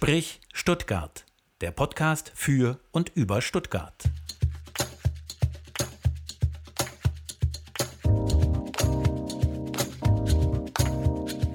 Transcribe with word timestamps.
Sprich 0.00 0.40
Stuttgart, 0.52 1.24
der 1.60 1.72
Podcast 1.72 2.30
für 2.32 2.78
und 2.92 3.10
über 3.16 3.42
Stuttgart. 3.42 4.04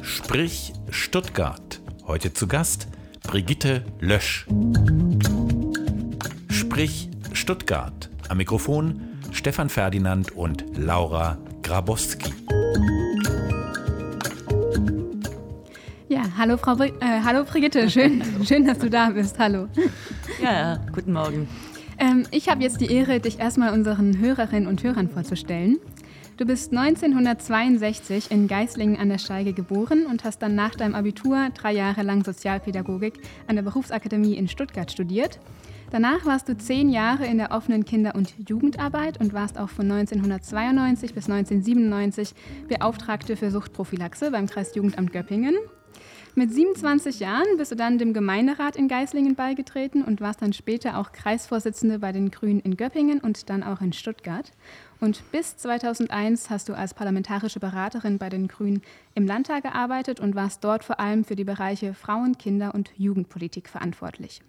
Sprich 0.02 0.74
Stuttgart. 0.90 1.80
Heute 2.06 2.34
zu 2.34 2.48
Gast 2.50 2.90
Brigitte 3.22 3.86
Lösch. 4.02 4.46
Sprich 6.50 7.10
Stuttgart. 7.32 8.10
Am 8.28 8.36
Mikrofon 8.40 9.20
Stefan 9.32 9.70
Ferdinand 9.70 10.34
und 10.34 10.66
Laura 10.76 11.38
Grabowski. 11.62 12.43
Hallo 16.44 16.58
Frau 16.58 16.76
Bri 16.76 16.90
äh, 17.00 17.22
hallo 17.24 17.46
Brigitte, 17.46 17.90
schön, 17.90 18.22
schön, 18.44 18.68
dass 18.68 18.78
du 18.78 18.90
da 18.90 19.12
bist. 19.12 19.40
Hallo. 19.40 19.70
Ja, 20.42 20.78
guten 20.94 21.14
Morgen. 21.14 21.48
Ähm, 21.98 22.28
ich 22.32 22.50
habe 22.50 22.62
jetzt 22.62 22.82
die 22.82 22.92
Ehre, 22.92 23.22
dich 23.22 23.40
erstmal 23.40 23.72
unseren 23.72 24.20
Hörerinnen 24.20 24.68
und 24.68 24.84
Hörern 24.84 25.08
vorzustellen. 25.08 25.80
Du 26.36 26.46
bist 26.46 26.74
1962 26.76 28.30
in 28.30 28.50
Geislingen 28.50 28.98
an 28.98 29.08
der 29.08 29.20
Steige 29.20 29.54
geboren 29.54 30.06
und 30.06 30.26
hast 30.26 30.40
dann 30.40 30.54
nach 30.54 30.76
deinem 30.76 30.96
Abitur 30.96 31.48
drei 31.54 31.72
Jahre 31.72 32.04
lang 32.04 32.26
Sozialpädagogik 32.26 33.22
an 33.48 33.56
der 33.56 33.64
Berufsakademie 33.64 34.36
in 34.36 34.50
Stuttgart 34.50 34.92
studiert. 34.92 35.40
Danach 35.92 36.26
warst 36.26 36.50
du 36.50 36.58
zehn 36.58 36.90
Jahre 36.90 37.26
in 37.26 37.38
der 37.38 37.52
offenen 37.52 37.86
Kinder- 37.86 38.16
und 38.16 38.34
Jugendarbeit 38.50 39.18
und 39.22 39.32
warst 39.32 39.58
auch 39.58 39.70
von 39.70 39.90
1992 39.90 41.14
bis 41.14 41.30
1997 41.30 42.34
Beauftragte 42.68 43.38
für 43.38 43.50
Suchtprophylaxe 43.50 44.30
beim 44.32 44.48
Kreisjugendamt 44.48 45.14
Göppingen. 45.14 45.56
Mit 46.36 46.52
27 46.52 47.20
Jahren 47.20 47.58
bist 47.58 47.72
du 47.72 47.76
dann 47.76 48.00
dem 48.00 48.12
Gemeinderat 48.12 48.76
in 48.76 48.88
Geislingen 48.88 49.36
beigetreten 49.36 50.04
und 50.04 50.20
warst 50.20 50.42
dann 50.42 50.52
später 50.52 50.98
auch 50.98 51.12
Kreisvorsitzende 51.12 52.00
bei 52.00 52.12
den 52.12 52.32
Grünen 52.32 52.60
in 52.60 52.76
Göppingen 52.76 53.20
und 53.20 53.52
dann 53.52 53.62
auch 53.62 53.82
in 53.82 53.94
Stuttgart. 53.94 54.52
Und 55.00 55.22
bis 55.32 55.58
2001 55.58 56.50
hast 56.50 56.70
du 56.70 56.74
als 56.74 56.96
parlamentarische 56.96 57.60
Beraterin 57.60 58.18
bei 58.18 58.30
den 58.30 58.48
Grünen 58.48 58.82
im 59.14 59.28
Landtag 59.28 59.62
gearbeitet 59.62 60.20
und 60.20 60.34
warst 60.34 60.64
dort 60.64 60.84
vor 60.84 61.00
allem 61.00 61.24
für 61.24 61.36
die 61.36 61.44
Bereiche 61.44 61.94
Frauen, 61.94 62.36
Kinder 62.36 62.74
und 62.74 62.90
Jugendpolitik 62.98 63.70
verantwortlich. 63.70 64.42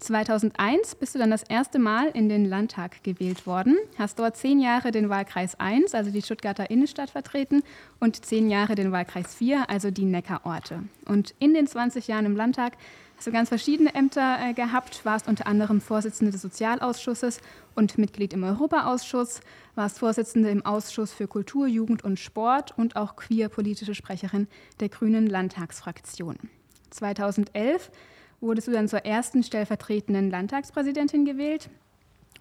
2001 0.00 0.94
bist 0.94 1.14
du 1.14 1.18
dann 1.18 1.30
das 1.30 1.42
erste 1.42 1.78
Mal 1.78 2.08
in 2.08 2.28
den 2.28 2.44
Landtag 2.44 3.02
gewählt 3.02 3.46
worden, 3.46 3.76
hast 3.98 4.18
dort 4.18 4.36
zehn 4.36 4.60
Jahre 4.60 4.92
den 4.92 5.08
Wahlkreis 5.08 5.58
1, 5.58 5.94
also 5.94 6.10
die 6.10 6.22
Stuttgarter 6.22 6.70
Innenstadt, 6.70 7.10
vertreten 7.10 7.62
und 7.98 8.24
zehn 8.24 8.48
Jahre 8.48 8.76
den 8.76 8.92
Wahlkreis 8.92 9.34
4, 9.34 9.68
also 9.68 9.90
die 9.90 10.04
Neckarorte. 10.04 10.84
Und 11.06 11.34
in 11.40 11.52
den 11.52 11.66
20 11.66 12.06
Jahren 12.06 12.26
im 12.26 12.36
Landtag 12.36 12.74
hast 13.16 13.26
du 13.26 13.32
ganz 13.32 13.48
verschiedene 13.48 13.92
Ämter 13.92 14.38
äh, 14.40 14.52
gehabt, 14.54 15.04
warst 15.04 15.26
unter 15.26 15.48
anderem 15.48 15.80
Vorsitzende 15.80 16.30
des 16.30 16.42
Sozialausschusses 16.42 17.40
und 17.74 17.98
Mitglied 17.98 18.32
im 18.32 18.44
Europaausschuss, 18.44 19.40
warst 19.74 19.98
Vorsitzende 19.98 20.50
im 20.50 20.64
Ausschuss 20.64 21.12
für 21.12 21.26
Kultur, 21.26 21.66
Jugend 21.66 22.04
und 22.04 22.20
Sport 22.20 22.72
und 22.78 22.94
auch 22.94 23.16
queer-politische 23.16 23.96
Sprecherin 23.96 24.46
der 24.78 24.90
Grünen 24.90 25.26
Landtagsfraktion. 25.26 26.36
2011 26.90 27.90
wurdest 28.40 28.68
du 28.68 28.72
dann 28.72 28.88
zur 28.88 29.04
ersten 29.04 29.42
stellvertretenden 29.42 30.30
Landtagspräsidentin 30.30 31.24
gewählt. 31.24 31.70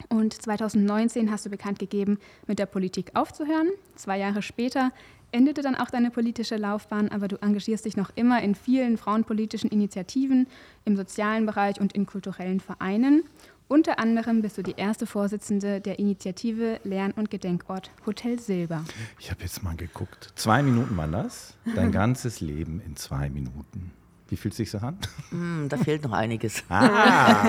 Und 0.10 0.34
2019 0.34 1.32
hast 1.32 1.46
du 1.46 1.50
bekannt 1.50 1.80
gegeben, 1.80 2.20
mit 2.46 2.60
der 2.60 2.68
Politik 2.68 3.12
aufzuhören. 3.16 3.70
Zwei 3.96 4.20
Jahre 4.20 4.42
später 4.42 4.92
endete 5.32 5.62
dann 5.62 5.76
auch 5.76 5.90
deine 5.90 6.12
politische 6.12 6.56
Laufbahn, 6.56 7.10
aber 7.10 7.28
du 7.28 7.38
engagierst 7.38 7.86
dich 7.86 7.98
noch 7.98 8.12
immer 8.16 8.42
in 8.42 8.56
vielen 8.56 8.98
frauenpolitischen 8.98 9.70
Initiativen, 9.70 10.48
im 10.86 10.96
sozialen 10.96 11.46
Bereich 11.46 11.82
und 11.82 11.94
in 11.94 12.06
kulturellen 12.06 12.60
Vereinen. 12.60 13.24
Unter 13.68 14.00
anderem 14.00 14.42
bist 14.42 14.58
du 14.58 14.62
die 14.62 14.76
erste 14.78 15.06
Vorsitzende 15.06 15.82
der 15.82 16.00
Initiative 16.00 16.80
Lern- 16.86 17.12
und 17.12 17.30
Gedenkort 17.30 17.92
Hotel 18.06 18.40
Silber. 18.40 18.86
Ich 19.20 19.30
habe 19.30 19.42
jetzt 19.42 19.62
mal 19.62 19.76
geguckt. 19.76 20.32
Zwei 20.36 20.64
Minuten 20.64 20.96
waren 20.96 21.12
das. 21.12 21.56
Dein 21.76 21.92
ganzes 21.92 22.40
Leben 22.40 22.82
in 22.86 22.96
zwei 22.96 23.30
Minuten. 23.30 23.92
Wie 24.30 24.36
fühlt 24.38 24.54
sich 24.54 24.70
so 24.72 24.78
an? 24.80 24.98
Mm, 25.32 25.68
da 25.70 25.78
fehlt 25.78 26.04
noch 26.04 26.12
einiges. 26.14 26.64
Ah, 26.70 27.44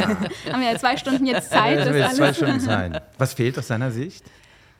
Haben 0.50 0.60
wir 0.60 0.72
ja 0.72 0.78
zwei 0.78 0.96
Stunden 0.96 1.26
jetzt 1.26 1.50
Zeit. 1.50 1.78
das 1.78 1.88
das 1.88 2.16
zwei 2.16 2.32
Stunden 2.32 2.60
sein. 2.60 3.00
Was 3.18 3.34
fehlt 3.34 3.58
aus 3.58 3.66
deiner 3.68 3.90
Sicht? 3.90 4.24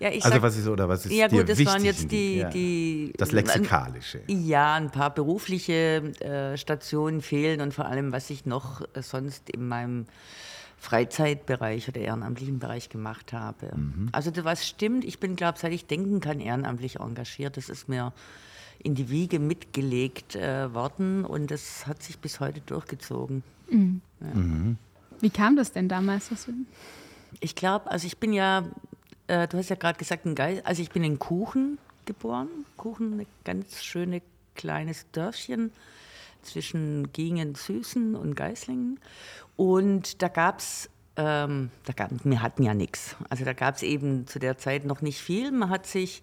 Ja, 0.01 0.11
ich 0.11 0.25
Also 0.25 0.37
sag- 0.37 0.43
was 0.43 0.57
ist 0.57 0.69
oder 0.69 0.89
was 0.89 1.07
ist 1.07 1.13
ja 1.13 1.27
dir 1.27 1.41
gut, 1.41 1.49
das 1.49 1.59
wichtig 1.59 1.75
waren 1.75 1.85
jetzt 1.85 2.03
in 2.05 2.09
die, 2.09 2.37
ja. 2.37 2.51
die 2.51 3.13
das 3.19 3.33
Lexikalische. 3.33 4.21
Ja, 4.29 4.75
ein 4.75 4.91
paar 4.91 5.13
berufliche 5.13 5.75
äh, 6.21 6.57
Stationen 6.57 7.21
fehlen 7.21 7.61
und 7.61 7.75
vor 7.75 7.87
allem, 7.87 8.13
was 8.13 8.31
ich 8.31 8.47
noch 8.47 8.81
äh, 8.95 9.03
sonst 9.03 9.51
in 9.51 9.67
meinem 9.67 10.07
Freizeitbereich 10.81 11.89
oder 11.89 12.01
ehrenamtlichen 12.01 12.61
Bereich 12.61 12.89
gemacht 12.89 13.33
habe. 13.33 13.71
Mhm. 13.77 14.09
Also 14.13 14.31
das, 14.31 14.45
was 14.45 14.67
stimmt, 14.67 15.05
ich 15.05 15.19
bin, 15.19 15.35
glaube 15.37 15.59
seit 15.59 15.73
ich 15.73 15.87
denken 15.87 16.21
kann, 16.21 16.39
ehrenamtlich 16.41 17.01
engagiert. 17.01 17.57
Das 17.57 17.69
ist 17.69 17.89
mir 17.89 18.13
in 18.79 18.95
die 18.95 19.11
Wiege 19.11 19.39
mitgelegt 19.39 20.37
äh, 20.37 20.73
worden 20.73 21.25
und 21.25 21.51
das 21.51 21.87
hat 21.87 22.03
sich 22.03 22.19
bis 22.19 22.41
heute 22.41 22.61
durchgezogen. 22.61 23.43
Wie 25.21 25.31
kam 25.31 25.57
das 25.57 25.73
denn 25.73 25.89
damals? 25.89 26.31
Ich 27.41 27.55
glaube, 27.55 27.91
also 27.91 28.07
ich 28.07 28.19
bin 28.19 28.33
ja, 28.33 28.65
äh, 29.27 29.49
du 29.49 29.59
hast 29.59 29.69
ja 29.69 29.77
gerade 29.77 29.99
gesagt, 29.99 30.27
ein 30.27 30.35
Geist, 30.35 30.65
also 30.65 30.81
ich 30.81 30.91
bin 30.91 31.05
in 31.05 31.19
Kuchen 31.19 31.79
geboren. 32.07 32.49
Kuchen, 32.77 33.21
ein 33.21 33.27
ganz 33.45 33.83
schöne 33.85 34.23
kleines 34.55 35.07
Dörfchen 35.13 35.73
zwischen 36.43 37.13
Gingen, 37.13 37.55
Süßen 37.55 38.15
und 38.15 38.35
Geislingen. 38.35 38.99
Und 39.57 40.23
da 40.23 40.29
gab 40.29 40.61
es, 40.61 40.89
ähm, 41.17 41.71
da 41.85 41.93
gab, 41.93 42.11
wir 42.25 42.43
hatten 42.43 42.63
ja 42.63 42.75
nichts. 42.75 43.17
Also 43.29 43.45
da 43.45 43.53
gab 43.53 43.77
es 43.77 43.83
eben 43.83 44.27
zu 44.27 44.39
der 44.39 44.57
Zeit 44.57 44.85
noch 44.85 45.03
nicht 45.03 45.21
viel. 45.21 45.51
Man 45.53 45.71
hat 45.71 45.87
sich 45.87 46.23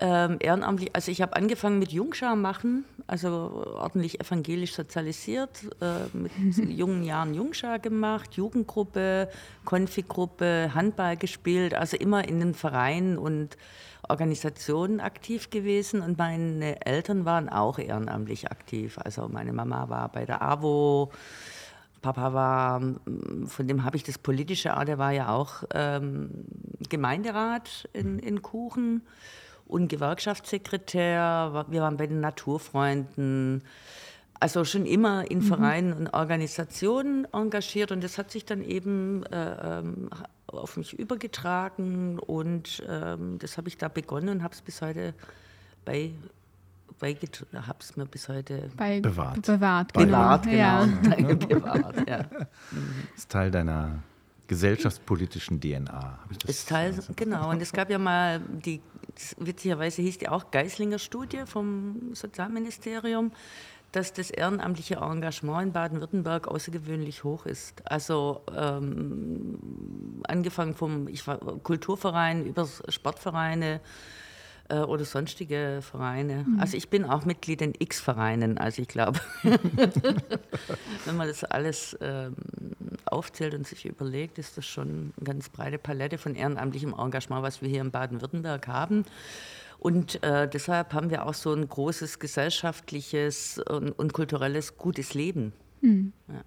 ähm, 0.00 0.36
ehrenamtlich, 0.40 0.94
also 0.94 1.10
ich 1.10 1.20
habe 1.22 1.34
angefangen 1.34 1.78
mit 1.78 1.90
Jungschar 1.90 2.36
machen, 2.36 2.84
also 3.06 3.64
ordentlich 3.76 4.20
evangelisch 4.20 4.74
sozialisiert, 4.74 5.50
äh, 5.80 6.16
mit 6.16 6.32
jungen 6.56 7.02
Jahren 7.02 7.34
Jungschar 7.34 7.78
gemacht, 7.78 8.34
Jugendgruppe, 8.34 9.28
Konfigruppe, 9.64 10.70
Handball 10.74 11.16
gespielt, 11.16 11.74
also 11.74 11.96
immer 11.96 12.28
in 12.28 12.38
den 12.38 12.54
Vereinen 12.54 13.18
und 13.18 13.56
Organisationen 14.08 15.00
aktiv 15.00 15.50
gewesen. 15.50 16.00
Und 16.00 16.16
meine 16.16 16.84
Eltern 16.86 17.24
waren 17.24 17.48
auch 17.48 17.78
ehrenamtlich 17.78 18.50
aktiv. 18.50 18.98
Also 18.98 19.28
meine 19.28 19.52
Mama 19.52 19.88
war 19.88 20.10
bei 20.10 20.24
der 20.24 20.42
AWO, 20.42 21.10
Papa 22.00 22.32
war, 22.32 22.80
mm, 22.80 23.46
von 23.46 23.66
dem 23.66 23.84
habe 23.84 23.96
ich 23.96 24.04
das 24.04 24.18
politische 24.18 24.74
A, 24.76 24.84
der 24.84 24.98
war 24.98 25.10
ja 25.10 25.30
auch 25.30 25.64
ähm, 25.74 26.44
Gemeinderat 26.88 27.88
in, 27.92 28.18
in 28.18 28.42
Kuchen 28.42 29.02
und 29.68 29.88
Gewerkschaftssekretär. 29.88 31.66
Wir 31.68 31.82
waren 31.82 31.96
bei 31.96 32.06
den 32.06 32.20
Naturfreunden. 32.20 33.62
Also 34.40 34.64
schon 34.64 34.86
immer 34.86 35.28
in 35.28 35.42
Vereinen 35.42 35.92
und 35.92 36.14
Organisationen 36.14 37.26
engagiert 37.32 37.90
und 37.90 38.04
das 38.04 38.18
hat 38.18 38.30
sich 38.30 38.44
dann 38.44 38.62
eben 38.62 39.24
äh, 39.26 39.80
ähm, 39.80 40.10
auf 40.46 40.76
mich 40.76 40.96
übergetragen 40.96 42.20
und 42.20 42.84
ähm, 42.88 43.38
das 43.40 43.58
habe 43.58 43.66
ich 43.66 43.76
da 43.76 43.88
begonnen 43.88 44.28
und 44.28 44.42
habe 44.44 44.54
es 44.54 44.62
bis 44.62 44.80
heute 44.80 45.12
bei, 45.84 46.12
habe 47.02 47.78
es 47.80 47.96
mir 47.96 48.06
bis 48.06 48.28
heute 48.28 48.70
Bei, 48.76 49.00
Bewahrt. 49.00 49.42
Bewahrt, 49.42 49.92
bewahrt, 49.92 50.44
genau. 50.44 50.86
genau. 50.86 51.28
Ja. 51.28 51.34
bewahrt, 51.34 52.08
ja. 52.08 52.18
Das 52.30 53.16
ist 53.16 53.30
Teil 53.32 53.50
deiner 53.50 54.04
gesellschaftspolitischen 54.48 55.60
DNA. 55.60 56.18
Ist 56.46 56.68
Teil, 56.68 56.94
also- 56.94 57.12
genau. 57.14 57.50
Und 57.50 57.62
es 57.62 57.72
gab 57.72 57.90
ja 57.90 57.98
mal 57.98 58.40
die, 58.40 58.80
witzigerweise 59.38 60.02
hieß 60.02 60.18
die 60.18 60.28
auch 60.28 60.50
Geislinger 60.50 60.98
Studie 60.98 61.42
vom 61.46 62.14
Sozialministerium, 62.14 63.30
dass 63.92 64.12
das 64.12 64.30
ehrenamtliche 64.30 64.96
Engagement 64.96 65.62
in 65.68 65.72
Baden-Württemberg 65.72 66.48
außergewöhnlich 66.48 67.24
hoch 67.24 67.46
ist. 67.46 67.80
Also 67.90 68.42
ähm, 68.54 69.58
angefangen 70.26 70.74
vom 70.74 71.08
ich 71.08 71.26
war, 71.26 71.38
Kulturverein 71.38 72.44
über 72.44 72.68
Sportvereine 72.88 73.80
äh, 74.68 74.80
oder 74.80 75.04
sonstige 75.04 75.80
Vereine. 75.82 76.46
Also 76.58 76.76
ich 76.76 76.88
bin 76.88 77.04
auch 77.04 77.24
Mitglied 77.24 77.62
in 77.62 77.74
X-Vereinen. 77.78 78.58
Also 78.58 78.82
ich 78.82 78.88
glaube, 78.88 79.20
wenn 79.42 81.16
man 81.16 81.28
das 81.28 81.44
alles 81.44 81.96
ähm, 82.00 82.34
aufzählt 83.06 83.54
und 83.54 83.66
sich 83.66 83.86
überlegt, 83.86 84.38
ist 84.38 84.56
das 84.56 84.66
schon 84.66 85.12
eine 85.16 85.24
ganz 85.24 85.48
breite 85.48 85.78
Palette 85.78 86.18
von 86.18 86.34
ehrenamtlichem 86.34 86.94
Engagement, 86.96 87.42
was 87.42 87.62
wir 87.62 87.68
hier 87.68 87.80
in 87.80 87.90
Baden-Württemberg 87.90 88.68
haben. 88.68 89.04
Und 89.78 90.22
äh, 90.24 90.48
deshalb 90.48 90.92
haben 90.92 91.10
wir 91.10 91.24
auch 91.26 91.34
so 91.34 91.52
ein 91.52 91.68
großes 91.68 92.18
gesellschaftliches 92.18 93.60
und, 93.70 93.92
und 93.92 94.12
kulturelles 94.12 94.76
gutes 94.76 95.14
Leben. 95.14 95.52
Ja. 96.28 96.42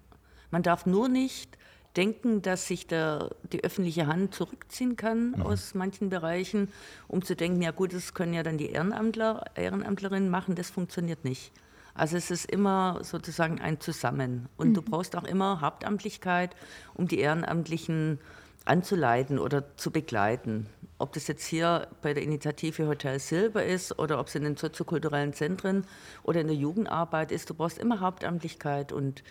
Man 0.50 0.62
darf 0.62 0.84
nur 0.84 1.08
nicht 1.08 1.56
denken, 1.96 2.42
dass 2.42 2.66
sich 2.66 2.86
der, 2.86 3.30
die 3.52 3.64
öffentliche 3.64 4.06
Hand 4.06 4.34
zurückziehen 4.34 4.96
kann 4.96 5.40
aus 5.42 5.74
manchen 5.74 6.08
Bereichen, 6.08 6.68
um 7.08 7.22
zu 7.22 7.36
denken, 7.36 7.60
ja 7.62 7.70
gut, 7.70 7.92
das 7.92 8.14
können 8.14 8.34
ja 8.34 8.42
dann 8.42 8.58
die 8.58 8.70
Ehrenamtler, 8.70 9.44
Ehrenamtlerinnen 9.54 10.30
machen, 10.30 10.54
das 10.54 10.70
funktioniert 10.70 11.24
nicht. 11.24 11.52
Also 11.94 12.16
es 12.16 12.30
ist 12.30 12.50
immer 12.50 13.00
sozusagen 13.02 13.60
ein 13.60 13.80
Zusammen. 13.80 14.48
Und 14.56 14.70
mhm. 14.70 14.74
du 14.74 14.82
brauchst 14.82 15.14
auch 15.16 15.24
immer 15.24 15.60
Hauptamtlichkeit, 15.60 16.56
um 16.94 17.06
die 17.06 17.18
Ehrenamtlichen 17.18 18.18
anzuleiten 18.64 19.38
oder 19.38 19.76
zu 19.76 19.90
begleiten. 19.90 20.66
Ob 20.98 21.12
das 21.12 21.26
jetzt 21.26 21.44
hier 21.44 21.88
bei 22.00 22.14
der 22.14 22.22
Initiative 22.22 22.86
Hotel 22.86 23.18
Silber 23.18 23.64
ist 23.64 23.98
oder 23.98 24.20
ob 24.20 24.28
es 24.28 24.34
in 24.36 24.44
den 24.44 24.56
soziokulturellen 24.56 25.32
Zentren 25.32 25.84
oder 26.22 26.40
in 26.40 26.46
der 26.46 26.56
Jugendarbeit 26.56 27.32
ist, 27.32 27.50
du 27.50 27.54
brauchst 27.54 27.78
immer 27.78 28.00
Hauptamtlichkeit 28.00 28.92
und 28.92 29.22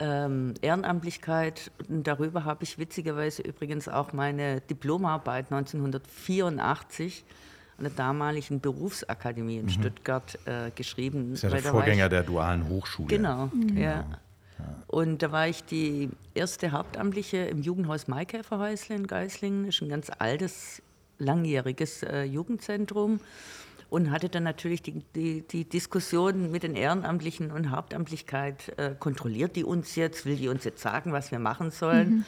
ähm, 0.00 0.54
Ehrenamtlichkeit. 0.60 1.70
Und 1.88 2.06
darüber 2.06 2.44
habe 2.44 2.64
ich 2.64 2.78
witzigerweise 2.78 3.42
übrigens 3.42 3.88
auch 3.88 4.12
meine 4.12 4.60
Diplomarbeit 4.62 5.52
1984 5.52 7.24
an 7.78 7.84
der 7.84 7.92
damaligen 7.92 8.60
Berufsakademie 8.60 9.58
in 9.58 9.66
mhm. 9.66 9.70
Stuttgart 9.70 10.38
äh, 10.46 10.70
geschrieben. 10.74 11.30
Das 11.30 11.44
ist 11.44 11.52
ja 11.52 11.60
der 11.60 11.70
Vorgänger 11.70 12.04
ich, 12.04 12.10
der 12.10 12.22
dualen 12.22 12.68
Hochschule. 12.68 13.08
Genau, 13.08 13.46
mhm. 13.46 13.76
ja. 13.76 14.04
Und 14.86 15.22
da 15.22 15.32
war 15.32 15.48
ich 15.48 15.64
die 15.64 16.08
erste 16.34 16.72
Hauptamtliche 16.72 17.38
im 17.38 17.60
Jugendhaus 17.60 18.08
Maikäferhäusle 18.08 18.96
in 18.96 19.06
Geislingen. 19.06 19.66
Das 19.66 19.74
ist 19.74 19.82
ein 19.82 19.88
ganz 19.88 20.10
altes, 20.18 20.82
langjähriges 21.18 22.02
äh, 22.02 22.22
Jugendzentrum. 22.22 23.20
Und 23.88 24.10
hatte 24.10 24.28
dann 24.28 24.42
natürlich 24.42 24.82
die, 24.82 25.02
die, 25.14 25.42
die, 25.46 25.64
Diskussion 25.64 26.50
mit 26.50 26.64
den 26.64 26.74
Ehrenamtlichen 26.74 27.52
und 27.52 27.70
Hauptamtlichkeit, 27.70 28.76
äh, 28.78 28.94
kontrolliert 28.98 29.54
die 29.54 29.64
uns 29.64 29.94
jetzt, 29.94 30.26
will 30.26 30.36
die 30.36 30.48
uns 30.48 30.64
jetzt 30.64 30.82
sagen, 30.82 31.12
was 31.12 31.30
wir 31.30 31.38
machen 31.38 31.70
sollen. 31.70 32.08
Mhm. 32.08 32.24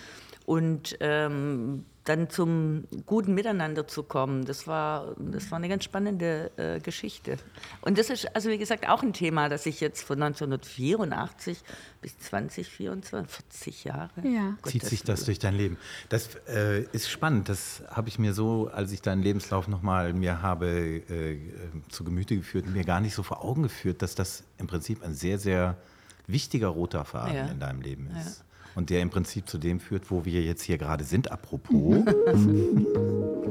Und 0.47 0.97
ähm, 1.01 1.85
dann 2.09 2.31
zum 2.31 2.85
guten 3.07 3.35
Miteinander 3.35 3.87
zu 3.87 4.03
kommen, 4.03 4.45
das 4.45 4.67
war, 4.67 5.15
das 5.19 5.51
war 5.51 5.59
eine 5.59 5.69
ganz 5.69 5.85
spannende 5.85 6.51
äh, 6.57 6.81
Geschichte. 6.81 7.37
Und 7.83 7.99
das 7.99 8.09
ist, 8.09 8.35
also 8.35 8.49
wie 8.49 8.59
gesagt, 8.59 8.89
auch 8.89 9.03
ein 9.03 9.13
Thema, 9.13 9.49
das 9.49 9.67
ich 9.67 9.81
jetzt 9.81 10.03
von 10.03 10.23
1984 10.23 11.59
bis 12.01 12.19
2024, 12.19 13.37
40 13.51 13.85
Jahre. 13.85 14.11
Ja. 14.23 14.57
Gott, 14.63 14.73
Zieht 14.73 14.85
sich 14.85 15.03
das 15.03 15.25
durch 15.25 15.39
dein 15.39 15.55
Leben. 15.55 15.77
Das 16.09 16.31
äh, 16.49 16.85
ist 16.93 17.11
spannend. 17.11 17.49
Das 17.49 17.83
habe 17.91 18.09
ich 18.09 18.19
mir 18.19 18.33
so, 18.33 18.71
als 18.73 18.93
ich 18.93 19.03
deinen 19.03 19.23
Lebenslauf 19.23 19.69
nochmal 19.69 20.15
mir 20.15 20.41
habe 20.41 20.67
äh, 20.67 21.39
zu 21.91 22.05
Gemüte 22.05 22.37
geführt, 22.37 22.67
mir 22.67 22.85
gar 22.85 23.01
nicht 23.01 23.15
so 23.15 23.23
vor 23.23 23.45
Augen 23.45 23.65
geführt, 23.65 24.01
dass 24.03 24.15
das 24.15 24.45
im 24.57 24.67
Prinzip 24.67 25.03
ein 25.03 25.15
sehr, 25.15 25.39
sehr 25.39 25.77
wichtiger 26.27 26.69
roter 26.69 27.05
Faden 27.05 27.35
ja. 27.35 27.47
in 27.47 27.61
deinem 27.61 27.83
Leben 27.83 28.09
ist. 28.17 28.39
Ja 28.39 28.48
und 28.79 28.91
der 28.91 29.03
im 29.03 29.11
Prinzip 29.11 29.49
zu 29.49 29.59
dem 29.59 29.81
führt, 29.81 30.09
wo 30.09 30.25
wir 30.25 30.41
jetzt 30.41 30.63
hier 30.63 30.79
gerade 30.79 31.03
sind. 31.03 31.33
Apropos. 31.33 32.05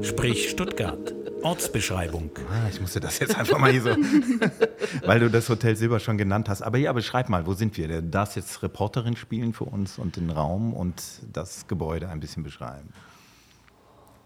Sprich 0.02 0.48
Stuttgart. 0.48 1.14
Ortsbeschreibung. 1.42 2.30
Ah, 2.50 2.66
ich 2.70 2.80
musste 2.80 2.98
das 2.98 3.18
jetzt 3.18 3.36
einfach 3.36 3.58
mal 3.58 3.70
hier 3.70 3.82
so, 3.82 3.90
weil 5.04 5.20
du 5.20 5.28
das 5.28 5.46
Hotel 5.50 5.76
Silber 5.76 6.00
schon 6.00 6.16
genannt 6.16 6.48
hast. 6.48 6.62
Aber 6.62 6.78
ja, 6.78 6.94
beschreib 6.94 7.28
mal, 7.28 7.46
wo 7.46 7.52
sind 7.52 7.76
wir? 7.76 7.88
Du 7.88 8.02
darfst 8.04 8.36
jetzt 8.36 8.62
Reporterin 8.62 9.16
spielen 9.16 9.52
für 9.52 9.64
uns 9.64 9.98
und 9.98 10.16
den 10.16 10.30
Raum 10.30 10.72
und 10.72 11.02
das 11.30 11.66
Gebäude 11.66 12.08
ein 12.08 12.20
bisschen 12.20 12.42
beschreiben. 12.42 12.88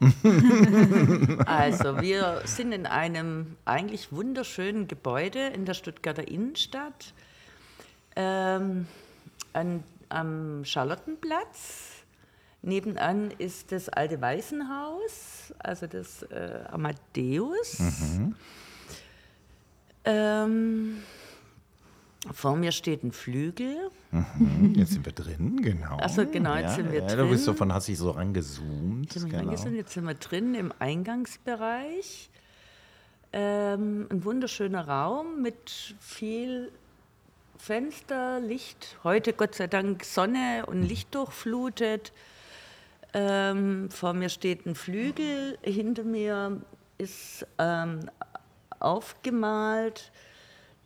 Also, 1.46 2.00
wir 2.00 2.42
sind 2.44 2.72
in 2.72 2.86
einem 2.86 3.56
eigentlich 3.64 4.12
wunderschönen 4.12 4.86
Gebäude 4.86 5.48
in 5.48 5.64
der 5.64 5.74
Stuttgarter 5.74 6.28
Innenstadt. 6.28 7.12
Ähm, 8.14 8.86
an 9.52 9.82
am 10.12 10.64
Charlottenplatz. 10.64 12.04
Nebenan 12.62 13.32
ist 13.38 13.72
das 13.72 13.88
alte 13.88 14.20
Waisenhaus, 14.20 15.52
also 15.58 15.86
das 15.86 16.22
äh, 16.22 16.64
Amadeus. 16.70 17.80
Mhm. 17.80 18.34
Ähm, 20.04 20.96
vor 22.32 22.56
mir 22.56 22.70
steht 22.70 23.02
ein 23.02 23.10
Flügel. 23.10 23.90
Mhm, 24.12 24.74
jetzt 24.76 24.92
sind 24.92 25.04
wir 25.04 25.12
drin, 25.12 25.60
genau. 25.60 25.96
Also 25.96 26.24
genau, 26.24 26.54
jetzt 26.54 26.62
ja, 26.62 26.74
sind 26.74 26.92
wir 26.92 27.00
ja, 27.00 27.06
drin. 27.06 27.18
Du 27.18 27.30
bist 27.30 27.44
so 27.44 27.52
von, 27.52 27.72
hast 27.72 27.88
dich 27.88 27.98
so 27.98 28.10
rangezoomt. 28.10 29.12
Genau. 29.12 29.38
Rangezoomt. 29.38 29.74
Jetzt 29.74 29.94
sind 29.94 30.06
wir 30.06 30.14
drin 30.14 30.54
im 30.54 30.72
Eingangsbereich. 30.78 32.30
Ähm, 33.32 34.06
ein 34.10 34.24
wunderschöner 34.24 34.86
Raum 34.86 35.42
mit 35.42 35.96
viel 35.98 36.70
Fenster, 37.62 38.40
Licht, 38.40 38.96
heute 39.04 39.32
Gott 39.32 39.54
sei 39.54 39.68
Dank 39.68 40.02
Sonne 40.02 40.64
und 40.66 40.82
Licht 40.82 41.14
durchflutet. 41.14 42.12
Ähm, 43.14 43.88
vor 43.88 44.14
mir 44.14 44.30
steht 44.30 44.66
ein 44.66 44.74
Flügel, 44.74 45.56
hinter 45.62 46.02
mir 46.02 46.60
ist 46.98 47.46
ähm, 47.58 48.10
aufgemalt 48.80 50.10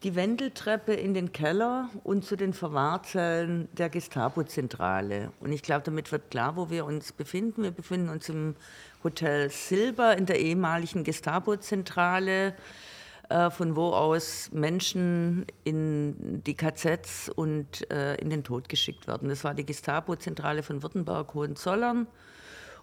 die 0.02 0.14
Wendeltreppe 0.16 0.92
in 0.92 1.14
den 1.14 1.32
Keller 1.32 1.88
und 2.04 2.26
zu 2.26 2.36
den 2.36 2.52
Verwahrzellen 2.52 3.68
der 3.72 3.88
Gestapo-Zentrale. 3.88 5.32
Und 5.40 5.52
ich 5.52 5.62
glaube, 5.62 5.82
damit 5.82 6.12
wird 6.12 6.30
klar, 6.30 6.56
wo 6.56 6.68
wir 6.68 6.84
uns 6.84 7.10
befinden. 7.10 7.62
Wir 7.62 7.70
befinden 7.70 8.10
uns 8.10 8.28
im 8.28 8.54
Hotel 9.02 9.48
Silber 9.48 10.18
in 10.18 10.26
der 10.26 10.40
ehemaligen 10.40 11.04
Gestapo-Zentrale. 11.04 12.52
Äh, 13.28 13.50
von 13.50 13.74
wo 13.74 13.88
aus 13.88 14.50
Menschen 14.52 15.46
in 15.64 16.42
die 16.44 16.54
KZs 16.54 17.28
und 17.28 17.90
äh, 17.90 18.14
in 18.16 18.30
den 18.30 18.44
Tod 18.44 18.68
geschickt 18.68 19.08
werden. 19.08 19.28
Das 19.28 19.42
war 19.42 19.52
die 19.52 19.66
Gestapo-Zentrale 19.66 20.62
von 20.62 20.80
Württemberg-Hohenzollern 20.82 22.06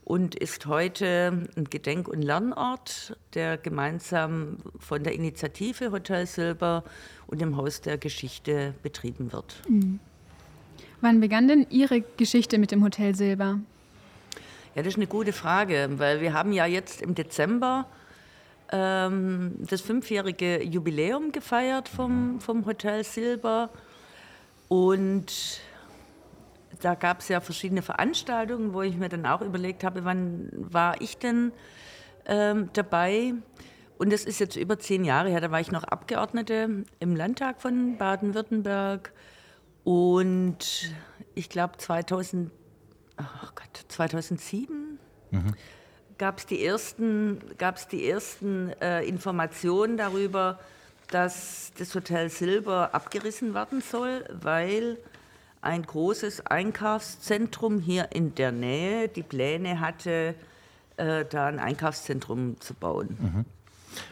und 0.03 0.35
ist 0.35 0.65
heute 0.65 1.47
ein 1.55 1.63
Gedenk- 1.69 2.09
und 2.09 2.21
Lernort, 2.21 3.17
der 3.35 3.57
gemeinsam 3.57 4.57
von 4.79 5.03
der 5.03 5.13
Initiative 5.13 5.91
Hotel 5.91 6.27
Silber 6.27 6.83
und 7.27 7.39
dem 7.39 7.55
Haus 7.55 7.79
der 7.79 7.97
Geschichte 7.97 8.73
betrieben 8.83 9.31
wird. 9.31 9.61
Mhm. 9.69 10.01
Wann 10.99 11.21
begann 11.21 11.47
denn 11.47 11.67
Ihre 11.69 12.01
Geschichte 12.01 12.57
mit 12.57 12.71
dem 12.71 12.83
Hotel 12.83 13.15
Silber? 13.15 13.59
Ja, 14.75 14.81
das 14.81 14.87
ist 14.87 14.97
eine 14.97 15.07
gute 15.07 15.31
Frage, 15.31 15.89
weil 15.97 16.19
wir 16.19 16.33
haben 16.33 16.51
ja 16.51 16.65
jetzt 16.65 17.01
im 17.01 17.15
Dezember 17.15 17.85
ähm, 18.73 19.53
das 19.69 19.81
fünfjährige 19.81 20.63
Jubiläum 20.63 21.31
gefeiert 21.31 21.87
vom, 21.87 22.41
vom 22.41 22.65
Hotel 22.65 23.03
Silber. 23.03 23.69
Und 24.67 25.61
da 26.81 26.95
gab 26.95 27.19
es 27.19 27.27
ja 27.27 27.39
verschiedene 27.39 27.83
Veranstaltungen, 27.83 28.73
wo 28.73 28.81
ich 28.81 28.97
mir 28.97 29.09
dann 29.09 29.27
auch 29.27 29.41
überlegt 29.41 29.83
habe, 29.83 30.05
wann 30.05 30.49
war 30.53 30.99
ich 31.01 31.19
denn 31.19 31.51
ähm, 32.25 32.71
dabei? 32.73 33.35
Und 33.99 34.11
das 34.11 34.25
ist 34.25 34.39
jetzt 34.39 34.55
über 34.55 34.79
zehn 34.79 35.05
Jahre 35.05 35.29
her, 35.29 35.39
da 35.39 35.51
war 35.51 35.59
ich 35.61 35.71
noch 35.71 35.83
Abgeordnete 35.83 36.83
im 36.99 37.15
Landtag 37.15 37.61
von 37.61 37.97
Baden-Württemberg. 37.99 39.13
Und 39.83 40.95
ich 41.35 41.47
glaube 41.49 41.77
2000, 41.77 42.49
oh 43.19 43.49
Gott, 43.53 43.85
2007 43.87 44.97
mhm 45.29 45.53
gab 46.17 46.39
es 46.39 46.45
die 46.45 46.65
ersten, 46.65 47.39
gab's 47.57 47.87
die 47.87 48.07
ersten 48.09 48.69
äh, 48.81 49.03
Informationen 49.03 49.97
darüber, 49.97 50.59
dass 51.09 51.71
das 51.77 51.93
Hotel 51.95 52.29
Silber 52.29 52.93
abgerissen 52.93 53.53
werden 53.53 53.81
soll, 53.81 54.25
weil 54.41 54.97
ein 55.61 55.83
großes 55.83 56.47
Einkaufszentrum 56.47 57.79
hier 57.79 58.09
in 58.11 58.35
der 58.35 58.51
Nähe 58.51 59.07
die 59.07 59.23
Pläne 59.23 59.79
hatte, 59.79 60.35
äh, 60.97 61.25
da 61.25 61.47
ein 61.47 61.59
Einkaufszentrum 61.59 62.59
zu 62.59 62.73
bauen. 62.73 63.17
Mhm. 63.19 63.45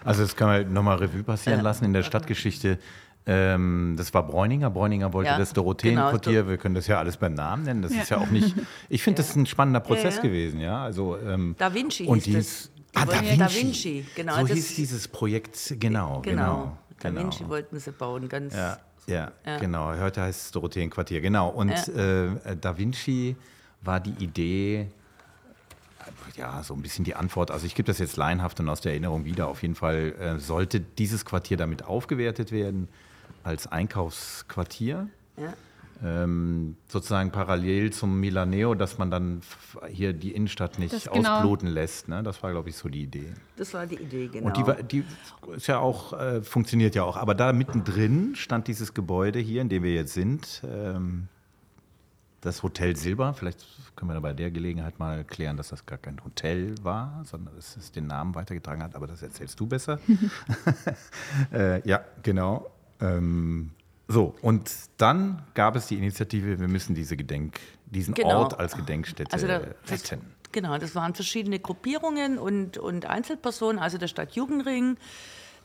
Also 0.03 0.21
das 0.21 0.35
kann 0.35 0.47
man 0.47 0.73
nochmal 0.73 0.97
Revue 0.97 1.23
passieren 1.23 1.61
lassen 1.61 1.85
in 1.85 1.93
der 1.93 2.03
Stadtgeschichte. 2.03 2.77
Ähm, 3.25 3.95
das 3.97 4.13
war 4.13 4.25
Bräuninger. 4.25 4.69
Bräuninger 4.71 5.13
wollte 5.13 5.29
ja, 5.29 5.37
das 5.37 5.53
Dorotheenquartier. 5.53 6.39
Genau. 6.39 6.49
Wir 6.49 6.57
können 6.57 6.75
das 6.75 6.87
ja 6.87 6.97
alles 6.97 7.17
beim 7.17 7.33
Namen 7.35 7.63
nennen. 7.63 7.81
Das 7.81 7.93
ja. 7.93 8.01
ist 8.01 8.09
ja 8.09 8.17
auch 8.17 8.29
nicht. 8.29 8.55
Ich 8.89 9.03
finde, 9.03 9.19
ja. 9.19 9.23
das 9.23 9.29
ist 9.29 9.35
ein 9.35 9.45
spannender 9.45 9.79
Prozess 9.79 10.21
gewesen. 10.21 10.59
Ja, 10.59 10.83
also 10.83 11.17
ähm, 11.17 11.55
Da 11.57 11.73
Vinci 11.73 12.05
und 12.05 12.23
hieß 12.23 12.35
dies, 12.35 12.71
das. 12.93 13.03
Ah, 13.03 13.05
da 13.05 13.21
Vinci. 13.21 13.37
da 13.37 13.53
Vinci. 13.53 14.05
genau. 14.15 14.45
So 14.45 14.53
hieß 14.53 14.75
dieses 14.75 15.07
Projekt. 15.07 15.75
Genau, 15.79 16.21
genau. 16.21 16.21
genau 16.21 16.77
da 16.99 17.09
genau. 17.09 17.21
Vinci 17.21 17.47
wollten 17.47 17.79
sie 17.79 17.91
bauen, 17.91 18.27
ganz. 18.27 18.55
Ja, 18.55 18.77
ja, 19.07 19.57
genau. 19.59 19.97
Heute 19.99 20.21
heißt 20.21 20.45
es 20.45 20.51
Dorotheenquartier. 20.51 21.21
Genau. 21.21 21.49
Und 21.49 21.71
äh, 21.89 22.29
Da 22.59 22.77
Vinci 22.77 23.35
war 23.81 23.99
die 23.99 24.23
Idee 24.23 24.87
ja, 26.35 26.63
so 26.63 26.73
ein 26.73 26.81
bisschen 26.81 27.05
die 27.05 27.15
Antwort. 27.15 27.51
Also 27.51 27.65
ich 27.65 27.75
gebe 27.75 27.87
das 27.87 27.99
jetzt 27.99 28.15
laienhaft 28.17 28.59
und 28.59 28.69
aus 28.69 28.81
der 28.81 28.93
Erinnerung 28.93 29.25
wieder. 29.25 29.47
Auf 29.47 29.61
jeden 29.61 29.75
Fall 29.75 30.13
äh, 30.19 30.39
sollte 30.39 30.79
dieses 30.79 31.25
Quartier 31.25 31.57
damit 31.57 31.83
aufgewertet 31.83 32.51
werden 32.51 32.87
als 33.43 33.67
Einkaufsquartier. 33.67 35.07
Ja. 35.37 35.53
Ähm, 36.03 36.77
sozusagen 36.87 37.31
parallel 37.31 37.93
zum 37.93 38.19
Milaneo, 38.19 38.73
dass 38.73 38.97
man 38.97 39.11
dann 39.11 39.41
hier 39.87 40.13
die 40.13 40.31
Innenstadt 40.31 40.79
nicht 40.79 41.11
genau. 41.11 41.35
ausbluten 41.35 41.67
lässt. 41.67 42.07
Ne? 42.07 42.23
Das 42.23 42.41
war, 42.41 42.51
glaube 42.51 42.69
ich, 42.69 42.75
so 42.75 42.89
die 42.89 43.03
Idee. 43.03 43.33
Das 43.55 43.75
war 43.75 43.85
die 43.85 43.95
Idee, 43.95 44.27
genau. 44.27 44.47
Und 44.47 44.57
die, 44.57 44.83
die 44.83 45.03
ist 45.55 45.67
ja 45.67 45.77
auch, 45.77 46.13
äh, 46.13 46.41
funktioniert 46.41 46.95
ja 46.95 47.03
auch. 47.03 47.17
Aber 47.17 47.35
da 47.35 47.53
mittendrin 47.53 48.35
stand 48.35 48.67
dieses 48.67 48.95
Gebäude 48.95 49.37
hier, 49.37 49.61
in 49.61 49.69
dem 49.69 49.83
wir 49.83 49.93
jetzt 49.93 50.13
sind, 50.13 50.63
ähm, 50.65 51.27
das 52.41 52.63
Hotel 52.63 52.95
Silber. 52.95 53.35
Vielleicht 53.35 53.63
können 53.95 54.09
wir 54.09 54.15
da 54.15 54.21
bei 54.21 54.33
der 54.33 54.49
Gelegenheit 54.49 54.97
mal 54.97 55.23
klären, 55.23 55.55
dass 55.55 55.69
das 55.69 55.85
gar 55.85 55.99
kein 55.99 56.23
Hotel 56.23 56.73
war, 56.81 57.21
sondern 57.25 57.55
dass 57.55 57.77
es 57.77 57.91
den 57.91 58.07
Namen 58.07 58.33
weitergetragen 58.33 58.81
hat. 58.81 58.95
Aber 58.95 59.05
das 59.05 59.21
erzählst 59.21 59.59
du 59.59 59.67
besser. 59.67 59.99
äh, 61.53 61.87
ja, 61.87 62.03
genau. 62.23 62.70
Ähm, 63.01 63.71
So, 64.07 64.35
und 64.41 64.69
dann 64.97 65.41
gab 65.53 65.75
es 65.77 65.87
die 65.87 65.97
Initiative, 65.97 66.59
wir 66.59 66.67
müssen 66.67 66.93
diese 66.95 67.15
Gedenk, 67.15 67.59
diesen 67.85 68.13
Genau. 68.13 68.39
Ort 68.39 68.59
als 68.59 68.75
Gedenkstätte 68.75 69.31
Also 69.33 69.47
da, 69.47 69.61
retten. 69.89 70.19
genau, 70.51 70.77
das 70.77 70.95
waren 70.95 71.13
verschiedene 71.15 71.59
Gruppierungen 71.59 72.37
und, 72.37 72.77
und 72.77 73.05
Einzelpersonen, 73.05 73.79
also 73.79 73.97
der 73.97 74.07
Stadtjugendring 74.07 74.97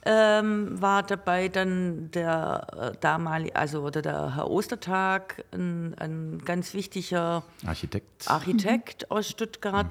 ähm, 0.05 0.81
war 0.81 1.02
dabei, 1.02 1.49
dann 1.49 2.12
der 2.12 2.93
äh, 2.95 2.97
damalige, 3.00 3.57
also 3.57 3.83
oder 3.83 4.00
der 4.02 4.37
Herr 4.37 4.49
Ostertag, 4.49 5.45
ein, 5.52 5.95
ein 5.99 6.38
ganz 6.45 6.73
wichtiger 6.75 7.43
Architekt. 7.66 8.31
Architekt 8.31 9.11
aus 9.11 9.28
Stuttgart. 9.28 9.88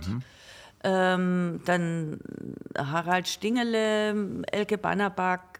Ähm, 0.87 1.61
dann 1.65 2.19
Harald 2.77 3.27
Stingele, 3.27 4.43
Elke 4.51 4.77
Bannerback, 4.77 5.54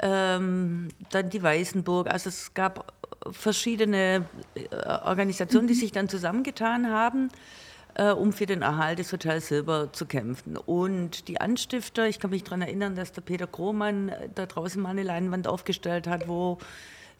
ähm, 0.00 0.88
dann 1.10 1.30
die 1.30 1.42
Weißenburg. 1.42 2.10
Also 2.10 2.28
es 2.28 2.54
gab 2.54 2.92
verschiedene 3.30 4.26
äh, 4.54 4.76
Organisationen, 5.04 5.66
die 5.66 5.74
sich 5.74 5.92
dann 5.92 6.08
zusammengetan 6.08 6.90
haben, 6.90 7.28
äh, 7.94 8.10
um 8.10 8.32
für 8.32 8.46
den 8.46 8.62
Erhalt 8.62 8.98
des 8.98 9.12
Hotels 9.12 9.48
Silber 9.48 9.92
zu 9.92 10.06
kämpfen. 10.06 10.56
Und 10.56 11.28
die 11.28 11.40
Anstifter, 11.40 12.06
ich 12.06 12.18
kann 12.18 12.30
mich 12.30 12.44
daran 12.44 12.62
erinnern, 12.62 12.94
dass 12.94 13.12
der 13.12 13.22
Peter 13.22 13.46
Krohmann 13.46 14.08
äh, 14.08 14.28
da 14.34 14.46
draußen 14.46 14.80
mal 14.80 14.90
eine 14.90 15.02
Leinwand 15.02 15.46
aufgestellt 15.46 16.06
hat, 16.06 16.28
wo 16.28 16.58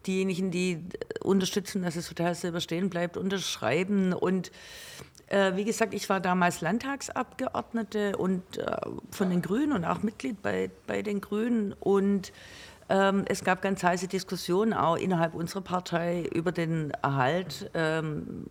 diejenigen, 0.07 0.51
die 0.51 0.83
unterstützen, 1.23 1.83
dass 1.83 1.95
das 1.95 2.09
Hotel 2.09 2.35
Silber 2.35 2.61
stehen 2.61 2.89
bleibt, 2.89 3.19
unterschreiben. 3.19 4.15
Und 4.15 4.51
äh, 5.27 5.57
wie 5.57 5.65
gesagt, 5.65 5.93
ich 5.93 6.09
war 6.09 6.21
damals 6.21 6.63
Landtagsabgeordnete 6.63 8.17
und 8.17 8.59
äh, 8.59 8.77
von 9.11 9.29
den 9.29 9.43
Grünen 9.43 9.73
und 9.73 9.85
auch 9.85 10.03
Mitglied 10.03 10.41
bei, 10.41 10.71
bei 10.87 11.03
den 11.03 11.21
Grünen. 11.21 11.75
Und 11.79 12.33
ähm, 12.91 13.25
es 13.27 13.45
gab 13.45 13.63
ganz 13.63 13.83
heiße 13.83 14.09
Diskussionen 14.09 14.75
auch 14.75 14.97
innerhalb 14.97 15.35
unserer 15.35 15.61
Partei 15.61 16.25
über 16.35 16.51
den 16.51 16.91
Erhalt 17.03 17.71
ähm, 17.73 18.45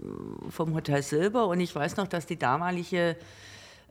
vom 0.50 0.74
Hotel 0.74 1.04
Silber. 1.04 1.48
Und 1.48 1.60
ich 1.60 1.76
weiß 1.76 1.98
noch, 1.98 2.08
dass 2.08 2.26
die 2.26 2.40
damalige 2.40 3.18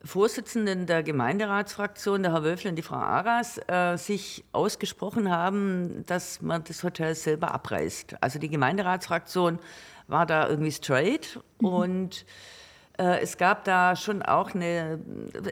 Vorsitzenden 0.03 0.87
der 0.87 1.03
Gemeinderatsfraktion, 1.03 2.23
der 2.23 2.33
Herr 2.33 2.45
Wölfel 2.45 2.71
und 2.71 2.77
die 2.77 2.83
Frau 2.83 2.97
Aras, 2.97 3.61
äh, 3.69 3.97
sich 3.97 4.45
ausgesprochen 4.53 5.31
haben, 5.31 6.07
dass 6.07 6.41
man 6.41 6.65
das 6.65 6.83
Hotel 6.83 7.15
Silber 7.15 7.53
abreißt. 7.53 8.17
Also 8.23 8.39
die 8.39 8.49
Gemeinderatsfraktion 8.49 9.59
war 10.07 10.25
da 10.25 10.49
irgendwie 10.49 10.73
straight 10.73 11.41
und 11.59 12.23
äh, 12.23 12.58
es 12.99 13.37
gab 13.37 13.65
da 13.65 13.95
schon 13.95 14.23
auch 14.23 14.55
eine, 14.55 14.99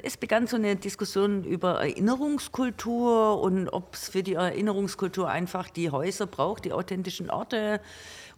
es 0.03 0.17
begann 0.17 0.49
so 0.49 0.57
eine 0.57 0.75
Diskussion 0.75 1.45
über 1.45 1.81
Erinnerungskultur 1.81 3.41
und 3.41 3.69
ob 3.69 3.95
es 3.95 4.09
für 4.09 4.25
die 4.25 4.35
Erinnerungskultur 4.35 5.29
einfach 5.29 5.71
die 5.71 5.91
Häuser 5.91 6.27
braucht, 6.27 6.65
die 6.65 6.73
authentischen 6.73 7.31
Orte 7.31 7.81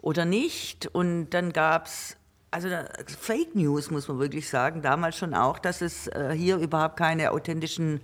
oder 0.02 0.26
nicht. 0.26 0.88
Und 0.88 1.30
dann 1.30 1.54
gab 1.54 1.86
es 1.86 2.18
also 2.50 2.68
Fake 3.06 3.54
News, 3.54 3.90
muss 3.90 4.08
man 4.08 4.18
wirklich 4.18 4.48
sagen, 4.48 4.82
damals 4.82 5.16
schon 5.16 5.34
auch, 5.34 5.58
dass 5.58 5.80
es 5.80 6.06
äh, 6.08 6.32
hier 6.34 6.56
überhaupt 6.56 6.96
keine 6.96 7.32
authentischen 7.32 8.00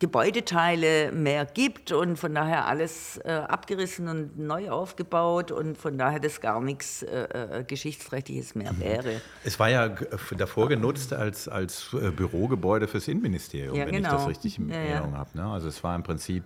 Gebäudeteile 0.00 1.12
mehr 1.12 1.44
gibt 1.44 1.92
und 1.92 2.16
von 2.16 2.34
daher 2.34 2.66
alles 2.66 3.18
äh, 3.18 3.30
abgerissen 3.32 4.08
und 4.08 4.38
neu 4.38 4.70
aufgebaut 4.70 5.52
und 5.52 5.76
von 5.78 5.98
daher 5.98 6.18
das 6.18 6.40
gar 6.40 6.60
nichts 6.60 7.02
äh, 7.02 7.58
äh, 7.60 7.64
Geschichtsrechtliches 7.64 8.54
mehr 8.54 8.72
wäre. 8.78 9.20
Es 9.44 9.58
war 9.60 9.68
ja 9.68 9.88
g- 9.88 10.06
davor 10.36 10.68
genutzt 10.68 11.12
als, 11.12 11.48
als 11.48 11.92
äh, 11.94 12.10
Bürogebäude 12.10 12.88
fürs 12.88 13.08
Innenministerium, 13.08 13.76
Ja, 13.76 13.86
wenn 13.86 13.94
ich 13.94 14.02
genau. 14.02 14.14
das 14.16 14.26
richtig 14.28 14.58
in 14.58 14.70
Ja, 14.70 14.74
ja. 14.76 14.80
Erinnerung 14.82 15.16
habe. 15.18 15.30
Ne? 15.36 15.44
Also 15.46 15.68
es 15.68 15.84
war 15.84 15.94
im 15.94 16.02
Prinzip 16.02 16.44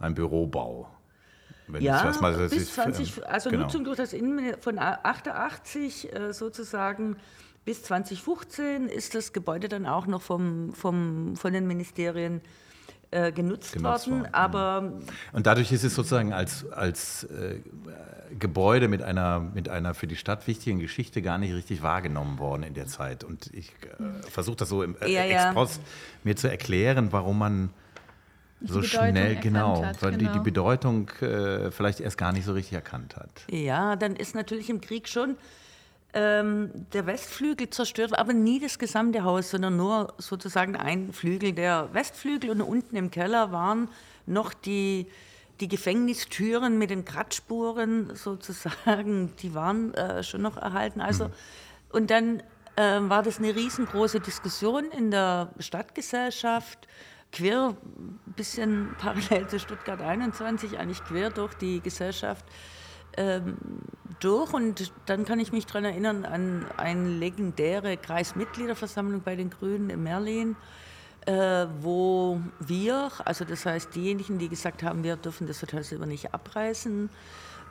ein 0.00 0.14
Bürobau. 0.14 0.90
Wenn 1.68 1.82
Ja, 1.82 2.10
ich 2.10 2.20
mal, 2.20 2.34
bis 2.34 2.52
ist, 2.52 2.74
20, 2.74 3.16
ähm, 3.18 3.22
also 3.28 3.50
genau. 3.50 3.62
Nutzung 3.62 3.84
durch 3.84 3.96
das 3.96 4.12
Innenministerium 4.12 4.60
von 4.62 4.78
88 4.78 6.12
äh, 6.14 6.32
sozusagen 6.32 7.16
bis 7.66 7.82
2015 7.82 8.88
ist 8.88 9.14
das 9.14 9.34
Gebäude 9.34 9.68
dann 9.68 9.86
auch 9.86 10.06
noch 10.06 10.22
vom, 10.22 10.72
vom, 10.72 11.36
von 11.36 11.52
den 11.52 11.66
Ministerien 11.66 12.40
äh, 13.10 13.32
genutzt, 13.32 13.72
Genutzt 13.72 14.08
worden. 14.08 14.20
worden, 14.22 14.34
Aber 14.34 14.92
Und 15.32 15.46
dadurch 15.46 15.72
ist 15.72 15.82
es 15.82 15.94
sozusagen 15.94 16.32
als, 16.32 16.70
als 16.70 17.24
äh, 17.24 17.58
Gebäude 18.38 18.86
mit 18.86 19.02
einer, 19.02 19.40
mit 19.40 19.68
einer 19.68 19.94
für 19.94 20.06
die 20.06 20.16
Stadt 20.16 20.46
wichtigen 20.46 20.78
Geschichte 20.78 21.22
gar 21.22 21.38
nicht 21.38 21.54
richtig 21.54 21.82
wahrgenommen 21.82 22.38
worden 22.38 22.62
in 22.62 22.74
der 22.74 22.86
Zeit. 22.86 23.24
Und 23.24 23.52
ich 23.52 23.72
äh, 23.98 24.30
versuche 24.30 24.56
das 24.56 24.68
so 24.68 24.84
im 24.84 24.96
äh, 25.00 25.10
Ja, 25.10 25.24
ja. 25.24 25.46
Expost 25.46 25.80
mir 26.22 26.36
zu 26.36 26.48
erklären, 26.48 27.08
warum 27.10 27.38
man 27.38 27.70
so 28.60 28.80
Bedeutung 28.80 29.10
schnell, 29.10 29.36
genau, 29.36 29.84
hat, 29.84 30.02
weil 30.02 30.12
Die, 30.12 30.18
genau. 30.18 30.32
die 30.32 30.38
Bedeutung 30.38 31.10
äh, 31.20 31.70
vielleicht 31.72 31.98
erst 31.98 32.16
gar 32.16 32.32
nicht 32.32 32.44
so 32.44 32.52
richtig 32.52 32.74
erkannt 32.74 33.16
hat. 33.16 33.30
Ja, 33.50 33.96
dann 33.96 34.14
ist 34.14 34.36
natürlich 34.36 34.70
im 34.70 34.80
Krieg 34.80 35.08
schon 35.08 35.36
ähm, 36.16 36.70
der 36.94 37.04
Westflügel 37.04 37.68
zerstört, 37.68 38.18
aber 38.18 38.32
nie 38.32 38.58
das 38.58 38.78
gesamte 38.78 39.22
Haus, 39.22 39.50
sondern 39.50 39.76
nur 39.76 40.14
sozusagen 40.16 40.74
ein 40.74 41.12
Flügel, 41.12 41.52
der 41.52 41.90
Westflügel 41.92 42.48
und 42.50 42.62
unten 42.62 42.96
im 42.96 43.10
Keller 43.10 43.52
waren 43.52 43.90
noch 44.24 44.54
die, 44.54 45.08
die 45.60 45.68
Gefängnistüren 45.68 46.78
mit 46.78 46.88
den 46.88 47.04
Kratzspuren 47.04 48.16
sozusagen, 48.16 49.36
die 49.42 49.54
waren 49.54 49.92
äh, 49.92 50.22
schon 50.22 50.40
noch 50.40 50.56
erhalten. 50.56 51.02
Also, 51.02 51.28
und 51.92 52.10
dann 52.10 52.42
äh, 52.76 52.98
war 53.00 53.22
das 53.22 53.36
eine 53.36 53.54
riesengroße 53.54 54.20
Diskussion 54.20 54.86
in 54.86 55.10
der 55.10 55.50
Stadtgesellschaft, 55.58 56.88
quer, 57.30 57.76
ein 57.98 58.34
bisschen 58.36 58.96
parallel 58.98 59.48
zu 59.48 59.58
Stuttgart 59.58 60.00
21, 60.00 60.78
eigentlich 60.78 61.04
quer 61.04 61.28
durch 61.28 61.52
die 61.54 61.80
Gesellschaft 61.82 62.46
ähm, 63.16 63.56
durch. 64.20 64.52
Und 64.52 64.92
dann 65.06 65.24
kann 65.24 65.40
ich 65.40 65.52
mich 65.52 65.66
daran 65.66 65.84
erinnern 65.84 66.24
an 66.24 66.66
eine 66.76 67.08
legendäre 67.08 67.96
Kreismitgliederversammlung 67.96 69.22
bei 69.22 69.36
den 69.36 69.50
Grünen 69.50 69.90
in 69.90 70.02
Merlin, 70.02 70.56
äh, 71.26 71.66
wo 71.80 72.40
wir, 72.60 73.10
also 73.24 73.44
das 73.44 73.66
heißt 73.66 73.94
diejenigen, 73.94 74.38
die 74.38 74.48
gesagt 74.48 74.82
haben, 74.82 75.02
wir 75.02 75.16
dürfen 75.16 75.46
das 75.46 75.60
Hotel 75.62 75.82
Silber 75.82 76.06
nicht 76.06 76.32
abreißen, 76.32 77.10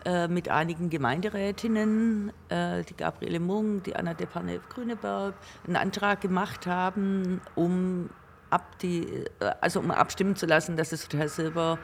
äh, 0.06 0.28
mit 0.28 0.50
einigen 0.50 0.90
Gemeinderätinnen, 0.90 2.32
äh, 2.50 2.84
die 2.84 2.96
Gabriele 2.96 3.40
Mung, 3.40 3.82
die 3.82 3.96
Anna 3.96 4.14
Deparnev-Grüneberg, 4.14 5.34
einen 5.66 5.76
Antrag 5.78 6.22
gemacht 6.22 6.68
haben, 6.68 7.42
um, 7.56 8.10
ab 8.52 8.78
die, 8.80 9.04
äh, 9.40 9.52
also 9.62 9.80
um 9.80 9.90
abstimmen 9.90 10.36
zu 10.36 10.46
lassen, 10.46 10.78
dass 10.78 10.92
das 10.92 11.06
Hotel 11.06 11.28
Silber 11.28 11.80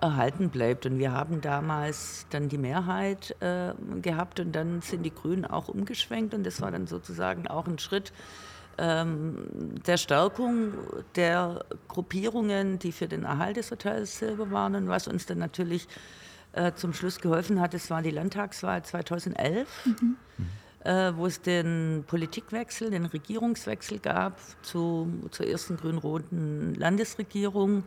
erhalten 0.00 0.50
bleibt. 0.50 0.86
Und 0.86 0.98
wir 0.98 1.12
haben 1.12 1.40
damals 1.40 2.26
dann 2.30 2.48
die 2.48 2.58
Mehrheit 2.58 3.36
äh, 3.40 3.72
gehabt 4.00 4.40
und 4.40 4.52
dann 4.52 4.82
sind 4.82 5.02
die 5.02 5.14
Grünen 5.14 5.44
auch 5.44 5.68
umgeschwenkt 5.68 6.34
und 6.34 6.44
das 6.44 6.60
war 6.60 6.70
dann 6.70 6.86
sozusagen 6.86 7.46
auch 7.48 7.66
ein 7.66 7.78
Schritt 7.78 8.12
ähm, 8.78 9.46
der 9.86 9.96
Stärkung 9.96 10.72
der 11.16 11.64
Gruppierungen, 11.88 12.78
die 12.78 12.92
für 12.92 13.08
den 13.08 13.24
Erhalt 13.24 13.56
des 13.56 13.70
Hotels 13.70 14.18
Silber 14.18 14.50
waren 14.50 14.74
und 14.74 14.88
was 14.88 15.06
uns 15.06 15.26
dann 15.26 15.38
natürlich 15.38 15.86
äh, 16.52 16.72
zum 16.72 16.94
Schluss 16.94 17.20
geholfen 17.20 17.60
hat, 17.60 17.74
das 17.74 17.90
war 17.90 18.02
die 18.02 18.10
Landtagswahl 18.10 18.82
2011. 18.82 19.68
Äh, 20.82 21.12
wo 21.14 21.26
es 21.26 21.42
den 21.42 22.04
Politikwechsel, 22.06 22.90
den 22.90 23.04
Regierungswechsel 23.04 23.98
gab 23.98 24.38
zu, 24.62 25.12
zur 25.30 25.46
ersten 25.46 25.76
grün-roten 25.76 26.74
Landesregierung 26.74 27.82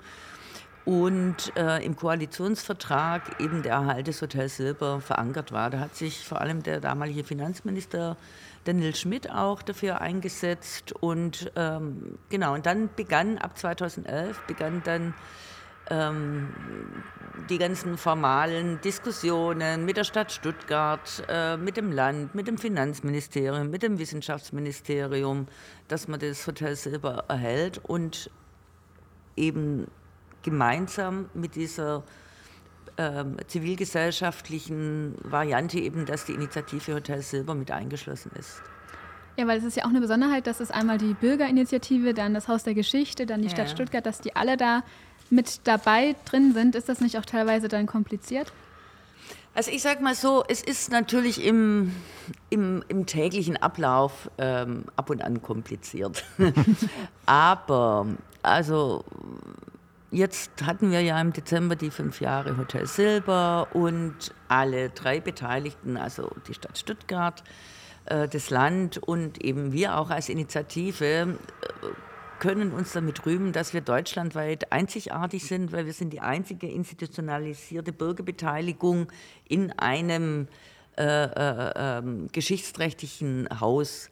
und 0.86 1.56
äh, 1.56 1.84
im 1.84 1.96
Koalitionsvertrag 1.96 3.40
eben 3.40 3.64
der 3.64 3.74
Erhalt 3.74 4.08
des 4.08 4.22
Hotels 4.22 4.58
Silber 4.58 5.00
verankert 5.00 5.52
war. 5.52 5.70
Da 5.70 5.80
hat 5.80 5.96
sich 5.96 6.28
vor 6.28 6.42
allem 6.42 6.62
der 6.62 6.82
damalige 6.82 7.24
Finanzminister 7.24 8.18
Daniel 8.66 8.96
Schmidt 8.96 9.30
auch 9.32 9.62
dafür 9.62 10.02
eingesetzt 10.02 10.94
und 10.94 11.52
ähm, 11.56 12.18
genau, 12.30 12.54
und 12.54 12.66
dann 12.66 12.90
begann 12.96 13.38
ab 13.38 13.58
2011 13.58 14.40
begann 14.48 14.82
dann 14.84 15.14
ähm, 15.90 16.50
die 17.50 17.58
ganzen 17.58 17.98
formalen 17.98 18.80
Diskussionen 18.82 19.86
mit 19.86 19.98
der 19.98 20.04
Stadt 20.04 20.32
Stuttgart, 20.32 21.24
äh, 21.28 21.58
mit 21.58 21.78
dem 21.78 21.92
Land, 21.92 22.36
mit 22.36 22.48
dem 22.48 22.58
Finanzministerium, 22.58 23.70
mit 23.70 23.84
dem 23.84 24.00
Wissenschaftsministerium, 24.00 25.48
dass 25.88 26.08
man 26.08 26.20
das 26.20 26.46
Hotel 26.48 26.76
Silber 26.76 27.26
erhält 27.28 27.82
und 27.84 28.30
eben 29.36 29.88
gemeinsam 30.44 31.30
mit 31.34 31.56
dieser 31.56 32.04
ähm, 32.98 33.38
zivilgesellschaftlichen 33.48 35.16
Variante 35.24 35.80
eben, 35.80 36.06
dass 36.06 36.26
die 36.26 36.34
Initiative 36.34 36.94
Hotel 36.94 37.22
Silber 37.22 37.56
mit 37.56 37.72
eingeschlossen 37.72 38.32
ist. 38.38 38.62
Ja, 39.36 39.48
weil 39.48 39.58
es 39.58 39.64
ist 39.64 39.76
ja 39.76 39.86
auch 39.86 39.90
eine 39.90 40.00
Besonderheit, 40.02 40.46
dass 40.46 40.60
es 40.60 40.70
einmal 40.70 41.00
die 41.00 41.16
Bürgerinitiative, 41.16 42.14
dann 42.14 42.36
das 42.36 42.48
Haus 42.48 42.64
der 42.64 42.76
Geschichte, 42.76 43.26
dann 43.26 43.42
die 43.42 43.48
Ja, 43.48 43.54
Stadt. 43.54 43.70
Stuttgart, 43.72 44.06
dass 44.06 44.22
die 44.22 44.36
alle 44.36 44.58
da 44.58 44.84
mit 45.32 45.62
dabei 45.68 46.16
drin 46.26 46.54
sind. 46.54 46.76
Ist 46.76 46.88
das 46.88 47.02
nicht 47.02 47.18
auch 47.18 47.26
teilweise 47.26 47.68
dann 47.68 47.88
kompliziert? 47.88 48.54
Also 49.56 49.72
ich 49.72 49.82
sage 49.82 50.04
mal 50.04 50.16
so, 50.16 50.44
es 50.48 50.62
ist 50.64 50.92
natürlich 50.92 51.44
im, 51.44 51.94
im, 52.50 52.84
im 52.88 53.06
täglichen 53.06 53.58
Ablauf 53.58 54.30
ähm, 54.38 54.86
ab 54.96 55.10
und 55.10 55.24
an 55.24 55.42
kompliziert. 55.42 56.24
Aber 57.26 58.08
also 58.42 59.04
jetzt 60.14 60.52
hatten 60.66 60.92
wir 60.92 61.02
ja 61.02 61.20
im 61.20 61.34
Dezember 61.34 61.76
die 61.76 61.92
fünf 61.92 62.22
Jahre 62.22 62.58
Hotel 62.58 62.86
Silber 62.86 63.68
und 63.74 64.34
alle 64.48 64.90
drei 64.90 65.20
Beteiligten, 65.20 65.98
also 65.98 66.32
die 66.48 66.54
Stadt 66.54 66.78
Stuttgart, 66.78 67.44
äh, 68.06 68.28
das 68.28 68.50
Land 68.50 68.98
und 68.98 69.44
eben 69.44 69.74
wir 69.74 69.98
auch 69.98 70.10
als 70.10 70.30
Initiative 70.30 71.06
äh, 71.06 71.36
können 72.40 72.74
uns 72.74 72.92
damit 72.92 73.26
rühmen, 73.26 73.54
dass 73.54 73.74
wir 73.74 73.82
deutschlandweit 73.82 74.72
einzigartig 74.72 75.46
sind, 75.46 75.72
weil 75.72 75.86
wir 75.86 75.94
sind 75.94 76.12
die 76.12 76.20
einzige 76.20 76.68
institutionalisierte 76.68 77.94
Bürgerbeteiligung 77.94 79.08
in 79.48 79.72
einem 79.80 80.48
äh, 80.98 81.04
äh, 81.04 81.74
ähm, 81.76 82.28
geschichtsträchtigen 82.32 83.48
Haus. 83.60 84.12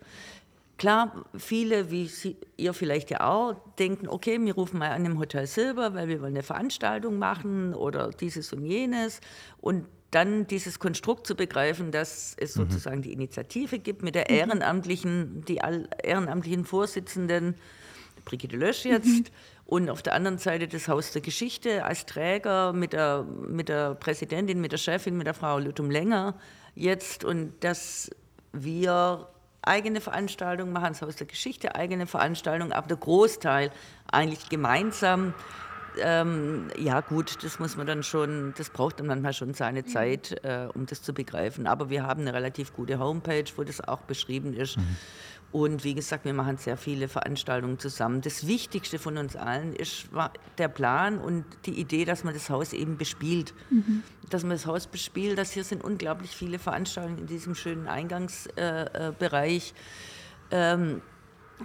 Klar, 0.82 1.26
viele, 1.38 1.92
wie 1.92 2.08
Sie, 2.08 2.38
ihr 2.58 2.74
vielleicht 2.74 3.12
ja 3.12 3.30
auch, 3.30 3.54
denken, 3.78 4.08
okay, 4.08 4.40
wir 4.42 4.56
rufen 4.56 4.80
mal 4.80 4.90
an 4.90 5.06
im 5.06 5.20
Hotel 5.20 5.46
Silber, 5.46 5.94
weil 5.94 6.08
wir 6.08 6.22
wollen 6.22 6.34
eine 6.34 6.42
Veranstaltung 6.42 7.20
machen 7.20 7.76
oder 7.76 8.10
dieses 8.10 8.52
und 8.52 8.66
jenes. 8.66 9.22
Und 9.60 9.86
dann 10.10 10.48
dieses 10.48 10.80
Konstrukt 10.80 11.28
zu 11.28 11.36
begreifen, 11.36 11.92
dass 11.92 12.36
es 12.36 12.56
mhm. 12.56 12.62
sozusagen 12.62 13.04
die 13.04 13.14
Initiative 13.14 13.78
gibt 13.78 14.02
mit 14.02 14.16
der 14.16 14.26
mhm. 14.28 14.36
ehrenamtlichen, 14.36 15.46
die 15.46 15.58
ehrenamtlichen 16.02 16.66
Vorsitzenden, 16.66 17.54
Brigitte 18.26 18.58
Lösch 18.58 18.84
jetzt, 18.84 19.06
mhm. 19.06 19.26
und 19.68 19.90
auf 19.92 20.02
der 20.02 20.16
anderen 20.16 20.40
Seite 20.40 20.68
das 20.68 20.88
Haus 20.88 21.12
der 21.12 21.22
Geschichte 21.22 21.86
als 21.86 22.08
Träger 22.08 22.74
mit 22.74 22.94
der, 22.94 23.24
mit 23.48 23.70
der 23.70 23.94
Präsidentin, 23.94 24.60
mit 24.60 24.72
der 24.72 24.80
Chefin, 24.80 25.16
mit 25.16 25.28
der 25.28 25.36
Frau 25.36 25.60
Lutum 25.60 25.92
Länger 25.92 26.40
jetzt 26.74 27.24
und 27.24 27.54
dass 27.64 28.10
wir 28.52 29.28
eigene 29.62 30.02
Veranstaltungen 30.02 30.74
machen, 30.74 30.90
das 30.90 31.02
Haus 31.02 31.16
der 31.16 31.28
Geschichte 31.28 31.76
eigene 31.76 32.08
Veranstaltungen, 32.08 32.74
aber 32.74 32.88
der 32.88 32.98
Großteil 32.98 33.72
eigentlich 34.12 34.50
gemeinsam. 34.50 35.34
Ähm, 36.00 36.68
ja 36.78 37.02
gut, 37.02 37.44
das 37.44 37.60
muss 37.60 37.76
man 37.76 37.88
dann 37.88 38.04
schon, 38.04 38.54
das 38.58 38.70
braucht 38.70 39.00
dann 39.00 39.08
manchmal 39.08 39.34
schon 39.34 39.54
seine 39.54 39.86
Zeit, 39.86 40.44
äh, 40.44 40.68
um 40.74 40.86
das 40.86 41.02
zu 41.02 41.14
begreifen. 41.14 41.68
Aber 41.68 41.90
wir 41.90 42.04
haben 42.04 42.22
eine 42.22 42.34
relativ 42.34 42.74
gute 42.74 43.00
Homepage, 43.00 43.46
wo 43.56 43.64
das 43.64 43.82
auch 43.82 44.02
beschrieben 44.02 44.54
ist. 44.54 44.78
Mhm. 44.78 44.98
Und 45.52 45.84
wie 45.84 45.94
gesagt, 45.94 46.24
wir 46.24 46.34
machen 46.34 46.58
sehr 46.58 46.78
viele 46.78 47.10
Veranstaltungen 47.10 47.78
zusammen. 47.78 48.22
Das 48.22 48.48
Wichtigste 48.48 49.00
von 49.00 49.18
uns 49.18 49.36
allen 49.36 49.76
ist 49.76 50.08
der 50.58 50.70
Plan 50.70 51.20
und 51.20 51.44
die 51.66 51.78
Idee, 51.78 52.06
dass 52.06 52.24
man 52.24 52.34
das 52.34 52.50
Haus 52.50 52.72
eben 52.72 52.98
bespielt. 52.98 53.54
Mhm. 53.70 54.04
Dass 54.30 54.44
man 54.44 54.52
das 54.52 54.66
Haus 54.66 54.88
bespielt, 54.88 55.38
dass 55.38 55.52
hier 55.52 55.66
sind 55.66 55.84
unglaublich 55.84 56.32
viele 56.32 56.58
Veranstaltungen 56.58 57.18
in 57.18 57.28
diesem 57.28 57.56
schönen 57.56 57.88
Eingangsbereich. 57.88 59.74
Äh, 60.52 60.74
ähm, 60.74 61.02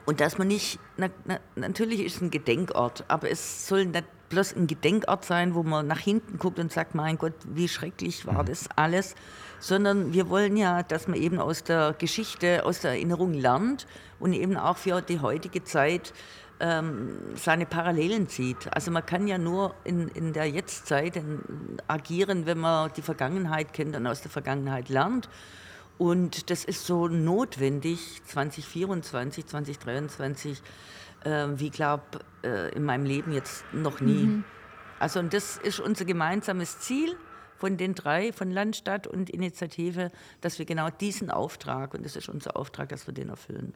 und 0.04 0.20
dass 0.20 0.36
man 0.36 0.48
nicht, 0.48 0.78
na, 0.96 1.08
na, 1.24 1.38
natürlich 1.54 2.00
ist 2.00 2.16
es 2.16 2.22
ein 2.22 2.30
Gedenkort, 2.30 3.04
aber 3.08 3.30
es 3.30 3.66
soll 3.66 3.86
nicht 3.86 4.04
bloß 4.28 4.54
ein 4.56 4.66
Gedenkort 4.66 5.24
sein, 5.24 5.54
wo 5.54 5.62
man 5.62 5.86
nach 5.86 5.98
hinten 5.98 6.38
guckt 6.38 6.58
und 6.58 6.72
sagt, 6.72 6.94
mein 6.94 7.18
Gott, 7.18 7.34
wie 7.44 7.68
schrecklich 7.68 8.26
war 8.26 8.42
mhm. 8.42 8.46
das 8.46 8.68
alles, 8.76 9.14
sondern 9.58 10.12
wir 10.12 10.28
wollen 10.28 10.56
ja, 10.56 10.82
dass 10.82 11.08
man 11.08 11.20
eben 11.20 11.38
aus 11.38 11.64
der 11.64 11.94
Geschichte, 11.98 12.64
aus 12.64 12.80
der 12.80 12.92
Erinnerung 12.92 13.34
lernt 13.34 13.86
und 14.18 14.32
eben 14.32 14.56
auch 14.56 14.76
für 14.76 15.00
die 15.00 15.20
heutige 15.20 15.64
Zeit 15.64 16.12
ähm, 16.60 17.18
seine 17.34 17.66
Parallelen 17.66 18.28
zieht. 18.28 18.72
Also 18.72 18.90
man 18.90 19.04
kann 19.04 19.26
ja 19.26 19.38
nur 19.38 19.74
in, 19.84 20.08
in 20.08 20.32
der 20.32 20.46
Jetztzeit 20.46 21.20
agieren, 21.86 22.46
wenn 22.46 22.58
man 22.58 22.90
die 22.96 23.02
Vergangenheit 23.02 23.72
kennt 23.72 23.96
und 23.96 24.06
aus 24.06 24.22
der 24.22 24.30
Vergangenheit 24.30 24.88
lernt. 24.88 25.28
Und 25.98 26.50
das 26.50 26.64
ist 26.64 26.86
so 26.86 27.08
notwendig 27.08 28.22
2024, 28.26 29.46
2023, 29.46 30.62
äh, 31.24 31.46
wie 31.54 31.70
glaube 31.70 32.04
äh, 32.44 32.74
in 32.74 32.84
meinem 32.84 33.04
Leben 33.04 33.32
jetzt 33.32 33.64
noch 33.72 34.00
nie. 34.00 34.24
Mhm. 34.24 34.44
Also 34.98 35.20
und 35.20 35.32
das 35.32 35.56
ist 35.58 35.80
unser 35.80 36.04
gemeinsames 36.04 36.80
Ziel 36.80 37.16
von 37.56 37.76
den 37.76 37.94
drei, 37.94 38.32
von 38.32 38.50
Land, 38.50 38.76
Stadt 38.76 39.06
und 39.06 39.30
Initiative, 39.30 40.10
dass 40.40 40.58
wir 40.58 40.66
genau 40.66 40.90
diesen 40.90 41.30
Auftrag, 41.30 41.94
und 41.94 42.04
das 42.04 42.16
ist 42.16 42.28
unser 42.28 42.56
Auftrag, 42.56 42.90
dass 42.90 43.06
wir 43.06 43.14
den 43.14 43.30
erfüllen. 43.30 43.74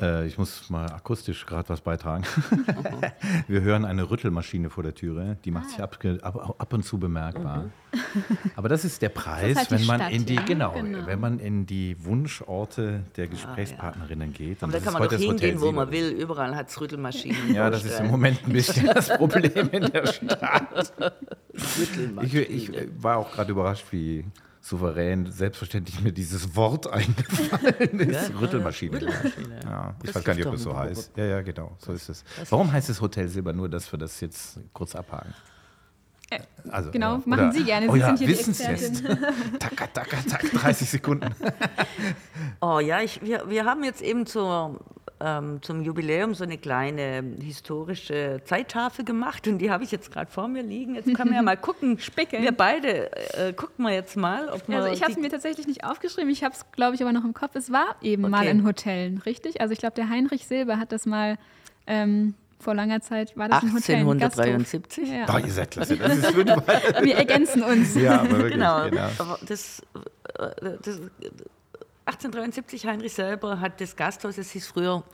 Äh, 0.00 0.26
ich 0.26 0.38
muss 0.38 0.70
mal 0.70 0.86
akustisch 0.86 1.44
gerade 1.46 1.68
was 1.68 1.80
beitragen. 1.80 2.24
Wir 3.48 3.60
hören 3.60 3.84
eine 3.84 4.10
Rüttelmaschine 4.10 4.70
vor 4.70 4.82
der 4.82 4.94
Türe, 4.94 5.36
die 5.44 5.50
macht 5.50 5.66
ah. 5.66 5.68
sich 5.70 5.82
ab, 5.82 5.98
ab, 6.22 6.54
ab, 6.58 6.72
und 6.72 6.84
zu 6.84 6.98
bemerkbar. 6.98 7.64
Mhm. 7.64 7.70
Aber 8.56 8.68
das 8.68 8.84
ist 8.84 9.02
der 9.02 9.10
Preis, 9.10 9.56
halt 9.56 9.70
wenn 9.70 9.84
man 9.84 10.00
Stadt, 10.00 10.12
in 10.12 10.24
die 10.24 10.34
ja? 10.34 10.42
genau, 10.42 10.72
genau, 10.72 11.06
wenn 11.06 11.20
man 11.20 11.38
in 11.38 11.66
die 11.66 11.96
Wunschorte 12.04 13.04
der 13.16 13.28
Gesprächspartnerinnen 13.28 14.28
ah, 14.28 14.38
ja. 14.38 14.46
geht. 14.46 14.62
Aber 14.62 14.72
da 14.72 14.80
kann 14.80 14.92
man 14.94 15.08
doch 15.08 15.12
hingehen, 15.12 15.60
wo 15.60 15.72
man 15.72 15.90
will. 15.90 16.10
Überall 16.10 16.56
hat 16.56 16.68
es 16.68 16.80
Rüttelmaschinen. 16.80 17.54
Ja, 17.54 17.68
das 17.68 17.84
ist 17.84 18.00
im 18.00 18.08
Moment 18.08 18.44
ein 18.46 18.52
bisschen 18.52 18.86
das 18.86 19.08
Problem 19.08 19.68
in 19.70 19.90
der 19.90 20.06
Stadt. 20.06 20.92
Ich, 22.22 22.34
ich 22.34 22.72
war 22.96 23.18
auch 23.18 23.32
gerade 23.32 23.50
überrascht, 23.50 23.84
wie 23.90 24.24
souverän, 24.60 25.30
selbstverständlich 25.30 26.00
mir 26.00 26.12
dieses 26.12 26.54
Wort 26.54 26.86
eingefallen 26.92 28.00
ist. 28.00 28.30
Ja, 28.30 28.38
Rüttelmaschine. 28.38 28.96
Rüttelmaschine. 28.96 29.60
Ja, 29.64 29.94
ich 30.02 30.06
das 30.06 30.16
weiß 30.16 30.24
gar 30.24 30.34
nicht, 30.34 30.46
ob 30.46 30.54
es 30.54 30.62
so 30.62 30.76
heißt. 30.76 31.12
Ja, 31.16 31.24
ja, 31.24 31.42
genau, 31.42 31.76
so 31.78 31.92
ist 31.92 32.08
es. 32.08 32.24
Warum 32.48 32.70
heißt 32.70 32.90
es 32.90 33.00
Hotel 33.00 33.28
Silber? 33.28 33.52
Nur, 33.52 33.68
dass 33.68 33.90
wir 33.90 33.98
das 33.98 34.20
jetzt 34.20 34.60
kurz 34.72 34.94
abhaken. 34.94 35.34
Äh, 36.30 36.40
also, 36.70 36.90
genau, 36.90 37.16
ja. 37.16 37.22
machen 37.24 37.52
Sie 37.52 37.64
gerne. 37.64 37.86
Sie 37.86 37.92
oh 37.92 37.96
ja, 37.96 38.06
sind 38.08 38.18
hier 38.18 38.28
Wissenstest. 38.28 39.02
taka, 39.58 39.86
taka, 39.88 40.16
taka, 40.28 40.58
30 40.58 40.88
Sekunden. 40.88 41.34
oh 42.60 42.78
ja, 42.78 43.00
ich, 43.00 43.20
wir, 43.22 43.48
wir 43.48 43.64
haben 43.64 43.82
jetzt 43.82 44.00
eben 44.00 44.26
zur 44.26 44.78
ähm, 45.20 45.60
zum 45.62 45.82
Jubiläum 45.82 46.34
so 46.34 46.44
eine 46.44 46.58
kleine 46.58 47.22
historische 47.42 48.40
Zeittafel 48.44 49.04
gemacht 49.04 49.46
und 49.46 49.58
die 49.58 49.70
habe 49.70 49.84
ich 49.84 49.90
jetzt 49.90 50.10
gerade 50.10 50.30
vor 50.30 50.48
mir 50.48 50.62
liegen. 50.62 50.94
Jetzt 50.94 51.14
können 51.14 51.30
wir 51.30 51.36
ja 51.36 51.42
mal 51.42 51.56
gucken. 51.58 51.98
Spickeln. 51.98 52.42
Wir 52.42 52.52
beide 52.52 53.12
äh, 53.34 53.52
gucken 53.52 53.84
wir 53.84 53.92
jetzt 53.92 54.16
mal, 54.16 54.48
ob 54.48 54.66
wir. 54.68 54.78
Also 54.78 54.92
ich 54.92 55.02
habe 55.02 55.12
es 55.12 55.18
mir 55.18 55.30
tatsächlich 55.30 55.66
nicht 55.66 55.84
aufgeschrieben. 55.84 56.30
Ich 56.30 56.42
habe 56.42 56.54
es, 56.54 56.64
glaube 56.72 56.94
ich, 56.94 57.02
aber 57.02 57.12
noch 57.12 57.24
im 57.24 57.34
Kopf. 57.34 57.54
Es 57.54 57.70
war 57.70 57.96
eben 58.02 58.24
okay. 58.24 58.30
mal 58.30 58.46
in 58.46 58.66
Hotellen, 58.66 59.18
richtig? 59.18 59.60
Also 59.60 59.72
ich 59.72 59.78
glaube, 59.78 59.94
der 59.94 60.08
Heinrich 60.08 60.46
Silber 60.46 60.78
hat 60.78 60.92
das 60.92 61.06
mal. 61.06 61.36
Ähm, 61.86 62.34
vor 62.58 62.74
langer 62.74 63.00
Zeit 63.00 63.38
war 63.38 63.48
das 63.48 63.62
1873. 63.62 65.04
ein 65.04 65.20
Hotel. 65.22 65.28
Ja. 65.28 65.34
Oh, 65.34 65.46
ihr 65.46 65.52
seid 65.52 65.70
klasse. 65.70 65.96
Das 65.96 66.18
ist 66.18 66.36
Wir 66.36 67.16
ergänzen 67.16 67.62
uns. 67.62 67.94
Ja, 67.94 68.20
aber 68.20 68.30
wirklich. 68.32 68.52
Genau. 68.52 68.84
genau. 68.90 69.08
Aber 69.18 69.38
das, 69.46 69.80
äh, 70.38 70.50
das 70.82 71.00
1873, 72.06 72.86
Heinrich 72.86 73.12
selber 73.12 73.60
hat 73.60 73.80
das 73.80 73.96
Gasthaus, 73.96 74.38
es 74.38 74.50
hieß 74.50 74.66
früher 74.66 75.04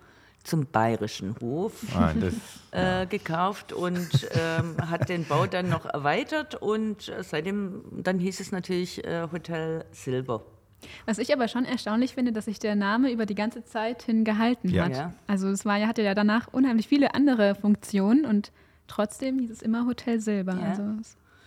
zum 0.44 0.66
Bayerischen 0.66 1.34
Hof, 1.40 1.72
ah, 1.94 2.12
das, 2.14 2.34
äh, 2.70 3.06
gekauft 3.06 3.72
und 3.72 4.28
ähm, 4.32 4.76
hat 4.88 5.08
den 5.08 5.24
Bau 5.24 5.46
dann 5.46 5.68
noch 5.68 5.86
erweitert 5.86 6.54
und 6.54 7.08
äh, 7.08 7.22
seitdem, 7.22 7.82
dann 7.90 8.18
hieß 8.18 8.40
es 8.40 8.52
natürlich 8.52 9.04
äh, 9.04 9.26
Hotel 9.32 9.84
Silber. 9.90 10.44
Was 11.04 11.18
ich 11.18 11.32
aber 11.32 11.48
schon 11.48 11.64
erstaunlich 11.64 12.14
finde, 12.14 12.32
dass 12.32 12.44
sich 12.44 12.58
der 12.58 12.76
Name 12.76 13.10
über 13.10 13.26
die 13.26 13.34
ganze 13.34 13.64
Zeit 13.64 14.02
hin 14.02 14.24
gehalten 14.24 14.68
ja. 14.68 14.84
hat. 14.84 14.92
Ja. 14.92 15.12
Also 15.26 15.48
es 15.48 15.64
war 15.64 15.78
ja, 15.78 15.88
hatte 15.88 16.02
ja 16.02 16.14
danach 16.14 16.48
unheimlich 16.52 16.86
viele 16.86 17.14
andere 17.14 17.54
Funktionen 17.54 18.24
und 18.24 18.52
trotzdem 18.86 19.38
hieß 19.40 19.50
es 19.50 19.62
immer 19.62 19.86
Hotel 19.86 20.20
Silber. 20.20 20.54
Ja. 20.54 20.68
Also 20.68 20.84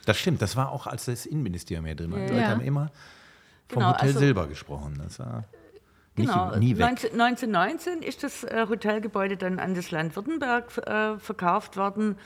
das 0.06 0.18
stimmt, 0.18 0.42
das 0.42 0.56
war 0.56 0.72
auch, 0.72 0.88
als 0.88 1.06
das 1.06 1.26
Innenministerium 1.26 1.86
hier 1.86 1.96
drin 1.96 2.12
war. 2.12 2.20
Die 2.20 2.34
Leute 2.34 2.48
haben 2.48 2.62
immer 2.62 2.92
vom 3.70 3.80
genau, 3.80 3.94
Hotel 3.94 4.08
also, 4.08 4.20
Silber 4.20 4.48
gesprochen. 4.48 5.00
Das 5.04 5.20
war 5.20 5.46
genau. 6.16 6.56
nie 6.58 6.78
weg. 6.78 6.86
19, 6.86 7.22
1919 7.22 8.02
ist 8.02 8.24
das 8.24 8.44
äh, 8.44 8.66
Hotelgebäude 8.68 9.38
dann 9.38 9.60
an 9.60 9.76
das 9.76 9.92
Land 9.92 10.16
Württemberg 10.16 10.78
äh, 10.78 11.18
verkauft 11.20 11.78
worden 11.78 12.18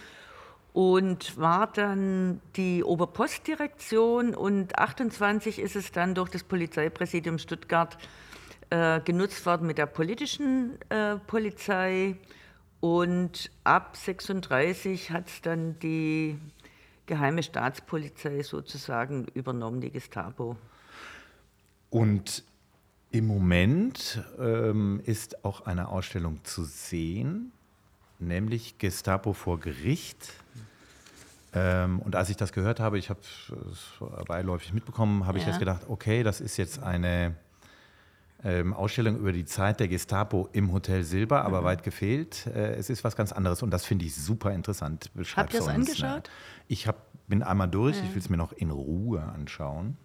und 0.71 1.37
war 1.37 1.67
dann 1.67 2.41
die 2.55 2.83
Oberpostdirektion 2.83 4.33
und 4.33 4.79
28 4.79 5.59
ist 5.59 5.75
es 5.75 5.91
dann 5.91 6.15
durch 6.15 6.29
das 6.29 6.43
Polizeipräsidium 6.43 7.37
Stuttgart 7.37 7.97
äh, 8.69 8.99
genutzt 9.01 9.45
worden 9.45 9.67
mit 9.67 9.77
der 9.77 9.85
politischen 9.85 10.79
äh, 10.89 11.17
Polizei 11.27 12.15
und 12.79 13.51
ab 13.63 13.95
36 13.95 15.11
hat 15.11 15.27
es 15.27 15.41
dann 15.41 15.77
die 15.79 16.39
geheime 17.05 17.43
Staatspolizei 17.43 18.41
sozusagen 18.41 19.27
übernommen, 19.33 19.79
die 19.79 19.91
Gestapo. 19.91 20.57
Und 21.93 22.43
im 23.11 23.27
Moment 23.27 24.23
ähm, 24.39 24.99
ist 25.05 25.45
auch 25.45 25.67
eine 25.67 25.89
Ausstellung 25.89 26.43
zu 26.43 26.63
sehen, 26.63 27.51
nämlich 28.17 28.79
Gestapo 28.79 29.33
vor 29.33 29.59
Gericht. 29.59 30.33
Ähm, 31.53 31.99
und 31.99 32.15
als 32.15 32.31
ich 32.31 32.35
das 32.35 32.51
gehört 32.51 32.79
habe, 32.79 32.97
ich 32.97 33.11
habe 33.11 33.19
es 33.21 34.25
beiläufig 34.25 34.73
mitbekommen, 34.73 35.27
habe 35.27 35.37
ja. 35.37 35.43
ich 35.43 35.47
jetzt 35.47 35.59
gedacht, 35.59 35.83
okay, 35.87 36.23
das 36.23 36.41
ist 36.41 36.57
jetzt 36.57 36.81
eine 36.81 37.35
ähm, 38.43 38.73
Ausstellung 38.73 39.15
über 39.17 39.31
die 39.31 39.45
Zeit 39.45 39.79
der 39.79 39.87
Gestapo 39.87 40.49
im 40.51 40.73
Hotel 40.73 41.03
Silber, 41.03 41.45
aber 41.45 41.61
mhm. 41.61 41.65
weit 41.65 41.83
gefehlt. 41.83 42.47
Äh, 42.47 42.73
es 42.73 42.89
ist 42.89 43.03
was 43.03 43.15
ganz 43.15 43.31
anderes 43.31 43.61
und 43.61 43.69
das 43.69 43.85
finde 43.85 44.05
ich 44.05 44.15
super 44.15 44.51
interessant. 44.51 45.11
Habt 45.35 45.53
ihr 45.53 45.59
es 45.59 45.67
angeschaut? 45.67 46.27
Ich 46.67 46.87
hab, 46.87 47.05
bin 47.27 47.43
einmal 47.43 47.69
durch, 47.69 47.97
ja. 47.97 48.03
ich 48.03 48.15
will 48.15 48.19
es 48.19 48.29
mir 48.31 48.37
noch 48.37 48.51
in 48.51 48.71
Ruhe 48.71 49.21
anschauen. 49.21 49.95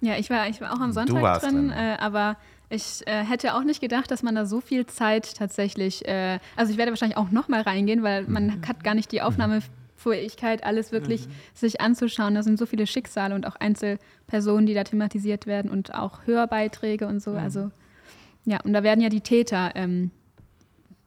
Ja, 0.00 0.16
ich 0.18 0.30
war, 0.30 0.48
ich 0.48 0.60
war 0.60 0.72
auch 0.72 0.80
am 0.80 0.92
Sonntag 0.92 1.40
drin, 1.40 1.68
drin. 1.68 1.70
Äh, 1.70 1.96
aber 1.98 2.36
ich 2.68 3.06
äh, 3.06 3.24
hätte 3.24 3.54
auch 3.54 3.62
nicht 3.62 3.80
gedacht, 3.80 4.10
dass 4.10 4.22
man 4.22 4.34
da 4.34 4.44
so 4.44 4.60
viel 4.60 4.86
Zeit 4.86 5.36
tatsächlich, 5.36 6.06
äh, 6.06 6.38
also 6.56 6.72
ich 6.72 6.78
werde 6.78 6.92
wahrscheinlich 6.92 7.16
auch 7.16 7.30
nochmal 7.30 7.62
reingehen, 7.62 8.02
weil 8.02 8.24
man 8.24 8.46
mhm. 8.46 8.68
hat 8.68 8.84
gar 8.84 8.94
nicht 8.94 9.12
die 9.12 9.22
Aufnahme 9.22 9.62
Kraftfähigkeit, 10.06 10.64
alles 10.64 10.92
wirklich 10.92 11.26
mhm. 11.26 11.32
sich 11.54 11.80
anzuschauen. 11.80 12.34
Da 12.34 12.42
sind 12.42 12.58
so 12.58 12.66
viele 12.66 12.86
Schicksale 12.86 13.34
und 13.34 13.46
auch 13.46 13.56
Einzelpersonen, 13.56 14.66
die 14.66 14.74
da 14.74 14.84
thematisiert 14.84 15.46
werden 15.46 15.70
und 15.70 15.94
auch 15.94 16.26
Hörbeiträge 16.26 17.06
und 17.06 17.20
so. 17.20 17.32
Mhm. 17.32 17.38
Also 17.38 17.70
ja, 18.44 18.60
und 18.62 18.72
da 18.72 18.82
werden 18.82 19.00
ja 19.00 19.08
die 19.08 19.20
Täter 19.20 19.72
ähm, 19.74 20.10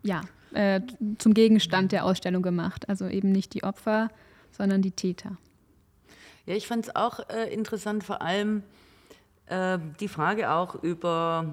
ja, 0.04 0.22
äh, 0.54 0.82
zum 1.18 1.34
Gegenstand 1.34 1.92
der 1.92 2.06
Ausstellung 2.06 2.42
gemacht. 2.42 2.90
Also 2.90 3.08
eben 3.08 3.32
nicht 3.32 3.54
die 3.54 3.64
Opfer, 3.64 4.10
sondern 4.52 4.82
die 4.82 4.92
Täter. 4.92 5.38
Ja, 6.46 6.56
ich 6.56 6.68
fand 6.68 6.86
es 6.86 6.96
auch 6.96 7.20
äh, 7.30 7.54
interessant, 7.54 8.04
vor 8.04 8.22
allem 8.22 8.64
äh, 9.50 9.80
die 10.00 10.08
Frage 10.08 10.52
auch 10.52 10.76
über, 10.76 11.46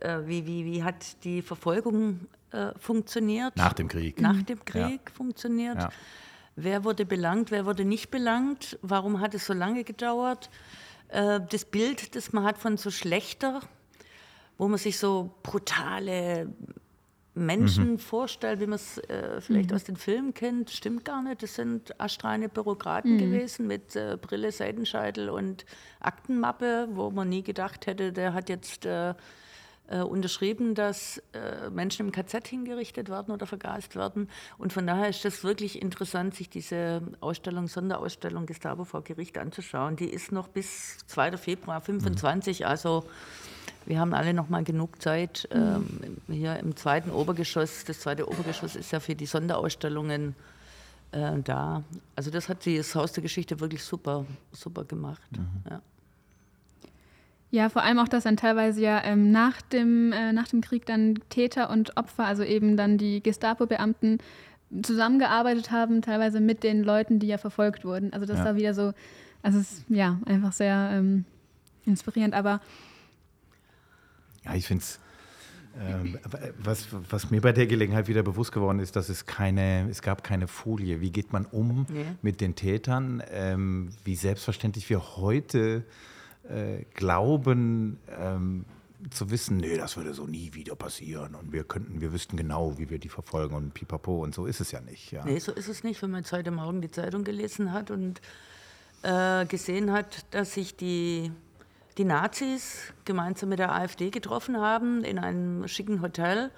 äh, 0.00 0.18
wie, 0.24 0.46
wie, 0.46 0.64
wie 0.64 0.84
hat 0.84 1.22
die 1.24 1.42
Verfolgung 1.42 2.20
äh, 2.52 2.72
funktioniert. 2.78 3.56
Nach 3.56 3.72
dem 3.72 3.88
Krieg. 3.88 4.20
Nach 4.20 4.40
dem 4.42 4.64
Krieg 4.64 5.00
ja. 5.06 5.14
funktioniert. 5.14 5.78
Ja. 5.78 5.90
Wer 6.54 6.84
wurde 6.84 7.06
belangt, 7.06 7.50
wer 7.50 7.66
wurde 7.66 7.84
nicht 7.84 8.10
belangt? 8.10 8.78
Warum 8.82 9.20
hat 9.20 9.34
es 9.34 9.46
so 9.46 9.52
lange 9.52 9.84
gedauert? 9.84 10.50
Äh, 11.08 11.40
das 11.50 11.64
Bild, 11.64 12.14
das 12.14 12.32
man 12.32 12.44
hat 12.44 12.58
von 12.58 12.76
so 12.76 12.90
schlechter, 12.90 13.60
wo 14.58 14.68
man 14.68 14.78
sich 14.78 14.98
so 14.98 15.34
brutale 15.42 16.52
Menschen 17.34 17.92
mhm. 17.92 17.98
vorstellt, 17.98 18.60
wie 18.60 18.66
man 18.66 18.74
es 18.74 18.98
äh, 18.98 19.40
vielleicht 19.40 19.70
mhm. 19.70 19.76
aus 19.76 19.84
den 19.84 19.96
Filmen 19.96 20.34
kennt, 20.34 20.70
stimmt 20.70 21.04
gar 21.04 21.22
nicht. 21.22 21.42
Das 21.42 21.54
sind 21.54 21.98
astreine 22.00 22.48
Bürokraten 22.48 23.14
mhm. 23.14 23.18
gewesen 23.18 23.66
mit 23.66 23.96
äh, 23.96 24.18
Brille, 24.20 24.52
Seitenscheitel 24.52 25.30
und 25.30 25.64
Aktenmappe, 26.00 26.88
wo 26.92 27.10
man 27.10 27.28
nie 27.28 27.42
gedacht 27.42 27.86
hätte, 27.86 28.12
der 28.12 28.34
hat 28.34 28.50
jetzt 28.50 28.84
äh, 28.84 29.14
äh, 29.88 30.00
unterschrieben, 30.00 30.74
dass 30.74 31.22
äh, 31.32 31.70
Menschen 31.70 32.06
im 32.06 32.12
KZ 32.12 32.46
hingerichtet 32.46 33.08
werden 33.08 33.32
oder 33.32 33.46
vergast 33.46 33.96
werden. 33.96 34.28
Und 34.58 34.72
von 34.72 34.86
daher 34.86 35.08
ist 35.08 35.24
das 35.24 35.42
wirklich 35.42 35.80
interessant, 35.80 36.34
sich 36.34 36.48
diese 36.48 37.02
Ausstellung, 37.20 37.66
Sonderausstellung 37.66 38.46
Gestapo 38.46 38.84
vor 38.84 39.02
Gericht 39.02 39.38
anzuschauen. 39.38 39.96
Die 39.96 40.08
ist 40.08 40.32
noch 40.32 40.48
bis 40.48 40.98
2. 41.06 41.36
Februar 41.36 41.80
25, 41.80 42.60
mhm. 42.60 42.66
also 42.66 43.04
wir 43.86 43.98
haben 43.98 44.14
alle 44.14 44.34
noch 44.34 44.48
mal 44.48 44.64
genug 44.64 45.00
Zeit. 45.02 45.48
Ähm, 45.52 45.86
hier 46.28 46.58
im 46.58 46.76
zweiten 46.76 47.10
Obergeschoss, 47.10 47.84
das 47.84 48.00
zweite 48.00 48.28
Obergeschoss 48.28 48.76
ist 48.76 48.92
ja 48.92 49.00
für 49.00 49.14
die 49.14 49.26
Sonderausstellungen 49.26 50.34
äh, 51.12 51.38
da. 51.42 51.82
Also 52.16 52.30
das 52.30 52.48
hat 52.48 52.66
das 52.66 52.94
Haus 52.94 53.12
der 53.12 53.22
Geschichte 53.22 53.60
wirklich 53.60 53.82
super, 53.82 54.24
super 54.52 54.84
gemacht. 54.84 55.22
Mhm. 55.32 55.70
Ja. 55.70 55.82
Ja, 57.50 57.68
vor 57.68 57.82
allem 57.82 57.98
auch, 57.98 58.08
dass 58.08 58.24
dann 58.24 58.38
teilweise 58.38 58.80
ja 58.80 59.04
ähm, 59.04 59.30
nach, 59.30 59.60
dem, 59.60 60.10
äh, 60.12 60.32
nach 60.32 60.48
dem 60.48 60.62
Krieg 60.62 60.86
dann 60.86 61.18
Täter 61.28 61.68
und 61.68 61.98
Opfer, 61.98 62.24
also 62.24 62.42
eben 62.42 62.78
dann 62.78 62.96
die 62.96 63.22
Gestapo-Beamten, 63.22 64.18
zusammengearbeitet 64.82 65.70
haben, 65.70 66.00
teilweise 66.00 66.40
mit 66.40 66.62
den 66.62 66.82
Leuten, 66.82 67.18
die 67.18 67.26
ja 67.26 67.36
verfolgt 67.36 67.84
wurden. 67.84 68.10
Also 68.14 68.24
das 68.24 68.38
ja. 68.38 68.46
war 68.46 68.56
wieder 68.56 68.72
so, 68.72 68.94
also 69.42 69.58
es 69.58 69.72
ist 69.72 69.84
ja 69.90 70.18
einfach 70.24 70.52
sehr 70.52 70.90
ähm, 70.94 71.26
inspirierend, 71.84 72.34
aber. 72.34 72.60
Ja, 74.44 74.54
ich 74.54 74.66
finde 74.66 74.82
es. 74.82 74.98
Ähm, 75.80 76.18
was, 76.58 76.88
was, 77.08 77.30
mir 77.30 77.40
bei 77.40 77.52
der 77.52 77.66
Gelegenheit 77.66 78.06
wieder 78.06 78.22
bewusst 78.22 78.52
geworden 78.52 78.78
ist, 78.78 78.94
dass 78.94 79.08
es 79.08 79.24
keine, 79.24 79.88
es 79.88 80.02
gab 80.02 80.22
keine 80.22 80.46
Folie. 80.46 81.00
Wie 81.00 81.10
geht 81.10 81.32
man 81.32 81.46
um 81.46 81.86
nee. 81.88 82.04
mit 82.20 82.42
den 82.42 82.54
Tätern? 82.54 83.22
Ähm, 83.30 83.88
wie 84.04 84.14
selbstverständlich 84.14 84.90
wir 84.90 85.16
heute 85.16 85.84
äh, 86.46 86.84
glauben 86.92 87.98
ähm, 88.20 88.66
zu 89.10 89.30
wissen, 89.30 89.56
nee, 89.56 89.76
das 89.76 89.96
würde 89.96 90.14
so 90.14 90.26
nie 90.26 90.54
wieder 90.54 90.76
passieren 90.76 91.34
und 91.34 91.52
wir 91.52 91.64
könnten, 91.64 92.00
wir 92.00 92.12
wüssten 92.12 92.36
genau, 92.36 92.78
wie 92.78 92.88
wir 92.88 92.98
die 92.98 93.08
verfolgen 93.08 93.54
und 93.54 93.74
pipapo 93.74 94.22
und 94.22 94.34
so 94.34 94.46
ist 94.46 94.60
es 94.60 94.70
ja 94.70 94.80
nicht. 94.80 95.10
Ja. 95.12 95.24
Nee, 95.24 95.38
so 95.38 95.52
ist 95.52 95.68
es 95.68 95.82
nicht, 95.82 96.02
wenn 96.02 96.10
man 96.10 96.24
heute 96.30 96.50
Morgen 96.50 96.80
die 96.80 96.90
Zeitung 96.90 97.24
gelesen 97.24 97.72
hat 97.72 97.90
und 97.90 98.20
äh, 99.02 99.44
gesehen 99.46 99.92
hat, 99.92 100.24
dass 100.30 100.54
sich 100.54 100.76
die, 100.76 101.32
die 101.98 102.04
Nazis 102.04 102.92
gemeinsam 103.04 103.50
mit 103.50 103.58
der 103.58 103.72
AfD 103.72 104.10
getroffen 104.10 104.58
haben 104.58 105.04
in 105.04 105.18
einem 105.18 105.68
schicken 105.68 106.02
Hotel 106.02 106.50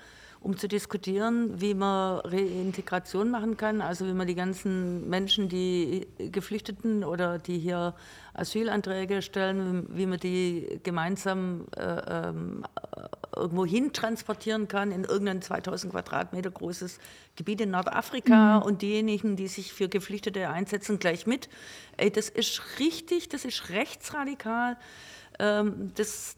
um 0.45 0.59
zu 0.59 0.69
diskutieren, 0.69 1.59
wie 1.59 1.73
man 1.73 2.19
Reintegration 2.19 3.31
machen 3.31 3.57
kann, 3.57 3.81
also 3.81 4.07
wie 4.07 4.13
man 4.13 4.27
die 4.27 4.35
ganzen 4.35 5.09
Menschen, 5.09 5.49
die 5.49 6.07
Geflüchteten 6.19 7.03
oder 7.03 7.39
die 7.39 7.59
hier 7.59 7.95
Asylanträge 8.35 9.23
stellen, 9.23 9.87
wie 9.89 10.05
man 10.05 10.21
die 10.21 10.81
gemeinsam 10.83 11.65
äh, 11.79 11.83
äh, 11.83 12.35
irgendwo 13.35 13.65
hin 13.65 13.95
transportieren 13.95 14.69
kann 14.69 14.93
in 14.93 15.05
irgendein 15.05 15.41
2000 15.41 15.95
Quadratmeter 15.95 16.51
großes 16.51 16.99
Gebiet 17.37 17.63
in 17.63 17.71
Nordafrika 17.71 18.59
mhm. 18.59 18.67
und 18.67 18.83
diejenigen, 18.83 19.37
die 19.37 19.49
sich 19.49 19.73
für 19.73 19.89
Geflüchtete 19.89 20.51
einsetzen, 20.51 20.99
gleich 20.99 21.27
mit. 21.27 21.49
Ey, 21.97 22.13
das 22.13 22.29
ist 22.29 22.61
richtig, 22.79 23.31
das 23.31 23.47
ist 23.47 23.71
rechtsradikal. 23.71 24.77
Ähm, 25.39 25.93
das, 25.95 26.37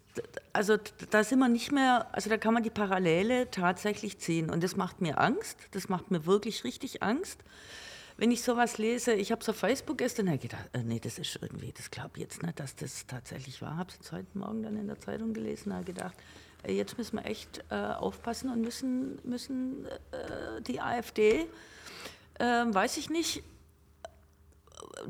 also 0.53 0.77
da 1.11 1.25
sind 1.25 1.39
wir 1.39 1.49
nicht 1.49 1.73
mehr, 1.73 2.07
also 2.13 2.31
da 2.31 2.39
kann 2.39 2.55
man 2.55 2.63
die 2.63 2.71
Parallele 2.71 3.51
tatsächlich 3.51 4.19
ziehen. 4.19 4.51
Und 4.51 4.63
das 4.63 4.77
macht 4.77 5.01
mir 5.01 5.19
Angst, 5.21 5.59
das 5.73 5.89
macht 5.89 6.11
mir 6.11 6.27
wirklich 6.27 6.65
richtig 6.65 7.03
Angst. 7.03 7.41
Wenn 8.19 8.31
ich 8.31 8.43
sowas 8.43 8.79
lese, 8.79 9.13
ich 9.13 9.31
habe 9.31 9.43
es 9.43 9.49
auf 9.49 9.57
Facebook 9.57 9.99
gestern 9.99 10.39
gedacht, 10.39 10.71
äh, 10.73 10.83
nee, 10.83 10.99
das 10.99 11.19
ist 11.19 11.39
irgendwie, 11.43 11.73
das 11.73 11.91
glaube 11.91 12.13
ich 12.15 12.23
jetzt 12.23 12.43
nicht, 12.43 12.59
dass 12.59 12.75
das 12.75 13.07
tatsächlich 13.07 13.61
war. 13.61 13.77
Habe 13.77 13.91
es 14.01 14.11
heute 14.11 14.39
Morgen 14.39 14.63
dann 14.63 14.77
in 14.77 14.87
der 14.87 14.99
Zeitung 14.99 15.35
gelesen, 15.35 15.75
habe 15.75 15.85
gedacht, 15.85 16.15
äh, 16.63 16.73
jetzt 16.73 16.97
müssen 16.97 17.17
wir 17.17 17.27
echt 17.27 17.63
äh, 17.71 17.75
aufpassen 17.75 18.51
und 18.51 18.63
müssen, 18.63 19.19
müssen 19.25 19.85
äh, 20.13 20.63
die 20.63 20.81
AfD, 20.81 21.47
ähm, 22.39 22.75
weiß 22.75 22.97
ich 22.97 23.11
nicht, 23.11 23.43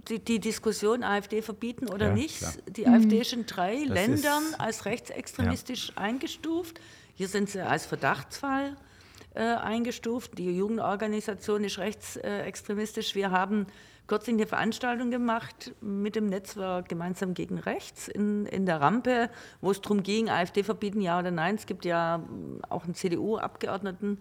die, 0.09 0.19
die, 0.19 0.41
Diskussion 0.41 1.03
AfD 1.03 1.43
verbieten 1.43 1.89
oder 1.89 2.09
ja, 2.09 2.15
nicht. 2.15 2.39
Klar. 2.39 2.53
Die 2.69 2.87
AfD 2.87 3.21
ist 3.21 3.33
in 3.33 3.47
drei 3.47 3.85
das 3.85 3.89
Ländern 3.89 4.43
als 4.59 4.85
rechtsextremistisch 4.85 5.89
ja. 5.89 6.03
eingestuft. 6.03 6.81
Hier 7.15 7.29
sind 7.29 7.49
sie 7.49 7.61
als 7.61 7.87
Verdachtsfall 7.87 8.77
äh, 9.35 9.41
eingestuft. 9.41 10.39
Die 10.39 10.57
Jugendorganisation 10.57 11.65
ist 11.65 11.79
rechtsextremistisch. 11.79 13.15
Wir 13.15 13.31
haben 13.31 13.67
kürzlich 14.07 14.35
eine 14.35 14.47
Veranstaltung 14.47 15.11
gemacht 15.11 15.75
mit 15.81 16.17
dem 16.17 16.27
Netzwerk 16.27 16.89
Gemeinsam 16.89 17.35
gegen 17.35 17.59
Rechts 17.59 18.09
in, 18.09 18.47
in 18.47 18.67
der 18.67 18.81
Rampe, 18.81 19.31
wo 19.61 19.71
es 19.71 19.81
darum 19.81 20.03
ging, 20.03 20.31
AfD 20.31 20.63
verbieten, 20.63 21.01
ja 21.01 21.19
oder 21.19 21.31
nein. 21.31 21.57
Es 21.57 21.67
gibt 21.67 21.85
ja 21.85 22.23
auch 22.69 22.85
einen 22.85 22.95
CDU-Abgeordneten, 22.95 24.19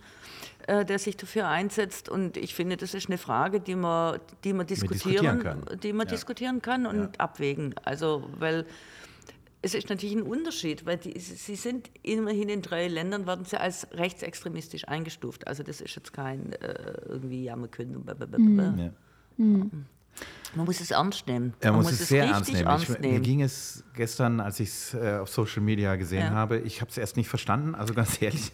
äh, 0.67 0.86
der 0.86 0.99
sich 0.99 1.17
dafür 1.17 1.47
einsetzt. 1.47 2.10
Und 2.10 2.38
ich 2.38 2.56
finde, 2.56 2.78
das 2.78 2.93
ist 2.93 3.08
eine 3.08 3.17
Frage, 3.17 3.60
die 3.60 3.75
man, 3.75 4.19
die 4.43 4.54
man 4.54 4.65
diskutieren, 4.65 5.39
diskutieren 5.39 5.80
die 5.82 5.93
man 5.93 6.08
ja. 6.08 6.12
diskutieren 6.12 6.62
kann 6.62 6.86
und 6.86 6.99
ja. 6.99 7.10
abwägen. 7.17 7.75
Also, 7.84 8.30
weil 8.39 8.65
es 9.62 9.73
ist 9.73 9.89
natürlich 9.89 10.15
ein 10.15 10.21
Unterschied, 10.21 10.86
weil 10.86 10.97
die, 10.97 11.19
sie 11.19 11.56
sind 11.56 11.89
immerhin 12.04 12.49
in 12.49 12.62
drei 12.62 12.88
Ländern, 12.88 13.25
werden 13.25 13.45
sie 13.45 13.60
als 13.60 13.88
rechtsextremistisch 13.93 14.88
eingestuft. 14.88 15.47
Also 15.47 15.63
das 15.63 15.82
ist 15.82 15.95
jetzt 15.95 16.13
kein 16.13 16.54
äh, 16.54 16.93
irgendwie, 17.08 17.45
ja, 17.45 17.56
man 17.56 17.71
könnte. 17.71 17.97
Mhm. 18.38 18.78
Ja. 18.78 18.91
Mhm. 19.38 19.86
Man 20.56 20.65
muss 20.65 20.80
es 20.80 20.91
ernst 20.91 21.28
nehmen. 21.28 21.54
Er 21.60 21.73
muss, 21.73 21.86
muss, 21.86 21.99
es 21.99 22.08
sehr 22.08 22.25
ernst 22.25 22.51
nehmen. 22.51 22.67
ernst 22.67 22.99
nehmen. 22.99 23.13
Mir 23.15 23.19
ging 23.19 23.41
es 23.41 23.84
gestern, 23.93 24.39
als 24.39 24.60
ich 24.60 24.69
es 24.69 24.93
äh, 24.93 25.17
auf 25.21 25.30
Social 25.30 25.62
Media 25.62 25.95
gesehen 25.95 26.28
ja. 26.28 26.30
habe, 26.32 26.60
ich 26.60 26.82
habe 26.82 26.89
es 26.89 26.97
erst 26.97 27.17
nicht 27.17 27.28
verstanden, 27.28 27.75
also 27.75 27.93
ganz 27.93 28.21
ehrlich, 28.21 28.51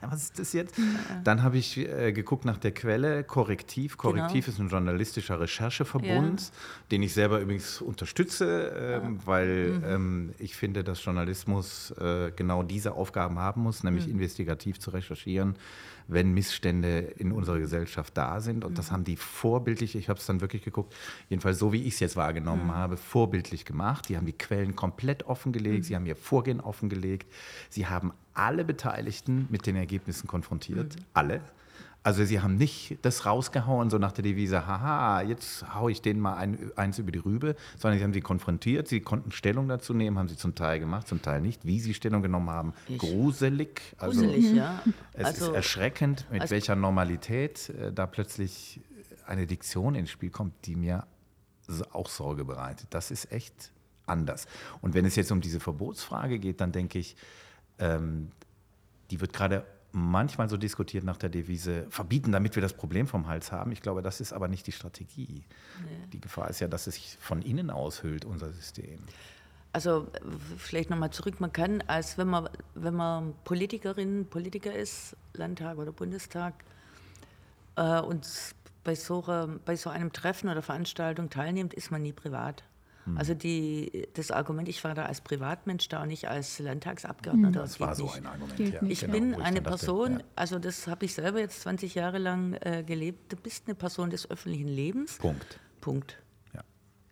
was 0.00 0.22
ist 0.22 0.38
das 0.38 0.52
jetzt? 0.52 0.78
Ja. 0.78 0.84
Dann 1.24 1.42
habe 1.42 1.58
ich 1.58 1.76
äh, 1.76 2.12
geguckt 2.12 2.44
nach 2.44 2.58
der 2.58 2.72
Quelle, 2.72 3.24
Korrektiv. 3.24 3.96
Korrektiv 3.96 4.46
genau. 4.46 4.54
ist 4.54 4.60
ein 4.60 4.68
journalistischer 4.68 5.40
Rechercheverbund, 5.40 6.40
ja. 6.40 6.48
den 6.90 7.02
ich 7.02 7.12
selber 7.12 7.40
übrigens 7.40 7.80
unterstütze, 7.80 9.02
äh, 9.04 9.26
weil 9.26 9.70
mhm. 9.70 9.84
ähm, 9.84 10.34
ich 10.38 10.56
finde, 10.56 10.84
dass 10.84 11.04
Journalismus 11.04 11.90
äh, 11.92 12.32
genau 12.34 12.62
diese 12.62 12.94
Aufgaben 12.94 13.38
haben 13.38 13.62
muss, 13.62 13.84
nämlich 13.84 14.06
mhm. 14.06 14.14
investigativ 14.14 14.80
zu 14.80 14.90
recherchieren 14.90 15.56
wenn 16.08 16.32
Missstände 16.32 16.98
in 17.18 17.32
unserer 17.32 17.58
Gesellschaft 17.58 18.16
da 18.16 18.40
sind. 18.40 18.64
Und 18.64 18.78
das 18.78 18.88
mhm. 18.88 18.94
haben 18.94 19.04
die 19.04 19.16
vorbildlich, 19.16 19.94
ich 19.94 20.08
habe 20.08 20.18
es 20.18 20.26
dann 20.26 20.40
wirklich 20.40 20.62
geguckt, 20.62 20.94
jedenfalls 21.28 21.58
so 21.58 21.72
wie 21.72 21.82
ich 21.82 21.94
es 21.94 22.00
jetzt 22.00 22.16
wahrgenommen 22.16 22.66
mhm. 22.66 22.74
habe, 22.74 22.96
vorbildlich 22.96 23.64
gemacht. 23.64 24.08
Die 24.08 24.16
haben 24.16 24.26
die 24.26 24.32
Quellen 24.32 24.74
komplett 24.74 25.24
offengelegt, 25.24 25.78
mhm. 25.78 25.82
sie 25.82 25.94
haben 25.94 26.06
ihr 26.06 26.16
Vorgehen 26.16 26.60
offengelegt, 26.60 27.32
sie 27.68 27.86
haben 27.86 28.12
alle 28.34 28.64
Beteiligten 28.64 29.46
mit 29.50 29.66
den 29.66 29.76
Ergebnissen 29.76 30.26
konfrontiert, 30.26 30.96
mhm. 30.96 31.04
alle. 31.12 31.40
Also 32.08 32.24
sie 32.24 32.40
haben 32.40 32.54
nicht 32.54 32.96
das 33.02 33.26
rausgehauen, 33.26 33.90
so 33.90 33.98
nach 33.98 34.12
der 34.12 34.22
Devise, 34.22 34.66
haha, 34.66 35.20
jetzt 35.20 35.74
haue 35.74 35.90
ich 35.90 36.00
denen 36.00 36.20
mal 36.20 36.38
ein, 36.38 36.72
eins 36.74 36.98
über 36.98 37.12
die 37.12 37.18
Rübe, 37.18 37.54
sondern 37.76 37.98
sie 37.98 38.04
haben 38.04 38.14
sie 38.14 38.22
konfrontiert, 38.22 38.88
sie 38.88 39.00
konnten 39.02 39.30
Stellung 39.30 39.68
dazu 39.68 39.92
nehmen, 39.92 40.18
haben 40.18 40.28
sie 40.28 40.38
zum 40.38 40.54
Teil 40.54 40.80
gemacht, 40.80 41.06
zum 41.06 41.20
Teil 41.20 41.42
nicht. 41.42 41.66
Wie 41.66 41.78
sie 41.80 41.92
Stellung 41.92 42.22
genommen 42.22 42.48
haben, 42.48 42.72
ich. 42.88 42.96
gruselig. 42.96 43.82
Also 43.98 44.22
gruselig, 44.22 44.54
ja. 44.54 44.82
Es 45.12 45.26
also, 45.26 45.48
ist 45.48 45.54
erschreckend, 45.54 46.24
mit 46.32 46.40
also, 46.40 46.52
welcher 46.52 46.76
Normalität 46.76 47.68
äh, 47.68 47.92
da 47.92 48.06
plötzlich 48.06 48.80
eine 49.26 49.46
Diktion 49.46 49.94
ins 49.94 50.08
Spiel 50.08 50.30
kommt, 50.30 50.54
die 50.64 50.76
mir 50.76 51.04
auch 51.92 52.08
Sorge 52.08 52.46
bereitet. 52.46 52.86
Das 52.88 53.10
ist 53.10 53.30
echt 53.32 53.70
anders. 54.06 54.46
Und 54.80 54.94
wenn 54.94 55.04
es 55.04 55.14
jetzt 55.14 55.30
um 55.30 55.42
diese 55.42 55.60
Verbotsfrage 55.60 56.38
geht, 56.38 56.62
dann 56.62 56.72
denke 56.72 57.00
ich, 57.00 57.16
ähm, 57.78 58.30
die 59.10 59.20
wird 59.20 59.34
gerade 59.34 59.66
manchmal 59.98 60.48
so 60.48 60.56
diskutiert 60.56 61.04
nach 61.04 61.16
der 61.16 61.28
Devise, 61.28 61.86
verbieten, 61.90 62.32
damit 62.32 62.54
wir 62.54 62.62
das 62.62 62.72
Problem 62.72 63.06
vom 63.06 63.26
Hals 63.26 63.52
haben. 63.52 63.72
Ich 63.72 63.82
glaube, 63.82 64.02
das 64.02 64.20
ist 64.20 64.32
aber 64.32 64.48
nicht 64.48 64.66
die 64.66 64.72
Strategie. 64.72 65.44
Nee. 65.82 66.06
Die 66.12 66.20
Gefahr 66.20 66.48
ist 66.48 66.60
ja, 66.60 66.68
dass 66.68 66.86
es 66.86 66.94
sich 66.94 67.16
von 67.20 67.42
innen 67.42 67.70
aushüllt, 67.70 68.24
unser 68.24 68.50
System. 68.52 69.00
Also 69.72 70.08
vielleicht 70.56 70.90
nochmal 70.90 71.10
zurück, 71.10 71.40
man 71.40 71.52
kann, 71.52 71.82
als 71.86 72.16
wenn 72.16 72.28
man, 72.28 72.48
wenn 72.74 72.94
man 72.94 73.34
Politikerin, 73.44 74.26
Politiker 74.26 74.74
ist, 74.74 75.16
Landtag 75.34 75.78
oder 75.78 75.92
Bundestag, 75.92 76.54
äh, 77.76 78.00
und 78.00 78.26
bei 78.84 78.94
so, 78.94 79.22
bei 79.64 79.76
so 79.76 79.90
einem 79.90 80.12
Treffen 80.12 80.48
oder 80.48 80.62
Veranstaltung 80.62 81.28
teilnimmt, 81.30 81.74
ist 81.74 81.90
man 81.90 82.02
nie 82.02 82.12
privat. 82.12 82.64
Hm. 83.08 83.18
Also 83.18 83.34
die, 83.34 84.08
das 84.14 84.30
Argument, 84.30 84.68
ich 84.68 84.82
war 84.84 84.94
da 84.94 85.06
als 85.06 85.20
Privatmensch 85.20 85.88
da 85.88 86.02
und 86.02 86.08
nicht 86.08 86.28
als 86.28 86.58
Landtagsabgeordneter. 86.58 87.60
Das 87.60 87.80
war 87.80 87.94
so 87.94 88.04
nicht. 88.04 88.16
ein 88.16 88.26
Argument, 88.26 88.58
ja. 88.58 88.82
Ich 88.82 89.00
genau, 89.00 89.12
bin 89.12 89.34
eine 89.34 89.62
Person, 89.62 90.12
dachte, 90.12 90.24
ja. 90.24 90.32
also 90.36 90.58
das 90.58 90.86
habe 90.86 91.04
ich 91.04 91.14
selber 91.14 91.40
jetzt 91.40 91.60
20 91.62 91.94
Jahre 91.94 92.18
lang 92.18 92.54
äh, 92.60 92.84
gelebt, 92.86 93.32
du 93.32 93.36
bist 93.36 93.64
eine 93.66 93.74
Person 93.74 94.10
des 94.10 94.30
öffentlichen 94.30 94.68
Lebens. 94.68 95.18
Punkt. 95.18 95.58
Punkt. 95.80 96.18
Ja. 96.54 96.62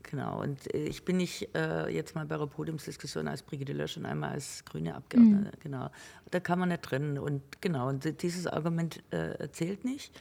Genau, 0.02 0.42
und 0.42 0.72
äh, 0.74 0.85
ich 0.85 1.04
bin 1.04 1.16
nicht 1.16 1.54
äh, 1.54 1.88
jetzt 1.88 2.14
mal 2.14 2.26
bei 2.26 2.37
der 2.37 2.46
Podiumsdiskussion 2.46 3.28
als 3.28 3.42
Brigitte 3.42 3.72
Lösch 3.72 3.96
und 3.96 4.06
einmal 4.06 4.30
als 4.32 4.64
grüne 4.64 4.94
Abgeordnete, 4.94 5.56
mhm. 5.56 5.61
genau. 5.62 5.90
Da 6.30 6.40
kann 6.40 6.59
man 6.59 6.68
nicht 6.68 6.82
trennen 6.82 7.18
und 7.18 7.42
genau, 7.61 7.88
und 7.88 8.22
dieses 8.22 8.46
Argument 8.46 9.02
äh, 9.12 9.48
zählt 9.50 9.85
nicht. 9.85 10.12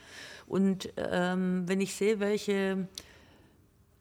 Und 0.46 0.92
ähm, 0.96 1.64
wenn 1.66 1.80
ich 1.80 1.94
sehe, 1.94 2.20
welche 2.20 2.88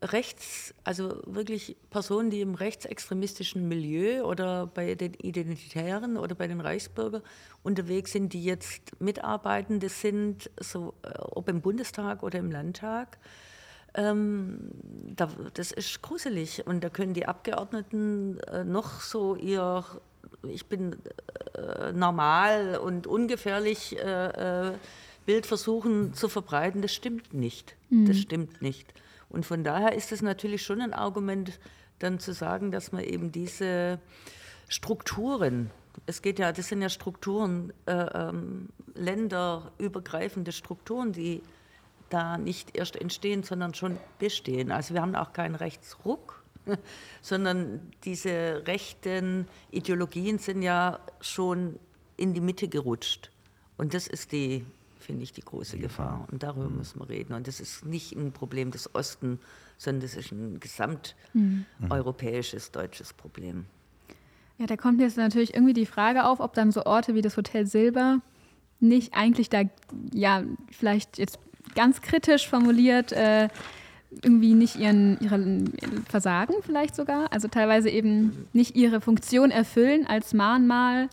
rechts, 0.01 0.73
also 0.83 1.21
wirklich 1.25 1.75
Personen, 1.89 2.29
die 2.29 2.41
im 2.41 2.55
rechtsextremistischen 2.55 3.67
Milieu 3.67 4.23
oder 4.23 4.67
bei 4.67 4.95
den 4.95 5.13
Identitären 5.13 6.17
oder 6.17 6.35
bei 6.35 6.47
den 6.47 6.61
Reichsbürger 6.61 7.21
unterwegs 7.63 8.11
sind, 8.11 8.33
die 8.33 8.43
jetzt 8.43 8.99
Mitarbeitende 9.01 9.89
sind, 9.89 10.49
so, 10.59 10.93
äh, 11.03 11.17
ob 11.19 11.49
im 11.49 11.61
Bundestag 11.61 12.23
oder 12.23 12.39
im 12.39 12.51
Landtag. 12.51 13.17
Ähm, 13.93 14.71
da, 15.15 15.29
das 15.53 15.71
ist 15.71 16.01
gruselig 16.01 16.67
und 16.67 16.83
da 16.83 16.89
können 16.89 17.13
die 17.13 17.27
Abgeordneten 17.27 18.39
äh, 18.39 18.65
noch 18.65 18.99
so 18.99 19.35
ihr, 19.35 19.85
ich 20.43 20.65
bin 20.65 20.97
äh, 21.53 21.93
normal 21.93 22.77
und 22.77 23.07
ungefährlich 23.07 23.97
äh, 23.97 24.69
äh 24.69 24.73
Bild 25.25 25.47
versuchen 25.47 26.13
zu 26.13 26.29
verbreiten. 26.29 26.83
Das 26.83 26.93
stimmt 26.93 27.33
nicht. 27.33 27.75
Mhm. 27.89 28.05
Das 28.05 28.17
stimmt 28.17 28.61
nicht. 28.61 28.93
Und 29.35 29.45
von 29.45 29.65
daher 29.65 29.93
ist 29.93 30.13
es 30.13 30.21
natürlich 30.21 30.63
schon 30.63 30.79
ein 30.81 30.93
Argument, 30.93 31.59
dann 31.99 32.19
zu 32.19 32.33
sagen, 32.33 32.71
dass 32.71 32.93
man 32.93 33.03
eben 33.03 33.33
diese 33.33 33.99
Strukturen, 34.69 35.71
es 36.05 36.21
geht 36.21 36.39
ja, 36.39 36.53
das 36.53 36.69
sind 36.69 36.81
ja 36.81 36.87
Strukturen, 36.87 37.73
äh, 37.85 37.91
ähm, 37.91 38.69
länderübergreifende 38.93 40.53
Strukturen, 40.53 41.11
die 41.11 41.43
da 42.09 42.37
nicht 42.37 42.77
erst 42.77 42.95
entstehen, 42.95 43.43
sondern 43.43 43.73
schon 43.73 43.97
bestehen. 44.19 44.71
Also 44.71 44.93
wir 44.93 45.01
haben 45.01 45.15
auch 45.17 45.33
keinen 45.33 45.55
Rechtsruck, 45.55 46.41
sondern 47.21 47.91
diese 48.05 48.63
rechten 48.65 49.49
Ideologien 49.69 50.39
sind 50.39 50.61
ja 50.61 50.99
schon 51.19 51.77
in 52.15 52.33
die 52.33 52.41
Mitte 52.41 52.69
gerutscht. 52.69 53.31
Und 53.75 53.93
das 53.93 54.07
ist 54.07 54.31
die 54.31 54.65
finde 55.05 55.23
ich, 55.23 55.31
die 55.31 55.41
große 55.41 55.77
Gefahr. 55.77 56.27
Und 56.31 56.43
darüber 56.43 56.69
mhm. 56.69 56.77
müssen 56.77 56.99
wir 56.99 57.09
reden. 57.09 57.33
Und 57.33 57.47
das 57.47 57.59
ist 57.59 57.85
nicht 57.85 58.13
ein 58.13 58.31
Problem 58.31 58.71
des 58.71 58.93
Osten, 58.93 59.39
sondern 59.77 60.01
das 60.01 60.15
ist 60.15 60.31
ein 60.31 60.59
gesamteuropäisches, 60.59 62.71
deutsches 62.71 63.13
Problem. 63.13 63.65
Ja, 64.57 64.67
da 64.67 64.77
kommt 64.77 65.01
jetzt 65.01 65.17
natürlich 65.17 65.53
irgendwie 65.53 65.73
die 65.73 65.85
Frage 65.85 66.25
auf, 66.25 66.39
ob 66.39 66.53
dann 66.53 66.71
so 66.71 66.85
Orte 66.85 67.13
wie 67.13 67.21
das 67.21 67.35
Hotel 67.35 67.67
Silber 67.67 68.21
nicht 68.79 69.13
eigentlich 69.13 69.49
da, 69.49 69.63
ja, 70.13 70.43
vielleicht 70.71 71.17
jetzt 71.17 71.39
ganz 71.75 72.01
kritisch 72.01 72.47
formuliert, 72.47 73.11
äh, 73.11 73.49
irgendwie 74.23 74.53
nicht 74.53 74.77
ihren, 74.77 75.19
ihren 75.19 75.73
Versagen 76.07 76.53
vielleicht 76.61 76.95
sogar, 76.95 77.31
also 77.33 77.47
teilweise 77.47 77.89
eben 77.89 78.47
nicht 78.53 78.75
ihre 78.75 79.01
Funktion 79.01 79.51
erfüllen 79.51 80.07
als 80.07 80.33
Mahnmal 80.33 81.09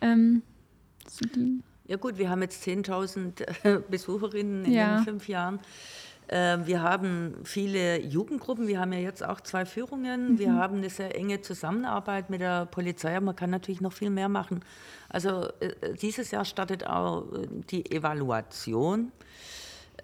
ähm, 0.00 0.42
zu 1.06 1.26
dienen. 1.26 1.62
Ja 1.90 1.96
gut, 1.96 2.18
wir 2.18 2.30
haben 2.30 2.40
jetzt 2.40 2.64
10.000 2.68 3.64
äh, 3.64 3.80
Besucherinnen 3.90 4.64
in 4.64 4.72
ja. 4.72 4.98
den 4.98 5.04
fünf 5.04 5.26
Jahren. 5.26 5.58
Ähm, 6.28 6.64
wir 6.64 6.82
haben 6.82 7.34
viele 7.42 8.00
Jugendgruppen, 8.00 8.68
wir 8.68 8.78
haben 8.78 8.92
ja 8.92 9.00
jetzt 9.00 9.26
auch 9.26 9.40
zwei 9.40 9.66
Führungen, 9.66 10.34
mhm. 10.34 10.38
wir 10.38 10.54
haben 10.54 10.76
eine 10.76 10.88
sehr 10.88 11.16
enge 11.16 11.40
Zusammenarbeit 11.40 12.30
mit 12.30 12.42
der 12.42 12.66
Polizei, 12.66 13.16
aber 13.16 13.26
man 13.26 13.34
kann 13.34 13.50
natürlich 13.50 13.80
noch 13.80 13.92
viel 13.92 14.10
mehr 14.10 14.28
machen. 14.28 14.60
Also 15.08 15.48
äh, 15.58 15.96
dieses 16.00 16.30
Jahr 16.30 16.44
startet 16.44 16.86
auch 16.86 17.24
äh, 17.32 17.48
die 17.70 17.90
Evaluation, 17.90 19.10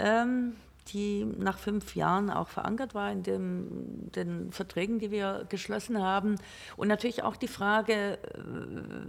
ähm, 0.01 0.57
die 0.89 1.25
nach 1.25 1.57
fünf 1.57 1.95
Jahren 1.95 2.31
auch 2.31 2.49
verankert 2.49 2.97
war 2.97 3.13
in 3.13 3.23
dem, 3.23 4.11
den 4.11 4.51
Verträgen, 4.51 4.99
die 4.99 5.13
wir 5.13 5.47
geschlossen 5.49 6.03
haben. 6.03 6.35
Und 6.77 6.89
natürlich 6.89 7.23
auch 7.23 7.37
die 7.37 7.49
Frage, 7.49 8.19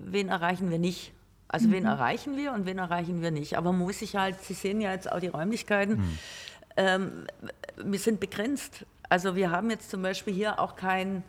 wen 0.05 0.29
erreichen 0.29 0.69
wir 0.69 0.77
nicht? 0.77 1.13
Also 1.47 1.67
mhm. 1.67 1.73
wen 1.73 1.85
erreichen 1.85 2.37
wir 2.37 2.53
und 2.53 2.65
wen 2.65 2.77
erreichen 2.77 3.21
wir 3.21 3.31
nicht. 3.31 3.57
Aber 3.57 3.71
man 3.71 3.81
muss 3.81 3.99
sich 3.99 4.15
halt, 4.15 4.41
Sie 4.41 4.53
sehen 4.53 4.81
ja 4.81 4.91
jetzt 4.91 5.11
auch 5.11 5.19
die 5.19 5.27
Räumlichkeiten, 5.27 5.97
mhm. 5.97 6.17
ähm, 6.77 7.27
wir 7.77 7.99
sind 7.99 8.19
begrenzt. 8.19 8.85
Also 9.09 9.35
wir 9.35 9.51
haben 9.51 9.69
jetzt 9.69 9.89
zum 9.89 10.01
Beispiel 10.01 10.33
hier 10.33 10.59
auch 10.59 10.75
kein, 10.75 11.23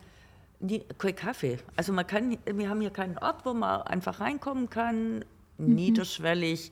kein 0.97 1.15
Kaffee. 1.15 1.59
Also 1.75 1.93
man 1.93 2.05
kann, 2.05 2.37
wir 2.45 2.69
haben 2.69 2.81
hier 2.81 2.89
keinen 2.89 3.17
Ort, 3.17 3.45
wo 3.45 3.53
man 3.53 3.83
einfach 3.83 4.19
reinkommen 4.19 4.69
kann, 4.69 5.23
mhm. 5.57 5.75
niederschwellig 5.75 6.71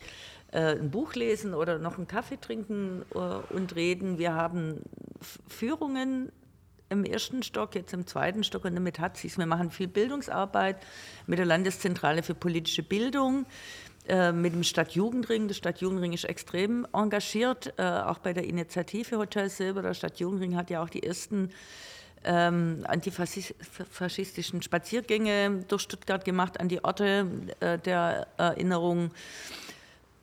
äh, 0.52 0.76
ein 0.76 0.92
Buch 0.92 1.14
lesen 1.14 1.54
oder 1.54 1.80
noch 1.80 1.98
einen 1.98 2.08
Kaffee 2.08 2.38
trinken 2.38 3.04
äh, 3.14 3.18
und 3.54 3.76
reden. 3.76 4.18
Wir 4.18 4.34
haben 4.34 4.82
Führungen 5.48 6.32
im 6.90 7.04
ersten 7.04 7.44
Stock, 7.44 7.76
jetzt 7.76 7.94
im 7.94 8.08
zweiten 8.08 8.44
Stock 8.44 8.66
und 8.66 8.76
damit 8.76 9.00
hat 9.00 9.18
sich 9.18 9.38
Wir 9.38 9.46
machen 9.46 9.72
viel 9.72 9.88
Bildungsarbeit 9.88 10.78
mit 11.26 11.40
der 11.40 11.46
Landeszentrale 11.46 12.24
für 12.24 12.34
politische 12.34 12.84
Bildung, 12.84 13.46
äh, 14.08 14.32
mit 14.32 14.54
dem 14.54 14.64
Stadtjugendring. 14.64 15.48
Der 15.48 15.56
Stadtjugendring 15.56 16.14
ist 16.14 16.24
extrem 16.24 16.88
engagiert, 16.94 17.74
äh, 17.78 17.84
auch 17.84 18.20
bei 18.20 18.34
der 18.34 18.46
Initiative 18.46 19.18
Hotel 19.18 19.50
Silber. 19.50 19.82
Der 19.82 19.94
Stadtjugendring 19.94 20.56
hat 20.56 20.70
ja 20.70 20.82
auch 20.82 20.90
die 20.90 21.04
ersten 21.04 21.50
ähm, 22.24 22.86
antifaschistischen 22.88 24.62
Spaziergänge 24.62 25.66
durch 25.68 25.84
Stuttgart 25.84 26.24
gemacht, 26.26 26.60
an 26.60 26.70
die 26.70 26.84
Orte 26.84 27.28
äh, 27.60 27.78
der 27.80 28.28
Erinnerung. 28.38 29.12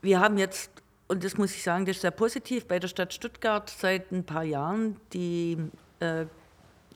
Wir 0.02 0.20
haben 0.20 0.38
jetzt 0.38 0.70
und 1.06 1.22
das 1.22 1.36
muss 1.36 1.54
ich 1.54 1.62
sagen, 1.62 1.84
das 1.84 1.96
ist 1.96 2.02
sehr 2.02 2.10
positiv, 2.10 2.66
bei 2.66 2.78
der 2.78 2.88
Stadt 2.88 3.12
Stuttgart 3.12 3.68
seit 3.68 4.10
ein 4.10 4.24
paar 4.24 4.42
Jahren 4.42 4.96
die 5.12 5.58
äh, 6.00 6.24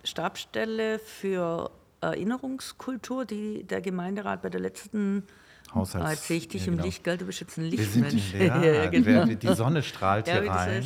Stabsstelle 0.08 0.98
für 0.98 1.70
Erinnerungskultur, 2.00 3.24
die 3.24 3.64
der 3.64 3.80
Gemeinderat 3.80 4.42
bei 4.42 4.48
der 4.48 4.60
letzten 4.60 5.24
Haushalts. 5.74 6.06
Ah, 6.06 6.10
jetzt 6.12 6.26
sehe 6.26 6.38
ich 6.38 6.48
dich 6.48 6.62
ja, 6.62 6.68
im 6.68 6.74
genau. 6.74 6.86
Lichtgeld, 6.86 7.20
du 7.20 7.26
bist 7.26 7.40
jetzt 7.40 7.58
ein 7.58 7.64
Lichtmensch. 7.64 8.34
Ja, 8.38 8.62
ja, 8.62 8.86
genau. 8.86 9.24
Die 9.26 9.54
Sonne 9.54 9.82
strahlt 9.82 10.26
hier 10.26 10.44
ja, 10.44 10.52
rein. 10.52 10.84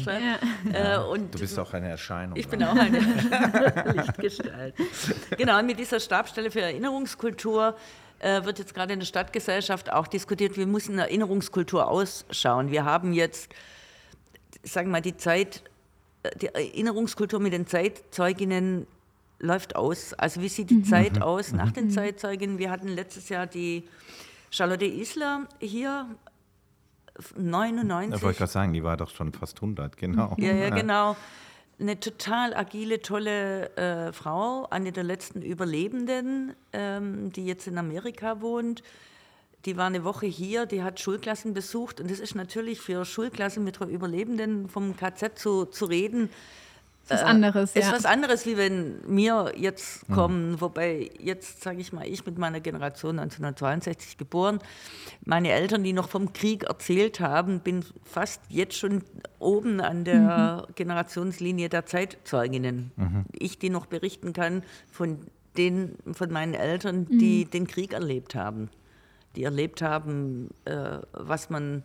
Ja. 0.72 0.96
Äh, 0.96 1.04
und 1.04 1.32
du 1.34 1.38
bist 1.38 1.56
auch 1.58 1.72
eine 1.72 1.88
Erscheinung. 1.88 2.36
Ich 2.36 2.48
bin 2.48 2.62
auch 2.64 2.74
eine 2.74 2.98
Lichtgestalt. 3.94 4.74
genau, 5.36 5.58
und 5.58 5.66
mit 5.66 5.78
dieser 5.78 6.00
Stabsstelle 6.00 6.50
für 6.50 6.62
Erinnerungskultur 6.62 7.76
äh, 8.18 8.44
wird 8.44 8.58
jetzt 8.58 8.74
gerade 8.74 8.92
in 8.92 8.98
der 8.98 9.06
Stadtgesellschaft 9.06 9.92
auch 9.92 10.08
diskutiert, 10.08 10.56
wie 10.56 10.66
muss 10.66 10.88
eine 10.88 11.02
Erinnerungskultur 11.02 11.86
ausschauen. 11.86 12.72
Wir 12.72 12.84
haben 12.84 13.12
jetzt, 13.12 13.52
sagen 14.64 14.88
wir 14.88 14.92
mal, 14.92 15.00
die 15.00 15.16
Zeit 15.16 15.62
die 16.36 16.46
Erinnerungskultur 16.46 17.40
mit 17.40 17.52
den 17.52 17.66
Zeitzeuginnen 17.66 18.86
läuft 19.42 19.76
aus. 19.76 20.14
Also 20.14 20.40
wie 20.40 20.48
sieht 20.48 20.70
die 20.70 20.76
mhm. 20.76 20.84
Zeit 20.84 21.16
mhm. 21.16 21.22
aus 21.22 21.52
nach 21.52 21.70
den 21.70 21.86
mhm. 21.86 21.90
Zeitzeuginnen? 21.90 22.58
Wir 22.58 22.70
hatten 22.70 22.88
letztes 22.88 23.28
Jahr 23.28 23.46
die 23.46 23.86
Charlotte 24.50 24.86
Isler 24.86 25.46
hier, 25.60 26.06
99. 27.36 28.16
Ich 28.16 28.22
wollte 28.22 28.38
gerade 28.38 28.52
sagen, 28.52 28.72
die 28.72 28.82
war 28.82 28.96
doch 28.96 29.10
schon 29.10 29.32
fast 29.32 29.56
100, 29.58 29.96
genau. 29.96 30.34
Ja, 30.38 30.52
ja, 30.52 30.70
genau. 30.70 31.16
Eine 31.78 32.00
total 32.00 32.54
agile, 32.54 33.02
tolle 33.02 33.76
äh, 33.76 34.12
Frau, 34.12 34.66
eine 34.70 34.92
der 34.92 35.04
letzten 35.04 35.42
Überlebenden, 35.42 36.54
ähm, 36.72 37.32
die 37.32 37.44
jetzt 37.44 37.66
in 37.66 37.76
Amerika 37.76 38.40
wohnt 38.40 38.82
die 39.64 39.76
war 39.76 39.86
eine 39.86 40.04
Woche 40.04 40.26
hier, 40.26 40.66
die 40.66 40.82
hat 40.82 41.00
Schulklassen 41.00 41.54
besucht 41.54 42.00
und 42.00 42.10
das 42.10 42.18
ist 42.18 42.34
natürlich 42.34 42.80
für 42.80 43.04
Schulklassen 43.04 43.62
mit 43.62 43.80
Überlebenden 43.80 44.68
vom 44.68 44.96
KZ 44.96 45.38
zu, 45.38 45.66
zu 45.66 45.84
reden. 45.84 46.30
Das 47.08 47.20
ist 47.20 47.24
was 47.24 47.30
anderes, 47.30 47.76
äh, 47.76 47.80
ja. 47.80 47.86
Ist 47.86 47.92
was 47.92 48.06
anderes, 48.06 48.46
wie 48.46 48.56
wenn 48.56 49.00
mir 49.06 49.52
jetzt 49.56 50.06
kommen, 50.08 50.52
mhm. 50.52 50.60
wobei 50.60 51.10
jetzt, 51.18 51.62
sage 51.62 51.80
ich 51.80 51.92
mal, 51.92 52.06
ich 52.06 52.24
mit 52.24 52.38
meiner 52.38 52.60
Generation 52.60 53.18
1962 53.18 54.16
geboren, 54.16 54.60
meine 55.24 55.50
Eltern, 55.50 55.82
die 55.82 55.92
noch 55.92 56.08
vom 56.08 56.32
Krieg 56.32 56.64
erzählt 56.64 57.20
haben, 57.20 57.60
bin 57.60 57.84
fast 58.04 58.40
jetzt 58.48 58.76
schon 58.76 59.02
oben 59.38 59.80
an 59.80 60.04
der 60.04 60.66
mhm. 60.68 60.74
Generationslinie 60.74 61.68
der 61.68 61.86
Zeitzeuginnen. 61.86 62.92
Mhm. 62.96 63.24
Ich, 63.32 63.58
die 63.58 63.70
noch 63.70 63.86
berichten 63.86 64.32
kann 64.32 64.62
von 64.90 65.18
den, 65.56 65.96
von 66.12 66.30
meinen 66.30 66.54
Eltern, 66.54 67.06
die 67.06 67.44
mhm. 67.44 67.50
den 67.50 67.66
Krieg 67.66 67.92
erlebt 67.92 68.34
haben 68.34 68.70
die 69.36 69.44
erlebt 69.44 69.82
haben, 69.82 70.50
äh, 70.64 70.98
was 71.12 71.50
man 71.50 71.84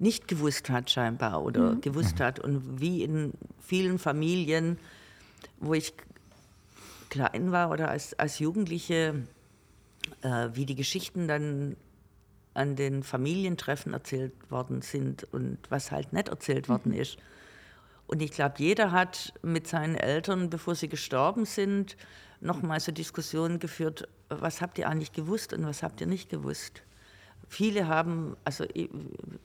nicht 0.00 0.26
gewusst 0.28 0.70
hat 0.70 0.90
scheinbar 0.90 1.42
oder 1.44 1.74
mhm. 1.74 1.80
gewusst 1.82 2.20
hat 2.20 2.40
und 2.40 2.80
wie 2.80 3.04
in 3.04 3.32
vielen 3.60 3.98
Familien, 3.98 4.78
wo 5.58 5.74
ich 5.74 5.92
klein 7.10 7.52
war 7.52 7.70
oder 7.70 7.90
als, 7.90 8.18
als 8.18 8.38
Jugendliche, 8.38 9.26
äh, 10.22 10.48
wie 10.54 10.64
die 10.64 10.74
Geschichten 10.74 11.28
dann 11.28 11.76
an 12.54 12.76
den 12.76 13.02
Familientreffen 13.02 13.92
erzählt 13.92 14.32
worden 14.50 14.82
sind 14.82 15.24
und 15.32 15.58
was 15.68 15.92
halt 15.92 16.12
nicht 16.12 16.28
erzählt 16.28 16.68
mhm. 16.68 16.72
worden 16.72 16.92
ist. 16.94 17.18
Und 18.06 18.22
ich 18.22 18.32
glaube, 18.32 18.54
jeder 18.58 18.90
hat 18.90 19.34
mit 19.42 19.68
seinen 19.68 19.94
Eltern, 19.94 20.50
bevor 20.50 20.74
sie 20.74 20.88
gestorben 20.88 21.44
sind, 21.44 21.96
nochmal 22.40 22.80
so 22.80 22.90
Diskussionen 22.90 23.58
geführt, 23.58 24.08
was 24.30 24.60
habt 24.60 24.78
ihr 24.78 24.88
eigentlich 24.88 25.12
gewusst 25.12 25.52
und 25.52 25.64
was 25.64 25.82
habt 25.82 26.00
ihr 26.00 26.06
nicht 26.06 26.30
gewusst. 26.30 26.82
Viele 27.52 27.88
haben, 27.88 28.36
also 28.44 28.64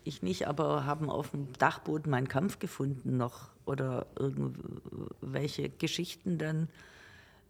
ich 0.03 0.21
nicht, 0.21 0.47
aber 0.47 0.85
haben 0.85 1.09
auf 1.09 1.31
dem 1.31 1.51
Dachboden 1.53 2.11
meinen 2.11 2.27
Kampf 2.27 2.59
gefunden 2.59 3.17
noch 3.17 3.49
oder 3.65 4.05
irgendwelche 4.15 5.69
Geschichten 5.69 6.37
dann 6.37 6.69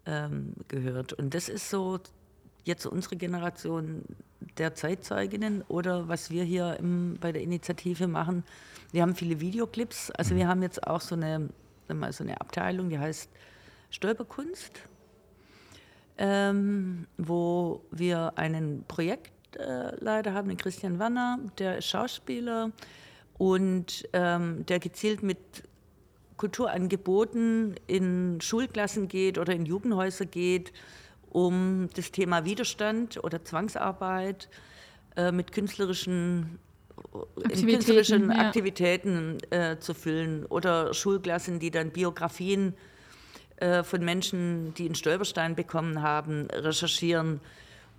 ähm, 0.05 0.53
gehört. 0.69 1.11
Und 1.11 1.33
das 1.33 1.49
ist 1.49 1.69
so 1.69 1.99
jetzt 2.63 2.85
unsere 2.85 3.17
Generation 3.17 4.03
der 4.57 4.73
Zeitzeuginnen 4.75 5.61
oder 5.63 6.07
was 6.07 6.31
wir 6.31 6.45
hier 6.45 6.77
im, 6.79 7.17
bei 7.19 7.33
der 7.33 7.41
Initiative 7.41 8.07
machen. 8.07 8.45
Wir 8.93 9.01
haben 9.01 9.13
viele 9.13 9.41
Videoclips, 9.41 10.09
also 10.11 10.37
wir 10.37 10.45
mhm. 10.45 10.49
haben 10.49 10.61
jetzt 10.63 10.87
auch 10.87 11.01
so 11.01 11.15
eine, 11.15 11.49
so 12.11 12.23
eine 12.23 12.39
Abteilung, 12.39 12.89
die 12.89 12.97
heißt 12.97 13.29
Stolperkunst, 13.89 14.71
ähm, 16.17 17.07
wo 17.17 17.81
wir 17.91 18.37
einen 18.37 18.85
Projektleiter 19.55 20.33
haben, 20.33 20.49
den 20.49 20.57
Christian 20.57 20.99
Werner, 20.99 21.39
der 21.57 21.77
ist 21.77 21.87
Schauspieler 21.87 22.71
und 23.37 24.07
ähm, 24.13 24.65
der 24.65 24.79
gezielt 24.79 25.23
mit 25.23 25.39
Kulturangeboten 26.37 27.75
in 27.87 28.39
Schulklassen 28.41 29.07
geht 29.07 29.37
oder 29.37 29.53
in 29.53 29.65
Jugendhäuser 29.65 30.25
geht, 30.25 30.73
um 31.29 31.89
das 31.95 32.11
Thema 32.11 32.45
Widerstand 32.45 33.23
oder 33.23 33.43
Zwangsarbeit 33.43 34.49
äh, 35.15 35.31
mit 35.31 35.51
künstlerischen 35.51 36.59
Aktivitäten, 37.37 37.67
künstlerischen 37.67 38.31
ja. 38.31 38.37
Aktivitäten 38.37 39.37
äh, 39.49 39.79
zu 39.79 39.93
füllen 39.93 40.45
oder 40.45 40.93
Schulklassen, 40.93 41.59
die 41.59 41.71
dann 41.71 41.91
Biografien 41.91 42.73
äh, 43.57 43.83
von 43.83 44.03
Menschen, 44.03 44.73
die 44.75 44.85
einen 44.85 44.95
Stolperstein 44.95 45.55
bekommen 45.55 46.01
haben, 46.01 46.47
recherchieren 46.51 47.41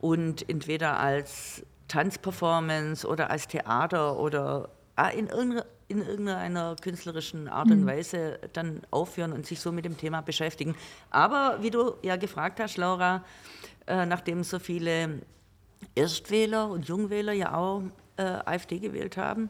und 0.00 0.48
entweder 0.48 0.98
als 0.98 1.64
Tanzperformance 1.88 3.06
oder 3.06 3.30
als 3.30 3.46
Theater 3.48 4.18
oder 4.18 4.70
ah, 4.96 5.08
in 5.08 5.28
irgendeiner 5.28 5.66
in 5.88 6.02
irgendeiner 6.02 6.74
künstlerischen 6.76 7.48
Art 7.48 7.70
und 7.70 7.82
mhm. 7.82 7.86
Weise 7.86 8.40
dann 8.52 8.80
aufhören 8.90 9.32
und 9.32 9.46
sich 9.46 9.60
so 9.60 9.70
mit 9.70 9.84
dem 9.84 9.96
Thema 9.96 10.20
beschäftigen. 10.20 10.74
Aber 11.10 11.58
wie 11.60 11.70
du 11.70 11.94
ja 12.02 12.16
gefragt 12.16 12.58
hast, 12.60 12.76
Laura, 12.76 13.24
äh, 13.86 14.04
nachdem 14.04 14.42
so 14.42 14.58
viele 14.58 15.20
Erstwähler 15.94 16.68
und 16.68 16.88
Jungwähler 16.88 17.32
ja 17.32 17.54
auch 17.54 17.82
äh, 18.16 18.22
AfD 18.22 18.80
gewählt 18.80 19.16
haben, 19.16 19.48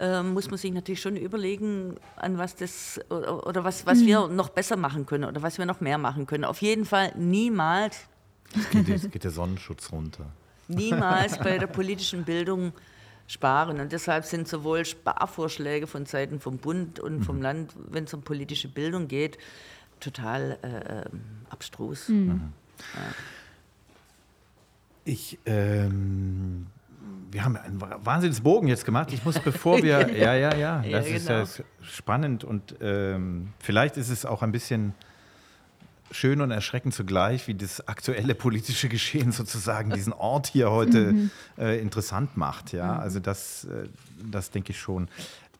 äh, 0.00 0.22
muss 0.22 0.48
man 0.48 0.58
sich 0.58 0.72
natürlich 0.72 1.02
schon 1.02 1.16
überlegen, 1.16 1.96
an 2.16 2.38
was 2.38 2.56
das 2.56 3.00
oder, 3.10 3.46
oder 3.46 3.64
was, 3.64 3.84
was 3.84 3.98
mhm. 3.98 4.06
wir 4.06 4.28
noch 4.28 4.48
besser 4.48 4.76
machen 4.76 5.04
können 5.04 5.24
oder 5.24 5.42
was 5.42 5.58
wir 5.58 5.66
noch 5.66 5.80
mehr 5.80 5.98
machen 5.98 6.26
können. 6.26 6.44
Auf 6.44 6.62
jeden 6.62 6.84
Fall 6.84 7.12
niemals. 7.16 8.08
Es 8.56 8.70
geht, 8.70 9.12
geht 9.12 9.24
der 9.24 9.30
Sonnenschutz 9.30 9.92
runter. 9.92 10.26
Niemals 10.68 11.38
bei 11.38 11.58
der 11.58 11.66
politischen 11.66 12.24
Bildung 12.24 12.72
sparen. 13.28 13.80
Und 13.80 13.92
deshalb 13.92 14.24
sind 14.24 14.48
sowohl 14.48 14.84
Sparvorschläge 14.84 15.86
von 15.86 16.06
Seiten 16.06 16.40
vom 16.40 16.58
Bund 16.58 16.98
und 16.98 17.22
vom 17.22 17.36
mhm. 17.36 17.42
Land, 17.42 17.72
wenn 17.90 18.04
es 18.04 18.14
um 18.14 18.22
politische 18.22 18.68
Bildung 18.68 19.06
geht, 19.06 19.38
total 20.00 20.58
äh, 20.62 21.06
ähm, 21.06 21.20
abstrus. 21.50 22.08
Mhm. 22.08 22.16
mhm. 22.16 22.52
Ja. 22.94 23.00
Ich, 25.04 25.38
ähm, 25.46 26.66
wir 27.30 27.42
haben 27.42 27.56
einen 27.56 27.80
wahnsinnigen 27.80 28.42
Bogen 28.42 28.68
jetzt 28.68 28.84
gemacht. 28.84 29.10
Ich 29.10 29.24
muss, 29.24 29.38
bevor 29.38 29.82
wir, 29.82 30.06
ja, 30.16 30.34
ja, 30.34 30.54
ja, 30.54 30.82
das 30.82 31.08
ja, 31.08 31.18
genau. 31.18 31.42
ist 31.42 31.58
ja 31.58 31.64
spannend 31.80 32.44
und 32.44 32.74
ähm, 32.82 33.54
vielleicht 33.58 33.96
ist 33.96 34.10
es 34.10 34.26
auch 34.26 34.42
ein 34.42 34.52
bisschen 34.52 34.92
schön 36.10 36.40
und 36.40 36.50
erschreckend 36.50 36.94
zugleich, 36.94 37.48
wie 37.48 37.54
das 37.54 37.86
aktuelle 37.86 38.34
politische 38.34 38.88
Geschehen 38.88 39.32
sozusagen 39.32 39.90
diesen 39.90 40.12
Ort 40.12 40.48
hier 40.48 40.70
heute 40.70 41.12
mhm. 41.12 41.30
äh, 41.58 41.78
interessant 41.78 42.36
macht. 42.36 42.72
Ja, 42.72 42.94
mhm. 42.94 43.00
also 43.00 43.20
das, 43.20 43.64
äh, 43.64 43.88
das 44.30 44.50
denke 44.50 44.72
ich 44.72 44.78
schon. 44.78 45.08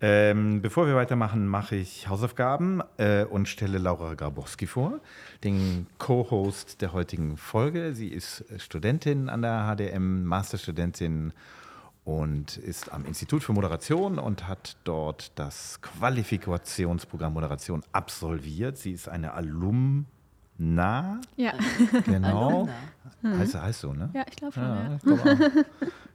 Ähm, 0.01 0.63
bevor 0.63 0.87
wir 0.87 0.95
weitermachen, 0.95 1.49
mache 1.49 1.75
ich 1.75 2.09
Hausaufgaben 2.09 2.83
äh, 2.99 3.25
und 3.25 3.49
stelle 3.49 3.79
Laura 3.79 4.15
Grabowski 4.15 4.69
vor, 4.69 5.01
den 5.43 5.89
Co-Host 5.99 6.81
der 6.83 6.93
heutigen 6.93 7.37
Folge. 7.37 7.95
Sie 7.95 8.09
ist 8.09 8.45
Studentin 8.59 9.29
an 9.29 9.43
der 9.43 9.75
HDM, 9.75 10.23
Masterstudentin 10.25 11.33
und 12.05 12.57
ist 12.59 12.93
am 12.93 13.05
Institut 13.07 13.43
für 13.43 13.53
Moderation 13.53 14.21
und 14.21 14.47
hat 14.47 14.77
dort 14.85 15.33
das 15.35 15.81
Qualifikationsprogramm 15.83 17.35
Moderation 17.35 17.83
absolviert. 17.91 18.79
Sie 18.79 18.93
ist 18.93 19.09
eine 19.09 19.35
Alum 19.35 20.07
na, 20.59 21.21
ja. 21.37 21.53
genau. 22.05 22.69
Mhm. 23.23 23.39
Heißt, 23.39 23.55
heißt 23.55 23.81
so, 23.81 23.93
ne? 23.93 24.11
Ja, 24.13 24.25
ich 24.29 24.37
glaube 24.37 24.53
schon. 24.53 24.63
Ja, 24.63 24.99
ja. 25.05 25.65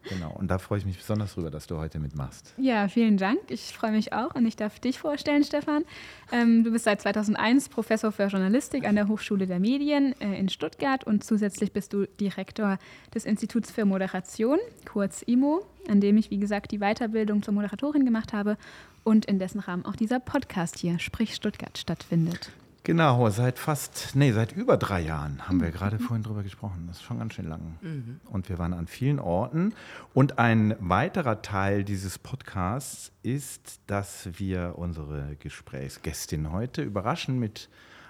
genau. 0.10 0.32
Und 0.36 0.50
da 0.50 0.58
freue 0.58 0.78
ich 0.80 0.86
mich 0.86 0.98
besonders 0.98 1.34
drüber, 1.34 1.50
dass 1.50 1.68
du 1.68 1.78
heute 1.78 2.00
mitmachst. 2.00 2.54
Ja, 2.58 2.88
vielen 2.88 3.18
Dank. 3.18 3.40
Ich 3.50 3.74
freue 3.74 3.92
mich 3.92 4.14
auch 4.14 4.36
und 4.36 4.46
ich 4.46 4.56
darf 4.56 4.80
dich 4.80 5.00
vorstellen, 5.00 5.44
Stefan. 5.44 5.84
Ähm, 6.32 6.64
du 6.64 6.72
bist 6.72 6.86
seit 6.86 7.02
2001 7.02 7.70
Professor 7.70 8.12
für 8.12 8.28
Journalistik 8.28 8.88
an 8.88 8.96
der 8.96 9.08
Hochschule 9.08 9.48
der 9.48 9.60
Medien 9.60 10.14
äh, 10.22 10.38
in 10.40 10.50
Stuttgart 10.50 11.04
und 11.04 11.24
zusätzlich 11.24 11.74
bist 11.74 11.94
du 11.94 12.06
Direktor 12.06 12.78
des 13.14 13.26
Instituts 13.26 13.72
für 13.72 13.86
Moderation, 13.86 14.60
kurz 14.90 15.24
IMO, 15.24 15.66
an 15.90 16.00
dem 16.00 16.18
ich, 16.18 16.32
wie 16.32 16.40
gesagt, 16.40 16.72
die 16.72 16.80
Weiterbildung 16.80 17.44
zur 17.44 17.54
Moderatorin 17.54 18.06
gemacht 18.06 18.34
habe 18.34 18.58
und 19.04 19.26
in 19.26 19.40
dessen 19.40 19.60
Rahmen 19.60 19.86
auch 19.86 19.96
dieser 19.96 20.20
Podcast 20.20 20.80
hier, 20.80 21.00
Sprich 21.00 21.36
Stuttgart, 21.36 21.78
stattfindet. 21.78 22.52
Genau, 22.86 23.30
seit 23.30 23.60
fast, 23.60 24.14
nee, 24.14 24.34
seit 24.34 24.52
über 24.52 24.76
drei 24.76 25.00
Jahren 25.00 25.48
haben 25.48 25.62
wir 25.62 25.72
gerade 25.72 26.00
vorhin 26.00 26.22
drüber 26.22 26.44
gesprochen. 26.44 26.84
Das 26.88 26.98
ist 26.98 27.04
schon 27.04 27.18
ganz 27.18 27.34
schön 27.34 27.48
lang. 27.48 27.78
Mhm. 27.82 28.20
Und 28.30 28.50
wir 28.50 28.60
waren 28.60 28.74
an 28.74 28.88
vielen 28.88 29.20
Orten. 29.20 29.74
Und 30.14 30.38
ein 30.38 30.76
weiterer 30.80 31.42
Teil 31.42 31.86
dieses 31.86 32.20
Podcasts 32.20 33.14
ist, 33.24 33.80
dass 33.88 34.28
wir 34.38 34.74
unsere 34.78 35.38
Gesprächsgästin 35.38 36.52
heute 36.52 36.82
überraschen 36.82 37.40
mit 37.40 37.70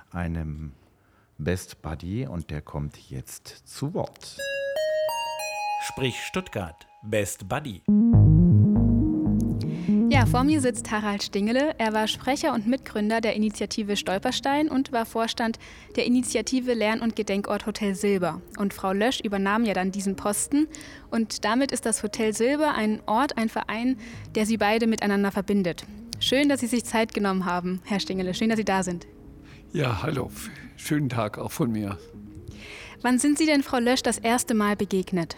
einem 0.09 0.71
Best 1.37 1.83
Buddy 1.83 2.25
und 2.25 2.49
der 2.49 2.63
kommt 2.63 2.97
jetzt 3.11 3.67
zu 3.67 3.93
Wort. 3.93 4.37
Sprich 5.83 6.15
Stuttgart, 6.23 6.87
Best 7.03 7.47
Buddy. 7.47 7.83
Ja, 10.23 10.29
vor 10.29 10.45
mir 10.45 10.61
sitzt 10.61 10.89
Harald 10.89 11.21
Stingele. 11.21 11.75
Er 11.79 11.91
war 11.91 12.07
Sprecher 12.07 12.53
und 12.53 12.65
Mitgründer 12.65 13.19
der 13.19 13.35
Initiative 13.35 13.97
Stolperstein 13.97 14.69
und 14.69 14.93
war 14.93 15.05
Vorstand 15.05 15.59
der 15.97 16.05
Initiative 16.05 16.73
Lern- 16.73 17.01
und 17.01 17.17
Gedenkort 17.17 17.65
Hotel 17.65 17.93
Silber. 17.93 18.41
Und 18.57 18.73
Frau 18.73 18.93
Lösch 18.93 19.19
übernahm 19.19 19.65
ja 19.65 19.73
dann 19.73 19.91
diesen 19.91 20.15
Posten. 20.15 20.69
Und 21.11 21.43
damit 21.43 21.73
ist 21.73 21.85
das 21.85 22.03
Hotel 22.03 22.33
Silber 22.33 22.73
ein 22.73 23.01
Ort, 23.05 23.37
ein 23.37 23.49
Verein, 23.49 23.97
der 24.33 24.45
sie 24.45 24.55
beide 24.55 24.87
miteinander 24.87 25.29
verbindet. 25.29 25.83
Schön, 26.21 26.47
dass 26.47 26.61
Sie 26.61 26.67
sich 26.67 26.85
Zeit 26.85 27.13
genommen 27.13 27.43
haben, 27.43 27.81
Herr 27.83 27.99
Stingele. 27.99 28.33
Schön, 28.33 28.47
dass 28.47 28.57
Sie 28.57 28.63
da 28.63 28.81
sind. 28.81 29.05
Ja, 29.73 30.03
hallo. 30.03 30.31
Schönen 30.77 31.09
Tag 31.09 31.37
auch 31.37 31.51
von 31.51 31.69
mir. 31.69 31.97
Wann 33.01 33.19
sind 33.19 33.37
Sie 33.37 33.45
denn 33.45 33.61
Frau 33.61 33.79
Lösch 33.79 34.03
das 34.03 34.19
erste 34.19 34.53
Mal 34.53 34.77
begegnet? 34.77 35.35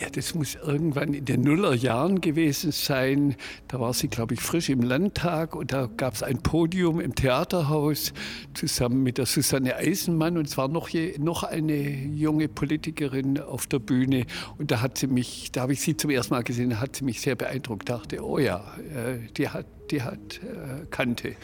Ja, 0.00 0.10
das 0.10 0.34
muss 0.34 0.56
irgendwann 0.56 1.14
in 1.14 1.24
den 1.24 1.42
Nullerjahren 1.42 2.20
gewesen 2.20 2.72
sein. 2.72 3.36
Da 3.68 3.78
war 3.78 3.94
sie, 3.94 4.08
glaube 4.08 4.34
ich, 4.34 4.40
frisch 4.40 4.68
im 4.68 4.82
Landtag 4.82 5.54
und 5.54 5.72
da 5.72 5.88
gab 5.96 6.14
es 6.14 6.24
ein 6.24 6.42
Podium 6.42 6.98
im 6.98 7.14
Theaterhaus 7.14 8.12
zusammen 8.54 9.04
mit 9.04 9.18
der 9.18 9.26
Susanne 9.26 9.76
Eisenmann 9.76 10.36
und 10.36 10.48
es 10.48 10.56
war 10.56 10.66
noch, 10.66 10.88
je, 10.88 11.16
noch 11.18 11.44
eine 11.44 11.76
junge 11.76 12.48
Politikerin 12.48 13.38
auf 13.38 13.68
der 13.68 13.78
Bühne 13.78 14.26
und 14.58 14.72
da 14.72 14.80
hat 14.80 14.98
sie 14.98 15.06
mich, 15.06 15.52
da 15.52 15.62
habe 15.62 15.74
ich 15.74 15.80
sie 15.80 15.96
zum 15.96 16.10
ersten 16.10 16.34
Mal 16.34 16.42
gesehen, 16.42 16.70
da 16.70 16.80
hat 16.80 16.96
sie 16.96 17.04
mich 17.04 17.20
sehr 17.20 17.36
beeindruckt. 17.36 17.88
Dachte, 17.88 18.24
oh 18.24 18.38
ja, 18.38 18.74
äh, 18.78 19.18
die 19.36 19.48
hat, 19.48 19.66
die 19.92 20.02
hat 20.02 20.40
äh, 20.42 20.86
Kante. 20.90 21.36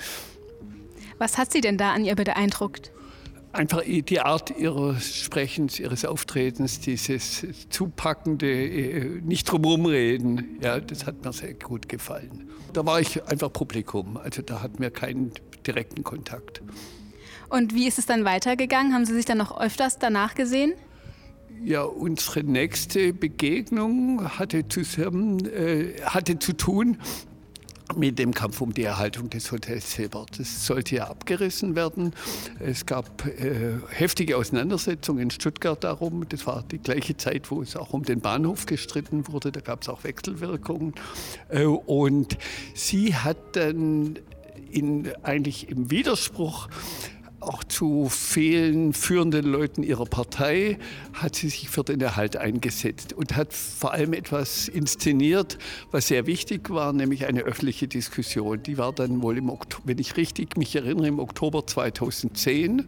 Was 1.18 1.38
hat 1.38 1.52
sie 1.52 1.60
denn 1.60 1.78
da 1.78 1.92
an 1.92 2.04
ihr 2.04 2.16
beeindruckt? 2.16 2.90
Einfach 3.52 3.82
die 3.84 4.20
Art 4.20 4.56
ihres 4.58 5.16
Sprechens, 5.16 5.80
ihres 5.80 6.04
Auftretens, 6.04 6.80
dieses 6.80 7.46
zupackende, 7.68 8.46
äh, 8.50 9.20
nicht 9.22 9.50
drumherum 9.50 9.86
reden, 9.86 10.58
ja, 10.62 10.80
das 10.80 11.06
hat 11.06 11.24
mir 11.24 11.32
sehr 11.32 11.54
gut 11.54 11.88
gefallen. 11.88 12.48
Da 12.72 12.86
war 12.86 13.00
ich 13.00 13.22
einfach 13.24 13.52
Publikum, 13.52 14.16
also 14.16 14.42
da 14.42 14.62
hatten 14.62 14.78
wir 14.78 14.90
keinen 14.90 15.32
direkten 15.66 16.04
Kontakt. 16.04 16.62
Und 17.48 17.74
wie 17.74 17.88
ist 17.88 17.98
es 17.98 18.06
dann 18.06 18.24
weitergegangen? 18.24 18.94
Haben 18.94 19.04
Sie 19.04 19.14
sich 19.14 19.24
dann 19.24 19.38
noch 19.38 19.60
öfters 19.60 19.98
danach 19.98 20.34
gesehen? 20.36 20.72
Ja, 21.64 21.82
unsere 21.82 22.44
nächste 22.44 23.12
Begegnung 23.12 24.38
hatte, 24.38 24.68
zusammen, 24.68 25.44
äh, 25.46 26.00
hatte 26.04 26.38
zu 26.38 26.56
tun 26.56 26.96
mit 27.96 28.18
dem 28.18 28.32
Kampf 28.32 28.60
um 28.60 28.74
die 28.74 28.82
Erhaltung 28.82 29.30
des 29.30 29.50
Hotels 29.52 29.92
Silber. 29.92 30.26
Das 30.36 30.66
sollte 30.66 30.96
ja 30.96 31.08
abgerissen 31.08 31.74
werden. 31.76 32.12
Es 32.58 32.86
gab 32.86 33.26
äh, 33.26 33.78
heftige 33.90 34.36
Auseinandersetzungen 34.36 35.22
in 35.22 35.30
Stuttgart 35.30 35.82
darum. 35.82 36.28
Das 36.28 36.46
war 36.46 36.62
die 36.62 36.78
gleiche 36.78 37.16
Zeit, 37.16 37.50
wo 37.50 37.62
es 37.62 37.76
auch 37.76 37.92
um 37.92 38.04
den 38.04 38.20
Bahnhof 38.20 38.66
gestritten 38.66 39.28
wurde. 39.28 39.52
Da 39.52 39.60
gab 39.60 39.82
es 39.82 39.88
auch 39.88 40.04
Wechselwirkungen. 40.04 40.94
Äh, 41.48 41.64
und 41.64 42.38
sie 42.74 43.14
hat 43.14 43.56
dann 43.56 44.18
in, 44.70 45.10
eigentlich 45.22 45.68
im 45.68 45.90
Widerspruch 45.90 46.68
auch 47.40 47.64
zu 47.64 48.08
vielen 48.10 48.92
führenden 48.92 49.46
Leuten 49.46 49.82
ihrer 49.82 50.04
Partei 50.04 50.78
hat 51.14 51.36
sie 51.36 51.48
sich 51.48 51.70
für 51.70 51.82
den 51.82 52.00
Erhalt 52.00 52.36
eingesetzt 52.36 53.14
und 53.14 53.34
hat 53.34 53.54
vor 53.54 53.92
allem 53.92 54.12
etwas 54.12 54.68
inszeniert, 54.68 55.58
was 55.90 56.08
sehr 56.08 56.26
wichtig 56.26 56.70
war, 56.70 56.92
nämlich 56.92 57.26
eine 57.26 57.42
öffentliche 57.42 57.88
Diskussion. 57.88 58.62
Die 58.62 58.76
war 58.76 58.92
dann 58.92 59.22
wohl, 59.22 59.38
im 59.38 59.48
Oktober, 59.48 59.82
wenn 59.86 59.98
ich 59.98 60.16
richtig 60.16 60.56
mich 60.58 60.76
erinnere, 60.76 61.08
im 61.08 61.18
Oktober 61.18 61.66
2010, 61.66 62.86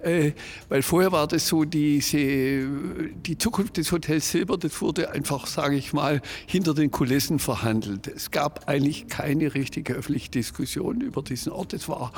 äh, 0.00 0.32
weil 0.68 0.82
vorher 0.82 1.12
war 1.12 1.26
das 1.26 1.48
so, 1.48 1.64
diese, 1.64 2.18
die 2.18 3.38
Zukunft 3.38 3.78
des 3.78 3.92
Hotels 3.92 4.30
Silber, 4.30 4.58
das 4.58 4.80
wurde 4.82 5.10
einfach, 5.10 5.46
sage 5.46 5.76
ich 5.76 5.92
mal, 5.92 6.20
hinter 6.46 6.74
den 6.74 6.90
Kulissen 6.90 7.38
verhandelt. 7.38 8.06
Es 8.08 8.30
gab 8.30 8.68
eigentlich 8.68 9.08
keine 9.08 9.54
richtige 9.54 9.94
öffentliche 9.94 10.30
Diskussion 10.30 11.00
über 11.00 11.22
diesen 11.22 11.52
Ort. 11.52 11.72
Es 11.72 11.88
war 11.88 12.12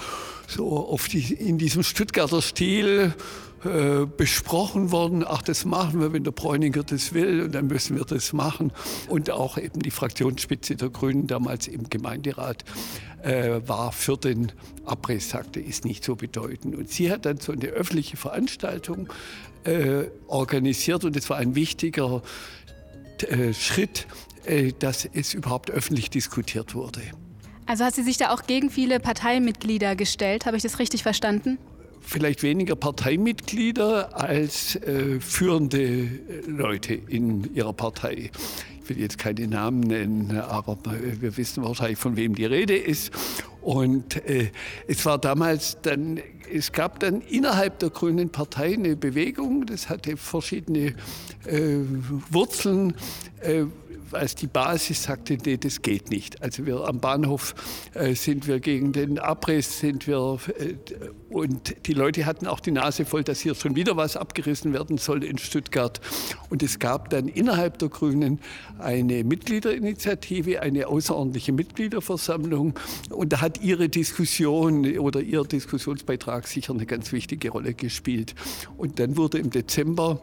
so 0.48 0.66
auf 0.68 1.08
die, 1.08 1.34
in 1.34 1.58
diesem 1.68 1.82
Stuttgarter 1.82 2.40
Stil 2.40 3.12
äh, 3.62 4.06
besprochen 4.06 4.90
worden, 4.90 5.22
ach, 5.26 5.42
das 5.42 5.66
machen 5.66 6.00
wir, 6.00 6.14
wenn 6.14 6.24
der 6.24 6.30
Bräuninger 6.30 6.82
das 6.82 7.12
will, 7.12 7.42
und 7.42 7.54
dann 7.54 7.66
müssen 7.66 7.98
wir 7.98 8.06
das 8.06 8.32
machen. 8.32 8.72
Und 9.10 9.30
auch 9.30 9.58
eben 9.58 9.80
die 9.80 9.90
Fraktionsspitze 9.90 10.76
der 10.76 10.88
Grünen 10.88 11.26
damals 11.26 11.68
im 11.68 11.90
Gemeinderat 11.90 12.64
äh, 13.22 13.60
war 13.66 13.92
für 13.92 14.16
den 14.16 14.50
Abriss, 14.86 15.28
sagte, 15.28 15.60
ist 15.60 15.84
nicht 15.84 16.04
so 16.04 16.16
bedeutend. 16.16 16.74
Und 16.74 16.88
sie 16.88 17.12
hat 17.12 17.26
dann 17.26 17.36
so 17.36 17.52
eine 17.52 17.66
öffentliche 17.66 18.16
Veranstaltung 18.16 19.12
äh, 19.64 20.04
organisiert 20.26 21.04
und 21.04 21.14
es 21.18 21.28
war 21.28 21.36
ein 21.36 21.54
wichtiger 21.54 22.22
äh, 23.28 23.52
Schritt, 23.52 24.06
äh, 24.46 24.72
dass 24.78 25.04
es 25.04 25.34
überhaupt 25.34 25.70
öffentlich 25.70 26.08
diskutiert 26.08 26.74
wurde. 26.74 27.02
Also 27.68 27.84
hat 27.84 27.94
sie 27.94 28.02
sich 28.02 28.16
da 28.16 28.30
auch 28.30 28.44
gegen 28.44 28.70
viele 28.70 28.98
Parteimitglieder 28.98 29.94
gestellt, 29.94 30.46
habe 30.46 30.56
ich 30.56 30.62
das 30.64 30.78
richtig 30.80 31.04
verstanden? 31.04 31.58
vielleicht 32.00 32.42
weniger 32.42 32.74
Parteimitglieder 32.74 34.18
als 34.18 34.76
äh, 34.76 35.20
führende 35.20 36.08
Leute 36.46 36.94
in 36.94 37.54
ihrer 37.54 37.74
Partei. 37.74 38.30
Ich 38.82 38.88
will 38.88 38.98
jetzt 38.98 39.18
keine 39.18 39.46
Namen 39.46 39.80
nennen, 39.80 40.38
aber 40.38 40.78
wir 41.20 41.36
wissen 41.36 41.62
wahrscheinlich, 41.62 41.98
von 41.98 42.16
wem 42.16 42.34
die 42.34 42.46
Rede 42.46 42.76
ist. 42.76 43.12
Und 43.60 44.24
äh, 44.26 44.50
es 44.86 45.04
war 45.04 45.18
damals 45.18 45.76
dann, 45.82 46.18
es 46.50 46.72
gab 46.72 47.00
dann 47.00 47.20
innerhalb 47.20 47.78
der 47.80 47.90
Grünen 47.90 48.30
Partei 48.30 48.72
eine 48.72 48.96
Bewegung, 48.96 49.66
das 49.66 49.90
hatte 49.90 50.16
verschiedene 50.16 50.94
äh, 51.44 51.76
Wurzeln. 52.30 52.94
Äh, 53.42 53.64
als 54.12 54.34
die 54.34 54.46
Basis 54.46 55.04
sagte, 55.04 55.38
nee, 55.44 55.56
das 55.56 55.82
geht 55.82 56.10
nicht. 56.10 56.42
Also 56.42 56.66
wir 56.66 56.86
am 56.86 57.00
Bahnhof 57.00 57.54
äh, 57.94 58.14
sind 58.14 58.46
wir 58.46 58.60
gegen 58.60 58.92
den 58.92 59.18
Abriss, 59.18 59.80
sind 59.80 60.06
wir 60.06 60.38
äh, 60.58 60.74
und 61.30 61.86
die 61.86 61.92
Leute 61.92 62.24
hatten 62.24 62.46
auch 62.46 62.60
die 62.60 62.70
Nase 62.70 63.04
voll, 63.04 63.22
dass 63.22 63.40
hier 63.40 63.54
schon 63.54 63.76
wieder 63.76 63.96
was 63.96 64.16
abgerissen 64.16 64.72
werden 64.72 64.96
soll 64.96 65.22
in 65.22 65.36
Stuttgart. 65.36 66.00
Und 66.48 66.62
es 66.62 66.78
gab 66.78 67.10
dann 67.10 67.28
innerhalb 67.28 67.78
der 67.78 67.90
Grünen 67.90 68.40
eine 68.78 69.24
Mitgliederinitiative, 69.24 70.62
eine 70.62 70.86
außerordentliche 70.86 71.52
Mitgliederversammlung. 71.52 72.74
Und 73.10 73.32
da 73.32 73.40
hat 73.42 73.60
ihre 73.60 73.88
Diskussion 73.90 74.98
oder 74.98 75.20
ihr 75.20 75.42
Diskussionsbeitrag 75.44 76.46
sicher 76.46 76.72
eine 76.72 76.86
ganz 76.86 77.12
wichtige 77.12 77.50
Rolle 77.50 77.74
gespielt. 77.74 78.34
Und 78.78 78.98
dann 78.98 79.16
wurde 79.16 79.38
im 79.38 79.50
Dezember 79.50 80.22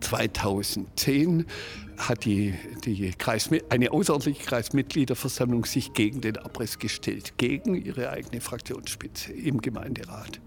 2010 0.00 1.46
hat 1.98 2.24
die, 2.24 2.54
die 2.84 3.10
Kreis, 3.10 3.50
eine 3.68 3.90
außerordentliche 3.90 4.46
Kreismitgliederversammlung 4.46 5.64
sich 5.64 5.92
gegen 5.92 6.20
den 6.20 6.38
Abriss 6.38 6.78
gestellt, 6.78 7.34
gegen 7.36 7.74
ihre 7.74 8.10
eigene 8.10 8.40
Fraktionsspitze 8.40 9.32
im 9.32 9.60
Gemeinderat. 9.60 10.40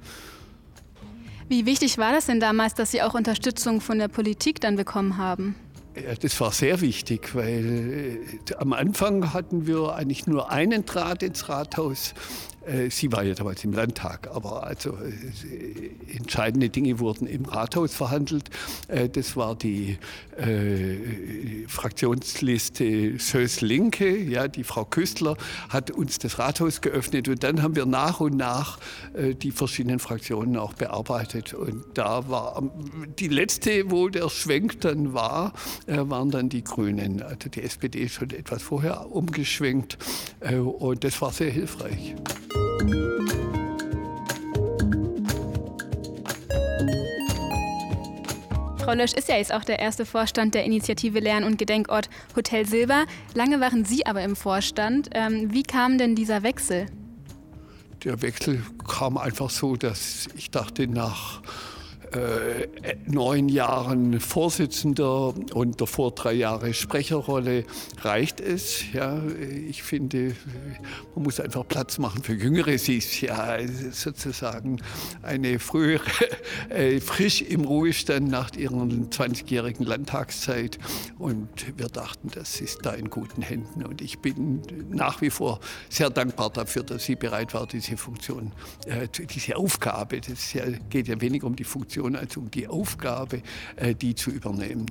Wie 1.49 1.65
wichtig 1.65 1.97
war 1.97 2.13
das 2.13 2.27
denn 2.27 2.39
damals, 2.39 2.75
dass 2.75 2.91
Sie 2.91 3.01
auch 3.01 3.13
Unterstützung 3.13 3.81
von 3.81 3.99
der 3.99 4.07
Politik 4.07 4.61
dann 4.61 4.77
bekommen 4.77 5.17
haben? 5.17 5.55
Ja, 5.95 6.15
das 6.15 6.39
war 6.39 6.53
sehr 6.53 6.79
wichtig, 6.79 7.35
weil 7.35 8.17
äh, 8.47 8.55
am 8.55 8.71
Anfang 8.71 9.33
hatten 9.33 9.67
wir 9.67 9.93
eigentlich 9.93 10.25
nur 10.25 10.49
einen 10.49 10.85
Draht 10.85 11.21
ins 11.21 11.49
Rathaus. 11.49 12.13
Äh, 12.65 12.89
sie 12.89 13.11
war 13.11 13.23
ja 13.23 13.33
damals 13.33 13.63
im 13.63 13.73
Landtag, 13.73 14.29
aber 14.33 14.65
also 14.65 14.91
äh, 14.91 16.15
entscheidende 16.15 16.69
Dinge 16.69 16.99
wurden 16.99 17.25
im 17.27 17.45
Rathaus 17.45 17.95
verhandelt. 17.95 18.49
Äh, 18.87 19.09
das 19.09 19.35
war 19.35 19.55
die 19.55 19.97
Fraktionsliste 21.67 23.19
Sös 23.19 23.61
Linke, 23.61 24.17
ja, 24.17 24.47
die 24.47 24.63
Frau 24.63 24.85
Küstler 24.85 25.37
hat 25.69 25.91
uns 25.91 26.17
das 26.17 26.39
Rathaus 26.39 26.81
geöffnet 26.81 27.27
und 27.27 27.43
dann 27.43 27.61
haben 27.61 27.75
wir 27.75 27.85
nach 27.85 28.21
und 28.21 28.37
nach 28.37 28.79
die 29.13 29.51
verschiedenen 29.51 29.99
Fraktionen 29.99 30.57
auch 30.57 30.73
bearbeitet. 30.73 31.53
Und 31.53 31.83
da 31.93 32.27
war 32.27 32.63
die 33.19 33.27
letzte, 33.27 33.91
wo 33.91 34.09
der 34.09 34.29
Schwenk 34.29 34.81
dann 34.81 35.13
war, 35.13 35.53
waren 35.85 36.31
dann 36.31 36.49
die 36.49 36.63
Grünen. 36.63 37.21
Also 37.21 37.49
die 37.49 37.61
SPD 37.61 38.09
schon 38.09 38.31
etwas 38.31 38.63
vorher 38.63 39.11
umgeschwenkt 39.11 39.99
und 40.41 41.03
das 41.03 41.21
war 41.21 41.31
sehr 41.31 41.51
hilfreich. 41.51 42.15
Frau 48.91 48.97
Lösch 48.97 49.13
ist 49.13 49.29
ja 49.29 49.37
jetzt 49.37 49.53
auch 49.53 49.63
der 49.63 49.79
erste 49.79 50.05
Vorstand 50.05 50.53
der 50.53 50.65
Initiative 50.65 51.19
Lern- 51.19 51.45
und 51.45 51.57
Gedenkort 51.57 52.09
Hotel 52.35 52.67
Silber. 52.67 53.05
Lange 53.33 53.61
waren 53.61 53.85
Sie 53.85 54.05
aber 54.05 54.21
im 54.21 54.35
Vorstand. 54.35 55.09
Ähm, 55.13 55.53
wie 55.53 55.63
kam 55.63 55.97
denn 55.97 56.13
dieser 56.13 56.43
Wechsel? 56.43 56.87
Der 58.03 58.21
Wechsel 58.21 58.63
kam 58.85 59.17
einfach 59.17 59.49
so, 59.49 59.77
dass 59.77 60.27
ich 60.35 60.51
dachte, 60.51 60.87
nach 60.87 61.41
äh, 62.13 62.67
neun 63.05 63.47
Jahren 63.47 64.19
Vorsitzender 64.19 65.33
und 65.53 65.79
davor 65.79 66.11
drei 66.11 66.33
Jahre 66.33 66.73
Sprecherrolle 66.73 67.63
reicht 68.01 68.41
es. 68.41 68.91
Ja, 68.91 69.21
ich 69.67 69.83
finde, 69.83 70.35
man 71.15 71.23
muss 71.23 71.39
einfach 71.39 71.67
Platz 71.67 71.97
machen 71.99 72.23
für 72.23 72.33
Jüngere. 72.33 72.77
Sie 72.77 72.97
ist 72.97 73.21
ja 73.21 73.57
sozusagen 73.91 74.81
eine 75.21 75.59
frühere, 75.59 76.03
äh, 76.69 76.99
frisch 76.99 77.41
im 77.41 77.61
Ruhestand 77.61 78.29
nach 78.29 78.51
ihrer 78.55 78.75
20-jährigen 78.75 79.85
Landtagszeit. 79.85 80.79
Und 81.17 81.49
wir 81.77 81.87
dachten, 81.87 82.29
das 82.33 82.59
ist 82.59 82.79
da 82.85 82.91
in 82.91 83.09
guten 83.09 83.41
Händen. 83.41 83.85
Und 83.85 84.01
ich 84.01 84.19
bin 84.19 84.61
nach 84.89 85.21
wie 85.21 85.29
vor 85.29 85.59
sehr 85.89 86.09
dankbar 86.09 86.49
dafür, 86.49 86.83
dass 86.83 87.05
sie 87.05 87.15
bereit 87.15 87.53
war, 87.53 87.67
diese 87.67 87.95
Funktion, 87.95 88.51
äh, 88.85 89.07
diese 89.07 89.55
Aufgabe, 89.55 90.19
das 90.19 90.53
ja, 90.53 90.65
geht 90.89 91.07
ja 91.07 91.19
weniger 91.21 91.47
um 91.47 91.55
die 91.55 91.63
Funktion, 91.63 92.00
Position 92.01 92.15
als 92.15 92.37
um 92.37 92.49
die 92.51 92.67
Aufgabe, 92.67 93.41
äh, 93.75 93.95
die 93.95 94.15
zu 94.15 94.31
übernehmen. 94.31 94.85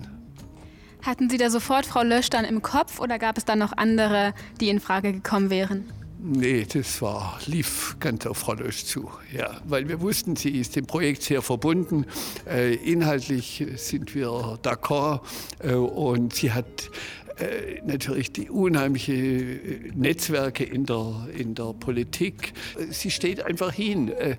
Hatten 1.02 1.30
Sie 1.30 1.38
da 1.38 1.48
sofort 1.50 1.86
Frau 1.86 2.02
Lösch 2.02 2.28
dann 2.28 2.44
im 2.44 2.62
Kopf 2.62 3.00
oder 3.00 3.18
gab 3.18 3.38
es 3.38 3.44
dann 3.44 3.58
noch 3.58 3.72
andere, 3.76 4.34
die 4.60 4.68
in 4.68 4.80
Frage 4.80 5.12
gekommen 5.12 5.48
wären? 5.48 5.90
Nee, 6.22 6.66
das 6.70 7.00
war, 7.00 7.38
lief 7.46 7.96
ganz 7.98 8.26
auf 8.26 8.36
Frau 8.36 8.52
Lösch 8.52 8.84
zu. 8.84 9.10
Ja, 9.32 9.56
weil 9.64 9.88
wir 9.88 10.02
wussten, 10.02 10.36
sie 10.36 10.50
ist 10.50 10.76
dem 10.76 10.84
Projekt 10.84 11.22
sehr 11.22 11.40
verbunden. 11.40 12.04
Äh, 12.46 12.74
inhaltlich 12.74 13.64
sind 13.76 14.14
wir 14.14 14.28
d'accord 14.62 15.20
äh, 15.60 15.72
und 15.72 16.34
sie 16.34 16.52
hat 16.52 16.90
äh, 17.38 17.80
natürlich 17.84 18.32
die 18.32 18.50
unheimliche 18.50 19.12
äh, 19.12 19.92
Netzwerke 19.94 20.64
in 20.64 20.86
der, 20.86 21.28
in 21.36 21.54
der 21.54 21.72
Politik. 21.74 22.52
Sie 22.90 23.10
steht 23.10 23.44
einfach 23.44 23.72
hin. 23.72 24.08
Äh, 24.08 24.36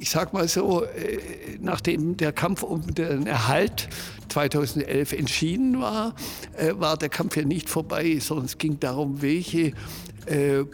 ich 0.00 0.10
sage 0.10 0.30
mal 0.32 0.48
so, 0.48 0.84
nachdem 1.60 2.16
der 2.16 2.32
Kampf 2.32 2.62
um 2.62 2.94
den 2.94 3.26
Erhalt 3.26 3.88
2011 4.28 5.12
entschieden 5.12 5.80
war, 5.80 6.14
war 6.72 6.98
der 6.98 7.08
Kampf 7.08 7.36
ja 7.36 7.44
nicht 7.44 7.70
vorbei, 7.70 8.18
sondern 8.20 8.46
es 8.46 8.58
ging 8.58 8.78
darum, 8.80 9.22
welche 9.22 9.72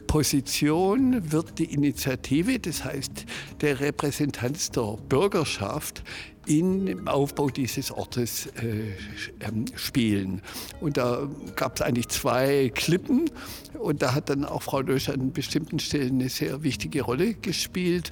Position 0.07 1.33
wird 1.33 1.59
die 1.59 1.73
Initiative, 1.73 2.59
das 2.59 2.85
heißt 2.85 3.27
der 3.61 3.81
Repräsentanz 3.81 4.71
der 4.71 4.97
Bürgerschaft, 5.09 6.03
im 6.47 7.07
Aufbau 7.07 7.51
dieses 7.51 7.93
Ortes 7.93 8.47
äh, 8.47 8.95
ähm, 9.41 9.67
spielen. 9.77 10.43
Und 10.81 10.97
da 10.97 11.29
gab 11.55 11.77
es 11.77 11.83
eigentlich 11.83 12.09
zwei 12.09 12.73
Klippen 12.75 13.31
und 13.79 14.03
da 14.03 14.15
hat 14.15 14.31
dann 14.31 14.45
auch 14.45 14.63
Frau 14.63 14.81
Lösch 14.81 15.09
an 15.09 15.33
bestimmten 15.33 15.79
Stellen 15.79 16.21
eine 16.21 16.29
sehr 16.29 16.63
wichtige 16.63 17.03
Rolle 17.03 17.35
gespielt. 17.35 18.11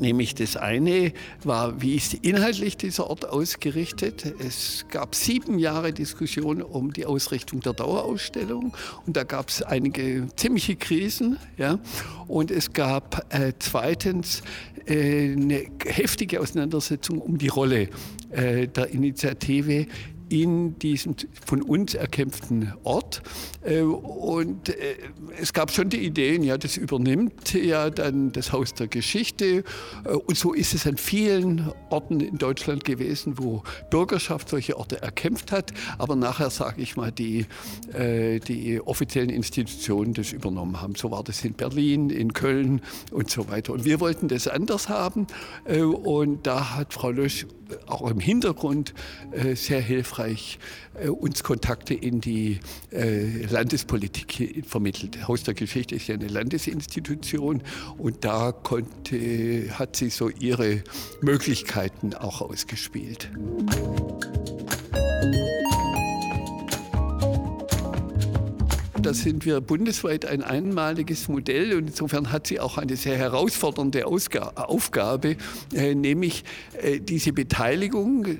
Nämlich 0.00 0.34
das 0.34 0.56
eine 0.56 1.12
war, 1.44 1.80
wie 1.80 1.94
ist 1.94 2.14
inhaltlich 2.14 2.76
dieser 2.76 3.08
Ort 3.08 3.28
ausgerichtet? 3.28 4.24
Es 4.38 4.86
gab 4.90 5.14
sieben 5.14 5.58
Jahre 5.58 5.92
Diskussion 5.92 6.62
um 6.62 6.92
die 6.92 7.06
Ausrichtung 7.06 7.60
der 7.60 7.74
Dauerausstellung 7.74 8.74
und 9.06 9.16
da 9.16 9.22
gab 9.22 9.48
es 9.48 9.62
einige 9.62 10.26
ziemliche 10.36 10.76
Krisen. 10.76 11.38
Ja? 11.56 11.78
Und 12.26 12.50
es 12.50 12.72
gab 12.72 13.32
äh, 13.32 13.52
zweitens 13.58 14.42
äh, 14.86 15.32
eine 15.32 15.66
heftige 15.86 16.40
Auseinandersetzung 16.40 17.20
um 17.20 17.38
die 17.38 17.48
Rolle 17.48 17.88
äh, 18.30 18.66
der 18.66 18.90
Initiative 18.90 19.86
in 20.42 20.78
diesem 20.80 21.14
von 21.46 21.62
uns 21.62 21.94
erkämpften 21.94 22.74
Ort. 22.82 23.22
Äh, 23.62 23.82
und 23.82 24.68
äh, 24.68 24.96
es 25.40 25.52
gab 25.52 25.70
schon 25.70 25.90
die 25.90 26.04
Ideen, 26.04 26.42
ja, 26.42 26.58
das 26.58 26.76
übernimmt 26.76 27.54
ja 27.54 27.88
dann 27.88 28.32
das 28.32 28.52
Haus 28.52 28.74
der 28.74 28.88
Geschichte. 28.88 29.62
Äh, 30.04 30.08
und 30.08 30.36
so 30.36 30.52
ist 30.52 30.74
es 30.74 30.88
an 30.88 30.96
vielen 30.96 31.70
Orten 31.90 32.18
in 32.18 32.36
Deutschland 32.38 32.84
gewesen, 32.84 33.38
wo 33.38 33.62
Bürgerschaft 33.90 34.48
solche 34.48 34.76
Orte 34.76 35.00
erkämpft 35.00 35.52
hat. 35.52 35.72
Aber 35.98 36.16
nachher, 36.16 36.50
sage 36.50 36.82
ich 36.82 36.96
mal, 36.96 37.12
die, 37.12 37.46
die 37.92 38.80
offiziellen 38.80 39.30
Institutionen 39.30 40.14
das 40.14 40.32
übernommen 40.32 40.80
haben. 40.80 40.94
So 40.94 41.10
war 41.10 41.22
das 41.22 41.44
in 41.44 41.54
Berlin, 41.54 42.10
in 42.10 42.32
Köln 42.32 42.80
und 43.10 43.30
so 43.30 43.48
weiter. 43.48 43.72
Und 43.72 43.84
wir 43.84 44.00
wollten 44.00 44.28
das 44.28 44.48
anders 44.48 44.88
haben. 44.88 45.26
Und 45.66 46.46
da 46.46 46.76
hat 46.76 46.92
Frau 46.92 47.10
Lösch 47.10 47.46
auch 47.86 48.10
im 48.10 48.20
Hintergrund 48.20 48.94
sehr 49.54 49.80
hilfreich 49.80 50.58
uns 51.08 51.42
Kontakte 51.42 51.94
in 51.94 52.20
die 52.20 52.60
Landespolitik 52.90 54.64
vermittelt. 54.66 55.26
Haus 55.28 55.42
der 55.42 55.54
Geschichte 55.54 55.94
ist 55.94 56.06
ja 56.06 56.14
eine 56.14 56.28
Landesinstitution 56.28 57.62
und 57.98 58.24
da 58.24 58.52
konnte, 58.52 59.78
hat 59.78 59.96
sie 59.96 60.10
so 60.10 60.28
ihre 60.28 60.82
Möglichkeiten 61.20 62.14
auch 62.14 62.40
ausgespielt. 62.40 63.30
Da 69.04 69.14
sind 69.14 69.44
wir 69.44 69.60
bundesweit 69.60 70.24
ein 70.24 70.42
einmaliges 70.42 71.28
Modell. 71.28 71.74
Und 71.74 71.88
insofern 71.88 72.32
hat 72.32 72.46
sie 72.46 72.60
auch 72.60 72.78
eine 72.78 72.96
sehr 72.96 73.16
herausfordernde 73.16 74.06
Aufgabe, 74.06 75.36
äh, 75.74 75.94
nämlich 75.94 76.44
äh, 76.80 77.00
diese 77.00 77.32
Beteiligung 77.32 78.26
äh, 78.26 78.36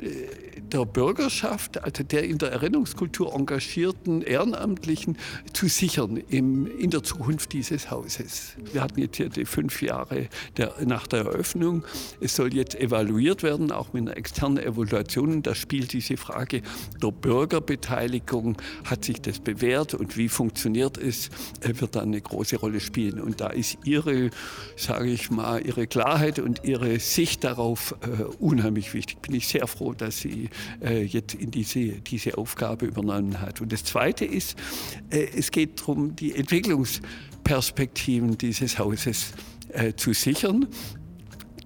der 0.73 0.85
Bürgerschaft, 0.85 1.83
also 1.83 2.03
der 2.03 2.25
in 2.25 2.39
der 2.39 2.53
Erinnerungskultur 2.53 3.35
engagierten 3.35 4.23
Ehrenamtlichen, 4.23 5.17
zu 5.53 5.69
sichern 5.69 6.17
im, 6.17 6.67
in 6.67 6.91
der 6.91 7.03
Zukunft 7.03 7.53
dieses 7.53 7.91
Hauses. 7.91 8.55
Wir 8.73 8.83
hatten 8.83 9.01
jetzt 9.01 9.17
hier 9.17 9.29
die 9.29 9.45
fünf 9.45 9.83
Jahre 9.83 10.29
der, 10.57 10.75
nach 10.85 11.07
der 11.07 11.21
Eröffnung. 11.21 11.85
Es 12.21 12.37
soll 12.37 12.55
jetzt 12.55 12.75
evaluiert 12.75 13.43
werden, 13.43 13.73
auch 13.73 13.93
mit 13.93 14.03
einer 14.03 14.17
externen 14.17 14.59
Evaluation. 14.59 15.43
Da 15.43 15.55
spielt 15.55 15.93
diese 15.93 16.17
Frage 16.17 16.63
der 17.03 17.11
Bürgerbeteiligung, 17.11 18.57
hat 18.85 19.05
sich 19.05 19.21
das 19.21 19.39
bewährt 19.39 19.95
und 19.95 20.17
wie 20.17 20.29
funktioniert 20.29 20.99
es, 20.99 21.29
äh, 21.61 21.73
wird 21.81 21.97
dann 21.97 22.05
eine 22.05 22.21
große 22.21 22.57
Rolle 22.57 22.81
spielen. 22.81 23.21
Und 23.21 23.41
da 23.41 23.49
ist 23.49 23.79
Ihre, 23.85 24.31
sage 24.77 25.11
ich 25.11 25.31
mal, 25.31 25.65
Ihre 25.65 25.87
Klarheit 25.87 26.39
und 26.39 26.65
Ihre 26.65 26.99
Sicht 26.99 27.45
darauf 27.45 27.95
äh, 28.03 28.23
unheimlich 28.39 28.95
wichtig. 28.95 29.19
Bin 29.21 29.35
ich 29.35 29.49
sehr 29.49 29.67
froh, 29.67 29.95
dass 29.95 30.19
Sie 30.19 30.49
äh, 30.83 31.03
jetzt 31.03 31.35
in 31.35 31.51
diese, 31.51 32.01
diese 32.01 32.39
Aufgabe 32.39 32.87
übernommen 32.87 33.41
hat. 33.41 33.61
Und 33.61 33.73
das 33.73 33.85
Zweite 33.85 34.25
ist, 34.25 34.57
äh, 35.11 35.27
es 35.37 35.51
geht 35.51 35.81
darum, 35.81 36.17
die 36.17 36.35
Entwicklungsperspektiven 36.35 38.39
dieses 38.39 38.79
Hauses 38.79 39.33
äh, 39.71 39.93
zu 39.95 40.13
sichern. 40.13 40.69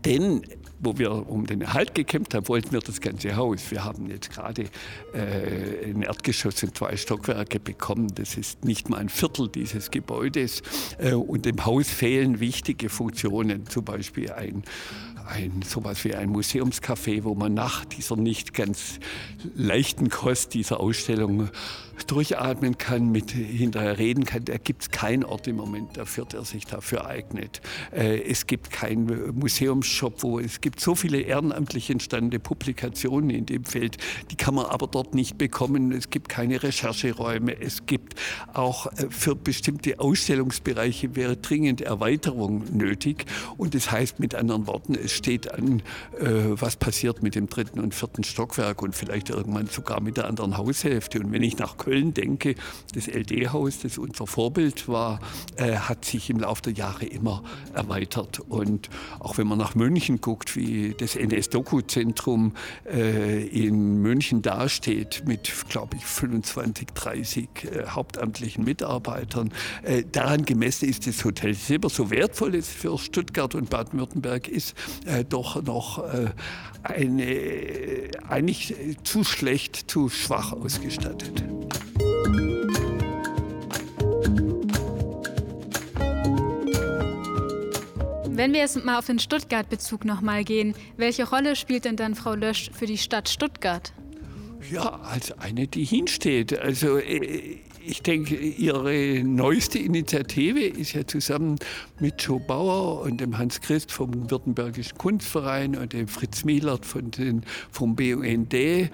Denn 0.04 0.42
wo 0.80 0.98
wir 0.98 1.28
um 1.28 1.46
den 1.46 1.60
Erhalt 1.60 1.94
gekämpft 1.94 2.34
haben, 2.34 2.48
wollten 2.48 2.72
wir 2.72 2.80
das 2.80 3.00
ganze 3.00 3.36
Haus. 3.36 3.70
Wir 3.70 3.84
haben 3.84 4.08
jetzt 4.08 4.30
gerade 4.30 4.64
äh, 5.12 5.90
ein 5.90 6.02
Erdgeschoss 6.02 6.62
und 6.62 6.76
zwei 6.76 6.96
Stockwerke 6.96 7.58
bekommen. 7.58 8.08
Das 8.14 8.36
ist 8.36 8.64
nicht 8.64 8.88
mal 8.88 8.98
ein 8.98 9.08
Viertel 9.08 9.48
dieses 9.48 9.90
Gebäudes. 9.90 10.62
Äh, 10.98 11.14
und 11.14 11.46
dem 11.46 11.64
Haus 11.66 11.88
fehlen 11.88 12.40
wichtige 12.40 12.88
Funktionen, 12.88 13.66
zum 13.66 13.84
Beispiel 13.84 14.32
ein 14.32 14.62
ein, 15.28 15.62
sowas 15.62 16.04
wie 16.04 16.14
ein 16.14 16.30
Museumscafé, 16.30 17.24
wo 17.24 17.34
man 17.34 17.54
nach 17.54 17.84
dieser 17.84 18.16
nicht 18.16 18.54
ganz 18.54 18.98
leichten 19.54 20.08
Kost 20.10 20.54
dieser 20.54 20.80
Ausstellung 20.80 21.50
durchatmen 22.06 22.78
kann, 22.78 23.10
mit 23.10 23.32
hinterher 23.32 23.98
reden 23.98 24.24
kann. 24.24 24.44
Da 24.44 24.56
gibt 24.56 24.82
es 24.82 24.90
keinen 24.90 25.24
Ort 25.24 25.46
im 25.48 25.56
Moment 25.56 25.96
dafür, 25.96 26.24
der 26.24 26.44
sich 26.44 26.64
dafür 26.66 27.06
eignet. 27.06 27.60
Äh, 27.92 28.22
es 28.22 28.46
gibt 28.46 28.70
keinen 28.70 29.36
Museumsshop, 29.36 30.22
wo 30.22 30.38
es 30.38 30.60
gibt 30.60 30.80
so 30.80 30.94
viele 30.94 31.20
ehrenamtlich 31.20 31.90
entstandene 31.90 32.38
Publikationen 32.38 33.30
in 33.30 33.46
dem 33.46 33.64
Feld, 33.64 33.96
die 34.30 34.36
kann 34.36 34.54
man 34.54 34.66
aber 34.66 34.86
dort 34.86 35.14
nicht 35.14 35.38
bekommen. 35.38 35.92
Es 35.92 36.10
gibt 36.10 36.28
keine 36.28 36.62
Rechercheräume. 36.62 37.60
Es 37.60 37.86
gibt 37.86 38.14
auch 38.54 38.86
äh, 38.86 39.06
für 39.10 39.34
bestimmte 39.34 39.98
Ausstellungsbereiche 39.98 41.16
wäre 41.16 41.36
dringend 41.36 41.80
Erweiterung 41.80 42.64
nötig. 42.72 43.26
Und 43.56 43.74
das 43.74 43.90
heißt 43.90 44.20
mit 44.20 44.34
anderen 44.34 44.66
Worten, 44.66 44.94
es 44.94 45.14
steht 45.18 45.52
an, 45.52 45.82
äh, 46.18 46.24
was 46.52 46.76
passiert 46.76 47.22
mit 47.22 47.34
dem 47.34 47.48
dritten 47.48 47.80
und 47.80 47.94
vierten 47.94 48.24
Stockwerk 48.24 48.82
und 48.82 48.94
vielleicht 48.94 49.30
irgendwann 49.30 49.66
sogar 49.66 50.00
mit 50.00 50.16
der 50.16 50.26
anderen 50.26 50.56
Haushälfte. 50.56 51.20
Und 51.20 51.32
wenn 51.32 51.42
ich 51.42 51.58
nach 51.58 51.76
Köln 51.76 52.14
denke, 52.14 52.54
das 52.94 53.06
LD-Haus, 53.06 53.80
das 53.80 53.98
unser 53.98 54.26
Vorbild 54.26 54.88
war, 54.88 55.20
äh, 55.56 55.76
hat 55.76 56.04
sich 56.04 56.30
im 56.30 56.40
Laufe 56.40 56.62
der 56.62 56.72
Jahre 56.72 57.04
immer 57.04 57.42
erweitert. 57.74 58.40
Und 58.40 58.88
auch 59.18 59.38
wenn 59.38 59.46
man 59.46 59.58
nach 59.58 59.74
München 59.74 60.20
guckt, 60.20 60.56
wie 60.56 60.94
das 60.96 61.16
NS-Doku-Zentrum 61.16 62.54
äh, 62.90 63.46
in 63.46 63.98
München 64.00 64.42
dasteht, 64.42 65.24
mit, 65.26 65.52
glaube 65.68 65.96
ich, 65.96 66.04
25, 66.04 66.88
30 66.94 67.48
äh, 67.64 67.86
hauptamtlichen 67.88 68.64
Mitarbeitern, 68.64 69.52
äh, 69.82 70.04
daran 70.10 70.44
gemessen 70.44 70.88
ist 70.88 71.06
das 71.06 71.24
Hotel 71.24 71.54
Silber, 71.54 71.88
so 71.88 72.10
wertvoll 72.10 72.54
es 72.54 72.68
für 72.68 72.96
Stuttgart 72.98 73.54
und 73.54 73.70
Baden-Württemberg 73.70 74.48
ist, 74.48 74.74
äh, 75.08 75.24
doch 75.24 75.62
noch 75.62 75.98
äh, 76.12 76.28
eine, 76.82 78.10
eigentlich 78.28 78.74
zu 79.04 79.24
schlecht, 79.24 79.90
zu 79.90 80.08
schwach 80.08 80.52
ausgestattet. 80.52 81.42
Wenn 88.38 88.52
wir 88.52 88.60
jetzt 88.60 88.84
mal 88.84 88.98
auf 88.98 89.06
den 89.06 89.18
Stuttgart-Bezug 89.18 90.04
nochmal 90.04 90.44
gehen, 90.44 90.74
welche 90.96 91.28
Rolle 91.28 91.56
spielt 91.56 91.84
denn 91.84 91.96
dann 91.96 92.14
Frau 92.14 92.34
Lösch 92.34 92.70
für 92.72 92.86
die 92.86 92.98
Stadt 92.98 93.28
Stuttgart? 93.28 93.92
Ja, 94.70 95.00
als 95.00 95.32
eine, 95.32 95.66
die 95.66 95.84
hinsteht. 95.84 96.56
Also 96.56 96.98
äh, 96.98 97.58
ich 97.88 98.02
denke, 98.02 98.36
Ihre 98.36 99.24
neueste 99.24 99.78
Initiative 99.78 100.60
ist 100.60 100.92
ja 100.92 101.06
zusammen 101.06 101.56
mit 101.98 102.20
Joe 102.20 102.38
Bauer 102.38 103.00
und 103.00 103.20
dem 103.20 103.38
Hans 103.38 103.60
Christ 103.62 103.90
vom 103.92 104.30
Württembergischen 104.30 104.98
Kunstverein 104.98 105.74
und 105.74 105.94
dem 105.94 106.06
Fritz 106.06 106.44
Mielert 106.44 106.84
von 106.84 107.10
den, 107.10 107.44
vom 107.70 107.96
BUND, 107.96 108.52
äh, 108.52 108.90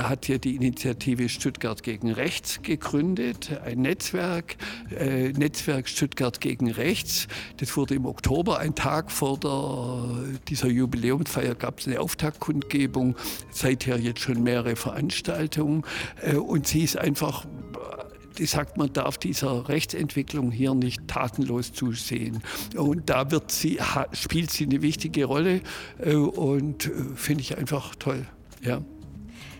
hat 0.00 0.28
ja 0.28 0.38
die 0.38 0.56
Initiative 0.56 1.28
Stuttgart 1.28 1.82
gegen 1.82 2.10
Rechts 2.10 2.62
gegründet, 2.62 3.60
ein 3.64 3.82
Netzwerk, 3.82 4.56
äh, 4.98 5.28
Netzwerk 5.32 5.88
Stuttgart 5.88 6.40
gegen 6.40 6.70
Rechts. 6.70 7.28
Das 7.58 7.76
wurde 7.76 7.96
im 7.96 8.06
Oktober, 8.06 8.58
ein 8.58 8.74
Tag 8.74 9.10
vor 9.10 9.38
der, 9.38 10.38
dieser 10.48 10.68
Jubiläumsfeier, 10.68 11.54
gab 11.54 11.80
es 11.80 11.86
eine 11.86 12.00
Auftaktkundgebung, 12.00 13.14
seither 13.50 13.98
jetzt 13.98 14.20
schon 14.20 14.42
mehrere 14.42 14.74
Veranstaltungen 14.74 15.84
äh, 16.22 16.36
und 16.36 16.66
sie 16.66 16.82
ist 16.82 16.96
einfach 16.96 17.44
die 18.36 18.46
sagt, 18.46 18.76
man 18.76 18.92
darf 18.92 19.18
dieser 19.18 19.68
Rechtsentwicklung 19.68 20.50
hier 20.50 20.74
nicht 20.74 21.08
tatenlos 21.08 21.72
zusehen. 21.72 22.42
Und 22.76 23.08
da 23.10 23.30
wird 23.30 23.50
sie, 23.50 23.78
spielt 24.12 24.50
sie 24.50 24.64
eine 24.64 24.82
wichtige 24.82 25.24
Rolle 25.24 25.60
äh, 25.98 26.14
und 26.14 26.86
äh, 26.86 26.90
finde 27.14 27.42
ich 27.42 27.56
einfach 27.56 27.94
toll. 27.96 28.26
Ja. 28.62 28.82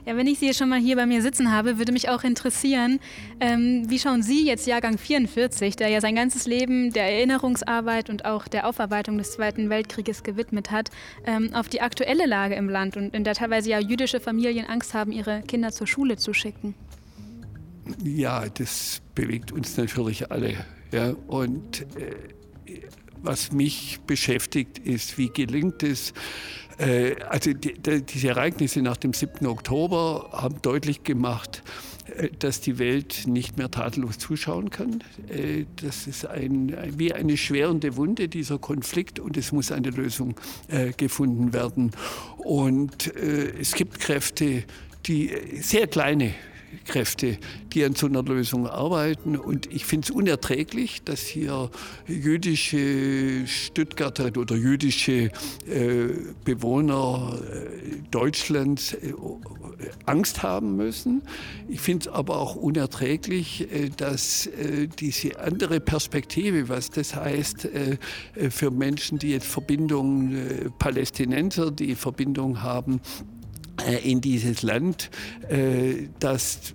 Ja, 0.08 0.16
wenn 0.16 0.26
ich 0.26 0.38
Sie 0.38 0.54
schon 0.54 0.70
mal 0.70 0.80
hier 0.80 0.96
bei 0.96 1.04
mir 1.04 1.20
sitzen 1.20 1.52
habe, 1.52 1.76
würde 1.76 1.92
mich 1.92 2.08
auch 2.08 2.24
interessieren, 2.24 2.98
ähm, 3.40 3.84
wie 3.88 3.98
schauen 3.98 4.22
Sie 4.22 4.46
jetzt 4.46 4.66
Jahrgang 4.66 4.96
44, 4.96 5.76
der 5.76 5.88
ja 5.88 6.00
sein 6.00 6.14
ganzes 6.14 6.46
Leben 6.46 6.94
der 6.94 7.12
Erinnerungsarbeit 7.12 8.08
und 8.08 8.24
auch 8.24 8.48
der 8.48 8.66
Aufarbeitung 8.66 9.18
des 9.18 9.32
Zweiten 9.32 9.68
Weltkrieges 9.68 10.22
gewidmet 10.22 10.70
hat, 10.70 10.88
ähm, 11.26 11.52
auf 11.52 11.68
die 11.68 11.82
aktuelle 11.82 12.24
Lage 12.24 12.54
im 12.54 12.70
Land 12.70 12.96
und 12.96 13.14
in 13.14 13.22
der 13.22 13.34
teilweise 13.34 13.68
ja 13.68 13.80
jüdische 13.80 14.18
Familien 14.18 14.64
Angst 14.64 14.94
haben, 14.94 15.12
ihre 15.12 15.42
Kinder 15.42 15.72
zur 15.72 15.86
Schule 15.86 16.16
zu 16.16 16.32
schicken? 16.32 16.74
Ja, 18.04 18.48
das 18.48 19.00
bewegt 19.14 19.52
uns 19.52 19.76
natürlich 19.76 20.30
alle. 20.30 20.64
Ja. 20.92 21.14
Und 21.26 21.82
äh, 21.96 22.14
was 23.22 23.52
mich 23.52 24.00
beschäftigt, 24.06 24.78
ist, 24.78 25.18
wie 25.18 25.28
gelingt 25.28 25.82
es, 25.82 26.12
äh, 26.78 27.16
also 27.28 27.52
die, 27.52 27.74
die, 27.74 28.02
diese 28.02 28.28
Ereignisse 28.28 28.82
nach 28.82 28.96
dem 28.96 29.12
7. 29.12 29.46
Oktober 29.46 30.30
haben 30.32 30.62
deutlich 30.62 31.02
gemacht, 31.02 31.62
äh, 32.16 32.30
dass 32.38 32.60
die 32.60 32.78
Welt 32.78 33.26
nicht 33.26 33.58
mehr 33.58 33.70
tadellos 33.70 34.18
zuschauen 34.18 34.70
kann. 34.70 35.02
Äh, 35.28 35.64
das 35.76 36.06
ist 36.06 36.26
ein, 36.26 36.76
wie 36.96 37.12
eine 37.12 37.36
schwerende 37.36 37.96
Wunde, 37.96 38.28
dieser 38.28 38.58
Konflikt, 38.58 39.18
und 39.18 39.36
es 39.36 39.52
muss 39.52 39.72
eine 39.72 39.90
Lösung 39.90 40.34
äh, 40.68 40.92
gefunden 40.92 41.52
werden. 41.52 41.90
Und 42.36 43.14
es 43.14 43.72
gibt 43.72 44.00
Kräfte, 44.00 44.64
die 45.06 45.30
sehr 45.60 45.86
kleine 45.86 46.32
Kräfte, 46.88 47.38
die 47.72 47.84
an 47.84 47.94
so 47.94 48.06
einer 48.06 48.22
Lösung 48.24 48.66
arbeiten. 48.66 49.36
Und 49.36 49.72
ich 49.72 49.84
finde 49.84 50.06
es 50.06 50.10
unerträglich, 50.10 51.02
dass 51.04 51.20
hier 51.20 51.70
jüdische 52.08 53.46
Stuttgarter 53.46 54.36
oder 54.36 54.56
jüdische 54.56 55.30
äh, 55.66 56.08
Bewohner 56.44 57.38
äh, 57.38 57.98
Deutschlands 58.10 58.94
äh, 58.94 59.12
Angst 60.06 60.42
haben 60.42 60.76
müssen. 60.76 61.22
Ich 61.68 61.80
finde 61.80 62.08
es 62.08 62.14
aber 62.14 62.38
auch 62.38 62.56
unerträglich, 62.56 63.70
äh, 63.72 63.90
dass 63.90 64.46
äh, 64.46 64.88
diese 64.88 65.38
andere 65.38 65.80
Perspektive, 65.80 66.68
was 66.68 66.90
das 66.90 67.14
heißt 67.14 67.66
äh, 67.66 67.98
für 68.50 68.70
Menschen, 68.70 69.18
die 69.18 69.30
jetzt 69.30 69.46
Verbindungen, 69.46 70.72
Palästinenser, 70.78 71.70
die 71.70 71.94
Verbindung 71.94 72.62
haben 72.62 73.00
in 74.02 74.20
dieses 74.20 74.62
Land, 74.62 75.10
äh, 75.48 76.08
dass 76.18 76.74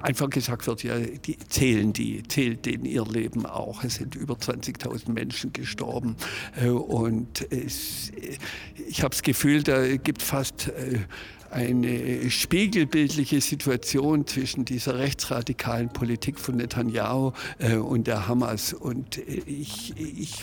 einfach 0.00 0.30
gesagt 0.30 0.66
wird, 0.66 0.82
ja, 0.82 0.98
die 0.98 1.36
zählen 1.48 1.92
die, 1.92 2.22
zählt 2.28 2.66
denen 2.66 2.84
ihr 2.84 3.04
Leben 3.04 3.46
auch. 3.46 3.82
Es 3.82 3.96
sind 3.96 4.14
über 4.14 4.34
20.000 4.34 5.10
Menschen 5.10 5.52
gestorben 5.52 6.16
äh, 6.62 6.68
und 6.68 7.50
es, 7.50 8.12
ich 8.88 9.02
habe 9.02 9.10
das 9.10 9.22
Gefühl, 9.22 9.62
da 9.62 9.96
gibt 9.96 10.22
fast 10.22 10.70
eine 11.50 12.28
spiegelbildliche 12.30 13.40
Situation 13.40 14.26
zwischen 14.26 14.64
dieser 14.64 14.98
rechtsradikalen 14.98 15.88
Politik 15.88 16.38
von 16.40 16.56
Netanyahu 16.56 17.32
und 17.82 18.08
der 18.08 18.26
Hamas. 18.26 18.72
Und 18.72 19.18
ich, 19.18 19.94
ich 19.96 20.34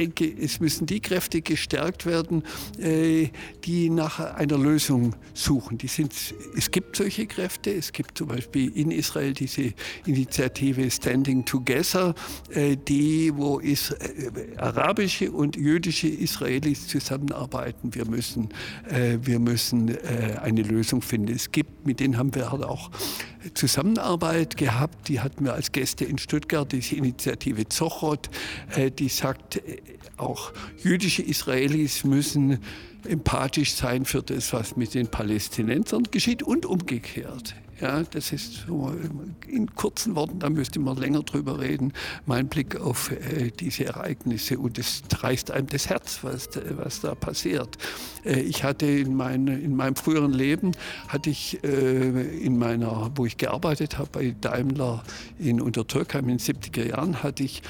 denke, 0.00 0.32
es 0.40 0.60
müssen 0.60 0.86
die 0.86 1.00
Kräfte 1.00 1.42
gestärkt 1.42 2.06
werden, 2.06 2.42
äh, 2.78 3.28
die 3.64 3.90
nach 3.90 4.18
einer 4.18 4.56
Lösung 4.56 5.14
suchen. 5.34 5.76
Die 5.76 5.88
sind, 5.88 6.12
es 6.56 6.70
gibt 6.70 6.96
solche 6.96 7.26
Kräfte. 7.26 7.70
Es 7.70 7.92
gibt 7.92 8.16
zum 8.16 8.28
Beispiel 8.28 8.72
in 8.74 8.90
Israel 8.90 9.34
diese 9.34 9.74
Initiative 10.06 10.90
Standing 10.90 11.44
Together, 11.44 12.14
äh, 12.50 12.76
die, 12.76 13.32
wo 13.34 13.58
ist, 13.58 13.90
äh, 13.90 14.56
arabische 14.56 15.30
und 15.30 15.56
jüdische 15.56 16.08
Israelis 16.08 16.88
zusammenarbeiten. 16.88 17.94
Wir 17.94 18.06
müssen, 18.06 18.48
wir 19.22 19.38
müssen 19.38 19.96
eine 20.42 20.62
Lösung 20.62 21.02
finden. 21.02 21.34
Es 21.34 21.50
gibt, 21.52 21.86
mit 21.86 22.00
denen 22.00 22.16
haben 22.16 22.34
wir 22.34 22.50
halt 22.50 22.62
auch 22.62 22.90
Zusammenarbeit 23.54 24.56
gehabt. 24.56 25.08
Die 25.08 25.20
hatten 25.20 25.44
wir 25.44 25.54
als 25.54 25.72
Gäste 25.72 26.04
in 26.04 26.18
Stuttgart, 26.18 26.70
diese 26.72 26.96
Initiative 26.96 27.68
Zochot, 27.68 28.30
die 28.98 29.08
sagt, 29.08 29.60
auch 30.20 30.52
jüdische 30.82 31.22
Israelis 31.22 32.04
müssen 32.04 32.58
empathisch 33.04 33.74
sein 33.74 34.04
für 34.04 34.22
das, 34.22 34.52
was 34.52 34.76
mit 34.76 34.94
den 34.94 35.08
Palästinensern 35.08 36.04
geschieht 36.10 36.42
und 36.42 36.66
umgekehrt. 36.66 37.54
Ja, 37.80 38.02
das 38.02 38.30
ist 38.30 38.66
in 39.48 39.74
kurzen 39.74 40.14
Worten, 40.14 40.38
da 40.38 40.50
müsste 40.50 40.78
man 40.80 40.98
länger 40.98 41.22
drüber 41.22 41.60
reden, 41.60 41.94
mein 42.26 42.46
Blick 42.48 42.78
auf 42.78 43.10
äh, 43.10 43.50
diese 43.58 43.86
Ereignisse 43.86 44.58
und 44.58 44.78
es 44.78 45.02
reißt 45.16 45.50
einem 45.50 45.66
das 45.66 45.88
Herz, 45.88 46.18
was, 46.20 46.50
was 46.76 47.00
da 47.00 47.14
passiert. 47.14 47.78
Äh, 48.22 48.40
ich 48.40 48.64
hatte 48.64 48.84
in, 48.84 49.14
mein, 49.14 49.46
in 49.46 49.74
meinem 49.76 49.96
früheren 49.96 50.34
Leben, 50.34 50.72
hatte 51.08 51.30
ich 51.30 51.64
äh, 51.64 52.44
in 52.44 52.58
meiner, 52.58 53.12
wo 53.14 53.24
ich 53.24 53.38
gearbeitet 53.38 53.96
habe 53.96 54.10
bei 54.12 54.34
Daimler 54.38 55.02
in 55.38 55.58
Untertürkheim 55.62 56.28
in 56.28 56.36
den 56.36 56.38
70er 56.38 56.86
Jahren, 56.86 57.22
hatte 57.22 57.44
ich 57.44 57.62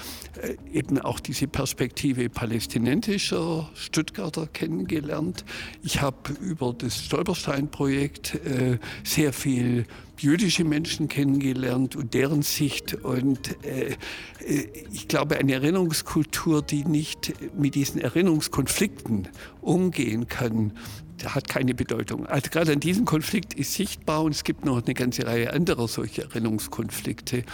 eben 0.72 0.98
auch 1.00 1.20
diese 1.20 1.46
Perspektive 1.46 2.28
palästinensischer 2.28 3.68
Stuttgarter 3.74 4.46
kennengelernt. 4.46 5.44
Ich 5.82 6.00
habe 6.00 6.32
über 6.40 6.72
das 6.72 7.04
Stolperstein-Projekt 7.04 8.34
äh, 8.46 8.78
sehr 9.04 9.32
viel 9.32 9.86
jüdische 10.18 10.64
Menschen 10.64 11.08
kennengelernt 11.08 11.96
und 11.96 12.14
deren 12.14 12.42
Sicht. 12.42 12.94
Und 12.94 13.64
äh, 13.64 13.96
äh, 14.46 14.68
ich 14.92 15.08
glaube, 15.08 15.38
eine 15.38 15.54
Erinnerungskultur, 15.54 16.62
die 16.62 16.84
nicht 16.84 17.32
mit 17.56 17.74
diesen 17.74 18.00
Erinnerungskonflikten 18.00 19.28
umgehen 19.60 20.28
kann, 20.28 20.72
hat 21.24 21.48
keine 21.48 21.74
Bedeutung. 21.74 22.26
Also 22.26 22.50
gerade 22.50 22.72
an 22.72 22.80
diesem 22.80 23.04
Konflikt 23.04 23.54
ist 23.54 23.74
sichtbar 23.74 24.22
und 24.22 24.32
es 24.32 24.44
gibt 24.44 24.64
noch 24.64 24.82
eine 24.82 24.94
ganze 24.94 25.26
Reihe 25.26 25.52
anderer 25.52 25.88
solcher 25.88 26.24
Erinnerungskonflikte. 26.24 27.44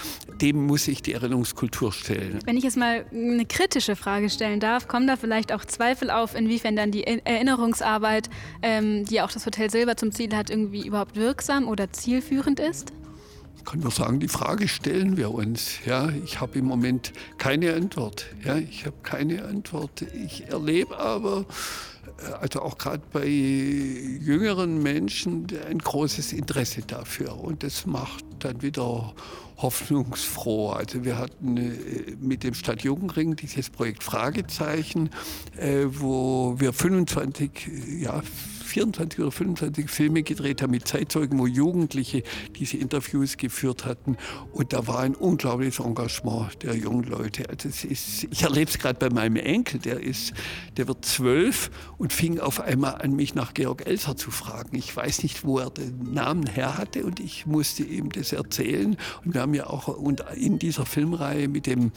Dem 0.40 0.66
muss 0.66 0.84
sich 0.84 1.02
die 1.02 1.12
Erinnerungskultur 1.12 1.92
stellen. 1.92 2.38
Wenn 2.44 2.56
ich 2.56 2.64
jetzt 2.64 2.76
mal 2.76 3.04
eine 3.12 3.44
kritische 3.46 3.96
Frage 3.96 4.30
stellen 4.30 4.60
darf, 4.60 4.88
kommen 4.88 5.06
da 5.06 5.16
vielleicht 5.16 5.52
auch 5.52 5.64
Zweifel 5.64 6.10
auf, 6.10 6.34
inwiefern 6.34 6.76
dann 6.76 6.90
die 6.90 7.04
Erinnerungsarbeit, 7.04 8.30
ähm, 8.62 9.04
die 9.04 9.20
auch 9.20 9.30
das 9.30 9.46
Hotel 9.46 9.70
Silber 9.70 9.96
zum 9.96 10.12
Ziel 10.12 10.34
hat, 10.34 10.50
irgendwie 10.50 10.86
überhaupt 10.86 11.16
wirksam 11.16 11.68
oder 11.68 11.92
zielführend 11.92 12.60
ist? 12.60 12.92
Ich 13.56 13.64
kann 13.64 13.80
nur 13.80 13.90
sagen, 13.90 14.20
die 14.20 14.28
Frage 14.28 14.68
stellen 14.68 15.16
wir 15.16 15.32
uns. 15.32 15.84
Ja, 15.84 16.08
ich 16.24 16.40
habe 16.40 16.58
im 16.58 16.66
Moment 16.66 17.12
keine 17.36 17.74
Antwort. 17.74 18.26
Ja, 18.44 18.56
ich 18.56 18.86
habe 18.86 18.96
keine 19.02 19.44
Antwort. 19.44 20.02
Ich 20.02 20.44
erlebe 20.48 20.96
aber, 20.96 21.46
also 22.40 22.62
auch 22.62 22.78
gerade 22.78 23.02
bei 23.12 23.26
jüngeren 23.26 24.82
Menschen, 24.82 25.46
ein 25.68 25.78
großes 25.78 26.32
Interesse 26.32 26.82
dafür. 26.82 27.38
Und 27.38 27.62
das 27.62 27.86
macht 27.86 28.24
dann 28.38 28.62
wieder 28.62 29.14
hoffnungsfroh. 29.58 30.70
Also 30.70 31.04
wir 31.04 31.18
hatten 31.18 31.56
äh, 31.56 32.16
mit 32.20 32.42
dem 32.44 32.54
Stadtjugendring 32.54 33.36
dieses 33.36 33.70
Projekt 33.70 34.02
Fragezeichen, 34.02 35.10
äh, 35.56 35.84
wo 35.86 36.54
wir 36.58 36.72
25, 36.72 37.50
ja, 38.00 38.22
24 38.76 39.20
oder 39.20 39.32
25 39.32 39.88
Filme 39.88 40.22
gedreht 40.22 40.60
haben 40.60 40.72
mit 40.72 40.86
Zeitzeugen, 40.86 41.38
wo 41.38 41.46
Jugendliche 41.46 42.22
diese 42.56 42.76
Interviews 42.76 43.38
geführt 43.38 43.86
hatten. 43.86 44.18
Und 44.52 44.74
da 44.74 44.86
war 44.86 44.98
ein 44.98 45.14
unglaubliches 45.14 45.78
Engagement 45.78 46.62
der 46.62 46.76
jungen 46.76 47.04
Leute. 47.04 47.48
Also 47.48 47.68
ist, 47.68 48.24
ich 48.30 48.42
erlebe 48.42 48.70
es 48.70 48.78
gerade 48.78 48.98
bei 48.98 49.08
meinem 49.08 49.36
Enkel, 49.36 49.80
der, 49.80 50.00
ist, 50.00 50.34
der 50.76 50.88
wird 50.88 51.06
zwölf 51.06 51.70
und 51.96 52.12
fing 52.12 52.38
auf 52.38 52.60
einmal 52.60 53.00
an, 53.00 53.16
mich 53.16 53.34
nach 53.34 53.54
Georg 53.54 53.86
Elser 53.86 54.14
zu 54.14 54.30
fragen. 54.30 54.76
Ich 54.76 54.94
weiß 54.94 55.22
nicht, 55.22 55.42
wo 55.42 55.58
er 55.58 55.70
den 55.70 56.12
Namen 56.12 56.46
her 56.46 56.76
hatte 56.76 57.06
und 57.06 57.18
ich 57.18 57.46
musste 57.46 57.82
ihm 57.82 58.10
das 58.10 58.32
erzählen. 58.32 58.98
Und 59.24 59.32
wir 59.32 59.40
haben 59.40 59.54
ja 59.54 59.68
auch 59.68 59.88
in 60.34 60.58
dieser 60.58 60.84
Filmreihe 60.84 61.48
mit 61.48 61.64
dem 61.66 61.92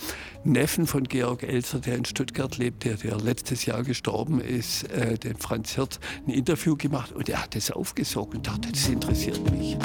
Neffen 0.45 0.87
von 0.87 1.03
Georg 1.03 1.43
Elser, 1.43 1.79
der 1.79 1.97
in 1.97 2.05
Stuttgart 2.05 2.57
lebt, 2.57 2.85
der, 2.85 2.95
der 2.95 3.17
letztes 3.17 3.65
Jahr 3.65 3.83
gestorben 3.83 4.39
ist, 4.39 4.89
äh, 4.91 5.17
den 5.17 5.35
Franz 5.35 5.75
Hirt, 5.75 5.99
ein 6.25 6.31
Interview 6.31 6.68
Interview 6.69 6.75
gemacht 6.75 7.11
und 7.13 7.29
er 7.29 7.41
hat 7.41 7.55
es 7.55 7.71
aufgesogen 7.71 8.37
und 8.37 8.47
dachte, 8.47 8.71
das 8.71 8.87
interessiert 8.87 9.39
mich. 9.51 9.77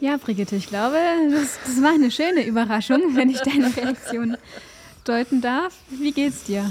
Ja, 0.00 0.16
Brigitte, 0.16 0.56
ich 0.56 0.66
glaube, 0.66 0.98
das, 1.30 1.58
das 1.64 1.82
war 1.82 1.94
eine 1.94 2.10
schöne 2.10 2.44
Überraschung, 2.44 3.16
wenn 3.16 3.30
ich 3.30 3.40
deine 3.40 3.74
Reaktion 3.74 4.36
deuten 5.04 5.40
darf. 5.40 5.74
Wie 5.88 6.12
geht's 6.12 6.44
dir? 6.44 6.68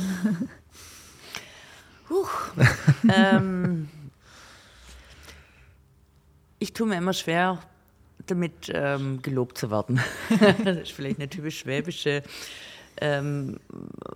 Huch. 2.10 2.30
ähm, 3.16 3.90
ich 6.60 6.74
tue 6.74 6.88
mir 6.88 6.98
immer 6.98 7.14
schwer, 7.14 7.60
damit 8.28 8.70
ähm, 8.74 9.22
gelobt 9.22 9.58
zu 9.58 9.72
werden. 9.72 10.02
das 10.64 10.78
ist 10.78 10.92
vielleicht 10.92 11.20
eine 11.20 11.30
typisch 11.30 11.60
schwäbische 11.60 12.22
ähm, 13.02 13.60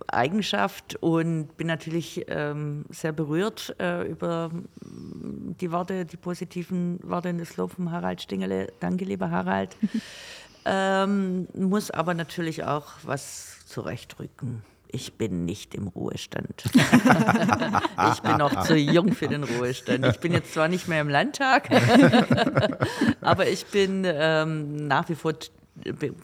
Eigenschaft 0.06 0.96
und 1.00 1.56
bin 1.56 1.66
natürlich 1.66 2.24
ähm, 2.28 2.84
sehr 2.88 3.12
berührt 3.12 3.74
äh, 3.78 4.06
über 4.06 4.50
die 4.80 5.70
Worte, 5.72 6.06
die 6.06 6.16
positiven 6.16 6.98
Worte 7.02 7.28
in 7.28 7.38
das 7.38 7.56
Lob 7.56 7.72
von 7.72 7.90
Harald 7.90 8.22
Stingele. 8.22 8.72
Danke, 8.80 9.04
lieber 9.04 9.30
Harald. 9.30 9.76
ähm, 10.64 11.48
muss 11.54 11.90
aber 11.90 12.14
natürlich 12.14 12.64
auch 12.64 12.92
was 13.02 13.66
zurechtrücken. 13.66 14.62
Ich 14.88 15.14
bin 15.14 15.44
nicht 15.44 15.74
im 15.74 15.88
Ruhestand. 15.88 16.64
ich 16.72 18.20
bin 18.22 18.36
noch 18.36 18.64
zu 18.64 18.76
jung 18.76 19.12
für 19.12 19.26
den 19.26 19.42
Ruhestand. 19.42 20.06
Ich 20.06 20.20
bin 20.20 20.32
jetzt 20.32 20.54
zwar 20.54 20.68
nicht 20.68 20.86
mehr 20.86 21.00
im 21.00 21.08
Landtag, 21.08 21.68
aber 23.20 23.48
ich 23.48 23.66
bin 23.66 24.04
ähm, 24.06 24.86
nach 24.86 25.08
wie 25.08 25.16
vor 25.16 25.34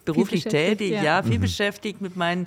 beruflich 0.05 0.45
tätig, 0.45 0.91
ja, 0.91 1.03
ja 1.03 1.23
viel 1.23 1.39
mhm. 1.39 1.43
beschäftigt 1.43 2.01
mit 2.01 2.17
meinen 2.17 2.47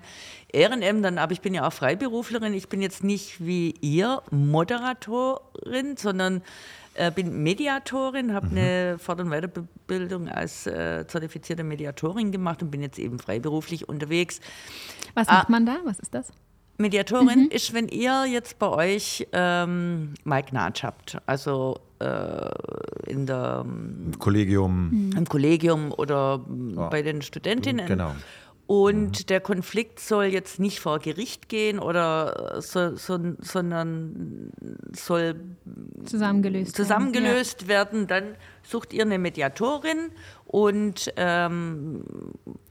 Ehrenämtern, 0.51 1.17
aber 1.17 1.33
ich 1.33 1.41
bin 1.41 1.53
ja 1.53 1.67
auch 1.67 1.73
Freiberuflerin. 1.73 2.53
Ich 2.53 2.69
bin 2.69 2.81
jetzt 2.81 3.03
nicht 3.03 3.45
wie 3.45 3.73
ihr 3.81 4.21
Moderatorin, 4.31 5.97
sondern 5.97 6.41
äh, 6.95 7.11
bin 7.11 7.43
Mediatorin, 7.43 8.33
habe 8.33 8.47
mhm. 8.47 8.57
eine 8.57 8.97
Fort- 8.99 9.19
und 9.19 9.29
Weiterbildung 9.29 10.29
als 10.29 10.65
äh, 10.65 11.05
zertifizierte 11.07 11.63
Mediatorin 11.63 12.31
gemacht 12.31 12.63
und 12.63 12.71
bin 12.71 12.81
jetzt 12.81 12.99
eben 12.99 13.19
freiberuflich 13.19 13.89
unterwegs. 13.89 14.39
Was 15.13 15.27
macht 15.27 15.47
ah, 15.47 15.51
man 15.51 15.65
da? 15.65 15.77
Was 15.83 15.99
ist 15.99 16.13
das? 16.13 16.31
Mediatorin 16.77 17.45
mhm. 17.45 17.51
ist, 17.51 17.73
wenn 17.73 17.87
ihr 17.87 18.25
jetzt 18.25 18.59
bei 18.59 18.67
euch 18.67 19.27
ähm, 19.31 20.13
Mike 20.23 20.53
Natsch 20.53 20.83
habt, 20.83 21.17
also 21.25 21.79
äh, 21.99 22.49
in 23.09 23.25
der, 23.25 23.65
Im 23.65 24.19
Kollegium. 24.19 25.11
Im 25.15 25.25
Kollegium 25.25 25.91
oder 25.91 26.41
ja. 26.75 26.87
bei 26.89 27.01
den 27.01 27.21
Studentinnen. 27.21 27.87
Genau. 27.87 28.11
Und 28.67 29.19
mhm. 29.19 29.25
der 29.27 29.41
Konflikt 29.41 29.99
soll 29.99 30.25
jetzt 30.25 30.59
nicht 30.59 30.79
vor 30.79 30.97
Gericht 30.99 31.49
gehen 31.49 31.77
oder 31.77 32.61
so, 32.61 32.95
so, 32.95 33.19
sondern 33.39 34.51
soll 34.91 35.35
zusammengelöst, 36.03 36.75
zusammengelöst 36.75 37.67
werden. 37.67 38.07
werden. 38.07 38.07
Dann 38.07 38.35
sucht 38.63 38.91
ihr 38.93 39.03
eine 39.03 39.19
Mediatorin 39.19 40.09
und 40.47 41.13
ähm, 41.15 42.03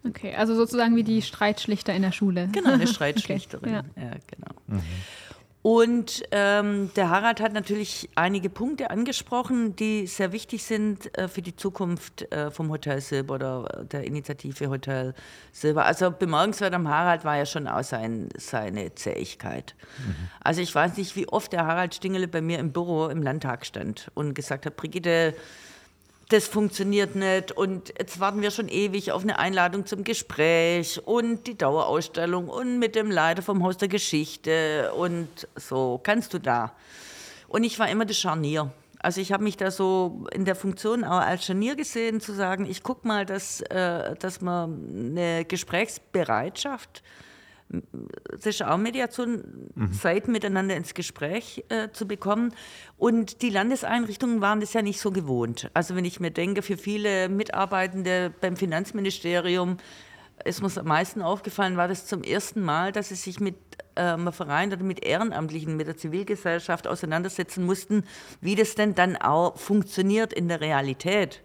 okay, 0.05 0.35
also 0.35 0.57
sozusagen 0.57 0.97
wie 0.97 1.05
die 1.05 1.23
Streitschlichter 1.23 1.95
in 1.95 2.03
der 2.03 2.13
Schule. 2.13 2.49
Genau, 2.51 2.73
eine 2.73 2.87
Streitschlichterin. 2.89 3.77
okay, 3.77 3.85
ja. 3.97 4.03
ja. 4.03 4.11
genau. 4.27 4.55
Mhm. 4.67 4.83
Und 5.67 6.25
ähm, 6.31 6.91
der 6.95 7.09
Harald 7.09 7.41
hat 7.41 7.55
natürlich 7.55 8.11
einige 8.17 8.51
Punkte 8.51 8.91
angesprochen, 8.91 9.75
die 9.75 10.07
sehr 10.07 10.31
wichtig 10.33 10.63
sind 10.63 11.17
äh, 11.17 11.27
für 11.27 11.41
die 11.41 11.57
Zukunft 11.57 12.31
äh, 12.31 12.51
vom 12.51 12.69
Hotel 12.69 13.01
Silber 13.01 13.37
oder 13.37 13.87
der 13.91 14.05
Initiative 14.05 14.69
Hotel 14.69 15.15
Silber. 15.53 15.87
Also 15.87 16.11
bemerkenswert 16.11 16.75
am 16.75 16.87
Harald 16.87 17.25
war 17.25 17.39
ja 17.39 17.47
schon 17.47 17.67
auch 17.67 17.83
sein, 17.83 18.29
seine 18.37 18.95
Zähigkeit. 18.95 19.75
Mhm. 20.07 20.29
Also 20.41 20.61
ich 20.61 20.75
weiß 20.75 20.99
nicht, 20.99 21.17
wie 21.17 21.29
oft 21.29 21.51
der 21.55 21.65
Harald 21.65 21.95
Stingele 21.95 22.29
bei 22.29 22.43
mir 22.43 22.59
im 22.59 22.71
Büro 22.71 23.07
im 23.07 23.23
Landtag 23.23 23.65
stand 23.65 24.11
und 24.13 24.35
gesagt 24.35 24.67
hat, 24.67 24.77
Brigitte, 24.77 25.35
das 26.29 26.47
funktioniert 26.47 27.15
nicht 27.17 27.53
und 27.53 27.93
jetzt 27.99 28.19
warten 28.21 28.41
wir 28.43 28.51
schon 28.51 28.69
ewig 28.69 29.13
auf 29.13 29.23
eine 29.23 29.39
Einladung 29.39 29.87
zum 29.87 30.05
Gespräch 30.05 31.01
und 31.05 31.47
die 31.47 31.57
Dauerausstellung 31.57 32.49
und 32.49 32.79
mit 32.79 32.95
dem 32.95 33.11
Leiter 33.11 33.43
vom 33.43 33.63
Haus 33.63 33.77
der 33.77 33.89
Geschichte 33.89 34.93
und 34.95 35.29
so, 35.57 36.01
kannst 36.03 36.33
du 36.35 36.39
da? 36.39 36.73
Und 37.49 37.65
ich 37.65 37.79
war 37.79 37.89
immer 37.89 38.05
das 38.05 38.19
Scharnier. 38.19 38.73
Also 38.99 39.21
ich 39.21 39.33
habe 39.33 39.45
mich 39.45 39.59
da 39.59 39.71
so 39.71 40.25
in 40.33 40.47
der 40.47 40.57
Funktion 40.57 41.05
auch 41.05 41.21
als 41.21 41.45
Scharnier 41.45 41.77
gesehen, 41.77 42.21
zu 42.21 42.33
sagen, 42.33 42.65
ich 42.65 42.83
gucke 42.83 43.07
mal, 43.07 43.27
dass, 43.27 43.61
äh, 43.61 44.15
dass 44.17 44.41
man 44.41 45.11
eine 45.11 45.45
Gesprächsbereitschaft 45.45 47.03
es 47.03 47.24
ist 48.45 48.63
auch 48.63 48.77
Mediation, 48.77 49.71
mhm. 49.75 49.93
Seiten 49.93 50.33
miteinander 50.33 50.77
ins 50.77 50.95
Gespräch 50.95 51.65
äh, 51.69 51.89
zu 51.93 52.07
bekommen. 52.07 52.55
Und 52.97 53.43
die 53.43 53.51
Landeseinrichtungen 53.51 54.41
waren 54.41 54.61
das 54.61 54.73
ja 54.73 54.83
nicht 54.83 55.01
so 55.01 55.11
gewohnt. 55.11 55.71
Also 55.75 55.97
wenn 55.97 56.05
ich 56.05 56.21
mir 56.21 56.31
denke, 56.31 56.63
für 56.63 56.77
viele 56.77 57.29
Mitarbeitende 57.29 58.33
beim 58.41 58.57
Finanzministerium 58.57 59.79
ist 60.45 60.63
mir 60.63 60.81
am 60.81 60.87
meisten 60.87 61.23
aufgefallen, 61.23 61.77
war 61.77 61.89
das 61.89 62.07
zum 62.07 62.23
ersten 62.23 62.61
Mal, 62.63 62.93
dass 62.93 63.09
sie 63.09 63.15
sich 63.15 63.41
mit 63.41 63.57
äh, 63.95 64.01
einem 64.01 64.33
Verein 64.33 64.73
oder 64.73 64.83
mit 64.83 65.05
Ehrenamtlichen, 65.05 65.77
mit 65.77 65.87
der 65.87 65.97
Zivilgesellschaft 65.97 66.87
auseinandersetzen 66.87 67.65
mussten, 67.65 68.05
wie 68.41 68.57
das 68.57 68.75
denn 68.75 68.95
dann 68.95 69.17
auch 69.17 69.57
funktioniert 69.57 70.33
in 70.33 70.49
der 70.49 70.61
Realität 70.61 71.43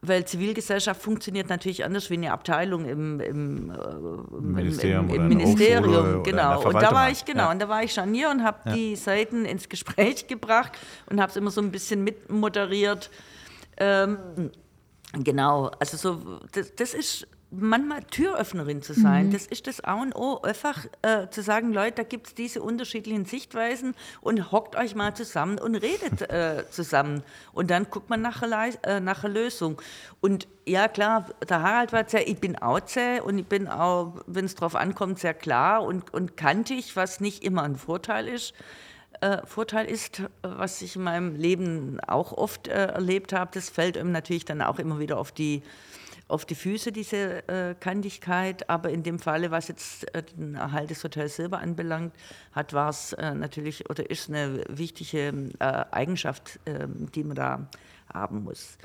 weil 0.00 0.24
Zivilgesellschaft 0.24 1.02
funktioniert 1.02 1.48
natürlich 1.48 1.84
anders 1.84 2.08
wie 2.08 2.14
eine 2.14 2.32
Abteilung 2.32 2.84
im, 2.84 3.20
im, 3.20 3.70
äh, 3.70 4.40
Ministerium. 4.40 5.08
Im, 5.08 5.14
im, 5.14 5.22
im 5.22 5.28
Ministerium 5.28 6.22
genau. 6.22 6.62
Und 6.62 6.74
da 6.74 6.92
war 6.92 7.10
ich 7.10 7.24
genau, 7.24 7.44
ja. 7.44 7.50
und 7.50 7.58
da 7.58 7.68
war 7.68 7.82
ich 7.82 7.92
schon 7.92 8.14
hier 8.14 8.30
und 8.30 8.44
habe 8.44 8.58
ja. 8.66 8.74
die 8.74 8.96
Seiten 8.96 9.44
ins 9.44 9.68
Gespräch 9.68 10.26
gebracht 10.28 10.72
und 11.10 11.20
habe 11.20 11.30
es 11.30 11.36
immer 11.36 11.50
so 11.50 11.60
ein 11.60 11.72
bisschen 11.72 12.04
mitmoderiert. 12.04 13.10
Ähm, 13.76 14.18
genau, 15.12 15.70
also 15.80 15.96
so 15.96 16.40
das, 16.52 16.74
das 16.76 16.94
ist 16.94 17.26
manchmal 17.50 18.02
Türöffnerin 18.04 18.82
zu 18.82 18.92
sein. 18.92 19.26
Mhm. 19.26 19.32
Das 19.32 19.46
ist 19.46 19.66
das 19.66 19.80
A 19.80 19.94
und 19.94 20.14
O, 20.14 20.40
einfach 20.42 20.84
äh, 21.02 21.28
zu 21.30 21.42
sagen, 21.42 21.72
Leute, 21.72 21.96
da 21.96 22.02
gibt 22.02 22.28
es 22.28 22.34
diese 22.34 22.62
unterschiedlichen 22.62 23.24
Sichtweisen 23.24 23.94
und 24.20 24.52
hockt 24.52 24.76
euch 24.76 24.94
mal 24.94 25.14
zusammen 25.14 25.58
und 25.58 25.74
redet 25.76 26.30
äh, 26.30 26.64
zusammen. 26.70 27.22
Und 27.52 27.70
dann 27.70 27.90
guckt 27.90 28.10
man 28.10 28.20
nach 28.20 28.42
einer, 28.42 28.68
äh, 28.84 29.00
nach 29.00 29.24
einer 29.24 29.32
Lösung. 29.32 29.80
Und 30.20 30.46
ja, 30.66 30.88
klar, 30.88 31.26
der 31.48 31.62
Harald 31.62 31.92
war 31.92 32.06
sehr, 32.08 32.28
ich 32.28 32.38
bin 32.38 32.56
auch 32.56 32.80
zäh 32.80 33.20
und 33.20 33.38
ich 33.38 33.46
bin 33.46 33.68
auch, 33.68 34.14
wenn 34.26 34.44
es 34.44 34.54
drauf 34.54 34.74
ankommt, 34.74 35.18
sehr 35.18 35.34
klar 35.34 35.82
und, 35.82 36.12
und 36.12 36.36
kantig, 36.36 36.96
was 36.96 37.20
nicht 37.20 37.42
immer 37.44 37.62
ein 37.62 37.76
Vorteil 37.76 38.28
ist. 38.28 38.52
Äh, 39.20 39.38
Vorteil 39.46 39.86
ist, 39.86 40.22
was 40.42 40.82
ich 40.82 40.96
in 40.96 41.02
meinem 41.02 41.34
Leben 41.34 41.98
auch 42.06 42.32
oft 42.32 42.68
äh, 42.68 42.88
erlebt 42.88 43.32
habe, 43.32 43.50
das 43.54 43.70
fällt 43.70 43.96
einem 43.96 44.12
natürlich 44.12 44.44
dann 44.44 44.60
auch 44.60 44.78
immer 44.78 44.98
wieder 44.98 45.18
auf 45.18 45.32
die 45.32 45.62
auf 46.28 46.44
die 46.44 46.54
Füße, 46.54 46.92
diese 46.92 47.48
äh, 47.48 47.74
Kantigkeit. 47.74 48.68
Aber 48.70 48.90
in 48.90 49.02
dem 49.02 49.18
Falle, 49.18 49.50
was 49.50 49.68
jetzt 49.68 50.14
äh, 50.14 50.22
den 50.22 50.54
Erhalt 50.54 50.90
des 50.90 51.02
Hotels 51.02 51.36
Silber 51.36 51.58
anbelangt, 51.58 52.14
hat, 52.52 52.72
war 52.74 52.90
es 52.90 53.14
äh, 53.14 53.34
natürlich 53.34 53.88
oder 53.90 54.08
ist 54.08 54.28
eine 54.28 54.62
wichtige 54.68 55.50
äh, 55.58 55.84
Eigenschaft, 55.90 56.60
ähm, 56.66 57.10
die 57.14 57.24
man 57.24 57.36
da 57.36 57.68
haben 58.12 58.44
muss. 58.44 58.78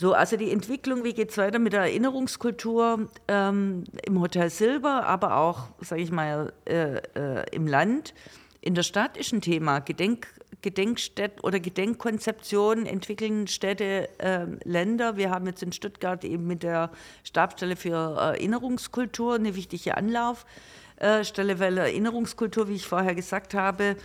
So, 0.00 0.12
also 0.12 0.36
die 0.36 0.52
Entwicklung, 0.52 1.02
wie 1.02 1.12
geht 1.12 1.30
es 1.30 1.38
weiter 1.38 1.58
mit 1.58 1.72
der 1.72 1.80
Erinnerungskultur 1.80 3.08
ähm, 3.26 3.82
im 4.06 4.20
Hotel 4.20 4.48
Silber, 4.48 5.04
aber 5.06 5.38
auch, 5.38 5.70
sage 5.80 6.02
ich 6.02 6.12
mal, 6.12 6.52
äh, 6.66 6.98
äh, 7.16 7.44
im 7.50 7.66
Land. 7.66 8.14
In 8.60 8.74
der 8.74 8.82
Stadt 8.82 9.16
ist 9.16 9.32
ein 9.32 9.40
Thema. 9.40 9.78
Gedenk, 9.78 10.26
Gedenkstätten 10.62 11.40
oder 11.40 11.60
Gedenkkonzeptionen 11.60 12.86
entwickeln 12.86 13.46
Städte, 13.46 14.08
äh, 14.18 14.46
Länder. 14.64 15.16
Wir 15.16 15.30
haben 15.30 15.46
jetzt 15.46 15.62
in 15.62 15.72
Stuttgart 15.72 16.24
eben 16.24 16.46
mit 16.46 16.64
der 16.64 16.90
Stabsstelle 17.22 17.76
für 17.76 18.16
Erinnerungskultur 18.16 19.36
eine 19.36 19.54
wichtige 19.54 19.96
Anlaufstelle, 19.96 21.60
weil 21.60 21.78
Erinnerungskultur, 21.78 22.68
wie 22.68 22.74
ich 22.74 22.86
vorher 22.86 23.14
gesagt 23.14 23.54
habe, 23.54 23.96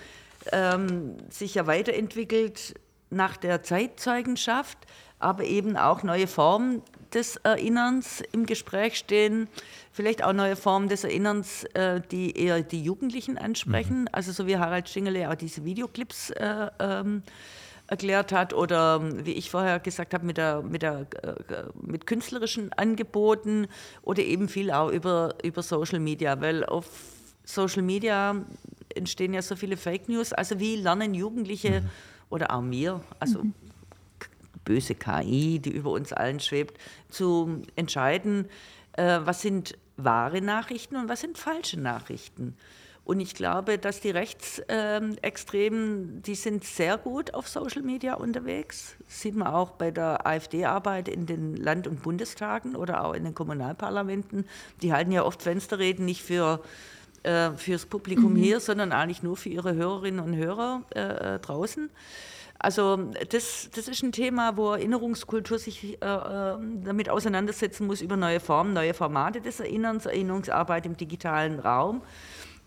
ähm, 0.51 1.17
sich 1.29 1.55
ja 1.55 1.65
weiterentwickelt 1.65 2.75
nach 3.09 3.37
der 3.37 3.63
Zeitzeugenschaft, 3.63 4.77
aber 5.17 5.45
eben 5.45 5.77
auch 5.77 6.03
neue 6.03 6.27
Formen 6.27 6.83
des 7.13 7.37
Erinnerns 7.37 8.21
im 8.31 8.45
Gespräch 8.45 8.97
stehen, 8.97 9.47
vielleicht 9.91 10.23
auch 10.23 10.33
neue 10.33 10.55
Formen 10.55 10.89
des 10.89 11.03
Erinnerns, 11.03 11.63
äh, 11.73 12.01
die 12.11 12.37
eher 12.37 12.61
die 12.61 12.83
Jugendlichen 12.83 13.37
ansprechen, 13.37 14.01
mhm. 14.01 14.09
also 14.11 14.31
so 14.31 14.47
wie 14.47 14.57
Harald 14.57 14.89
Schingele 14.89 15.29
auch 15.29 15.35
diese 15.35 15.63
Videoclips 15.63 16.31
äh, 16.31 16.67
ähm, 16.79 17.23
erklärt 17.87 18.31
hat 18.31 18.53
oder 18.53 19.01
wie 19.25 19.33
ich 19.33 19.51
vorher 19.51 19.79
gesagt 19.79 20.13
habe 20.13 20.25
mit, 20.25 20.37
der, 20.37 20.61
mit, 20.61 20.81
der, 20.81 21.05
äh, 21.21 21.63
mit 21.81 22.07
künstlerischen 22.07 22.71
Angeboten 22.73 23.67
oder 24.01 24.23
eben 24.23 24.47
viel 24.49 24.71
auch 24.71 24.89
über, 24.89 25.35
über 25.43 25.61
Social 25.61 25.99
Media, 25.99 26.39
weil 26.41 26.65
auf 26.65 26.87
Social 27.43 27.83
Media 27.83 28.35
entstehen 28.95 29.33
ja 29.33 29.41
so 29.41 29.55
viele 29.55 29.75
Fake 29.75 30.07
News. 30.07 30.31
Also 30.31 30.59
wie 30.59 30.77
lernen 30.77 31.13
Jugendliche 31.13 31.81
mhm. 31.81 31.89
oder 32.29 32.55
auch 32.55 32.61
mir, 32.61 33.01
also 33.19 33.43
mhm 33.43 33.53
böse 34.65 34.95
KI, 34.95 35.59
die 35.59 35.71
über 35.71 35.91
uns 35.91 36.13
allen 36.13 36.39
schwebt, 36.39 36.77
zu 37.09 37.61
entscheiden, 37.75 38.47
äh, 38.93 39.19
was 39.23 39.41
sind 39.41 39.77
wahre 39.97 40.41
Nachrichten 40.41 40.95
und 40.95 41.09
was 41.09 41.21
sind 41.21 41.37
falsche 41.37 41.79
Nachrichten. 41.79 42.55
Und 43.05 43.19
ich 43.19 43.35
glaube, 43.35 43.77
dass 43.77 43.99
die 43.99 44.11
Rechtsextremen, 44.11 46.21
die 46.21 46.35
sind 46.35 46.63
sehr 46.63 46.97
gut 46.97 47.33
auf 47.33 47.49
Social 47.49 47.81
Media 47.81 48.13
unterwegs. 48.13 48.95
Das 49.05 49.21
sieht 49.21 49.35
man 49.35 49.49
auch 49.49 49.71
bei 49.71 49.91
der 49.91 50.25
AfD-Arbeit 50.25 51.09
in 51.09 51.25
den 51.25 51.57
Land- 51.57 51.85
und 51.85 52.01
Bundestagen 52.01 52.77
oder 52.77 53.03
auch 53.03 53.13
in 53.13 53.25
den 53.25 53.35
Kommunalparlamenten. 53.35 54.45
Die 54.81 54.93
halten 54.93 55.11
ja 55.11 55.23
oft 55.23 55.41
Fensterreden 55.41 56.05
nicht 56.05 56.23
für 56.23 56.61
äh, 57.23 57.51
fürs 57.51 57.85
Publikum 57.85 58.33
mhm. 58.33 58.37
hier, 58.37 58.59
sondern 58.61 58.93
eigentlich 58.93 59.23
nur 59.23 59.35
für 59.35 59.49
ihre 59.49 59.75
Hörerinnen 59.75 60.21
und 60.21 60.35
Hörer 60.35 60.83
äh, 60.95 61.35
äh 61.35 61.39
draußen. 61.39 61.89
Also 62.63 62.95
das, 63.29 63.69
das 63.75 63.89
ist 63.89 64.03
ein 64.03 64.13
Thema, 64.13 64.55
wo 64.55 64.71
Erinnerungskultur 64.71 65.59
sich 65.59 65.83
äh, 65.83 66.05
äh, 66.05 66.57
damit 66.85 67.09
auseinandersetzen 67.09 67.85
muss 67.85 67.99
über 67.99 68.15
neue 68.15 68.39
Formen, 68.39 68.71
neue 68.71 68.93
Formate 68.93 69.41
des 69.41 69.59
Erinnerns, 69.59 70.05
Erinnerungsarbeit 70.05 70.85
im 70.85 70.95
digitalen 70.95 71.59
Raum. 71.59 72.01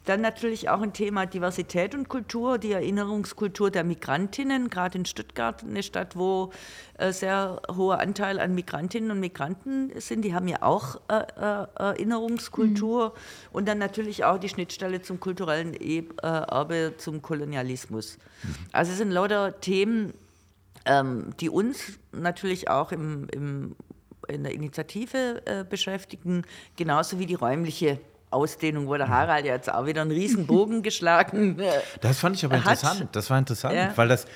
Dann 0.07 0.21
natürlich 0.21 0.69
auch 0.69 0.81
ein 0.83 0.93
Thema 0.93 1.27
Diversität 1.27 1.95
und 1.95 2.09
Kultur, 2.09 2.59
die 2.59 2.71
Erinnerungskultur 2.71 3.73
der 3.73 3.83
Migrantinnen, 3.83 4.71
gerade 4.71 4.99
in 4.99 5.05
Stuttgart, 5.05 5.65
eine 5.65 5.83
Stadt, 5.83 6.15
wo 6.15 6.53
äh, 6.99 7.13
sehr 7.13 7.61
hoher 7.77 7.99
Anteil 7.99 8.39
an 8.39 8.55
Migrantinnen 8.55 9.11
und 9.11 9.19
Migranten 9.19 9.91
sind. 10.01 10.23
Die 10.23 10.33
haben 10.33 10.47
ja 10.47 10.63
auch 10.63 11.01
äh, 11.09 11.19
äh, 11.19 11.67
Erinnerungskultur. 11.75 13.09
Mhm. 13.09 13.13
Und 13.53 13.69
dann 13.69 13.79
natürlich 13.79 14.25
auch 14.25 14.39
die 14.39 14.49
Schnittstelle 14.49 15.03
zum 15.03 15.19
kulturellen 15.19 15.75
äh, 15.75 16.05
Erbe, 16.23 16.95
zum 16.99 17.21
Kolonialismus. 17.21 18.17
Mhm. 18.45 18.55
Also 18.71 18.93
es 18.93 18.99
sind 18.99 19.11
lauter 19.11 19.61
Themen, 19.61 20.15
ähm, 20.85 21.31
die 21.41 21.51
uns 21.51 21.99
natürlich 22.13 22.71
auch 22.71 22.93
im, 22.93 23.27
im 23.33 23.77
in 24.29 24.43
der 24.43 24.53
Initiative 24.53 25.43
äh, 25.47 25.65
beschäftigen, 25.65 26.43
genauso 26.77 27.21
wie 27.21 27.27
die 27.27 27.35
räumliche 27.35 28.01
Ausdehnung, 28.37 28.87
wo 28.87 28.97
der 28.97 29.09
Harald 29.09 29.45
jetzt 29.45 29.73
auch 29.73 29.87
wieder 29.87 30.03
einen 30.03 30.11
riesen 30.13 30.47
Bogen 30.47 30.83
geschlagen 30.89 31.59
Das 32.01 32.19
fand 32.21 32.37
ich 32.37 32.45
aber 32.45 32.57
hat. 32.65 32.73
interessant. 32.73 33.09
Das 33.13 33.31
war 33.31 33.39
interessant, 33.39 33.75
Ja. 33.75 33.93
weil 33.97 34.09
das 34.09 34.27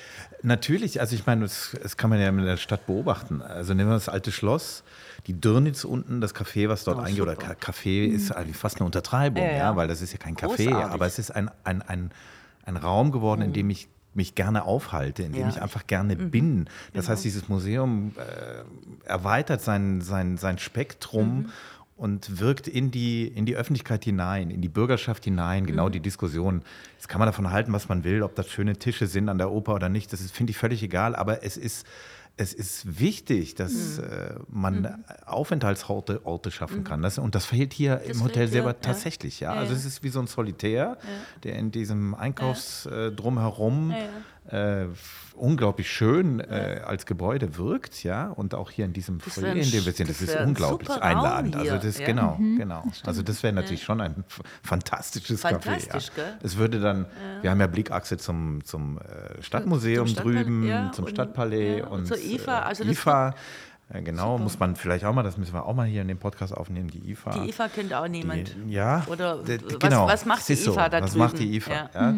natürlich, 0.43 0.99
also 0.99 1.15
ich 1.15 1.25
meine, 1.25 1.41
das, 1.43 1.75
das 1.81 1.95
kann 1.97 2.09
man 2.09 2.19
ja 2.19 2.27
in 2.29 2.37
der 2.43 2.57
Stadt 2.57 2.85
beobachten. 2.87 3.41
Also 3.41 3.73
nehmen 3.73 3.89
wir 3.89 3.93
das 3.95 4.09
alte 4.09 4.31
Schloss, 4.31 4.83
die 5.27 5.39
Dürnitz 5.39 5.83
unten, 5.83 6.19
das 6.19 6.33
Café, 6.35 6.67
was 6.67 6.83
dort 6.83 6.97
Oh, 6.97 7.01
eingeht, 7.01 7.21
oder 7.21 7.33
Café 7.33 8.07
ist 8.07 8.31
eigentlich 8.31 8.57
fast 8.57 8.77
eine 8.77 8.85
Untertreibung, 8.85 9.43
Ja, 9.43 9.51
ja, 9.51 9.75
weil 9.75 9.87
das 9.87 10.01
ist 10.01 10.11
ja 10.13 10.17
kein 10.17 10.35
Café, 10.35 10.65
Großartig. 10.65 10.93
aber 10.93 11.05
es 11.05 11.19
ist 11.19 11.31
ein, 11.31 11.51
ein, 11.63 11.81
ein, 11.83 12.11
ein 12.65 12.77
Raum 12.77 13.11
geworden, 13.11 13.41
in 13.43 13.53
dem 13.53 13.69
ich 13.69 13.87
mich 14.13 14.35
gerne 14.35 14.65
aufhalte, 14.65 15.23
in 15.23 15.31
dem 15.31 15.43
Ja. 15.43 15.49
ich 15.49 15.61
einfach 15.61 15.87
gerne 15.87 16.15
bin. 16.17 16.67
Das 16.93 17.07
heißt, 17.07 17.23
dieses 17.23 17.47
Museum 17.47 18.11
äh, 18.17 19.07
erweitert 19.07 19.61
sein, 19.61 20.01
sein, 20.01 20.37
sein 20.37 20.57
Spektrum 20.57 21.49
und 22.01 22.39
wirkt 22.39 22.67
in 22.67 22.89
die, 22.89 23.27
in 23.27 23.45
die 23.45 23.55
Öffentlichkeit 23.55 24.03
hinein, 24.03 24.49
in 24.49 24.59
die 24.59 24.69
Bürgerschaft 24.69 25.23
hinein, 25.23 25.67
genau 25.67 25.87
die 25.87 25.99
Diskussion. 25.99 26.63
Jetzt 26.95 27.07
kann 27.07 27.19
man 27.19 27.27
davon 27.27 27.51
halten, 27.51 27.71
was 27.73 27.89
man 27.89 28.03
will, 28.03 28.23
ob 28.23 28.33
das 28.33 28.49
schöne 28.49 28.75
Tische 28.75 29.05
sind 29.05 29.29
an 29.29 29.37
der 29.37 29.51
Oper 29.51 29.75
oder 29.75 29.87
nicht, 29.87 30.11
das 30.11 30.19
ist, 30.19 30.31
finde 30.35 30.49
ich, 30.49 30.57
völlig 30.57 30.81
egal, 30.81 31.15
aber 31.15 31.43
es 31.43 31.57
ist, 31.57 31.85
es 32.37 32.53
ist 32.55 32.99
wichtig, 32.99 33.53
dass 33.53 33.99
äh, 33.99 34.33
man 34.49 35.03
Aufenthaltsorte 35.27 36.25
Orte 36.25 36.49
schaffen 36.49 36.83
kann. 36.83 37.03
Das, 37.03 37.19
und 37.19 37.35
das 37.35 37.45
fehlt 37.45 37.71
hier 37.71 37.97
Das 37.97 38.17
im 38.17 38.23
Hotel 38.23 38.47
selber 38.47 38.69
ja. 38.69 38.77
tatsächlich. 38.81 39.39
Ja? 39.39 39.53
Ja, 39.53 39.59
Also 39.59 39.73
ja. 39.73 39.77
es 39.77 39.85
ist 39.85 40.01
wie 40.01 40.09
so 40.09 40.21
ein 40.21 40.27
Solitär, 40.27 40.97
der 41.43 41.55
in 41.59 41.69
diesem 41.69 42.15
Einkaufs 42.15 42.87
äh, 42.87 43.11
drumherum 43.11 43.93
äh, 44.49 44.85
unglaublich 45.35 45.89
schön 45.89 46.39
äh, 46.39 46.81
als 46.85 47.05
Gebäude 47.05 47.57
wirkt, 47.57 48.03
ja, 48.03 48.29
und 48.29 48.55
auch 48.55 48.71
hier 48.71 48.85
in 48.85 48.93
diesem 48.93 49.19
Das 49.19 49.35
Foyer, 49.35 49.53
in 49.53 49.69
dem 49.71 49.85
wir 49.85 49.93
sind, 49.93 50.09
das, 50.09 50.17
das 50.19 50.21
ist 50.29 50.35
ein 50.35 50.47
unglaublich 50.49 50.89
super 50.89 51.01
einladend. 51.03 51.55
Also 51.55 51.77
das 51.77 51.99
ja. 51.99 52.05
genau, 52.05 52.37
genau. 52.57 52.83
Also 53.05 53.21
das 53.21 53.43
wäre 53.43 53.53
natürlich 53.53 53.83
schon 53.83 54.01
ein 54.01 54.23
fantastisches 54.63 55.43
Café. 55.45 55.51
Fantastisch, 55.61 56.07
Ja. 56.17 56.23
gell? 56.23 56.33
Es 56.43 56.57
würde 56.57 56.79
dann, 56.79 57.05
wir 57.41 57.51
haben 57.51 57.59
ja 57.59 57.67
Blickachse 57.67 58.17
zum, 58.17 58.63
zum 58.65 58.97
äh, 58.97 59.41
Stadtmuseum 59.41 60.07
Zum 60.07 60.15
Stadtpalais, 60.15 60.43
drüben, 60.43 60.67
ja, 60.67 60.91
zum 60.91 61.05
und- 61.05 61.11
Stadtpalais 61.11 61.77
ja, 61.79 61.85
und, 61.87 61.99
und 61.99 62.05
zur 62.07 62.17
IFA, 62.17 62.59
äh, 62.59 62.63
also 62.63 62.83
das 62.83 62.93
IFA. 62.93 63.29
äh, 63.93 64.01
Genau, 64.01 64.37
muss 64.37 64.57
man 64.57 64.75
vielleicht 64.77 65.03
auch 65.05 65.13
mal, 65.13 65.21
das 65.23 65.37
müssen 65.37 65.53
wir 65.53 65.65
auch 65.65 65.75
mal 65.75 65.85
hier 65.85 66.01
in 66.01 66.07
dem 66.07 66.17
Podcast 66.17 66.53
aufnehmen, 66.55 66.89
die 66.89 67.11
IFA. 67.11 67.31
Die 67.39 67.49
IFA 67.49 67.67
kennt 67.67 67.93
auch 67.93 68.07
niemand. 68.07 68.55
Die, 68.65 68.71
ja, 68.73 69.03
Oder 69.07 69.39
was- 69.45 69.79
genau. 69.79 70.07
was 70.07 70.25
macht 70.25 70.47
die 70.47 70.53
ist 70.53 70.63
so. 70.63 70.71
IFA 70.71 70.89
da 70.89 71.01
Was 71.01 71.11
drüben? 71.11 71.23
macht 71.25 71.39
die 71.39 71.55
IFA? 71.57 71.71
Ja. 71.71 71.89
Ja. 71.93 72.13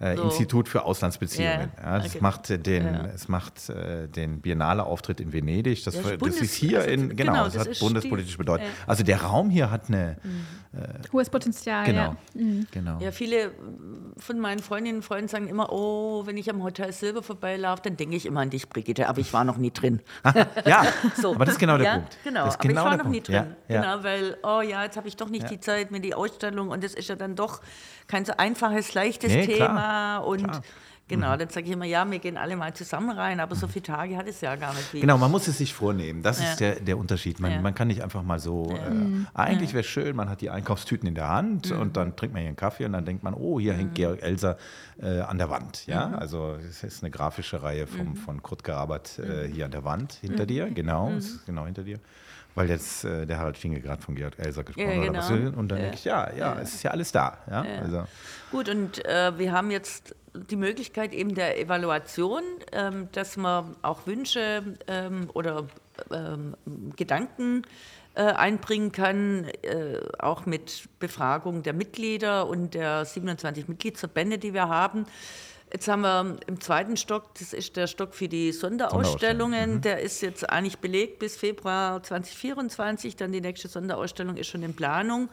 Äh, 0.00 0.16
So. 0.16 0.24
Institut 0.24 0.68
für 0.68 0.84
Auslandsbeziehungen. 0.84 1.70
Ja, 1.82 1.92
Ja, 1.92 1.98
das 1.98 2.06
okay. 2.08 2.18
macht 2.20 2.50
äh, 2.50 2.58
den, 2.58 2.84
Ja. 2.84 3.06
es 3.14 3.28
macht 3.28 3.68
äh, 3.68 4.08
den 4.08 4.40
Biennale-Auftritt 4.40 5.20
in 5.20 5.32
Venedig. 5.32 5.84
Das, 5.84 5.94
Ja, 5.94 6.02
das 6.02 6.18
das 6.18 6.36
ist 6.40 6.54
hier 6.54 6.78
also, 6.78 6.90
in, 6.90 7.16
genau, 7.16 7.32
genau, 7.32 7.44
das, 7.44 7.54
das 7.54 7.68
hat 7.68 7.78
bundespolitische 7.80 8.38
Bedeutung. 8.38 8.66
ja. 8.66 8.72
Also 8.86 9.04
der 9.04 9.22
Raum 9.22 9.50
hier 9.50 9.70
hat 9.70 9.88
eine, 9.88 10.16
Hohes 11.12 11.30
Potenzial, 11.30 11.84
genau, 11.86 12.16
ja. 12.34 12.42
genau. 12.72 12.98
Ja, 12.98 13.12
viele 13.12 13.52
von 14.18 14.40
meinen 14.40 14.58
Freundinnen 14.58 14.96
und 14.98 15.02
Freunden 15.04 15.28
sagen 15.28 15.46
immer, 15.46 15.72
oh, 15.72 16.26
wenn 16.26 16.36
ich 16.36 16.50
am 16.50 16.64
Hotel 16.64 16.92
Silber 16.92 17.22
vorbeilaufe, 17.22 17.82
dann 17.84 17.96
denke 17.96 18.16
ich 18.16 18.26
immer 18.26 18.40
an 18.40 18.50
dich, 18.50 18.68
Brigitte, 18.68 19.08
aber 19.08 19.20
ich 19.20 19.32
war 19.32 19.44
noch 19.44 19.56
nie 19.56 19.70
drin. 19.70 20.00
ja, 20.66 20.84
So. 21.16 21.34
aber 21.36 21.44
das 21.44 21.54
ist 21.54 21.60
genau 21.60 21.76
der 21.78 21.86
ja, 21.86 21.94
Punkt. 21.98 22.18
Genau, 22.24 22.44
das 22.46 22.54
ist 22.54 22.60
aber 22.60 22.68
genau 22.68 22.80
ich 22.80 22.84
war 22.86 22.96
der 22.96 23.04
noch 23.04 23.10
nie 23.12 23.20
Punkt. 23.20 23.28
drin. 23.28 23.54
Ja, 23.68 23.74
ja. 23.74 23.80
Genau, 23.82 24.04
weil, 24.04 24.36
oh 24.42 24.60
ja, 24.62 24.82
jetzt 24.82 24.96
habe 24.96 25.06
ich 25.06 25.16
doch 25.16 25.28
nicht 25.28 25.48
die 25.48 25.60
Zeit 25.60 25.92
mit 25.92 26.04
die 26.04 26.14
Ausstellung 26.14 26.70
und 26.70 26.82
das 26.82 26.94
ist 26.94 27.08
ja 27.08 27.14
dann 27.14 27.36
doch 27.36 27.60
kein 28.08 28.24
so 28.24 28.32
einfaches, 28.36 28.94
leichtes 28.94 29.32
Nee, 29.32 29.46
klar, 29.46 29.68
Und 30.24 30.44
klar. 30.44 30.58
Mhm. 30.58 30.62
genau, 31.08 31.36
dann 31.36 31.48
sage 31.50 31.66
ich 31.66 31.72
immer, 31.72 31.84
ja, 31.84 32.10
wir 32.10 32.18
gehen 32.18 32.36
alle 32.36 32.56
mal 32.56 32.72
zusammen 32.74 33.10
rein, 33.10 33.40
aber 33.40 33.54
so 33.54 33.66
viele 33.68 33.82
Tage 33.84 34.16
hat 34.16 34.26
es 34.26 34.40
ja 34.40 34.56
gar 34.56 34.72
nicht. 34.74 34.92
Wie 34.94 35.00
Genau, 35.00 35.18
man 35.18 35.30
muss 35.30 35.46
es 35.48 35.58
sich 35.58 35.74
vornehmen. 35.74 36.22
Das 36.22 36.40
Ja. 36.40 36.50
ist 36.50 36.60
der, 36.60 36.80
der 36.80 36.96
Unterschied. 36.98 37.40
Man, 37.40 37.52
Ja. 37.52 37.60
man 37.60 37.74
kann 37.74 37.88
nicht 37.88 38.02
einfach 38.02 38.22
mal 38.22 38.38
so. 38.38 38.74
Äh, 38.74 39.26
eigentlich 39.34 39.72
wäre 39.74 39.80
es 39.82 39.86
schön, 39.86 40.16
man 40.16 40.28
hat 40.30 40.40
die 40.40 40.50
Einkaufstüten 40.50 41.06
in 41.08 41.14
der 41.14 41.28
Hand 41.28 41.70
Mhm. 41.70 41.78
und 41.80 41.96
dann 41.96 42.16
trinkt 42.16 42.32
man 42.34 42.40
hier 42.40 42.48
einen 42.48 42.56
Kaffee 42.56 42.84
und 42.86 42.92
dann 42.92 43.04
denkt 43.04 43.22
man, 43.22 43.34
oh, 43.34 43.60
hier 43.60 43.74
hängt 43.74 43.94
Georg 43.94 44.22
Elser 44.22 44.56
äh, 45.02 45.20
an 45.20 45.38
der 45.38 45.50
Wand. 45.50 45.86
Ja, 45.86 46.08
Mhm. 46.08 46.14
also 46.14 46.56
es 46.68 46.82
ist 46.84 47.02
eine 47.02 47.10
grafische 47.10 47.62
Reihe 47.62 47.86
vom, 47.86 48.16
von 48.16 48.42
Kurt 48.42 48.64
Gerabert 48.64 49.18
Mhm. 49.18 49.30
äh, 49.30 49.48
hier 49.48 49.64
an 49.66 49.70
der 49.72 49.84
Wand 49.84 50.14
hinter 50.20 50.46
dir. 50.46 50.70
Genau, 50.70 51.10
ist 51.10 51.44
genau 51.46 51.66
hinter 51.66 51.82
dir. 51.82 51.98
Weil 52.54 52.68
jetzt 52.70 53.04
äh, 53.04 53.26
der 53.26 53.38
Harald 53.38 53.56
Stinge 53.58 53.80
gerade 53.80 54.00
von 54.00 54.14
Georg 54.14 54.38
Elser 54.38 54.62
gesprochen 54.64 54.88
Ja, 54.88 54.96
hat. 54.96 55.28
genau. 55.28 55.28
Will- 55.30 55.54
Und 55.56 55.68
dann 55.68 55.78
denke 55.80 55.96
ich, 55.96 56.04
ja, 56.04 56.32
ja, 56.34 56.58
es 56.60 56.74
ist 56.74 56.82
ja 56.84 56.92
alles 56.92 57.10
da. 57.12 57.38
Also, 57.82 58.04
Gut, 58.52 58.68
und 58.68 59.04
äh, 59.04 59.36
wir 59.38 59.52
haben 59.52 59.70
jetzt 59.72 60.14
die 60.34 60.56
Möglichkeit 60.56 61.12
eben 61.12 61.34
der 61.34 61.60
Evaluation, 61.60 62.42
ähm, 62.72 63.08
dass 63.12 63.36
man 63.36 63.76
auch 63.82 64.06
Wünsche 64.06 64.62
ähm, 64.86 65.30
oder 65.32 65.64
ähm, 66.12 66.54
Gedanken 66.96 67.62
äh, 68.16 68.22
einbringen 68.22 68.92
kann, 68.92 69.44
äh, 69.62 69.98
auch 70.18 70.46
mit 70.46 70.88
Befragung 71.00 71.62
der 71.64 71.72
Mitglieder 71.72 72.46
und 72.46 72.74
der 72.74 73.04
27 73.04 73.68
Mitgliedsverbände, 73.68 74.38
die 74.38 74.54
wir 74.54 74.68
haben. 74.68 75.06
Jetzt 75.74 75.88
haben 75.88 76.02
wir 76.02 76.36
im 76.46 76.60
zweiten 76.60 76.96
Stock, 76.96 77.34
das 77.36 77.52
ist 77.52 77.74
der 77.74 77.88
Stock 77.88 78.14
für 78.14 78.28
die 78.28 78.52
Sonderausstellungen, 78.52 79.80
der 79.80 79.98
ist 79.98 80.22
jetzt 80.22 80.48
eigentlich 80.48 80.78
belegt 80.78 81.18
bis 81.18 81.36
Februar 81.36 82.00
2024, 82.00 83.16
dann 83.16 83.32
die 83.32 83.40
nächste 83.40 83.66
Sonderausstellung 83.66 84.36
ist 84.36 84.46
schon 84.46 84.62
in 84.62 84.76
Planung. 84.76 85.28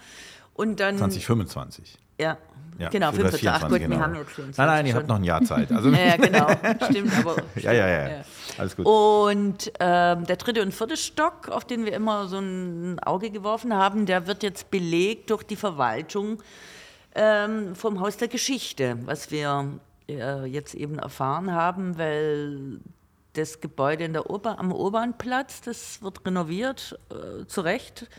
Und 0.56 0.80
dann 0.80 0.98
2025. 0.98 1.96
ja, 2.20 2.40
Ja, 2.80 2.90
genau, 2.90 3.10
oder 3.10 3.30
25. 3.30 3.50
Ach 3.50 3.60
24, 3.60 3.70
gut, 3.70 3.80
genau. 3.88 3.96
wir 3.96 4.04
haben 4.04 4.16
jetzt 4.16 4.32
24 4.32 4.58
Nein, 4.58 4.68
nein, 4.68 4.86
ihr 4.88 4.96
habt 4.96 5.08
noch 5.08 5.16
ein 5.18 5.24
Jahr 5.24 5.44
Zeit. 5.44 5.72
Also, 5.72 5.90
Ja, 5.92 5.98
ja, 5.98 6.16
genau, 6.18 6.48
stimmt, 6.90 7.14
aber. 7.20 7.36
ja, 7.58 7.72
ja, 7.74 7.88
ja, 7.88 8.24
Alles 8.58 8.76
gut. 8.76 8.88
Und 8.88 9.72
ähm, 9.80 10.26
der 10.26 10.38
dritte 10.38 10.64
und 10.64 10.74
vierte 10.74 10.98
Stock, 10.98 11.50
auf 11.50 11.66
den 11.66 11.86
wir 11.86 11.94
immer 11.94 12.28
so 12.28 12.40
ein 12.40 12.98
Auge 12.98 13.30
geworfen 13.30 13.76
haben, 13.76 14.08
der 14.08 14.26
wird 14.26 14.42
jetzt 14.42 14.72
belegt 14.72 15.30
durch 15.30 15.44
die 15.44 15.56
Verwaltung 15.56 16.42
ähm, 17.14 17.76
vom 17.76 18.00
Haus 18.00 18.18
der 18.18 18.28
Geschichte, 18.28 18.98
was 19.06 19.30
wir 19.30 19.80
äh, 20.14 20.46
jetzt 20.46 20.74
eben 20.74 21.00
erfahren 21.00 21.52
haben, 21.52 21.98
weil 21.98 22.80
das 23.34 23.62
Gebäude 23.62 24.04
in 24.04 24.14
der 24.14 24.30
Ober 24.30 24.60
am 24.60 24.72
Obernplatz, 24.72 25.62
das 25.62 26.02
wird 26.02 26.26
renoviert, 26.26 27.00
äh, 27.10 27.46
zu 27.46 27.62
Recht. 27.62 28.10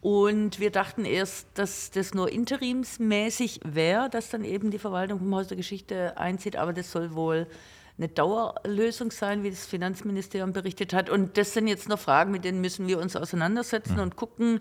Und 0.00 0.60
wir 0.60 0.70
dachten 0.70 1.04
erst, 1.04 1.46
dass 1.54 1.90
das 1.90 2.14
nur 2.14 2.32
interimsmäßig 2.32 3.60
wäre, 3.64 4.08
dass 4.08 4.30
dann 4.30 4.44
eben 4.44 4.70
die 4.70 4.78
Verwaltung 4.78 5.18
vom 5.18 5.34
Haus 5.34 5.48
der 5.48 5.58
Geschichte 5.58 6.16
einzieht, 6.16 6.56
aber 6.56 6.72
das 6.72 6.90
soll 6.90 7.14
wohl 7.14 7.46
eine 7.98 8.08
Dauerlösung 8.08 9.10
sein, 9.10 9.42
wie 9.42 9.50
das 9.50 9.66
Finanzministerium 9.66 10.54
berichtet 10.54 10.94
hat. 10.94 11.10
Und 11.10 11.36
das 11.36 11.52
sind 11.52 11.66
jetzt 11.66 11.86
noch 11.88 11.98
Fragen, 11.98 12.30
mit 12.30 12.44
denen 12.46 12.62
müssen 12.62 12.88
wir 12.88 12.98
uns 12.98 13.14
auseinandersetzen 13.14 14.00
und 14.00 14.16
gucken, 14.16 14.60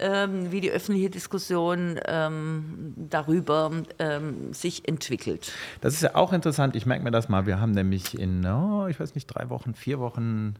ähm, 0.00 0.50
wie 0.50 0.60
die 0.60 0.70
öffentliche 0.70 1.10
Diskussion 1.10 2.00
ähm, 2.06 2.94
darüber 2.96 3.70
ähm, 3.98 4.52
sich 4.52 4.88
entwickelt. 4.88 5.52
Das 5.80 5.94
ist 5.94 6.02
ja 6.02 6.14
auch 6.14 6.32
interessant. 6.32 6.74
Ich 6.74 6.86
merke 6.86 7.04
mir 7.04 7.10
das 7.10 7.28
mal. 7.28 7.46
Wir 7.46 7.60
haben 7.60 7.72
nämlich 7.72 8.18
in, 8.18 8.44
oh, 8.46 8.86
ich 8.88 8.98
weiß 8.98 9.14
nicht, 9.14 9.26
drei 9.26 9.48
Wochen, 9.50 9.74
vier 9.74 9.98
Wochen 10.00 10.54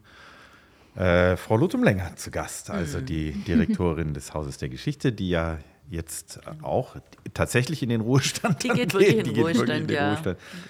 äh, 0.96 1.36
Frau 1.36 1.56
Lutum-Länger 1.56 2.16
zu 2.16 2.30
Gast, 2.30 2.70
also 2.70 2.98
Mhm. 2.98 3.06
die 3.06 3.32
Direktorin 3.32 4.12
des 4.14 4.34
Hauses 4.34 4.58
der 4.58 4.68
Geschichte, 4.68 5.12
die 5.12 5.30
ja 5.30 5.58
jetzt 5.90 6.40
auch 6.62 6.96
tatsächlich 7.34 7.82
in 7.82 7.88
den 7.88 8.00
Ruhestand 8.00 8.62
Die 8.62 8.68
geht 8.68 8.94
wirklich 8.94 9.10
in 9.10 9.16
den 9.16 9.24
Die 9.24 9.32
geht 9.32 9.44
wirklich 9.44 9.58
Ruhestand, 9.58 9.90
ja. 9.90 10.16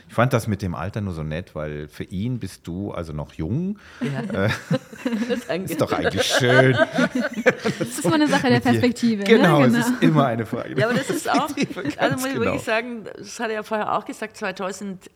Ich 0.08 0.14
fand 0.14 0.32
das 0.32 0.46
mit 0.46 0.62
dem 0.62 0.74
Alter 0.74 1.02
nur 1.02 1.12
so 1.12 1.22
nett, 1.22 1.54
weil 1.54 1.88
für 1.88 2.04
ihn 2.04 2.38
bist 2.38 2.66
du 2.66 2.92
also 2.92 3.12
noch 3.12 3.34
jung. 3.34 3.78
Ja. 4.00 4.46
Ist 5.64 5.80
doch 5.80 5.92
eigentlich 5.92 6.24
schön. 6.24 6.72
Das 6.72 7.88
ist 7.88 8.04
immer 8.04 8.14
eine 8.14 8.28
Sache 8.28 8.48
der 8.48 8.60
Perspektive. 8.60 9.24
Genau, 9.24 9.60
ne? 9.60 9.78
es 9.78 9.88
ist 9.88 10.02
immer 10.02 10.26
eine 10.26 10.44
Frage. 10.44 10.78
Ja, 10.78 10.88
aber 10.88 10.98
das 10.98 11.08
ist 11.08 11.30
auch, 11.30 11.46
Perspektive, 11.46 12.00
also 12.00 12.16
muss 12.16 12.26
ich 12.26 12.32
genau. 12.32 12.44
wirklich 12.44 12.62
sagen, 12.62 13.04
das 13.16 13.40
hat 13.40 13.48
er 13.48 13.54
ja 13.54 13.62
vorher 13.62 13.96
auch 13.96 14.04
gesagt, 14.04 14.36
2001 14.36 15.10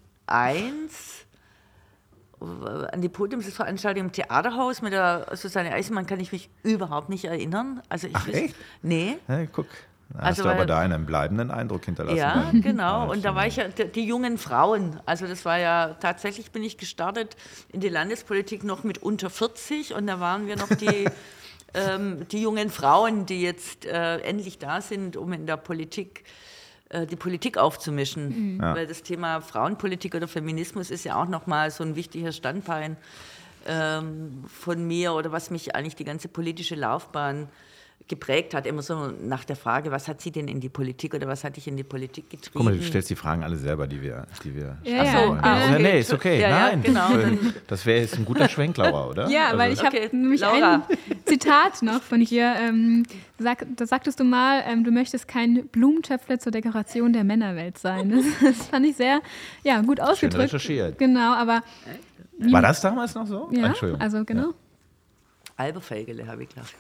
an 2.41 3.01
die 3.01 3.09
Podiumsveranstaltung 3.09 4.07
im 4.07 4.13
Theaterhaus 4.13 4.83
mit 4.83 4.93
der 4.93 5.27
Susanne 5.35 5.73
Eisenmann 5.73 6.07
kann 6.07 6.21
ich 6.21 6.33
mich 6.33 6.51
überhaupt 6.63 7.09
nicht 7.09 7.25
erinnern. 7.25 7.83
Also 7.89 8.07
ich 8.07 8.17
Ach, 8.17 8.29
echt? 8.29 8.55
Nee. 8.83 9.19
Ja, 9.29 9.47
guck, 9.47 9.67
da 10.13 10.19
Also, 10.19 10.45
hast 10.45 10.47
du 10.47 10.49
aber 10.51 10.67
da 10.67 10.81
einen 10.81 11.07
bleibenden 11.07 11.51
Eindruck 11.51 11.85
hinterlassen. 11.85 12.17
Ja, 12.17 12.49
dann. 12.53 12.63
genau. 12.63 13.05
Ja, 13.05 13.11
Und 13.11 13.25
da 13.25 13.35
war 13.35 13.47
ich 13.47 13.57
ja, 13.57 13.69
die, 13.69 14.05
jungen 14.05 14.39
Frauen. 14.39 15.01
Also 15.07 15.27
das 15.27 15.45
war 15.45 15.59
ja, 15.59 15.95
tatsächlich 16.01 16.51
bin 16.53 16.63
ich 16.63 16.79
gestartet 16.79 17.37
in 17.73 17.81
die 17.81 17.89
Landespolitik 17.89 18.65
noch 18.65 18.85
mit 18.85 18.99
unter 18.99 19.31
40 19.31 19.95
und 19.95 20.07
da 20.07 20.21
waren 20.21 20.47
wir 20.47 20.57
noch 20.57 20.69
die, 20.69 21.09
ähm, 21.75 22.27
die 22.29 22.43
jungen 22.43 22.71
Frauen, 22.71 23.27
die 23.27 23.43
jetzt 23.43 23.87
äh, 23.87 24.19
endlich 24.19 24.59
da 24.59 24.81
sind, 24.81 25.17
um 25.17 25.33
in 25.33 25.47
der 25.47 25.57
Politik 25.57 26.25
äh, 26.91 27.07
die 27.07 27.17
Politik 27.17 27.59
aufzumischen. 27.59 28.59
Weil 28.61 28.87
das 28.87 29.03
Thema 29.03 29.41
Frauenpolitik 29.41 30.15
oder 30.15 30.29
Feminismus 30.29 30.91
ist 30.91 31.05
ja 31.05 31.21
auch 31.21 31.29
nochmal 31.29 31.71
so 31.71 31.83
ein 31.83 31.97
wichtiger 31.97 32.33
Standbein 32.33 32.97
ähm, 33.67 34.45
von 34.47 34.87
mir 34.87 35.15
oder 35.15 35.33
was 35.33 35.51
mich 35.51 35.75
eigentlich 35.75 35.97
die 35.97 36.05
ganze 36.05 36.29
politische 36.29 36.75
Laufbahn 36.75 37.49
geprägt 38.07 38.53
hat, 38.53 38.67
immer 38.67 38.83
so 38.83 39.13
nach 39.23 39.45
der 39.45 39.57
Frage, 39.57 39.91
was 39.91 40.09
hat 40.09 40.21
sie 40.21 40.31
denn 40.31 40.47
in 40.47 40.61
die 40.61 40.69
Politik 40.69 41.15
oder 41.15 41.27
was 41.27 41.43
hat 41.43 41.57
dich 41.57 41.67
in 41.69 41.77
die 41.79 41.85
Politik 41.85 42.29
getrieben? 42.29 42.51
Guck 42.53 42.65
mal, 42.65 42.77
du 42.77 42.83
stellst 42.83 43.09
die 43.09 43.17
Fragen 43.17 43.43
alle 43.43 43.57
selber, 43.57 43.87
die 43.87 44.03
wir, 44.03 44.27
die 44.45 44.55
wir 44.55 44.77
Ja, 44.85 45.01
Ach 45.01 45.07
so, 45.07 45.35
ja, 45.35 45.41
ah, 45.43 45.59
ja, 45.59 45.73
okay. 45.73 45.83
nee, 45.83 46.01
ist 46.01 46.13
okay. 46.13 46.39
Ja, 46.41 46.49
ja, 46.51 46.59
Nein, 46.69 46.83
genau. 46.83 47.09
das 47.67 47.87
wäre 47.87 48.01
jetzt 48.01 48.19
ein 48.19 48.27
guter 48.27 48.47
Schwenk, 48.51 48.77
Laura, 48.77 49.07
oder? 49.09 49.29
Ja, 49.31 49.47
Also- 49.47 49.59
weil 49.59 49.73
ich 49.73 49.83
habe 49.83 49.97
Okay, 49.97 50.09
nämlich 50.13 50.41
Laura. 50.43 50.75
ein 50.75 50.83
Zitat 51.25 51.81
noch 51.83 52.03
von 52.03 52.23
dir. 52.23 52.55
Ähm, 52.61 53.05
sag, 53.39 53.65
da 53.75 53.87
sagtest 53.87 54.21
du 54.21 54.25
mal, 54.25 54.63
ähm, 54.67 54.85
du 54.85 54.91
möchtest 54.91 55.27
kein 55.27 55.67
Blumentöpfle 55.69 56.39
zur 56.39 56.53
Dekoration 56.53 57.15
der 57.15 57.25
Männerwelt 57.25 57.79
sein. 57.79 58.11
Das, 58.11 58.25
das 58.43 58.67
fand 58.67 58.85
ich 58.87 58.97
sehr 58.97 59.21
ja, 59.63 59.81
gut 59.81 60.01
ausgedrückt. 60.01 60.45
recherchiert. 60.45 60.99
Genau, 60.99 61.33
aber 61.33 61.63
War 62.39 62.61
das 62.61 62.83
damals 62.83 63.15
noch 63.15 63.27
so? 63.27 63.49
ja, 63.51 63.67
Entschuldigung. 63.67 64.01
also 64.03 64.25
genau. 64.27 64.53
Alberfelgele 65.57 66.27
habe 66.27 66.43
ich 66.45 66.49
gedacht. 66.49 66.75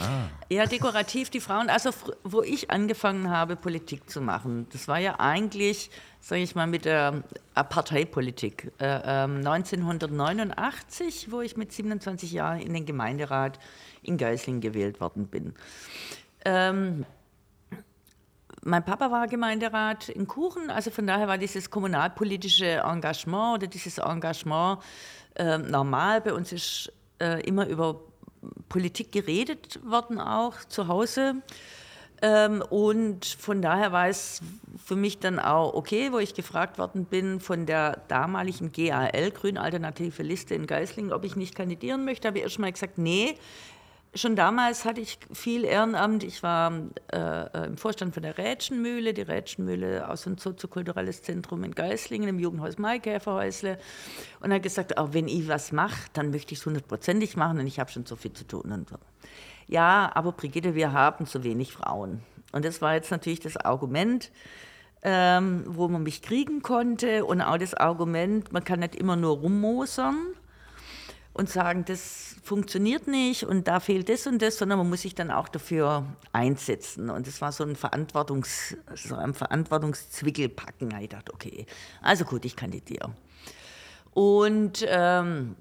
Ah. 0.00 0.28
Ja, 0.48 0.66
dekorativ 0.66 1.30
die 1.30 1.40
Frauen. 1.40 1.68
Also 1.68 1.90
wo 2.22 2.42
ich 2.42 2.70
angefangen 2.70 3.30
habe, 3.30 3.56
Politik 3.56 4.08
zu 4.08 4.20
machen, 4.20 4.68
das 4.72 4.86
war 4.88 4.98
ja 4.98 5.18
eigentlich, 5.18 5.90
sage 6.20 6.42
ich 6.42 6.54
mal, 6.54 6.66
mit 6.66 6.84
der 6.84 7.24
Parteipolitik. 7.54 8.72
Äh, 8.78 9.00
ähm, 9.04 9.38
1989, 9.38 11.30
wo 11.30 11.40
ich 11.40 11.56
mit 11.56 11.72
27 11.72 12.32
Jahren 12.32 12.60
in 12.60 12.72
den 12.72 12.86
Gemeinderat 12.86 13.58
in 14.02 14.16
Geislingen 14.16 14.60
gewählt 14.60 15.00
worden 15.00 15.26
bin. 15.26 15.54
Ähm, 16.44 17.04
mein 18.62 18.84
Papa 18.84 19.10
war 19.10 19.26
Gemeinderat 19.26 20.10
in 20.10 20.26
Kuchen, 20.26 20.70
also 20.70 20.90
von 20.90 21.06
daher 21.06 21.28
war 21.28 21.38
dieses 21.38 21.70
kommunalpolitische 21.70 22.82
Engagement 22.84 23.54
oder 23.54 23.66
dieses 23.66 23.98
Engagement 23.98 24.80
äh, 25.34 25.56
normal. 25.58 26.20
Bei 26.20 26.34
uns 26.34 26.52
ist 26.52 26.92
äh, 27.20 27.40
immer 27.42 27.66
über 27.66 28.00
Politik 28.68 29.12
geredet 29.12 29.80
worden, 29.84 30.20
auch 30.20 30.56
zu 30.68 30.88
Hause. 30.88 31.36
Ähm, 32.22 32.62
und 32.68 33.24
von 33.24 33.62
daher 33.62 33.92
war 33.92 34.08
es 34.08 34.42
für 34.84 34.96
mich 34.96 35.18
dann 35.18 35.38
auch 35.38 35.74
okay, 35.74 36.12
wo 36.12 36.18
ich 36.18 36.34
gefragt 36.34 36.78
worden 36.78 37.06
bin 37.06 37.40
von 37.40 37.64
der 37.64 38.02
damaligen 38.08 38.72
GAL, 38.72 39.30
Grün 39.30 39.56
Alternative 39.56 40.22
Liste 40.22 40.54
in 40.54 40.66
Geislingen, 40.66 41.12
ob 41.12 41.24
ich 41.24 41.36
nicht 41.36 41.54
kandidieren 41.54 42.04
möchte. 42.04 42.28
Habe 42.28 42.38
ich 42.38 42.44
erst 42.44 42.58
mal 42.58 42.72
gesagt, 42.72 42.98
nee. 42.98 43.36
Schon 44.12 44.34
damals 44.34 44.84
hatte 44.84 45.00
ich 45.00 45.20
viel 45.32 45.64
Ehrenamt. 45.64 46.24
Ich 46.24 46.42
war 46.42 46.72
äh, 47.12 47.66
im 47.66 47.76
Vorstand 47.76 48.12
von 48.12 48.24
der 48.24 48.38
Rätschenmühle, 48.38 49.14
die 49.14 49.22
Rätschenmühle 49.22 50.08
aus 50.08 50.26
ein 50.26 50.36
soziokulturelles 50.36 51.22
Zentrum 51.22 51.62
in 51.62 51.72
Geislingen, 51.76 52.28
im 52.28 52.40
Jugendhaus 52.40 52.76
Maikäferhäusle. 52.76 53.78
Und 54.40 54.50
habe 54.50 54.60
gesagt, 54.60 54.98
auch 54.98 55.12
wenn 55.12 55.28
ich 55.28 55.46
was 55.46 55.70
mache, 55.70 56.08
dann 56.12 56.30
möchte 56.30 56.54
ich 56.54 56.58
es 56.58 56.66
hundertprozentig 56.66 57.36
machen 57.36 57.60
und 57.60 57.68
ich 57.68 57.78
habe 57.78 57.92
schon 57.92 58.04
so 58.04 58.16
viel 58.16 58.32
zu 58.32 58.44
tun. 58.44 58.72
Und 58.72 58.88
so. 58.88 58.96
Ja, 59.68 60.10
aber 60.12 60.32
Brigitte, 60.32 60.74
wir 60.74 60.92
haben 60.92 61.26
zu 61.26 61.44
wenig 61.44 61.72
Frauen. 61.72 62.20
Und 62.50 62.64
das 62.64 62.82
war 62.82 62.94
jetzt 62.94 63.12
natürlich 63.12 63.38
das 63.38 63.56
Argument, 63.56 64.32
ähm, 65.02 65.62
wo 65.68 65.86
man 65.86 66.02
mich 66.02 66.20
kriegen 66.20 66.62
konnte 66.62 67.24
und 67.24 67.40
auch 67.40 67.58
das 67.58 67.74
Argument, 67.74 68.52
man 68.52 68.64
kann 68.64 68.80
nicht 68.80 68.96
immer 68.96 69.14
nur 69.14 69.36
rummosern 69.36 70.16
und 71.40 71.48
sagen, 71.48 71.84
das 71.86 72.36
funktioniert 72.42 73.06
nicht 73.06 73.44
und 73.44 73.66
da 73.66 73.80
fehlt 73.80 74.10
das 74.10 74.26
und 74.26 74.42
das, 74.42 74.58
sondern 74.58 74.78
man 74.78 74.88
muss 74.88 75.02
sich 75.02 75.14
dann 75.14 75.30
auch 75.30 75.48
dafür 75.48 76.04
einsetzen. 76.32 77.08
Und 77.08 77.26
das 77.26 77.40
war 77.40 77.50
so 77.50 77.64
ein, 77.64 77.76
Verantwortungs, 77.76 78.76
so 78.94 79.16
ein 79.16 79.32
Verantwortungszwickelpacken. 79.32 80.94
Ich 81.00 81.08
dachte, 81.08 81.32
okay, 81.32 81.64
also 82.02 82.26
gut, 82.26 82.44
ich 82.44 82.56
kandidiere. 82.56 83.14
Und 84.12 84.84
ähm, 84.86 85.56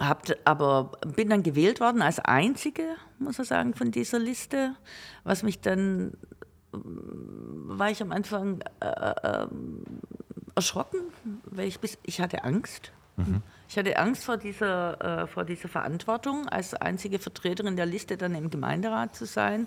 hab, 0.00 0.24
aber 0.44 0.92
bin 1.14 1.28
dann 1.28 1.42
gewählt 1.42 1.80
worden 1.80 2.00
als 2.00 2.18
Einzige, 2.18 2.84
muss 3.18 3.36
man 3.36 3.46
sagen, 3.46 3.74
von 3.74 3.90
dieser 3.90 4.18
Liste, 4.18 4.74
was 5.24 5.42
mich 5.42 5.60
dann 5.60 6.12
war 6.72 7.90
ich 7.90 8.00
am 8.00 8.12
Anfang 8.12 8.60
äh, 8.80 8.86
äh, 8.86 9.46
erschrocken, 10.54 11.00
weil 11.44 11.68
ich, 11.68 11.80
bis, 11.80 11.98
ich 12.02 12.20
hatte 12.20 12.44
Angst. 12.44 12.92
Ich 13.68 13.76
hatte 13.76 13.96
Angst 13.98 14.24
vor 14.24 14.38
dieser, 14.38 15.22
äh, 15.22 15.26
vor 15.26 15.44
dieser 15.44 15.68
Verantwortung, 15.68 16.48
als 16.48 16.72
einzige 16.74 17.18
Vertreterin 17.18 17.76
der 17.76 17.86
Liste 17.86 18.16
dann 18.16 18.34
im 18.34 18.48
Gemeinderat 18.48 19.14
zu 19.14 19.26
sein. 19.26 19.66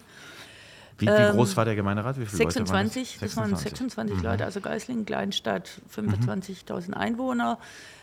Wie, 0.98 1.08
wie 1.08 1.32
groß 1.32 1.56
war 1.56 1.66
der 1.66 1.76
Gemeinderat? 1.76 2.20
Wie 2.20 2.26
viele 2.26 2.38
26, 2.38 3.16
Leute 3.16 3.26
das 3.26 3.38
waren 3.38 3.56
26 3.56 4.22
Leute, 4.22 4.46
also 4.46 4.60
Geislingen, 4.60 5.06
Kleinstadt, 5.06 5.70
25.000 5.96 6.94
Einwohner, 6.94 7.60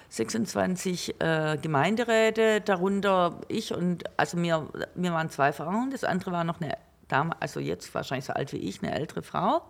26 0.08 1.20
äh, 1.20 1.58
Gemeinderäte, 1.60 2.60
darunter 2.60 3.40
ich 3.48 3.74
und, 3.74 4.04
also 4.16 4.36
mir, 4.36 4.68
mir 4.94 5.12
waren 5.12 5.30
zwei 5.30 5.52
Frauen, 5.52 5.90
das 5.90 6.04
andere 6.04 6.32
war 6.32 6.44
noch 6.44 6.60
eine 6.60 6.76
Dame, 7.08 7.34
also 7.40 7.60
jetzt 7.60 7.92
wahrscheinlich 7.94 8.26
so 8.26 8.32
alt 8.32 8.52
wie 8.52 8.58
ich, 8.58 8.82
eine 8.82 8.94
ältere 8.94 9.22
Frau. 9.22 9.62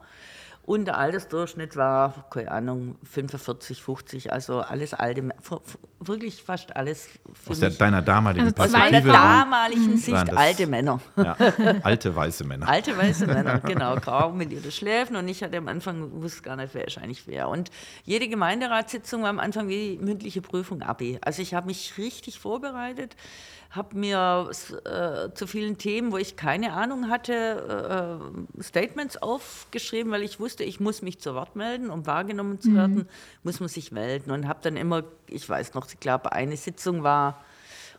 Und 0.69 0.85
der 0.85 0.99
Altersdurchschnitt 0.99 1.77
war, 1.77 2.27
keine 2.29 2.51
Ahnung, 2.51 2.97
45, 3.03 3.83
50, 3.83 4.33
also 4.35 4.61
alles 4.61 4.93
alte, 4.93 5.27
wirklich 5.99 6.43
fast 6.43 6.77
alles 6.77 7.09
Aus 7.49 7.61
der, 7.61 7.71
deiner 7.71 8.03
damaligen 8.03 8.45
Also 8.45 8.55
zwei 8.55 8.64
Aus 8.64 8.73
meiner 8.73 8.83
Perspektive. 9.01 9.12
damaligen 9.14 9.97
Sicht 9.97 10.12
waren 10.12 10.27
das- 10.27 10.37
alte 10.37 10.66
Männer. 10.66 11.01
Ja, 11.16 11.37
alte 11.85 12.14
weiße 12.14 12.45
Männer. 12.45 12.69
Alte 12.69 12.99
weiße 12.99 13.27
Männer, 13.27 13.61
genau, 13.61 13.97
grau 13.97 14.31
mit 14.31 14.53
ihren 14.53 14.71
Schläfen. 14.71 15.16
Und 15.16 15.27
ich 15.29 15.43
hatte 15.43 15.57
am 15.57 15.69
Anfang, 15.69 16.21
wusste 16.21 16.43
gar 16.43 16.57
nicht, 16.57 16.75
wer 16.75 16.87
ist 16.87 16.99
eigentlich 16.99 17.27
wer. 17.27 17.49
Und 17.49 17.71
jede 18.05 18.29
Gemeinderatssitzung 18.29 19.23
war 19.23 19.31
am 19.31 19.39
Anfang 19.41 19.69
wie 19.71 19.97
mündliche 19.99 20.43
Prüfung 20.43 20.83
Abi. 20.83 21.19
Also 21.23 21.41
ich 21.41 21.55
habe 21.55 21.66
mich 21.69 21.97
richtig 21.97 22.39
vorbereitet, 22.39 23.16
habe 23.71 23.99
mir 23.99 24.51
äh, 24.85 25.35
zu 25.35 25.47
vielen 25.47 25.77
Themen, 25.77 26.11
wo 26.11 26.16
ich 26.16 26.37
keine 26.37 26.73
Ahnung 26.73 27.11
hatte, 27.11 28.21
äh, 28.59 28.62
Statements 28.62 29.19
aufgeschrieben, 29.19 30.11
weil 30.11 30.23
ich 30.23 30.41
wusste, 30.41 30.64
ich 30.64 30.81
muss 30.81 31.03
mich 31.03 31.21
zu 31.21 31.35
Wort 31.35 31.55
melden, 31.55 31.91
um 31.91 32.07
wahrgenommen 32.07 32.61
zu 32.61 32.75
werden, 32.75 33.09
muss 33.43 33.61
man 33.61 33.69
sich 33.69 33.93
melden. 33.93 34.31
Und 34.31 34.49
habe 34.49 34.61
dann 34.62 34.77
immer, 34.77 35.05
ich 35.29 35.47
weiß 35.47 35.75
noch, 35.75 35.87
ich 35.89 36.01
glaube, 36.01 36.33
eine 36.33 36.57
Sitzung 36.57 37.03
war 37.03 37.45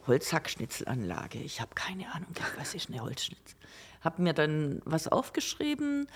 Holzhackschnitzelanlage. 0.08 1.40
Ich 1.40 1.62
habe 1.62 1.72
keine 1.76 2.12
Ahnung, 2.14 2.30
was 2.58 2.74
ist 2.74 2.90
eine 2.90 3.02
Holzschnitzel. 3.02 3.58
Habe 4.02 4.22
mir 4.24 4.34
dann 4.34 4.82
was 4.86 5.08
aufgeschrieben 5.08 6.08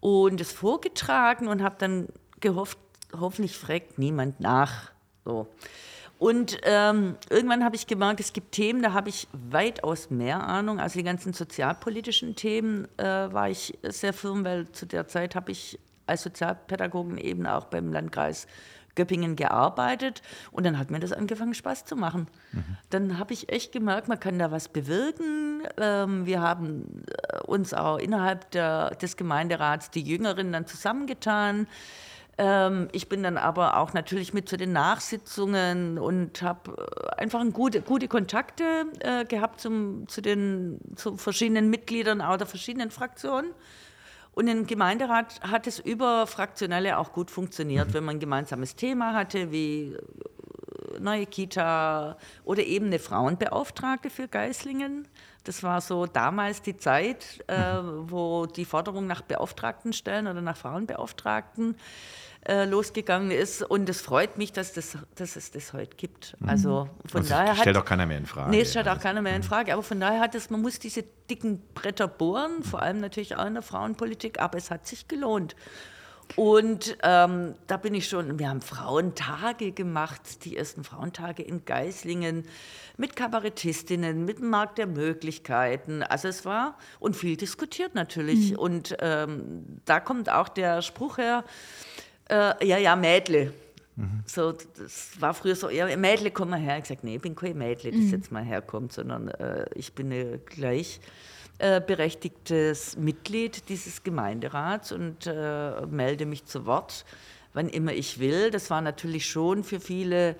und 0.00 0.40
es 0.40 0.52
vorgetragen 0.52 1.48
und 1.48 1.62
habe 1.62 1.76
dann 1.78 2.08
gehofft, 2.40 2.78
hoffentlich 3.18 3.56
fragt 3.56 3.98
niemand 3.98 4.40
nach. 4.40 4.92
So. 5.24 5.48
Und 6.18 6.58
ähm, 6.64 7.16
irgendwann 7.30 7.64
habe 7.64 7.76
ich 7.76 7.86
gemerkt, 7.86 8.18
es 8.18 8.32
gibt 8.32 8.52
Themen, 8.52 8.82
da 8.82 8.92
habe 8.92 9.08
ich 9.08 9.28
weitaus 9.32 10.10
mehr 10.10 10.42
Ahnung. 10.42 10.80
Also 10.80 10.98
die 10.98 11.04
ganzen 11.04 11.32
sozialpolitischen 11.32 12.34
Themen 12.34 12.88
äh, 12.98 13.04
war 13.04 13.48
ich 13.48 13.78
sehr 13.84 14.12
firm, 14.12 14.44
weil 14.44 14.70
zu 14.72 14.86
der 14.86 15.06
Zeit 15.06 15.36
habe 15.36 15.52
ich 15.52 15.78
als 16.06 16.22
Sozialpädagogin 16.22 17.18
eben 17.18 17.46
auch 17.46 17.66
beim 17.66 17.92
Landkreis 17.92 18.48
Göppingen 18.98 19.36
gearbeitet 19.36 20.22
und 20.50 20.66
dann 20.66 20.76
hat 20.76 20.90
mir 20.90 20.98
das 20.98 21.12
angefangen 21.12 21.54
Spaß 21.54 21.84
zu 21.84 21.94
machen. 21.94 22.26
Dann 22.90 23.18
habe 23.18 23.32
ich 23.32 23.48
echt 23.48 23.70
gemerkt, 23.70 24.08
man 24.08 24.18
kann 24.18 24.40
da 24.40 24.50
was 24.50 24.68
bewirken. 24.68 25.62
Ähm, 25.76 26.26
wir 26.26 26.42
haben 26.42 27.04
äh, 27.06 27.38
uns 27.44 27.72
auch 27.74 27.98
innerhalb 27.98 28.50
der, 28.50 28.90
des 28.96 29.16
Gemeinderats 29.16 29.90
die 29.90 30.02
Jüngeren 30.02 30.52
dann 30.52 30.66
zusammengetan. 30.66 31.68
Ähm, 32.38 32.88
ich 32.92 33.08
bin 33.08 33.24
dann 33.24 33.36
aber 33.36 33.76
auch 33.76 33.92
natürlich 33.92 34.32
mit 34.32 34.48
zu 34.48 34.56
den 34.56 34.72
Nachsitzungen 34.72 35.98
und 35.98 36.40
habe 36.40 37.16
einfach 37.16 37.40
ein 37.40 37.52
gute, 37.52 37.82
gute 37.82 38.06
Kontakte 38.06 38.86
äh, 39.00 39.24
gehabt 39.24 39.60
zum, 39.60 40.06
zu 40.06 40.22
den 40.22 40.78
zu 40.94 41.16
verschiedenen 41.16 41.68
Mitgliedern 41.68 42.20
auch 42.20 42.36
der 42.36 42.46
verschiedenen 42.46 42.92
Fraktionen. 42.92 43.50
Und 44.32 44.46
im 44.46 44.68
Gemeinderat 44.68 45.40
hat 45.40 45.66
es 45.66 45.80
überfraktionelle 45.80 46.98
auch 46.98 47.12
gut 47.12 47.28
funktioniert, 47.28 47.92
wenn 47.92 48.04
man 48.04 48.16
ein 48.16 48.20
gemeinsames 48.20 48.76
Thema 48.76 49.14
hatte, 49.14 49.50
wie 49.50 49.94
äh, 49.94 51.00
neue 51.00 51.26
Kita 51.26 52.16
oder 52.44 52.62
eben 52.62 52.86
eine 52.86 53.00
Frauenbeauftragte 53.00 54.10
für 54.10 54.28
Geislingen. 54.28 55.08
Das 55.42 55.64
war 55.64 55.80
so 55.80 56.06
damals 56.06 56.62
die 56.62 56.76
Zeit, 56.76 57.42
äh, 57.48 57.54
wo 57.82 58.46
die 58.46 58.64
Forderung 58.64 59.08
nach 59.08 59.22
Beauftragtenstellen 59.22 60.28
oder 60.28 60.40
nach 60.40 60.56
Frauenbeauftragten 60.56 61.74
äh, 61.74 62.27
losgegangen 62.48 63.30
ist. 63.30 63.62
Und 63.62 63.88
es 63.88 64.00
freut 64.00 64.38
mich, 64.38 64.52
dass, 64.52 64.72
das, 64.72 64.96
dass 65.14 65.36
es 65.36 65.50
das 65.50 65.72
heute 65.72 65.96
gibt. 65.96 66.36
Also 66.46 66.88
von 67.06 67.20
Das 67.20 67.28
daher 67.28 67.54
stellt 67.54 67.76
hat, 67.76 67.82
doch 67.82 67.84
keiner 67.84 68.06
mehr 68.06 68.18
in 68.18 68.26
Frage. 68.26 68.50
Nee, 68.50 68.62
es 68.62 68.70
stellt 68.70 68.88
auch 68.88 69.00
keiner 69.00 69.22
mehr 69.22 69.36
in 69.36 69.42
Frage. 69.42 69.72
Aber 69.72 69.82
von 69.82 70.00
daher 70.00 70.20
hat 70.20 70.34
es, 70.34 70.50
man 70.50 70.62
muss 70.62 70.78
diese 70.78 71.04
dicken 71.30 71.62
Bretter 71.74 72.08
bohren, 72.08 72.62
vor 72.62 72.82
allem 72.82 73.00
natürlich 73.00 73.36
auch 73.36 73.46
in 73.46 73.54
der 73.54 73.62
Frauenpolitik, 73.62 74.40
aber 74.40 74.58
es 74.58 74.70
hat 74.70 74.86
sich 74.86 75.08
gelohnt. 75.08 75.54
Und 76.36 76.98
ähm, 77.02 77.54
da 77.66 77.76
bin 77.76 77.94
ich 77.94 78.08
schon, 78.08 78.38
wir 78.38 78.48
haben 78.48 78.60
Frauentage 78.60 79.72
gemacht, 79.72 80.44
die 80.44 80.56
ersten 80.56 80.84
Frauentage 80.84 81.42
in 81.42 81.64
Geislingen 81.64 82.44
mit 82.96 83.16
Kabarettistinnen, 83.16 84.24
mit 84.24 84.38
dem 84.38 84.50
Markt 84.50 84.78
der 84.78 84.86
Möglichkeiten. 84.86 86.02
Also 86.02 86.28
es 86.28 86.44
war 86.44 86.76
und 87.00 87.16
viel 87.16 87.36
diskutiert 87.36 87.94
natürlich. 87.94 88.58
Und 88.58 88.96
ähm, 89.00 89.80
da 89.84 90.00
kommt 90.00 90.30
auch 90.30 90.48
der 90.48 90.82
Spruch 90.82 91.18
her, 91.18 91.44
äh, 92.28 92.66
ja, 92.66 92.78
ja, 92.78 92.96
Mädle. 92.96 93.52
Mhm. 93.96 94.22
So, 94.26 94.52
das 94.52 95.20
war 95.20 95.34
früher 95.34 95.56
so, 95.56 95.68
ja, 95.70 95.96
Mädle, 95.96 96.30
komm 96.30 96.50
mal 96.50 96.60
her. 96.60 96.76
Ich 96.76 96.84
gesagt, 96.84 97.02
nee, 97.02 97.16
ich 97.16 97.22
bin 97.22 97.34
kein 97.34 97.58
Mädle, 97.58 97.90
das 97.90 98.00
mhm. 98.00 98.10
jetzt 98.10 98.30
mal 98.30 98.44
herkommt, 98.44 98.92
sondern 98.92 99.26
äh, 99.28 99.66
ich 99.74 99.94
bin 99.94 100.12
eine 100.12 100.38
gleichberechtigtes 100.38 102.94
äh, 102.94 103.00
Mitglied 103.00 103.68
dieses 103.68 104.04
Gemeinderats 104.04 104.92
und 104.92 105.26
äh, 105.26 105.84
melde 105.86 106.26
mich 106.26 106.44
zu 106.44 106.64
Wort, 106.64 107.04
wann 107.54 107.68
immer 107.68 107.92
ich 107.92 108.20
will. 108.20 108.52
Das 108.52 108.70
war 108.70 108.82
natürlich 108.82 109.26
schon 109.26 109.64
für 109.64 109.80
viele, 109.80 110.36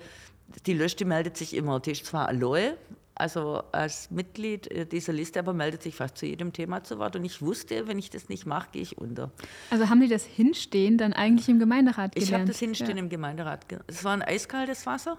die 0.65 0.73
Lösch, 0.73 0.95
meldet 1.03 1.35
sich 1.35 1.53
immer, 1.53 1.81
die 1.81 1.91
ist 1.91 2.05
zwar 2.05 2.29
Aloe, 2.29 2.77
also 3.19 3.63
als 3.71 4.09
Mitglied 4.11 4.71
äh, 4.71 4.85
dieser 4.85 5.13
Liste, 5.13 5.39
aber 5.39 5.53
meldet 5.53 5.83
sich 5.83 5.95
fast 5.95 6.17
zu 6.17 6.25
jedem 6.25 6.53
Thema 6.53 6.83
zu 6.83 6.99
Wort. 6.99 7.15
Und 7.15 7.25
ich 7.25 7.41
wusste, 7.41 7.87
wenn 7.87 7.99
ich 7.99 8.09
das 8.09 8.29
nicht 8.29 8.45
mache, 8.45 8.69
gehe 8.71 8.81
ich 8.81 8.97
unter. 8.97 9.31
Also 9.69 9.89
haben 9.89 10.01
Sie 10.01 10.07
das 10.07 10.23
Hinstehen 10.23 10.97
dann 10.97 11.13
eigentlich 11.13 11.49
im 11.49 11.59
Gemeinderat 11.59 12.15
gelernt? 12.15 12.29
Ich 12.29 12.33
habe 12.33 12.45
das 12.45 12.59
Hinstehen 12.59 12.97
ja. 12.97 13.03
im 13.03 13.09
Gemeinderat. 13.09 13.65
Es 13.87 14.03
war 14.03 14.13
ein 14.13 14.21
eiskaltes 14.21 14.85
Wasser. 14.85 15.17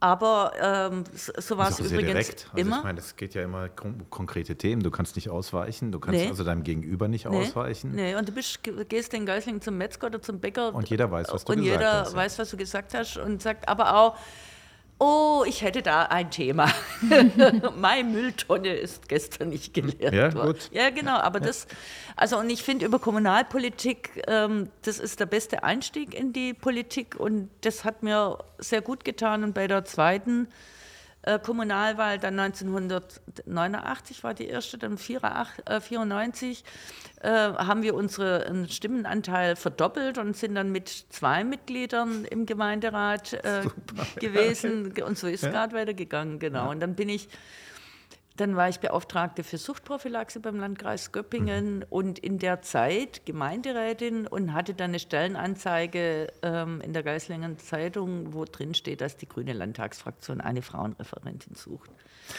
Aber 0.00 0.52
ähm, 0.60 1.04
so 1.14 1.56
war 1.58 1.68
es 1.68 1.78
übrigens 1.78 2.06
direkt. 2.06 2.48
Also 2.50 2.60
immer. 2.60 2.78
Ich 2.78 2.82
meine, 2.82 2.98
es 2.98 3.14
geht 3.14 3.34
ja 3.34 3.42
immer 3.44 3.68
um 3.84 4.10
konkrete 4.10 4.56
Themen. 4.56 4.82
Du 4.82 4.90
kannst 4.90 5.14
nicht 5.14 5.30
ausweichen. 5.30 5.92
Du 5.92 6.00
kannst 6.00 6.18
nee. 6.18 6.28
also 6.28 6.42
deinem 6.42 6.64
Gegenüber 6.64 7.06
nicht 7.06 7.28
nee. 7.30 7.36
ausweichen. 7.36 7.94
Nee, 7.94 8.16
und 8.16 8.28
du 8.28 8.32
bist, 8.32 8.60
gehst 8.88 9.14
in 9.14 9.26
Geislingen 9.26 9.60
zum 9.60 9.78
Metzger 9.78 10.08
oder 10.08 10.20
zum 10.20 10.40
Bäcker. 10.40 10.74
Und 10.74 10.90
jeder 10.90 11.08
weiß, 11.08 11.28
was 11.30 11.44
du 11.44 11.54
gesagt 11.54 11.84
hast. 11.84 12.06
Und 12.06 12.08
jeder 12.10 12.16
weiß, 12.16 12.38
was 12.40 12.50
du 12.50 12.56
gesagt 12.56 12.94
hast 12.94 13.16
und 13.16 13.42
sagt 13.42 13.68
aber 13.68 13.96
auch, 13.96 14.16
Oh, 15.04 15.42
ich 15.44 15.62
hätte 15.62 15.82
da 15.82 16.04
ein 16.04 16.30
Thema. 16.30 16.70
Meine 17.76 18.08
Mülltonne 18.08 18.72
ist 18.72 19.08
gestern 19.08 19.48
nicht 19.48 19.74
geleert 19.74 20.14
ja, 20.14 20.32
worden. 20.32 20.52
Gut. 20.52 20.70
Ja, 20.70 20.90
genau. 20.90 21.16
Aber 21.16 21.40
ja. 21.40 21.46
das, 21.46 21.66
also 22.14 22.38
und 22.38 22.48
ich 22.48 22.62
finde 22.62 22.86
über 22.86 23.00
Kommunalpolitik, 23.00 24.22
ähm, 24.28 24.68
das 24.82 25.00
ist 25.00 25.18
der 25.18 25.26
beste 25.26 25.64
Einstieg 25.64 26.14
in 26.14 26.32
die 26.32 26.54
Politik 26.54 27.16
und 27.18 27.50
das 27.62 27.84
hat 27.84 28.04
mir 28.04 28.38
sehr 28.58 28.80
gut 28.80 29.04
getan. 29.04 29.42
Und 29.42 29.54
bei 29.54 29.66
der 29.66 29.84
zweiten 29.84 30.46
äh, 31.22 31.38
Kommunalwahl, 31.38 32.18
dann 32.18 32.38
1989 32.38 34.24
war 34.24 34.34
die 34.34 34.46
erste, 34.46 34.78
dann 34.78 34.92
1994, 34.92 36.64
äh, 37.20 37.28
haben 37.28 37.82
wir 37.82 37.94
unseren 37.94 38.68
Stimmenanteil 38.68 39.56
verdoppelt 39.56 40.18
und 40.18 40.36
sind 40.36 40.56
dann 40.56 40.72
mit 40.72 40.88
zwei 40.88 41.44
Mitgliedern 41.44 42.24
im 42.24 42.46
Gemeinderat 42.46 43.34
äh, 43.34 43.62
gewesen. 44.16 44.92
Und 45.02 45.18
so 45.18 45.26
ist 45.26 45.42
es 45.42 45.46
ja. 45.46 45.50
gerade 45.50 45.74
weitergegangen, 45.76 46.38
genau. 46.38 46.64
Ja. 46.64 46.70
Und 46.70 46.80
dann 46.80 46.94
bin 46.94 47.08
ich 47.08 47.28
dann 48.36 48.56
war 48.56 48.68
ich 48.68 48.80
Beauftragte 48.80 49.44
für 49.44 49.58
Suchtprophylaxe 49.58 50.40
beim 50.40 50.58
Landkreis 50.58 51.12
Göppingen 51.12 51.78
mhm. 51.78 51.84
und 51.90 52.18
in 52.18 52.38
der 52.38 52.62
Zeit 52.62 53.26
Gemeinderätin 53.26 54.26
und 54.26 54.52
hatte 54.54 54.74
dann 54.74 54.90
eine 54.90 54.98
Stellenanzeige 54.98 56.32
ähm, 56.42 56.80
in 56.80 56.92
der 56.92 57.02
Geislingen 57.02 57.58
Zeitung, 57.58 58.32
wo 58.32 58.44
drin 58.44 58.74
steht, 58.74 59.00
dass 59.00 59.16
die 59.16 59.28
Grüne 59.28 59.52
Landtagsfraktion 59.52 60.40
eine 60.40 60.62
Frauenreferentin 60.62 61.54
sucht. 61.54 61.90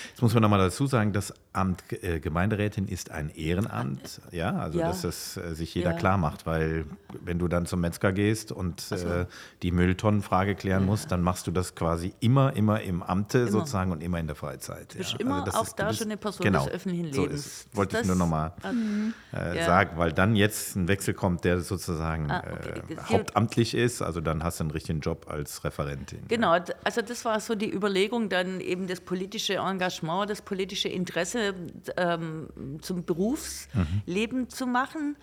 Jetzt 0.10 0.22
muss 0.22 0.34
man 0.34 0.42
nochmal 0.42 0.60
dazu 0.60 0.88
sagen, 0.88 1.14
das 1.14 1.34
Amt 1.54 1.84
äh, 2.02 2.20
Gemeinderätin 2.20 2.88
ist 2.88 3.12
ein 3.12 3.30
Ehrenamt, 3.30 4.22
ja, 4.32 4.56
also 4.56 4.80
ja. 4.80 4.88
dass 4.88 5.04
das 5.04 5.38
äh, 5.38 5.54
sich 5.54 5.76
jeder 5.76 5.92
ja. 5.92 5.98
klar 5.98 6.18
macht, 6.18 6.48
weil 6.48 6.86
wenn 7.24 7.38
du 7.38 7.48
dann 7.48 7.68
zum 7.68 7.82
Metzger 7.82 8.12
gehst 8.12 8.52
und 8.52 8.82
so. 8.82 8.96
äh, 8.96 9.28
die 9.62 9.72
Mülltonnenfrage 9.72 10.56
klären 10.56 10.82
ja. 10.82 10.88
musst, 10.88 11.12
dann 11.12 11.22
machst 11.22 11.46
du 11.46 11.52
das 11.52 11.76
quasi 11.76 12.16
immer, 12.22 12.56
immer 12.56 12.82
im 12.82 13.04
Amte 13.04 13.40
immer. 13.40 13.52
sozusagen 13.52 13.92
und 13.92 14.02
immer 14.02 14.20
in 14.20 14.26
der 14.26 14.36
Freizeit. 14.36 14.94
Du 14.94 14.98
bist 14.98 15.14
immer 15.20 15.46
also 15.46 15.60
auch 15.60 15.64
ist, 15.64 15.76
da 15.78 15.90
bist, 15.90 16.00
schon 16.00 16.08
eine 16.08 16.18
Person 16.18 16.44
genau, 16.44 16.66
des 16.66 16.74
öffentlichen 16.74 17.06
Lebens. 17.06 17.16
So 17.16 17.26
ist, 17.26 17.76
wollte 17.76 17.92
das, 17.94 18.02
ich 18.02 18.08
nur 18.08 18.16
nochmal 18.16 18.54
mhm. 18.64 19.14
äh, 19.32 19.64
sagen, 19.64 19.92
weil 19.98 20.12
dann 20.12 20.36
jetzt 20.36 20.76
ein 20.76 20.88
Wechsel 20.88 21.14
kommt, 21.14 21.44
der 21.46 21.62
sozusagen 21.62 22.32
ah, 22.32 22.44
okay. 22.52 22.82
äh, 22.90 22.98
hauptamtlich 22.98 23.76
ist, 23.76 24.02
also 24.02 24.22
dann 24.22 24.44
hast 24.44 24.60
du 24.60 24.64
einen 24.64 24.72
richtigen 24.72 25.02
Job 25.02 25.28
als 25.30 25.64
Referentin. 25.64 26.24
Genau, 26.28 26.58
also 26.84 27.02
das 27.04 27.26
war 27.26 27.40
so 27.40 27.54
die 27.54 27.72
Überlegung, 27.72 28.30
dann 28.30 28.60
eben 28.60 28.88
das 28.88 29.02
politische 29.02 29.56
Engagement 29.58 29.83
Engagement, 29.84 30.30
das 30.30 30.42
politische 30.42 30.88
Interesse 30.88 31.54
ähm, 31.98 32.48
zum 32.82 33.04
Berufsleben 33.04 34.42
mhm. 34.42 34.50
zu 34.50 34.66
machen. 34.66 35.18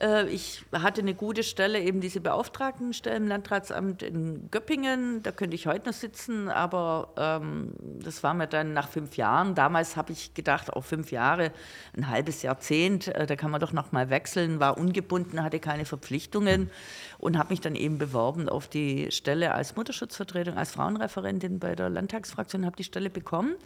Äh, 0.00 0.28
ich 0.28 0.64
hatte 0.72 1.00
eine 1.00 1.14
gute 1.14 1.42
Stelle, 1.42 1.80
eben 1.80 2.00
diese 2.00 2.20
Beauftragtenstelle 2.20 3.16
im 3.16 3.28
Landratsamt 3.28 4.02
in 4.02 4.50
Göppingen. 4.50 5.22
Da 5.22 5.32
könnte 5.32 5.54
ich 5.54 5.66
heute 5.66 5.86
noch 5.86 5.94
sitzen, 5.94 6.48
aber 6.48 7.12
ähm, 7.16 7.72
das 7.80 8.22
war 8.22 8.34
mir 8.34 8.46
dann 8.46 8.72
nach 8.72 8.88
fünf 8.88 9.16
Jahren. 9.16 9.54
Damals 9.54 9.96
habe 9.96 10.12
ich 10.12 10.34
gedacht, 10.34 10.72
auch 10.72 10.84
fünf 10.84 11.10
Jahre, 11.10 11.52
ein 11.96 12.08
halbes 12.08 12.42
Jahrzehnt, 12.42 13.08
äh, 13.08 13.26
da 13.26 13.36
kann 13.36 13.50
man 13.50 13.60
doch 13.60 13.72
noch 13.72 13.92
mal 13.92 14.10
wechseln. 14.10 14.60
War 14.60 14.78
ungebunden, 14.78 15.42
hatte 15.42 15.60
keine 15.60 15.84
Verpflichtungen 15.84 16.70
und 17.18 17.38
habe 17.38 17.50
mich 17.50 17.60
dann 17.60 17.74
eben 17.74 17.98
beworben 17.98 18.48
auf 18.48 18.68
die 18.68 19.10
Stelle 19.10 19.54
als 19.54 19.76
Mutterschutzvertretung, 19.76 20.56
als 20.56 20.72
Frauenreferentin 20.72 21.58
bei 21.58 21.74
der 21.74 21.88
Landtagsfraktion, 21.88 22.66
habe 22.66 22.76
die 22.76 22.84
Stelle 22.84 23.10
bekommen. 23.10 23.56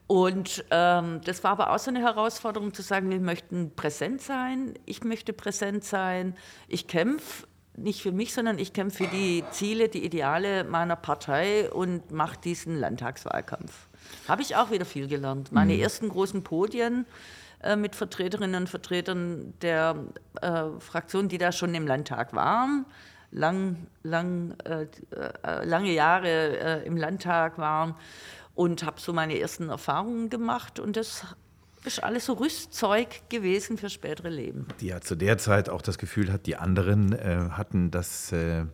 Und 0.07 0.65
ähm, 0.69 1.21
das 1.23 1.43
war 1.43 1.51
aber 1.51 1.71
auch 1.71 1.79
so 1.79 1.89
eine 1.89 2.01
Herausforderung 2.01 2.73
zu 2.73 2.81
sagen, 2.81 3.09
wir 3.09 3.19
möchten 3.19 3.73
präsent 3.75 4.21
sein, 4.21 4.73
ich 4.85 5.03
möchte 5.03 5.33
präsent 5.33 5.83
sein, 5.83 6.35
ich 6.67 6.87
kämpfe 6.87 7.47
nicht 7.75 8.01
für 8.01 8.11
mich, 8.11 8.33
sondern 8.33 8.59
ich 8.59 8.73
kämpfe 8.73 9.05
für 9.05 9.09
die 9.09 9.43
Ziele, 9.51 9.89
die 9.89 10.05
Ideale 10.05 10.63
meiner 10.63 10.95
Partei 10.95 11.71
und 11.71 12.11
mache 12.11 12.39
diesen 12.39 12.79
Landtagswahlkampf. 12.79 13.87
Habe 14.27 14.41
ich 14.41 14.55
auch 14.55 14.69
wieder 14.69 14.85
viel 14.85 15.07
gelernt. 15.07 15.51
Meine 15.51 15.73
mhm. 15.73 15.79
ersten 15.79 16.09
großen 16.09 16.43
Podien 16.43 17.05
äh, 17.63 17.75
mit 17.75 17.95
Vertreterinnen 17.95 18.63
und 18.63 18.69
Vertretern 18.69 19.53
der 19.61 19.95
äh, 20.41 20.65
Fraktionen, 20.79 21.29
die 21.29 21.37
da 21.37 21.51
schon 21.51 21.73
im 21.73 21.87
Landtag 21.87 22.33
waren, 22.35 22.85
lang, 23.31 23.87
lang, 24.03 24.55
äh, 24.65 24.83
äh 24.83 25.65
lange 25.65 25.91
Jahre 25.91 26.83
äh, 26.83 26.85
im 26.85 26.97
Landtag 26.97 27.57
waren 27.57 27.95
und 28.55 28.83
habe 28.83 28.99
so 28.99 29.13
meine 29.13 29.39
ersten 29.39 29.69
Erfahrungen 29.69 30.29
gemacht 30.29 30.79
und 30.79 30.95
das 30.95 31.25
ist 31.85 32.03
alles 32.03 32.25
so 32.25 32.33
Rüstzeug 32.33 33.29
gewesen 33.29 33.77
für 33.77 33.89
spätere 33.89 34.29
Leben. 34.29 34.67
Die 34.79 34.87
ja 34.87 35.01
zu 35.01 35.15
der 35.15 35.37
Zeit 35.37 35.69
auch 35.69 35.81
das 35.81 35.97
Gefühl 35.97 36.31
hat, 36.31 36.45
die 36.45 36.55
anderen 36.55 37.13
äh, 37.13 37.49
hatten 37.51 37.91
das, 37.91 38.31
äh, 38.31 38.65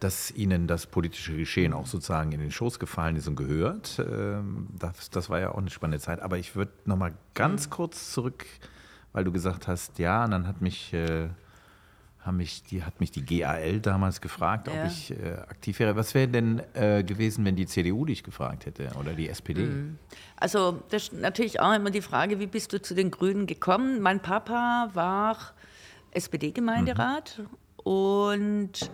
dass 0.00 0.30
ihnen 0.30 0.66
das 0.66 0.86
politische 0.86 1.36
Geschehen 1.36 1.72
auch 1.72 1.86
sozusagen 1.86 2.32
in 2.32 2.40
den 2.40 2.50
Schoß 2.50 2.78
gefallen 2.78 3.16
ist 3.16 3.28
und 3.28 3.36
gehört. 3.36 3.98
Äh, 3.98 4.38
das, 4.78 5.10
das, 5.10 5.30
war 5.30 5.38
ja 5.38 5.52
auch 5.52 5.58
eine 5.58 5.70
spannende 5.70 6.00
Zeit. 6.00 6.20
Aber 6.20 6.38
ich 6.38 6.56
würde 6.56 6.72
noch 6.86 6.96
mal 6.96 7.12
ganz 7.34 7.66
mhm. 7.66 7.70
kurz 7.70 8.12
zurück, 8.12 8.46
weil 9.12 9.24
du 9.24 9.32
gesagt 9.32 9.68
hast, 9.68 9.98
ja, 9.98 10.24
und 10.24 10.32
dann 10.32 10.46
hat 10.46 10.60
mich 10.60 10.92
äh, 10.92 11.28
haben 12.24 12.36
mich, 12.36 12.62
die 12.64 12.82
hat 12.82 13.00
mich 13.00 13.10
die 13.10 13.24
GAL 13.24 13.80
damals 13.80 14.20
gefragt, 14.20 14.68
ja. 14.68 14.74
ob 14.74 14.90
ich 14.90 15.10
äh, 15.10 15.32
aktiv 15.48 15.78
wäre. 15.78 15.96
Was 15.96 16.14
wäre 16.14 16.28
denn 16.28 16.62
äh, 16.74 17.02
gewesen, 17.02 17.44
wenn 17.44 17.56
die 17.56 17.66
CDU 17.66 18.04
dich 18.04 18.22
gefragt 18.22 18.66
hätte 18.66 18.90
oder 18.98 19.14
die 19.14 19.28
SPD? 19.28 19.62
Mhm. 19.62 19.98
Also 20.36 20.82
das 20.90 21.04
ist 21.04 21.12
natürlich 21.14 21.60
auch 21.60 21.74
immer 21.74 21.90
die 21.90 22.02
Frage, 22.02 22.38
wie 22.38 22.46
bist 22.46 22.72
du 22.72 22.82
zu 22.82 22.94
den 22.94 23.10
Grünen 23.10 23.46
gekommen? 23.46 24.00
Mein 24.00 24.20
Papa 24.20 24.90
war 24.92 25.38
SPD-Gemeinderat 26.12 27.38
mhm. 27.38 27.46
und 27.84 28.90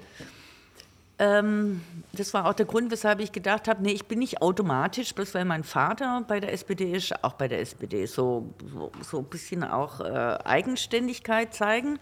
ähm, 1.18 1.80
das 2.12 2.34
war 2.34 2.46
auch 2.46 2.52
der 2.52 2.66
Grund, 2.66 2.90
weshalb 2.90 3.20
ich 3.20 3.32
gedacht 3.32 3.68
habe, 3.68 3.82
nee, 3.82 3.92
ich 3.92 4.06
bin 4.06 4.18
nicht 4.18 4.42
automatisch, 4.42 5.14
bloß 5.14 5.34
weil 5.34 5.46
mein 5.46 5.64
Vater 5.64 6.22
bei 6.28 6.40
der 6.40 6.52
SPD 6.52 6.92
ist, 6.92 7.24
auch 7.24 7.32
bei 7.32 7.48
der 7.48 7.60
SPD 7.60 8.06
so, 8.06 8.54
so, 8.72 8.92
so 9.02 9.18
ein 9.18 9.24
bisschen 9.24 9.64
auch 9.64 10.00
äh, 10.00 10.38
Eigenständigkeit 10.44 11.54
zeigen. 11.54 11.98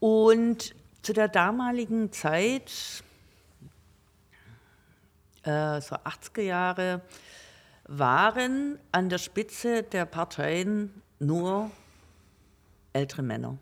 Und 0.00 0.74
zu 1.02 1.12
der 1.12 1.28
damaligen 1.28 2.10
Zeit, 2.12 2.70
äh, 5.42 5.80
so 5.80 5.96
80er 5.96 6.42
Jahre, 6.42 7.00
waren 7.86 8.78
an 8.92 9.08
der 9.08 9.18
Spitze 9.18 9.82
der 9.82 10.06
Parteien 10.06 11.02
nur 11.18 11.70
ältere 12.92 13.22
Männer. 13.22 13.58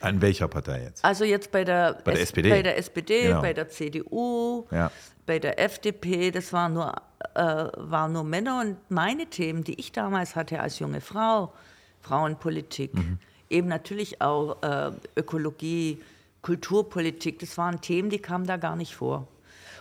An 0.00 0.20
welcher 0.20 0.48
Partei 0.48 0.82
jetzt? 0.84 1.04
Also 1.04 1.24
jetzt 1.24 1.50
bei 1.50 1.64
der, 1.64 1.94
Bei 2.04 2.12
der 2.12 2.20
SPD. 2.22 2.50
bei 2.50 2.62
der 2.62 2.76
SPD, 2.76 3.22
Genau. 3.28 3.40
bei 3.40 3.52
der 3.54 3.68
CDU, 3.68 4.66
Ja. 4.70 4.90
bei 5.24 5.38
der 5.38 5.58
FDP, 5.58 6.30
das 6.30 6.52
waren 6.52 6.74
nur, 6.74 6.94
äh, 7.34 7.40
waren 7.76 8.12
nur 8.12 8.24
Männer. 8.24 8.60
Und 8.60 8.76
meine 8.90 9.26
Themen, 9.26 9.64
die 9.64 9.78
ich 9.80 9.92
damals 9.92 10.36
hatte 10.36 10.60
als 10.60 10.78
junge 10.78 11.00
Frau, 11.00 11.54
Frauenpolitik, 12.02 12.92
Mhm. 12.94 13.18
Eben 13.50 13.68
natürlich 13.68 14.20
auch 14.20 14.62
äh, 14.62 14.92
Ökologie, 15.16 16.02
Kulturpolitik, 16.42 17.38
das 17.38 17.58
waren 17.58 17.80
Themen, 17.80 18.10
die 18.10 18.18
kamen 18.18 18.46
da 18.46 18.56
gar 18.56 18.76
nicht 18.76 18.94
vor. 18.94 19.28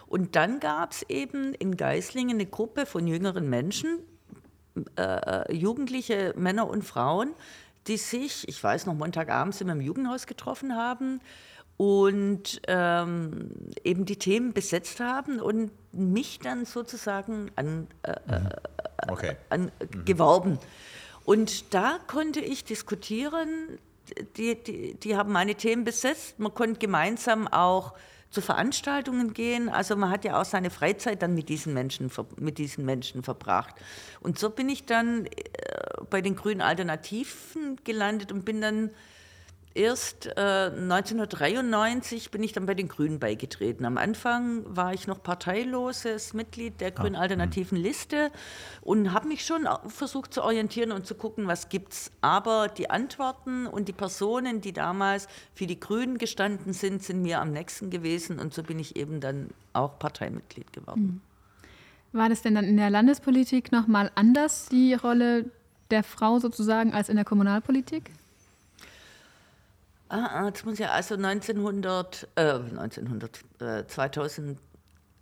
Und 0.07 0.35
dann 0.35 0.59
gab 0.59 0.91
es 0.91 1.03
eben 1.03 1.53
in 1.53 1.75
Geislingen 1.75 2.37
eine 2.37 2.45
Gruppe 2.45 2.85
von 2.85 3.07
jüngeren 3.07 3.49
Menschen, 3.49 3.99
äh, 4.95 5.53
jugendliche 5.53 6.33
Männer 6.37 6.69
und 6.69 6.83
Frauen, 6.83 7.33
die 7.87 7.97
sich, 7.97 8.47
ich 8.47 8.63
weiß 8.63 8.85
noch, 8.85 8.93
Montagabends 8.93 9.61
immer 9.61 9.73
im 9.73 9.81
Jugendhaus 9.81 10.27
getroffen 10.27 10.75
haben 10.75 11.21
und 11.77 12.61
ähm, 12.67 13.51
eben 13.83 14.05
die 14.05 14.17
Themen 14.17 14.53
besetzt 14.53 14.99
haben 14.99 15.39
und 15.39 15.71
mich 15.93 16.39
dann 16.39 16.65
sozusagen 16.65 17.51
an, 17.55 17.87
äh, 18.03 18.15
Okay. 19.09 19.35
an, 19.49 19.71
geworben. 20.05 20.59
Und 21.27 21.73
da 21.73 21.99
konnte 22.07 22.39
ich 22.39 22.63
diskutieren, 22.63 23.79
die, 24.37 24.55
die, 24.63 24.93
die 24.93 25.17
haben 25.17 25.33
meine 25.33 25.55
Themen 25.55 25.83
besetzt, 25.83 26.39
man 26.39 26.53
konnte 26.53 26.79
gemeinsam 26.79 27.49
auch 27.49 27.95
zu 28.29 28.39
Veranstaltungen 28.39 29.33
gehen. 29.33 29.67
Also 29.67 29.97
man 29.97 30.09
hat 30.09 30.23
ja 30.23 30.39
auch 30.39 30.45
seine 30.45 30.69
Freizeit 30.69 31.21
dann 31.21 31.35
mit 31.35 31.49
diesen 31.49 31.73
Menschen, 31.73 32.09
mit 32.37 32.57
diesen 32.57 32.85
Menschen 32.85 33.23
verbracht. 33.23 33.75
Und 34.21 34.39
so 34.39 34.49
bin 34.49 34.69
ich 34.69 34.85
dann 34.85 35.25
äh, 35.25 35.31
bei 36.09 36.21
den 36.21 36.37
Grünen 36.37 36.61
Alternativen 36.61 37.75
gelandet 37.83 38.31
und 38.31 38.45
bin 38.45 38.61
dann 38.61 38.91
erst 39.77 40.25
äh, 40.25 40.71
1993 40.71 42.31
bin 42.31 42.43
ich 42.43 42.51
dann 42.51 42.65
bei 42.65 42.73
den 42.73 42.87
Grünen 42.87 43.19
beigetreten. 43.19 43.85
Am 43.85 43.97
Anfang 43.97 44.63
war 44.65 44.93
ich 44.93 45.07
noch 45.07 45.21
parteiloses 45.21 46.33
Mitglied 46.33 46.81
der 46.81 46.91
Grünen 46.91 47.15
Alternativen 47.15 47.77
Liste 47.77 48.31
und 48.81 49.13
habe 49.13 49.27
mich 49.27 49.45
schon 49.45 49.67
versucht 49.87 50.33
zu 50.33 50.43
orientieren 50.43 50.91
und 50.91 51.05
zu 51.05 51.15
gucken, 51.15 51.47
was 51.47 51.69
gibt's. 51.69 52.11
Aber 52.21 52.67
die 52.67 52.89
Antworten 52.89 53.67
und 53.67 53.87
die 53.87 53.93
Personen, 53.93 54.61
die 54.61 54.73
damals 54.73 55.27
für 55.53 55.67
die 55.67 55.79
Grünen 55.79 56.17
gestanden 56.17 56.73
sind, 56.73 57.03
sind 57.03 57.21
mir 57.21 57.39
am 57.39 57.51
nächsten 57.51 57.89
gewesen 57.89 58.39
und 58.39 58.53
so 58.53 58.63
bin 58.63 58.79
ich 58.79 58.95
eben 58.95 59.21
dann 59.21 59.49
auch 59.73 59.99
Parteimitglied 59.99 60.73
geworden. 60.73 61.21
War 62.13 62.29
das 62.29 62.41
denn 62.41 62.55
dann 62.55 62.65
in 62.65 62.77
der 62.77 62.89
Landespolitik 62.89 63.71
nochmal 63.71 64.11
anders, 64.15 64.69
die 64.69 64.95
Rolle 64.95 65.51
der 65.91 66.03
Frau 66.03 66.39
sozusagen, 66.39 66.93
als 66.93 67.09
in 67.09 67.15
der 67.15 67.25
Kommunalpolitik? 67.25 68.11
Ah, 70.09 70.29
ah, 70.31 70.51
das 70.51 70.63
muss 70.63 70.79
ja 70.79 70.91
also 70.91 71.15
1900, 71.15 72.27
äh, 72.35 72.53
1900, 72.53 73.39
äh, 73.59 73.87
2000, 73.87 74.59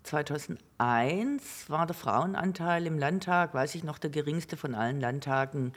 2001 0.03 1.69
war 1.69 1.87
der 1.87 1.95
Frauenanteil 1.95 2.85
im 2.85 2.99
Landtag, 2.99 3.53
weiß 3.53 3.75
ich 3.75 3.83
noch, 3.83 3.97
der 3.97 4.11
geringste 4.11 4.57
von 4.57 4.75
allen 4.75 4.99
Landtagen 4.99 5.73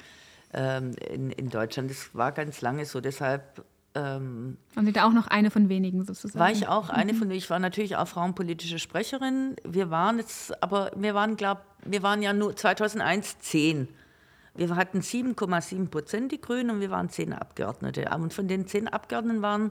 ähm, 0.53 0.93
in, 1.11 1.31
in 1.31 1.49
Deutschland. 1.49 1.91
Das 1.91 2.15
war 2.15 2.33
ganz 2.33 2.61
lange 2.61 2.85
so, 2.85 3.01
deshalb 3.01 3.65
ähm, 3.95 4.59
Waren 4.75 4.87
Sie 4.87 4.93
da 4.93 5.07
auch 5.07 5.13
noch 5.13 5.27
eine 5.29 5.51
von 5.51 5.69
wenigen 5.69 6.05
sozusagen? 6.05 6.39
war 6.39 6.51
ich 6.51 6.69
auch 6.69 6.91
eine 6.91 7.15
von, 7.15 7.31
ich 7.31 7.49
war 7.51 7.59
natürlich 7.59 7.97
auch 7.97 8.07
frauenpolitische 8.07 8.79
Sprecherin. 8.79 9.57
Wir 9.65 9.91
waren 9.91 10.19
jetzt, 10.19 10.63
aber 10.63 10.93
wir 10.95 11.15
waren, 11.15 11.37
glaub, 11.37 11.63
wir 11.85 12.03
waren 12.03 12.23
ja 12.23 12.33
nur 12.33 12.55
2001 12.55 13.39
zehn. 13.41 13.89
Wir 14.59 14.75
hatten 14.75 15.01
7,7 15.01 15.89
Prozent 15.89 16.33
die 16.33 16.41
Grünen 16.41 16.71
und 16.71 16.81
wir 16.81 16.91
waren 16.91 17.09
zehn 17.11 17.33
Abgeordnete. 17.33 18.11
Und 18.13 18.35
von 18.35 18.49
den 18.49 18.67
zehn 18.67 18.89
Abgeordneten 18.89 19.41
waren 19.41 19.71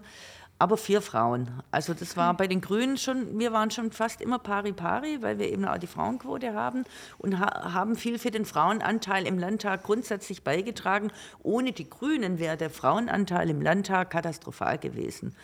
aber 0.59 0.77
vier 0.77 1.01
Frauen. 1.01 1.51
Also 1.71 1.93
das 1.93 2.15
war 2.15 2.33
bei 2.35 2.47
den 2.47 2.61
Grünen 2.61 2.97
schon, 2.97 3.37
wir 3.37 3.51
waren 3.51 3.69
schon 3.69 3.91
fast 3.91 4.21
immer 4.21 4.39
pari 4.39 4.71
pari, 4.71 5.21
weil 5.21 5.39
wir 5.39 5.51
eben 5.51 5.65
auch 5.65 5.77
die 5.77 5.87
Frauenquote 5.87 6.53
haben 6.53 6.85
und 7.17 7.37
ha 7.37 7.73
haben 7.73 7.97
viel 7.97 8.17
für 8.17 8.31
den 8.31 8.45
Frauenanteil 8.45 9.27
im 9.27 9.37
Landtag 9.37 9.83
grundsätzlich 9.83 10.43
beigetragen. 10.43 11.11
Ohne 11.43 11.73
die 11.73 11.89
Grünen 11.89 12.39
wäre 12.39 12.55
der 12.55 12.69
Frauenanteil 12.69 13.49
im 13.49 13.61
Landtag 13.61 14.09
katastrophal 14.09 14.77
gewesen. 14.77 15.35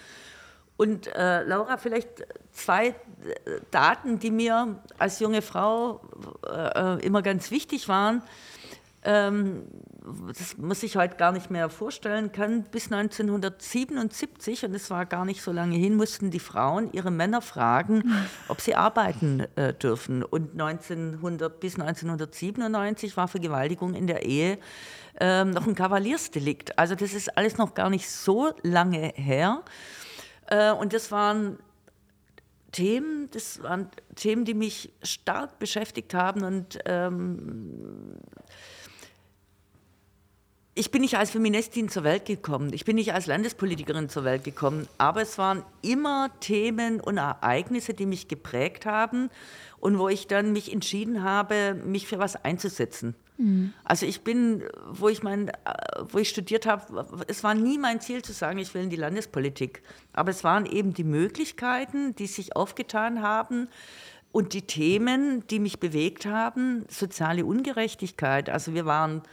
Und 0.78 1.08
äh, 1.16 1.44
Laura, 1.44 1.78
vielleicht 1.78 2.26
zwei 2.52 2.88
äh, 2.88 2.94
Daten, 3.72 4.20
die 4.20 4.32
mir 4.32 4.80
als 4.98 5.20
junge 5.20 5.42
Frau 5.42 6.02
äh, 6.48 7.06
immer 7.06 7.22
ganz 7.22 7.52
wichtig 7.52 7.88
waren. 7.88 8.24
Ähm, 9.06 9.64
das 10.28 10.58
man 10.58 10.76
sich 10.76 10.98
heute 10.98 11.16
gar 11.16 11.32
nicht 11.32 11.50
mehr 11.50 11.70
vorstellen 11.70 12.32
kann. 12.32 12.64
Bis 12.64 12.92
1977, 12.92 14.66
und 14.66 14.74
es 14.74 14.90
war 14.90 15.06
gar 15.06 15.26
nicht 15.26 15.42
so 15.42 15.52
lange 15.52 15.76
hin, 15.76 15.96
mussten 15.96 16.32
die 16.32 16.40
Frauen 16.40 16.92
ihre 16.92 17.12
Männer 17.12 17.42
fragen, 17.42 18.04
ob 18.48 18.62
sie 18.62 18.76
arbeiten 18.76 19.46
äh, 19.56 19.74
dürfen. 19.74 20.24
Und 20.24 20.52
1900, 20.60 21.60
bis 21.60 21.80
1997 21.80 23.16
war 23.16 23.28
Vergewaltigung 23.28 23.94
in 23.94 24.08
der 24.08 24.26
Ehe 24.26 24.58
ähm, 25.20 25.52
noch 25.52 25.68
ein 25.68 25.76
Kavaliersdelikt. 25.76 26.78
Also 26.78 26.96
das 26.96 27.14
ist 27.14 27.38
alles 27.38 27.58
noch 27.58 27.74
gar 27.74 27.90
nicht 27.90 28.10
so 28.10 28.52
lange 28.64 29.14
her. 29.16 29.64
Äh, 30.48 30.72
und 30.72 30.94
das 30.94 31.12
waren 31.12 31.60
Themen, 32.72 33.30
das 33.32 33.62
waren 33.62 33.90
Themen, 34.16 34.46
die 34.46 34.56
mich 34.56 34.92
stark 35.04 35.60
beschäftigt 35.60 36.14
haben 36.14 36.44
und 36.44 36.80
ähm, 36.86 38.16
ich 40.76 40.90
bin 40.92 41.02
nicht 41.02 41.18
als 41.18 41.32
Feministin 41.32 41.90
zur 41.90 42.04
Welt 42.04 42.26
gekommen, 42.26 42.74
ich 42.74 42.86
bin 42.86 42.96
nicht 42.96 43.14
als 43.14 43.28
Landespolitikerin 43.28 44.10
zur 44.10 44.24
Welt 44.24 44.44
gekommen, 44.44 44.88
aber 44.98 45.22
es 45.22 45.38
waren 45.38 45.64
immer 45.82 46.30
Themen 46.40 47.00
und 47.00 47.18
Ereignisse, 47.18 47.94
die 47.94 48.06
mich 48.06 48.28
geprägt 48.28 48.86
haben 48.86 49.30
und 49.80 50.00
wo 50.00 50.10
ich 50.10 50.28
dann 50.28 50.52
mich 50.52 50.74
entschieden 50.74 51.24
habe, 51.24 51.76
mich 51.86 52.08
für 52.08 52.18
was 52.20 52.36
einzusetzen. 52.44 53.16
Also 53.84 54.06
ich 54.06 54.22
bin, 54.22 54.64
wo 54.90 55.10
ich 55.10 55.22
mein, 55.24 55.52
wo 56.10 56.20
ich 56.20 56.30
studiert 56.30 56.66
habe, 56.66 57.06
es 57.28 57.44
war 57.44 57.56
nie 57.56 57.78
mein 57.78 58.00
Ziel 58.00 58.22
zu 58.22 58.32
sagen, 58.32 58.60
ich 58.60 58.74
will 58.74 58.84
in 58.84 58.90
die 58.90 58.96
Landespolitik, 58.96 59.82
aber 60.14 60.30
es 60.30 60.44
waren 60.44 60.66
eben 60.66 60.94
die 60.94 61.04
Möglichkeiten, 61.04 62.16
die 62.16 62.28
sich 62.28 62.56
aufgetan 62.56 63.22
haben 63.22 63.68
und 64.32 64.54
die 64.54 64.62
Themen, 64.62 65.46
die 65.48 65.60
mich 65.60 65.80
bewegt 65.80 66.26
haben, 66.26 66.86
soziale 66.90 67.44
Ungerechtigkeit. 67.44 68.50
Also 68.50 68.74
wir 68.74 68.86
waren 68.86 69.24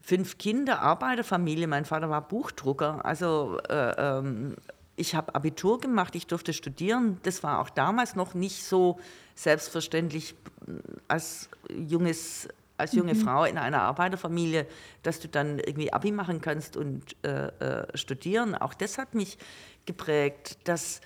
fünf 0.00 0.38
Kinder, 0.38 0.80
Arbeiterfamilie. 0.80 1.66
Mein 1.66 1.84
Vater 1.84 2.10
war 2.10 2.26
Buchdrucker. 2.26 3.04
Also 3.04 3.58
äh, 3.68 4.18
ähm, 4.18 4.56
ich 4.96 5.14
habe 5.14 5.34
Abitur 5.34 5.80
gemacht, 5.80 6.14
ich 6.14 6.26
durfte 6.26 6.52
studieren. 6.52 7.18
Das 7.22 7.42
war 7.42 7.60
auch 7.60 7.70
damals 7.70 8.16
noch 8.16 8.34
nicht 8.34 8.64
so 8.64 8.98
selbstverständlich 9.34 10.34
äh, 10.66 10.72
als 11.08 11.48
junges 11.68 12.48
als 12.80 12.92
junge 12.92 13.14
Frau 13.14 13.44
in 13.44 13.58
einer 13.58 13.82
Arbeiterfamilie, 13.82 14.66
dass 15.02 15.20
du 15.20 15.28
dann 15.28 15.58
irgendwie 15.58 15.92
Abi 15.92 16.12
machen 16.12 16.40
kannst 16.40 16.78
und 16.78 17.14
äh, 17.22 17.48
äh, 17.48 17.96
studieren. 17.96 18.54
Auch 18.54 18.72
das 18.72 18.96
hat 18.96 19.14
mich 19.14 19.36
geprägt, 19.84 20.58
dass 20.64 21.02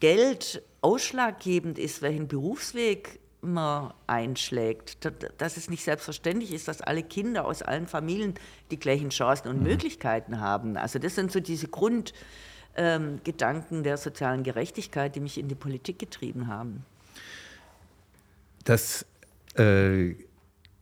Geld 0.00 0.62
ausschlaggebend 0.82 1.78
ist, 1.78 2.02
welchen 2.02 2.28
Berufsweg 2.28 3.18
man 3.46 3.92
einschlägt, 4.06 5.04
Da- 5.04 5.10
dass 5.38 5.56
es 5.56 5.70
nicht 5.70 5.84
selbstverständlich 5.84 6.52
ist, 6.52 6.68
dass 6.68 6.80
alle 6.80 7.02
Kinder 7.02 7.46
aus 7.46 7.62
allen 7.62 7.86
Familien 7.86 8.34
die 8.70 8.78
gleichen 8.78 9.10
Chancen 9.10 9.48
und 9.48 9.62
Möglichkeiten 9.62 10.40
haben. 10.40 10.76
Also 10.76 10.98
das 10.98 11.14
sind 11.14 11.32
so 11.32 11.40
diese 11.40 11.68
Grundgedanken 11.68 13.82
der 13.82 13.96
sozialen 13.96 14.42
Gerechtigkeit, 14.42 15.14
die 15.16 15.20
mich 15.20 15.38
in 15.38 15.48
die 15.48 15.54
Politik 15.54 15.98
getrieben 15.98 16.48
haben. 16.48 16.84
Das 18.64 19.06
äh, 19.56 20.14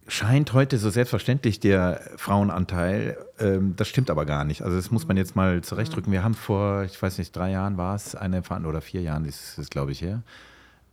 scheint 0.07 0.53
heute 0.53 0.79
so 0.79 0.91
selbstverständlich, 0.91 1.61
der 1.61 2.01
Frauenanteil. 2.17 3.19
Ähm, 3.39 3.75
das 3.77 3.89
stimmt 3.89 4.11
aber 4.11 4.27
gar 4.27 4.45
nicht. 4.45 4.63
Also 4.63 4.77
das 4.77 4.91
muss 4.91 5.07
man 5.07 5.17
jetzt 5.17 5.37
mal 5.37 5.63
zurechtdrücken. 5.63 6.13
Wir 6.13 6.23
haben 6.23 6.35
vor, 6.35 6.85
ich 6.85 7.01
weiß 7.01 7.19
nicht, 7.19 7.35
drei 7.35 7.51
Jahren 7.51 7.77
war 7.77 7.95
es, 7.95 8.15
eine 8.15 8.43
Veranstaltung, 8.43 8.71
oder 8.71 8.81
vier 8.81 9.03
Jahren 9.03 9.25
ist 9.25 9.59
es, 9.59 9.71
glaube 9.71 9.93
ich, 9.93 10.03
her. 10.03 10.23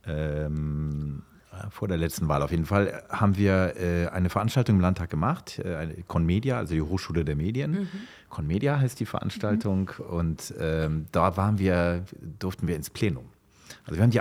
Ähm, 0.06 1.22
vor 1.70 1.88
der 1.88 1.96
letzten 1.96 2.28
Wahl 2.28 2.42
auf 2.42 2.50
jeden 2.50 2.66
Fall, 2.66 3.02
haben 3.10 3.36
wir 3.36 3.74
äh, 3.76 4.08
eine 4.08 4.28
Veranstaltung 4.30 4.76
im 4.76 4.80
Landtag 4.80 5.10
gemacht, 5.10 5.58
äh, 5.58 6.02
Conmedia, 6.06 6.58
also 6.58 6.74
die 6.74 6.82
Hochschule 6.82 7.24
der 7.24 7.36
Medien. 7.36 7.88
Conmedia 8.28 8.78
heißt 8.78 8.98
die 9.00 9.06
Veranstaltung 9.06 9.90
und 10.10 10.54
ähm, 10.58 11.06
da 11.12 11.36
waren 11.36 11.58
wir, 11.58 12.04
durften 12.38 12.68
wir 12.68 12.76
ins 12.76 12.90
Plenum. 12.90 13.24
Also 13.84 13.96
wir 13.96 14.02
haben 14.02 14.10
die 14.10 14.20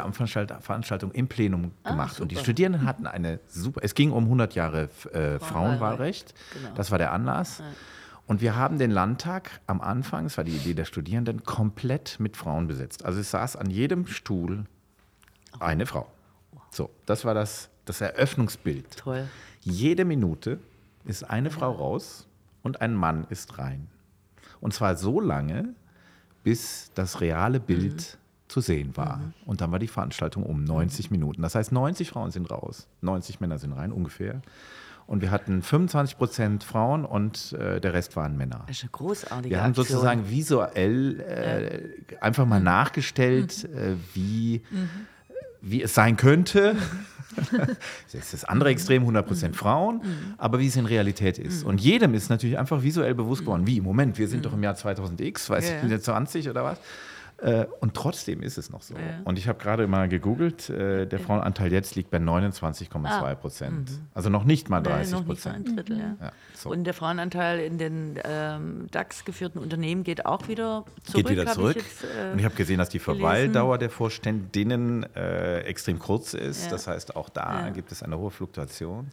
Veranstaltung, 0.61 1.11
im 1.11 1.27
Plenum 1.27 1.71
gemacht 1.83 2.19
und 2.19 2.31
die. 2.31 2.35
Studierenden 2.37 2.85
hatten 2.85 3.05
eine 3.05 3.39
super, 3.47 3.81
es 3.83 3.93
ging 3.93 4.11
um 4.11 4.23
100 4.23 4.55
Jahre 4.55 4.89
äh, 5.13 5.39
Frauenwahlrecht, 5.39 6.33
Genau. 6.53 6.73
das 6.75 6.91
war 6.91 6.97
der 6.97 7.11
Anlass. 7.11 7.61
Und 8.27 8.41
wir 8.41 8.55
haben 8.55 8.79
den 8.79 8.91
Landtag 8.91 9.59
am 9.67 9.81
Anfang, 9.81 10.23
das 10.23 10.37
war 10.37 10.43
die 10.43 10.55
Idee 10.55 10.73
der 10.73 10.85
Studierenden, 10.85 11.43
komplett 11.43 12.19
mit 12.19 12.37
Frauen 12.37 12.67
besetzt. 12.67 13.03
Also 13.03 13.19
es 13.19 13.31
saß 13.31 13.55
an 13.57 13.69
jedem 13.69 14.07
Stuhl 14.07 14.65
eine 15.59 15.85
Frau. 15.85 16.07
So, 16.71 16.89
das 17.05 17.25
war 17.25 17.33
das, 17.33 17.69
das 17.85 18.01
Eröffnungsbild. 18.01 18.97
Toll. 18.97 19.27
Jede 19.61 20.05
Minute 20.05 20.59
ist 21.05 21.23
eine 21.29 21.51
Frau 21.51 21.71
raus 21.71 22.27
und 22.63 22.81
ein 22.81 22.93
Mann 22.95 23.27
ist 23.29 23.57
rein. 23.59 23.87
Und 24.61 24.73
zwar 24.73 24.95
so 24.95 25.19
lange, 25.19 25.75
bis 26.43 26.91
das 26.95 27.21
reale 27.21 27.59
Bild 27.59 27.93
Mhm. 28.17 28.17
zu 28.47 28.61
sehen 28.61 28.95
war. 28.97 29.21
Und 29.45 29.61
dann 29.61 29.71
war 29.71 29.79
die 29.79 29.87
Veranstaltung 29.87 30.43
um 30.43 30.63
90 30.63 31.11
Minuten. 31.11 31.41
Das 31.41 31.55
heißt, 31.55 31.71
90 31.71 32.09
Frauen 32.09 32.31
sind 32.31 32.49
raus, 32.49 32.87
90 33.01 33.39
Männer 33.41 33.57
sind 33.57 33.73
rein 33.73 33.91
ungefähr. 33.91 34.41
Und 35.07 35.21
wir 35.21 35.31
hatten 35.31 35.61
25 35.61 36.17
Prozent 36.17 36.63
Frauen 36.63 37.03
und 37.05 37.51
äh, 37.53 37.81
der 37.81 37.93
Rest 37.93 38.15
waren 38.15 38.37
Männer. 38.37 38.63
Das 38.67 38.77
ist 38.77 38.83
eine 38.83 38.91
großartige 38.91 39.49
Wir 39.49 39.61
haben 39.61 39.71
Aktion. 39.71 39.85
sozusagen 39.87 40.29
visuell 40.29 41.19
äh, 41.19 42.15
einfach 42.21 42.45
mal 42.45 42.61
nachgestellt, 42.61 43.65
äh, 43.65 43.95
wie, 44.13 44.61
wie 45.61 45.81
es 45.81 45.93
sein 45.93 46.17
könnte. 46.17 46.75
das 48.11 48.13
ist 48.13 48.33
das 48.33 48.43
andere 48.43 48.69
Extrem, 48.69 49.07
100% 49.07 49.53
Frauen, 49.53 50.01
aber 50.37 50.59
wie 50.59 50.67
es 50.67 50.75
in 50.75 50.85
Realität 50.85 51.37
ist. 51.37 51.63
Und 51.63 51.79
jedem 51.79 52.13
ist 52.13 52.29
natürlich 52.29 52.57
einfach 52.57 52.83
visuell 52.83 53.15
bewusst 53.15 53.41
geworden, 53.41 53.65
wie, 53.67 53.79
Moment, 53.79 54.17
wir 54.17 54.27
sind 54.27 54.45
doch 54.45 54.53
im 54.53 54.63
Jahr 54.63 54.75
2000x, 54.75 55.49
weiß 55.49 55.65
ich, 55.65 55.71
ja. 55.71 55.83
nicht, 55.83 56.03
20 56.03 56.49
oder 56.49 56.63
was. 56.63 56.79
Äh, 57.41 57.65
Und 57.79 57.95
trotzdem 57.95 58.43
ist 58.43 58.59
es 58.59 58.69
noch 58.69 58.83
so. 58.83 58.93
Und 59.25 59.39
ich 59.39 59.47
habe 59.47 59.57
gerade 59.57 59.87
mal 59.87 60.07
gegoogelt, 60.07 60.69
äh, 60.69 61.07
der 61.07 61.19
Frauenanteil 61.19 61.71
jetzt 61.71 61.95
liegt 61.95 62.11
bei 62.11 62.19
29,2 62.19 63.33
Prozent. 63.35 63.89
Also 64.13 64.29
noch 64.29 64.43
nicht 64.43 64.69
mal 64.69 64.79
Nee, 64.81 64.89
30 64.89 65.13
Ah. 65.13 65.17
noch 65.17 65.25
nicht 65.25 65.27
mal 65.45 65.51
Prozent. 65.51 65.67
ein 65.69 65.75
Drittel, 65.75 65.97
ja. 65.97 66.15
Ja, 66.21 66.31
so. 66.53 66.69
Und 66.69 66.83
der 66.83 66.93
Frauenanteil 66.93 67.59
in 67.61 67.79
den 67.79 68.19
ähm, 68.23 68.87
DAX-geführten 68.91 69.57
Unternehmen 69.59 70.03
geht 70.03 70.25
auch 70.27 70.47
wieder 70.49 70.85
zurück. 71.03 71.15
Geht 71.25 71.29
wieder 71.29 71.47
zurück. 71.47 71.77
Ich 71.77 71.83
jetzt, 71.83 72.03
äh, 72.03 72.31
und 72.33 72.39
ich 72.39 72.45
habe 72.45 72.53
gesehen, 72.55 72.77
dass 72.77 72.89
die 72.89 72.99
gelesen. 72.99 73.19
Verweildauer 73.21 73.77
der 73.79 73.89
Vorständinnen 73.89 75.05
äh, 75.15 75.61
extrem 75.61 75.97
kurz 75.97 76.33
ist. 76.35 76.65
Ja. 76.65 76.69
Das 76.71 76.85
heißt, 76.87 77.15
auch 77.15 77.29
da 77.29 77.65
Ja. 77.65 77.69
gibt 77.71 77.91
es 77.91 78.03
eine 78.03 78.17
hohe 78.19 78.29
Fluktuation. 78.31 79.09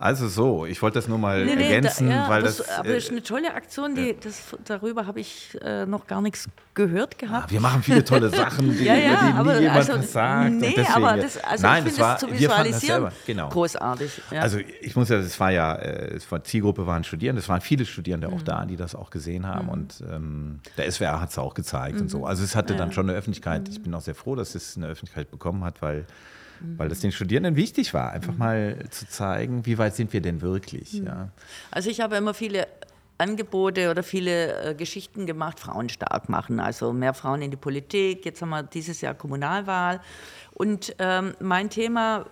Also 0.00 0.28
so, 0.28 0.64
ich 0.64 0.80
wollte 0.80 0.94
das 0.98 1.08
nur 1.08 1.18
mal 1.18 1.44
Nee, 1.44 1.56
nee, 1.56 1.64
ergänzen, 1.74 2.08
da, 2.08 2.14
ja, 2.14 2.28
weil 2.28 2.42
das, 2.42 2.58
das. 2.58 2.68
aber 2.78 2.88
das 2.90 3.04
ist 3.04 3.08
äh, 3.08 3.12
eine 3.12 3.22
tolle 3.24 3.52
Aktion, 3.54 3.94
die, 3.96 4.16
das, 4.20 4.42
darüber 4.64 5.06
habe 5.06 5.18
ich 5.18 5.58
äh, 5.60 5.86
noch 5.86 6.06
gar 6.06 6.20
nichts 6.22 6.46
gehört 6.74 7.18
gehabt. 7.18 7.50
wir 7.50 7.60
machen 7.60 7.82
viele 7.82 8.04
tolle 8.04 8.30
Sachen, 8.30 8.70
die, 8.78 8.84
Ja, 8.84 8.94
ja, 8.94 9.10
über 9.12 9.16
die 9.16 9.32
aber 9.38 9.54
nie 9.54 9.60
jemand 9.62 9.76
also, 9.78 9.94
was 9.98 10.12
sagt. 10.12 10.50
und 10.50 10.58
nee, 10.58 10.86
aber 10.94 11.16
das, 11.16 11.38
also 11.42 11.66
Nein, 11.66 11.82
ich 11.84 11.90
das 11.94 11.98
war, 12.00 12.12
das 12.12 12.20
zu 12.20 12.26
das 12.28 12.38
visualisieren 12.38 12.80
selber, 13.02 13.12
genau. 13.26 13.48
großartig. 13.48 14.22
Ja. 14.30 14.40
Also 14.42 14.58
ich 14.58 14.94
muss 14.94 15.08
ja, 15.08 15.16
es 15.16 15.40
war 15.40 15.50
ja, 15.50 15.74
äh, 15.74 16.14
es 16.14 16.30
war 16.30 16.44
Zielgruppe 16.44 16.86
waren 16.86 17.02
Studierende, 17.02 17.40
es 17.40 17.48
waren 17.48 17.60
viele 17.60 17.84
Studierende 17.84 18.28
Mhm. 18.28 18.34
auch 18.34 18.42
da, 18.42 18.64
die 18.66 18.76
das 18.76 18.94
auch 18.94 19.10
gesehen 19.10 19.46
haben 19.46 19.68
und 19.68 20.00
ähm, 20.08 20.60
der 20.76 20.90
SWR 20.92 21.20
hat 21.20 21.30
es 21.30 21.38
auch 21.38 21.54
gezeigt 21.54 21.96
und 21.96 22.04
Mhm. 22.04 22.08
so. 22.08 22.24
Also 22.24 22.44
es 22.44 22.54
hatte 22.54 22.76
dann 22.76 22.92
schon 22.92 23.08
eine 23.10 23.18
Öffentlichkeit. 23.18 23.68
Ich 23.68 23.82
bin 23.82 23.92
auch 23.94 24.00
sehr 24.00 24.14
froh, 24.14 24.36
dass 24.36 24.54
es 24.54 24.76
eine 24.76 24.86
Öffentlichkeit 24.86 25.30
bekommen 25.32 25.64
hat, 25.64 25.82
weil, 25.82 26.06
weil 26.60 26.88
das 26.88 27.00
den 27.00 27.12
Studierenden 27.12 27.56
wichtig 27.56 27.94
war, 27.94 28.12
einfach 28.12 28.32
Mhm. 28.32 28.38
mal 28.38 28.84
zu 28.90 29.08
zeigen, 29.08 29.66
wie 29.66 29.78
weit 29.78 29.94
sind 29.94 30.12
wir 30.12 30.20
denn 30.20 30.40
wirklich. 30.42 30.92
Ja. 30.94 31.28
Also 31.70 31.90
ich 31.90 32.00
habe 32.00 32.16
immer 32.16 32.34
viele 32.34 32.66
Angebote 33.18 33.90
oder 33.90 34.02
viele 34.02 34.62
äh, 34.70 34.74
Geschichten 34.74 35.26
gemacht, 35.26 35.58
Frauen 35.58 35.88
stark 35.88 36.28
machen, 36.28 36.60
also 36.60 36.92
mehr 36.92 37.14
Frauen 37.14 37.42
in 37.42 37.50
die 37.50 37.56
Politik. 37.56 38.24
Jetzt 38.24 38.42
haben 38.42 38.50
wir 38.50 38.62
dieses 38.62 39.00
Jahr 39.00 39.14
Kommunalwahl. 39.14 40.00
Und 40.52 40.94
ähm, 40.98 41.34
mein 41.40 41.68
Thema 41.70 42.26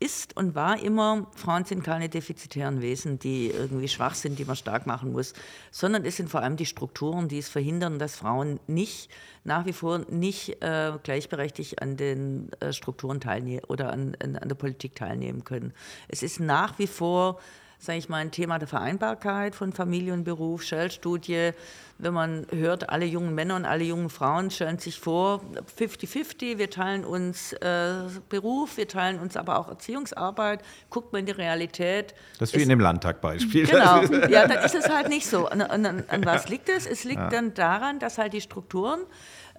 ist 0.00 0.36
und 0.36 0.54
war 0.54 0.80
immer, 0.80 1.26
Frauen 1.34 1.64
sind 1.64 1.82
keine 1.82 2.08
defizitären 2.08 2.80
Wesen, 2.80 3.18
die 3.18 3.50
irgendwie 3.50 3.88
schwach 3.88 4.14
sind, 4.14 4.38
die 4.38 4.44
man 4.44 4.56
stark 4.56 4.86
machen 4.86 5.12
muss, 5.12 5.32
sondern 5.70 6.04
es 6.04 6.16
sind 6.16 6.30
vor 6.30 6.42
allem 6.42 6.56
die 6.56 6.66
Strukturen, 6.66 7.28
die 7.28 7.38
es 7.38 7.48
verhindern, 7.48 7.98
dass 7.98 8.16
Frauen 8.16 8.60
nicht 8.66 9.10
nach 9.44 9.66
wie 9.66 9.72
vor 9.72 10.00
nicht 10.10 10.62
äh, 10.62 10.92
gleichberechtigt 11.02 11.82
an 11.82 11.96
den 11.96 12.50
äh, 12.60 12.72
Strukturen 12.72 13.20
teilnehmen 13.20 13.64
oder 13.68 13.92
an, 13.92 14.16
an, 14.22 14.36
an 14.36 14.48
der 14.48 14.56
Politik 14.56 14.94
teilnehmen 14.94 15.44
können. 15.44 15.72
Es 16.06 16.22
ist 16.22 16.38
nach 16.38 16.78
wie 16.78 16.86
vor 16.86 17.40
sage 17.78 17.98
ich 17.98 18.08
mal, 18.08 18.18
ein 18.18 18.32
Thema 18.32 18.58
der 18.58 18.66
Vereinbarkeit 18.66 19.54
von 19.54 19.72
Familie 19.72 20.12
und 20.12 20.24
Beruf, 20.24 20.62
Shell-Studie. 20.62 21.52
Wenn 22.00 22.14
man 22.14 22.46
hört, 22.50 22.90
alle 22.90 23.06
jungen 23.06 23.34
Männer 23.34 23.56
und 23.56 23.64
alle 23.64 23.84
jungen 23.84 24.08
Frauen 24.08 24.50
stellen 24.50 24.78
sich 24.78 25.00
vor, 25.00 25.42
50-50, 25.78 26.58
wir 26.58 26.70
teilen 26.70 27.04
uns 27.04 27.52
äh, 27.54 27.94
Beruf, 28.28 28.76
wir 28.76 28.86
teilen 28.86 29.18
uns 29.18 29.36
aber 29.36 29.58
auch 29.58 29.68
Erziehungsarbeit, 29.68 30.60
guckt 30.90 31.12
man 31.12 31.20
in 31.20 31.26
die 31.26 31.32
Realität. 31.32 32.14
Das 32.38 32.50
ist 32.50 32.56
wie 32.56 32.62
in 32.62 32.68
dem 32.68 32.80
Landtagbeispiel. 32.80 33.66
Genau, 33.66 34.02
ja, 34.28 34.46
dann 34.46 34.64
ist 34.64 34.76
es 34.76 34.88
halt 34.88 35.08
nicht 35.08 35.26
so. 35.26 35.50
Und, 35.50 35.60
und, 35.60 35.86
an, 35.86 36.04
an 36.06 36.24
was 36.24 36.48
liegt 36.48 36.68
es? 36.68 36.86
Es 36.86 37.04
liegt 37.04 37.32
dann 37.32 37.54
daran, 37.54 37.98
dass 37.98 38.18
halt 38.18 38.32
die 38.32 38.40
Strukturen 38.40 39.00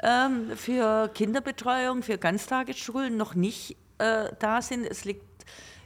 ähm, 0.02 0.52
für 0.56 1.10
Kinderbetreuung, 1.10 2.04
für 2.04 2.18
Ganztagesschulen 2.18 3.18
noch 3.18 3.36
nicht 3.36 3.76
äh, 3.98 4.30
da 4.40 4.62
sind. 4.62 4.86
Es 4.86 5.04
liegt 5.04 5.29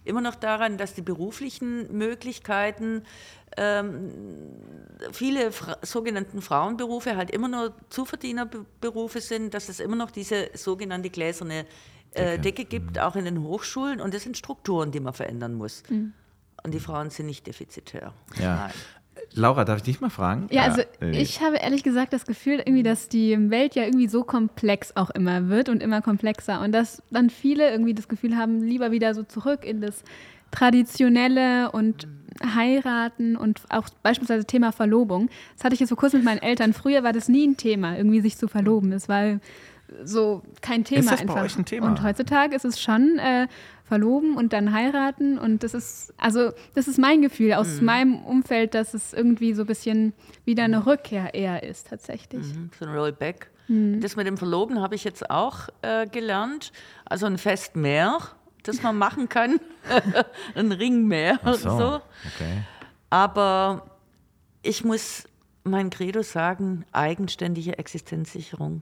immer 0.05 0.21
noch 0.21 0.35
daran, 0.35 0.77
dass 0.77 0.93
die 0.93 1.01
beruflichen 1.01 1.95
Möglichkeiten 1.95 3.03
ähm, 3.57 4.11
viele 5.11 5.51
Fra 5.51 5.77
sogenannten 5.81 6.41
Frauenberufe 6.41 7.15
halt 7.15 7.31
immer 7.31 7.47
nur 7.47 7.73
Zuverdienerberufe 7.89 9.21
sind, 9.21 9.53
dass 9.53 9.69
es 9.69 9.79
immer 9.79 9.95
noch 9.95 10.11
diese 10.11 10.49
sogenannte 10.53 11.09
gläserne 11.09 11.65
äh, 12.13 12.39
Decke 12.39 12.65
gibt, 12.65 12.99
auch 12.99 13.15
in 13.15 13.25
den 13.25 13.41
Hochschulen. 13.41 14.01
Und 14.01 14.13
das 14.13 14.23
sind 14.23 14.37
Strukturen, 14.37 14.91
die 14.91 14.99
man 14.99 15.13
verändern 15.13 15.53
muss. 15.53 15.83
Und 16.63 16.73
die 16.73 16.79
Frauen 16.79 17.09
sind 17.09 17.25
nicht 17.25 17.45
defizitär. 17.45 18.13
Ja. 18.39 18.55
Nein. 18.55 18.71
Laura, 19.35 19.65
darf 19.65 19.77
ich 19.77 19.83
dich 19.83 20.01
mal 20.01 20.09
fragen? 20.09 20.47
Ja, 20.51 20.63
also 20.63 20.81
nee. 21.01 21.21
ich 21.21 21.41
habe 21.41 21.57
ehrlich 21.57 21.83
gesagt 21.83 22.13
das 22.13 22.25
Gefühl, 22.25 22.59
irgendwie, 22.59 22.83
dass 22.83 23.09
die 23.09 23.49
Welt 23.49 23.75
ja 23.75 23.83
irgendwie 23.83 24.07
so 24.07 24.23
komplex 24.23 24.95
auch 24.95 25.09
immer 25.09 25.49
wird 25.49 25.69
und 25.69 25.81
immer 25.81 26.01
komplexer 26.01 26.61
und 26.61 26.71
dass 26.71 27.01
dann 27.09 27.29
viele 27.29 27.69
irgendwie 27.71 27.93
das 27.93 28.07
Gefühl 28.07 28.37
haben, 28.37 28.61
lieber 28.61 28.91
wieder 28.91 29.13
so 29.13 29.23
zurück 29.23 29.65
in 29.65 29.81
das 29.81 30.03
Traditionelle 30.51 31.71
und 31.71 32.07
heiraten 32.55 33.35
und 33.35 33.61
auch 33.69 33.89
beispielsweise 34.03 34.45
Thema 34.45 34.71
Verlobung. 34.71 35.29
Das 35.55 35.65
hatte 35.65 35.73
ich 35.73 35.79
jetzt 35.79 35.89
vor 35.89 35.97
kurzem 35.97 36.19
mit 36.19 36.25
meinen 36.25 36.41
Eltern. 36.41 36.73
Früher 36.73 37.03
war 37.03 37.13
das 37.13 37.27
nie 37.27 37.47
ein 37.47 37.57
Thema, 37.57 37.97
irgendwie 37.97 38.21
sich 38.21 38.37
zu 38.37 38.47
verloben. 38.47 38.91
Es 38.91 39.09
war 39.09 39.39
so 40.03 40.41
kein 40.61 40.83
Thema 40.83 41.01
Ist 41.01 41.11
das 41.11 41.17
bei 41.17 41.21
einfach. 41.33 41.43
euch 41.43 41.57
ein 41.57 41.65
Thema? 41.65 41.87
Und 41.87 42.03
heutzutage 42.03 42.55
ist 42.55 42.65
es 42.65 42.81
schon 42.81 43.19
äh, 43.19 43.47
verloben 43.83 44.37
und 44.37 44.53
dann 44.53 44.71
heiraten 44.73 45.37
und 45.37 45.63
das 45.63 45.73
ist 45.73 46.13
also 46.17 46.51
das 46.73 46.87
ist 46.87 46.97
mein 46.97 47.21
Gefühl 47.21 47.53
aus 47.53 47.79
Mhm. 47.79 47.85
meinem 47.85 48.23
Umfeld, 48.25 48.73
dass 48.73 48.93
es 48.93 49.13
irgendwie 49.13 49.53
so 49.53 49.63
ein 49.63 49.67
bisschen 49.67 50.13
wieder 50.45 50.63
eine 50.63 50.85
Rückkehr 50.85 51.33
eher 51.33 51.63
ist 51.63 51.87
tatsächlich. 51.87 52.45
Mhm, 52.55 52.69
So 52.79 52.85
ein 52.85 52.95
Rollback. 52.95 53.49
Das 53.69 54.15
mit 54.17 54.27
dem 54.27 54.37
Verloben 54.37 54.81
habe 54.81 54.93
ich 54.95 55.03
jetzt 55.05 55.29
auch 55.29 55.69
äh, 55.81 56.05
gelernt. 56.07 56.71
Also 57.05 57.25
ein 57.25 57.37
Fest 57.37 57.75
mehr, 57.77 58.17
das 58.63 58.83
man 58.83 58.97
machen 58.97 59.29
kann. 59.29 59.57
ein 60.55 60.71
Ring 60.73 61.07
mehr 61.07 61.39
Ach 61.43 61.47
oder 61.47 61.57
so. 61.57 61.69
so. 61.77 61.85
Okay. 62.35 62.63
Aber 63.09 63.85
ich 64.63 64.83
muss 64.83 65.23
mein 65.63 65.89
Credo 65.89 66.23
sagen, 66.23 66.85
eigenständige 66.91 67.77
Existenzsicherung. 67.77 68.81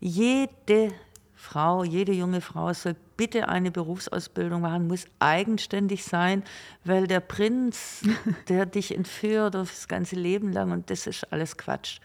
Jede 0.00 0.92
Frau, 1.34 1.82
jede 1.82 2.12
junge 2.12 2.40
Frau 2.42 2.72
soll 2.74 2.96
bitte 3.16 3.48
eine 3.48 3.70
Berufsausbildung 3.70 4.62
machen, 4.62 4.86
muss 4.86 5.06
eigenständig 5.18 6.04
sein, 6.04 6.42
weil 6.84 7.06
der 7.06 7.20
Prinz, 7.20 8.02
der 8.48 8.66
dich 8.66 8.94
entführt 8.94 9.54
das 9.54 9.88
ganze 9.88 10.16
Leben 10.16 10.52
lang 10.52 10.72
und 10.72 10.90
das 10.90 11.06
ist 11.06 11.32
alles 11.32 11.56
Quatsch. 11.56 12.00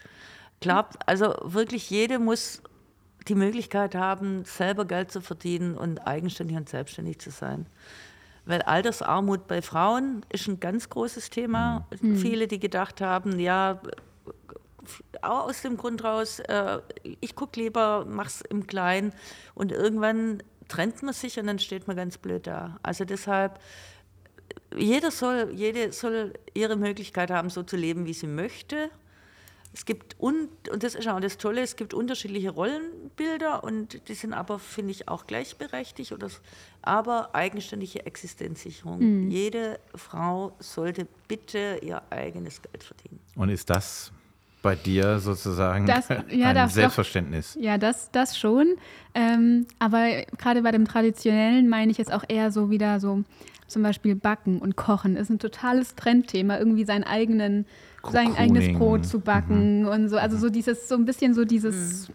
Glaubt, 0.60 0.96
also 1.06 1.34
wirklich 1.42 1.90
jede 1.90 2.18
muss 2.18 2.62
die 3.28 3.34
Möglichkeit 3.34 3.94
haben, 3.94 4.44
selber 4.44 4.84
Geld 4.84 5.10
zu 5.10 5.20
verdienen 5.20 5.76
und 5.76 6.06
eigenständig 6.06 6.56
und 6.56 6.68
selbstständig 6.68 7.18
zu 7.18 7.30
sein. 7.30 7.66
Weil 8.46 8.62
Altersarmut 8.62 9.46
bei 9.46 9.62
Frauen 9.62 10.24
ist 10.30 10.48
ein 10.48 10.60
ganz 10.60 10.88
großes 10.88 11.30
Thema. 11.30 11.86
Viele, 12.00 12.46
die 12.46 12.58
gedacht 12.58 13.00
haben, 13.00 13.38
ja, 13.38 13.80
auch 15.22 15.48
aus 15.48 15.62
dem 15.62 15.76
Grund 15.76 16.02
raus, 16.04 16.40
äh, 16.40 16.78
ich 17.20 17.34
gucke 17.34 17.60
lieber, 17.60 18.06
mach's 18.08 18.40
im 18.40 18.66
Kleinen 18.66 19.12
und 19.54 19.72
irgendwann 19.72 20.42
trennt 20.70 21.02
man 21.02 21.12
sich 21.12 21.38
und 21.38 21.46
dann 21.46 21.58
steht 21.58 21.86
man 21.86 21.96
ganz 21.96 22.16
blöd 22.16 22.46
da. 22.46 22.78
Also 22.82 23.04
deshalb, 23.04 23.60
jeder 24.74 25.10
soll, 25.10 25.52
jede 25.54 25.92
soll 25.92 26.32
ihre 26.54 26.76
Möglichkeit 26.76 27.30
haben, 27.30 27.50
so 27.50 27.62
zu 27.62 27.76
leben, 27.76 28.06
wie 28.06 28.14
sie 28.14 28.26
möchte. 28.26 28.90
Es 29.72 29.84
gibt, 29.84 30.16
un 30.18 30.48
und 30.72 30.82
das 30.82 30.96
ist 30.96 31.06
auch 31.06 31.20
das 31.20 31.38
Tolle, 31.38 31.60
es 31.60 31.76
gibt 31.76 31.94
unterschiedliche 31.94 32.50
Rollenbilder 32.50 33.62
und 33.62 34.08
die 34.08 34.14
sind 34.14 34.32
aber, 34.32 34.58
finde 34.58 34.90
ich, 34.90 35.08
auch 35.08 35.26
gleichberechtigt. 35.26 36.10
Oder, 36.12 36.28
aber 36.82 37.34
eigenständige 37.34 38.04
Existenzsicherung. 38.04 39.30
Jede 39.30 39.78
Frau 39.94 40.56
sollte 40.58 41.06
bitte 41.28 41.78
ihr 41.82 42.02
eigenes 42.10 42.62
Geld 42.62 42.82
verdienen. 42.82 43.20
Und 43.36 43.48
ist 43.48 43.70
das 43.70 44.12
bei 44.62 44.74
dir 44.76 45.18
sozusagen 45.18 45.86
Das- 45.86 46.08
ja, 46.30 46.48
ein 46.48 46.54
das 46.54 46.70
doch. 46.72 46.80
Selbstverständnis? 46.80 47.56
Ja, 47.60 47.78
das, 47.78 48.10
das 48.10 48.38
schon. 48.38 48.74
Ähm, 49.14 49.66
aber 49.78 50.24
gerade 50.38 50.62
bei 50.62 50.70
dem 50.70 50.86
Traditionellen 50.86 51.68
meine 51.68 51.90
ich 51.90 51.98
jetzt 51.98 52.12
auch 52.12 52.24
eher 52.28 52.50
so 52.50 52.70
wieder 52.70 53.00
so 53.00 53.24
zum 53.66 53.82
Beispiel 53.82 54.16
Backen 54.16 54.58
und 54.58 54.76
Kochen 54.76 55.16
ist 55.16 55.30
ein 55.30 55.38
totales 55.38 55.94
Trendthema, 55.94 56.58
irgendwie 56.58 56.84
seinen 56.84 57.04
eigenen, 57.04 57.66
sein 58.10 58.34
eigenes. 58.36 58.76
Brot 58.76 59.06
zu 59.06 59.20
backen 59.20 59.86
und 59.86 60.08
so. 60.08 60.16
Also 60.16 60.36
so 60.36 60.50
dieses, 60.50 60.88
so 60.88 60.96
ein 60.96 61.04
bisschen 61.04 61.34
so 61.34 61.44
dieses, 61.44 62.10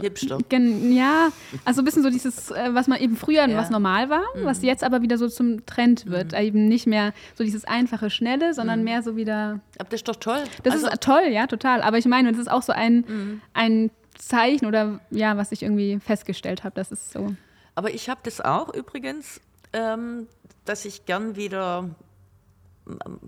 Hipster. 0.00 0.38
gen, 0.48 0.92
ja, 0.92 1.28
also 1.64 1.82
ein 1.82 1.84
bisschen 1.84 2.02
so 2.02 2.10
dieses, 2.10 2.50
äh, 2.50 2.70
was 2.74 2.86
man 2.88 3.00
eben 3.00 3.16
früher 3.16 3.46
Ja. 3.48 3.56
was 3.56 3.70
normal 3.70 4.10
war, 4.10 4.22
was 4.42 4.62
jetzt 4.62 4.84
aber 4.84 5.02
wieder 5.02 5.18
so 5.18 5.28
zum 5.28 5.64
Trend 5.66 6.06
wird. 6.06 6.32
Eben 6.38 6.68
nicht 6.68 6.86
mehr 6.86 7.12
so 7.34 7.44
dieses 7.44 7.64
einfache, 7.64 8.10
schnelle, 8.10 8.54
sondern 8.54 8.84
mehr 8.84 9.02
so 9.02 9.16
wieder 9.16 9.60
Aber 9.78 9.88
das 9.90 10.00
ist 10.00 10.08
doch 10.08 10.16
toll. 10.16 10.42
das 10.62 10.74
Also- 10.74 10.88
ist 10.88 11.00
toll, 11.00 11.24
ja, 11.30 11.46
total. 11.46 11.82
Aber 11.82 11.98
ich 11.98 12.06
meine, 12.06 12.30
das 12.32 12.40
ist 12.40 12.50
auch 12.50 12.62
so 12.62 12.72
ein, 12.72 13.40
ein 13.54 13.90
Zeichen 14.18 14.66
oder 14.66 15.00
ja, 15.10 15.36
was 15.36 15.52
ich 15.52 15.62
irgendwie 15.62 15.98
festgestellt 16.00 16.64
habe, 16.64 16.74
das 16.74 16.90
ist 16.90 17.12
so. 17.12 17.34
Aber 17.74 17.92
ich 17.92 18.08
habe 18.08 18.20
das 18.22 18.40
auch 18.40 18.72
übrigens, 18.74 19.40
ähm, 19.74 20.26
dass 20.64 20.84
ich 20.86 21.04
gern 21.04 21.36
wieder 21.36 21.90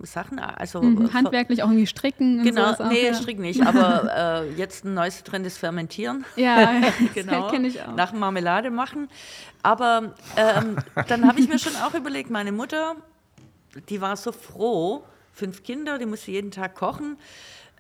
Sachen, 0.02 0.39
also 0.39 0.80
mhm, 0.80 1.12
handwerklich 1.12 1.62
auch 1.62 1.68
irgendwie 1.68 1.86
stricken. 1.86 2.44
Genau, 2.44 2.72
auch, 2.72 2.90
nee, 2.90 3.06
ja. 3.06 3.14
stricken 3.14 3.43
nicht, 3.43 3.66
aber 3.66 4.44
äh, 4.47 4.52
jetzt 4.55 4.85
ein 4.85 4.94
neuester 4.94 5.24
Trend 5.24 5.47
ist 5.47 5.59
Fermentieren. 5.59 6.24
Ja, 6.36 6.80
genau, 7.14 7.48
kenne 7.48 7.66
ich 7.66 7.82
auch. 7.82 7.94
Nach 7.97 8.12
Marmelade 8.12 8.70
machen. 8.70 9.09
Aber 9.62 10.14
ähm, 10.36 10.76
dann 11.09 11.26
habe 11.26 11.40
ich 11.40 11.48
mir 11.48 11.59
schon 11.59 11.74
auch 11.76 11.94
überlegt, 11.94 12.30
meine 12.30 12.52
Mutter, 12.52 12.94
die 13.89 14.01
war 14.01 14.16
so 14.16 14.30
froh, 14.30 15.02
fünf 15.32 15.64
Kinder, 15.64 15.98
die 15.98 16.06
musste 16.06 16.30
jeden 16.30 16.52
Tag 16.52 16.76
kochen 16.76 17.16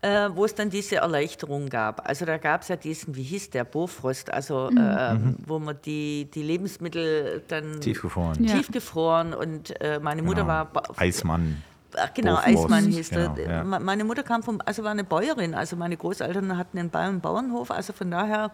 äh, 0.02 0.28
wo 0.32 0.44
es 0.44 0.54
dann 0.54 0.70
diese 0.70 0.96
Erleichterung 0.96 1.68
gab. 1.68 2.08
Also 2.08 2.24
da 2.24 2.38
gab 2.38 2.62
es 2.62 2.68
ja 2.68 2.76
diesen, 2.76 3.16
wie 3.16 3.22
hieß 3.22 3.50
der, 3.50 3.64
Bofrost, 3.64 4.32
also 4.32 4.70
mhm. 4.70 4.78
äh, 4.78 5.14
mhm. 5.14 5.36
wo 5.46 5.58
man 5.58 5.76
die, 5.84 6.28
die 6.32 6.42
Lebensmittel 6.42 7.42
dann 7.48 7.80
tiefgefroren, 7.80 8.46
tiefgefroren 8.46 9.34
und 9.34 9.80
äh, 9.80 9.98
meine 10.00 10.22
Mutter 10.22 10.42
genau. 10.42 10.48
war 10.48 10.82
Eismann. 10.96 11.62
Ach, 11.96 12.12
genau, 12.14 12.36
Bofrost. 12.36 12.64
Eismann 12.64 12.84
hieß 12.86 13.10
genau, 13.10 13.36
ja. 13.36 13.64
Meine 13.64 14.04
Mutter 14.04 14.22
kam 14.22 14.42
vom, 14.42 14.60
also 14.64 14.84
war 14.84 14.90
eine 14.90 15.04
Bäuerin, 15.04 15.54
also 15.54 15.74
meine 15.76 15.96
Großeltern 15.96 16.56
hatten 16.56 16.78
einen 16.78 17.20
Bauernhof, 17.20 17.70
also 17.70 17.92
von 17.92 18.10
daher 18.10 18.52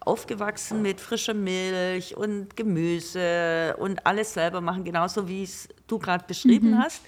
aufgewachsen 0.00 0.82
mit 0.82 1.00
frischer 1.00 1.34
Milch 1.34 2.16
und 2.16 2.56
Gemüse 2.56 3.74
und 3.78 4.06
alles 4.06 4.34
selber 4.34 4.60
machen, 4.60 4.84
genauso 4.84 5.26
wie 5.28 5.42
es 5.42 5.68
du 5.86 5.98
gerade 5.98 6.24
beschrieben 6.26 6.72
mhm. 6.72 6.78
hast. 6.78 7.00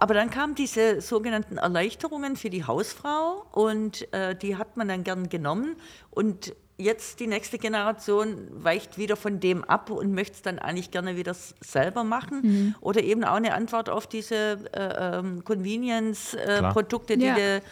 Aber 0.00 0.14
dann 0.14 0.30
kamen 0.30 0.54
diese 0.54 1.02
sogenannten 1.02 1.58
Erleichterungen 1.58 2.34
für 2.36 2.48
die 2.48 2.64
Hausfrau 2.64 3.44
und 3.52 4.10
äh, 4.14 4.34
die 4.34 4.56
hat 4.56 4.78
man 4.78 4.88
dann 4.88 5.04
gern 5.04 5.28
genommen. 5.28 5.76
Und 6.10 6.54
jetzt 6.78 7.20
die 7.20 7.26
nächste 7.26 7.58
Generation 7.58 8.48
weicht 8.50 8.96
wieder 8.96 9.14
von 9.14 9.40
dem 9.40 9.62
ab 9.62 9.90
und 9.90 10.14
möchte 10.14 10.36
es 10.36 10.42
dann 10.42 10.58
eigentlich 10.58 10.90
gerne 10.90 11.16
wieder 11.16 11.34
selber 11.34 12.02
machen. 12.02 12.40
Mhm. 12.42 12.74
Oder 12.80 13.02
eben 13.02 13.24
auch 13.24 13.34
eine 13.34 13.52
Antwort 13.52 13.90
auf 13.90 14.06
diese 14.06 14.58
äh, 14.72 15.18
ähm, 15.18 15.44
Convenience-Produkte, 15.44 17.12
äh, 17.12 17.16
die 17.18 17.26
ja. 17.26 17.34
du 17.34 17.62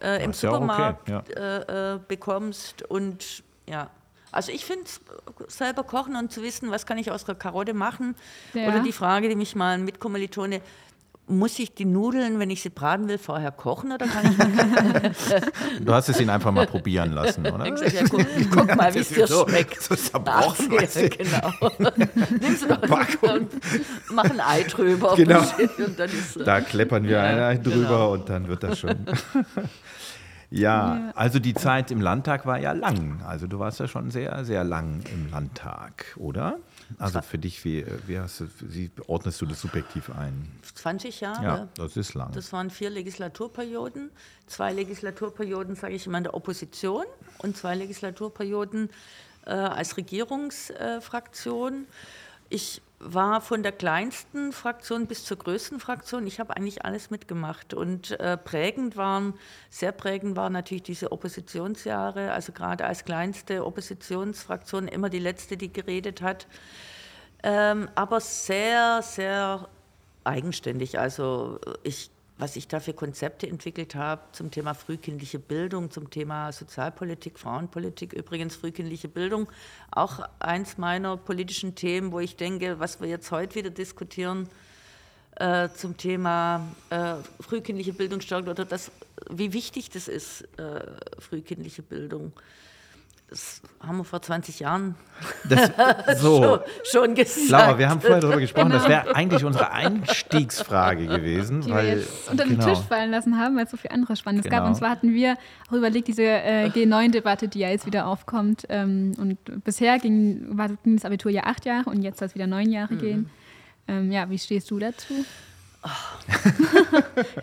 äh, 0.00 0.24
im 0.24 0.32
Supermarkt 0.32 1.10
okay, 1.10 1.22
ja. 1.36 1.94
Äh, 1.94 2.00
bekommst. 2.08 2.82
Und 2.82 3.42
ja. 3.68 3.90
Also 4.30 4.52
ich 4.52 4.64
finde 4.64 4.84
selber 5.48 5.84
kochen 5.84 6.16
und 6.16 6.32
zu 6.32 6.42
wissen, 6.42 6.70
was 6.70 6.86
kann 6.86 6.96
ich 6.96 7.10
aus 7.10 7.24
der 7.24 7.34
Karotte 7.34 7.74
machen. 7.74 8.14
Ja. 8.54 8.68
Oder 8.68 8.80
die 8.80 8.92
Frage, 8.92 9.28
die 9.28 9.36
mich 9.36 9.54
mal 9.54 9.74
ein 9.74 9.84
Mitkommilitone 9.84 10.62
muss 11.28 11.58
ich 11.58 11.74
die 11.74 11.84
Nudeln, 11.84 12.38
wenn 12.38 12.50
ich 12.50 12.62
sie 12.62 12.70
braten 12.70 13.08
will, 13.08 13.18
vorher 13.18 13.52
kochen 13.52 13.92
oder 13.92 14.06
kann 14.06 14.30
ich 14.30 14.36
Du 15.84 15.92
hast 15.92 16.08
es 16.08 16.20
ihn 16.20 16.30
einfach 16.30 16.52
mal 16.52 16.66
probieren 16.66 17.12
lassen, 17.12 17.46
oder? 17.46 17.66
Ich 17.66 17.72
gesagt, 17.72 17.92
ja, 17.92 18.02
guck, 18.08 18.26
guck 18.50 18.76
mal, 18.76 18.94
wie 18.94 18.98
es 18.98 19.08
dir 19.08 19.26
so, 19.26 19.46
schmeckt. 19.46 19.82
So 19.82 19.94
zerbrochen, 19.94 20.68
Ach, 20.76 20.94
ja, 20.94 21.08
genau. 21.08 21.70
Nimmst 22.40 22.62
du 22.62 22.68
doch 22.68 23.22
und 23.34 23.50
mach 24.10 24.24
ein 24.24 24.40
Ei 24.40 24.62
drüber. 24.64 25.14
Genau. 25.16 25.40
Und 25.78 25.98
dann 25.98 26.10
ist, 26.10 26.38
da 26.44 26.60
kleppern 26.60 27.04
wir 27.04 27.10
ja, 27.12 27.22
ein 27.22 27.38
Ei 27.38 27.56
drüber 27.56 27.88
genau. 27.88 28.12
und 28.12 28.28
dann 28.28 28.48
wird 28.48 28.62
das 28.62 28.78
schon. 28.78 28.96
Ja, 30.50 31.12
also 31.14 31.38
die 31.38 31.54
Zeit 31.54 31.90
im 31.90 32.00
Landtag 32.00 32.46
war 32.46 32.58
ja 32.58 32.72
lang. 32.72 33.20
Also 33.26 33.46
du 33.46 33.58
warst 33.58 33.80
ja 33.80 33.88
schon 33.88 34.10
sehr, 34.10 34.44
sehr 34.44 34.64
lang 34.64 35.02
im 35.12 35.30
Landtag, 35.30 36.06
oder? 36.16 36.58
Also 36.98 37.20
für 37.20 37.38
dich, 37.38 37.64
wie, 37.64 37.84
wie, 38.06 38.18
hast 38.18 38.40
du, 38.40 38.48
wie 38.60 38.90
ordnest 39.06 39.40
du 39.40 39.46
das 39.46 39.60
subjektiv 39.60 40.10
ein? 40.10 40.50
20 40.74 41.20
Jahre. 41.20 41.44
Ja, 41.44 41.68
das 41.74 41.96
ist 41.96 42.14
lang. 42.14 42.32
Das 42.32 42.52
waren 42.52 42.70
vier 42.70 42.90
Legislaturperioden. 42.90 44.10
Zwei 44.46 44.72
Legislaturperioden, 44.72 45.76
sage 45.76 45.94
ich 45.94 46.06
immer, 46.06 46.18
in 46.18 46.24
der 46.24 46.34
Opposition 46.34 47.04
und 47.38 47.56
zwei 47.56 47.74
Legislaturperioden 47.74 48.90
äh, 49.44 49.50
als 49.50 49.96
Regierungsfraktion. 49.96 51.74
Äh, 51.74 51.86
ich 52.50 52.80
war 53.00 53.40
von 53.40 53.62
der 53.62 53.72
kleinsten 53.72 54.52
Fraktion 54.52 55.06
bis 55.06 55.24
zur 55.24 55.36
größten 55.36 55.78
Fraktion. 55.78 56.26
Ich 56.26 56.40
habe 56.40 56.56
eigentlich 56.56 56.84
alles 56.84 57.10
mitgemacht. 57.10 57.72
Und 57.74 58.18
äh, 58.18 58.36
prägend 58.36 58.96
waren, 58.96 59.34
sehr 59.70 59.92
prägend 59.92 60.36
waren 60.36 60.52
natürlich 60.52 60.82
diese 60.82 61.12
Oppositionsjahre. 61.12 62.32
Also 62.32 62.52
gerade 62.52 62.84
als 62.84 63.04
kleinste 63.04 63.64
Oppositionsfraktion 63.64 64.88
immer 64.88 65.10
die 65.10 65.20
letzte, 65.20 65.56
die 65.56 65.72
geredet 65.72 66.22
hat. 66.22 66.48
Ähm, 67.44 67.88
aber 67.94 68.20
sehr, 68.20 69.00
sehr 69.02 69.68
eigenständig. 70.24 70.98
Also 70.98 71.60
ich 71.84 72.10
was 72.38 72.54
ich 72.54 72.68
da 72.68 72.78
für 72.78 72.92
Konzepte 72.92 73.48
entwickelt 73.48 73.96
habe 73.96 74.22
zum 74.32 74.50
Thema 74.50 74.74
frühkindliche 74.74 75.40
Bildung, 75.40 75.90
zum 75.90 76.08
Thema 76.08 76.52
Sozialpolitik, 76.52 77.38
Frauenpolitik. 77.38 78.12
Übrigens 78.12 78.54
frühkindliche 78.54 79.08
Bildung, 79.08 79.48
auch 79.90 80.20
eins 80.38 80.78
meiner 80.78 81.16
politischen 81.16 81.74
Themen, 81.74 82.12
wo 82.12 82.20
ich 82.20 82.36
denke, 82.36 82.78
was 82.78 83.00
wir 83.00 83.08
jetzt 83.08 83.32
heute 83.32 83.56
wieder 83.56 83.70
diskutieren 83.70 84.48
äh, 85.36 85.68
zum 85.70 85.96
Thema 85.96 86.68
äh, 86.90 87.14
frühkindliche 87.40 87.92
Bildung 87.92 88.20
oder 88.30 88.64
das, 88.64 88.92
wie 89.30 89.52
wichtig 89.52 89.90
das 89.90 90.06
ist, 90.06 90.42
äh, 90.58 90.80
frühkindliche 91.18 91.82
Bildung. 91.82 92.32
Das 93.30 93.60
haben 93.80 93.98
wir 93.98 94.04
vor 94.04 94.22
20 94.22 94.60
Jahren 94.60 94.94
das, 95.48 95.70
so. 96.20 96.42
schon, 96.42 96.60
schon 96.84 97.14
gesagt. 97.14 97.50
Laura, 97.50 97.78
wir 97.78 97.90
haben 97.90 98.00
vorher 98.00 98.20
darüber 98.20 98.40
gesprochen, 98.40 98.70
genau. 98.70 98.78
das 98.78 98.88
wäre 98.88 99.14
eigentlich 99.14 99.44
unsere 99.44 99.70
Einstiegsfrage 99.70 101.06
gewesen. 101.06 101.60
Die 101.60 101.70
weil, 101.70 101.86
wir 101.86 101.96
jetzt 101.96 102.30
unter 102.30 102.44
den 102.44 102.58
genau. 102.58 102.74
Tisch 102.74 102.84
fallen 102.84 103.10
lassen 103.10 103.38
haben, 103.38 103.56
weil 103.56 103.64
es 103.64 103.70
so 103.70 103.76
viel 103.76 103.90
anderes 103.90 104.18
Spannendes 104.18 104.48
genau. 104.48 104.62
gab. 104.62 104.68
Und 104.68 104.76
zwar 104.76 104.90
hatten 104.90 105.12
wir 105.12 105.36
auch 105.68 105.74
überlegt, 105.74 106.08
diese 106.08 106.22
äh, 106.22 106.68
G9-Debatte, 106.68 107.48
die 107.48 107.58
ja 107.58 107.68
jetzt 107.68 107.84
wieder 107.84 108.06
aufkommt. 108.06 108.64
Ähm, 108.70 109.12
und 109.18 109.38
bisher 109.64 109.98
ging, 109.98 110.46
war, 110.56 110.68
ging 110.68 110.96
das 110.96 111.04
Abitur 111.04 111.30
ja 111.30 111.44
acht 111.44 111.66
Jahre 111.66 111.90
und 111.90 112.02
jetzt 112.02 112.20
soll 112.20 112.28
es 112.28 112.34
wieder 112.34 112.46
neun 112.46 112.70
Jahre 112.70 112.94
mhm. 112.94 112.98
gehen. 112.98 113.30
Ähm, 113.88 114.10
ja, 114.10 114.28
wie 114.30 114.38
stehst 114.38 114.70
du 114.70 114.78
dazu? 114.78 115.24
Oh. 115.82 115.88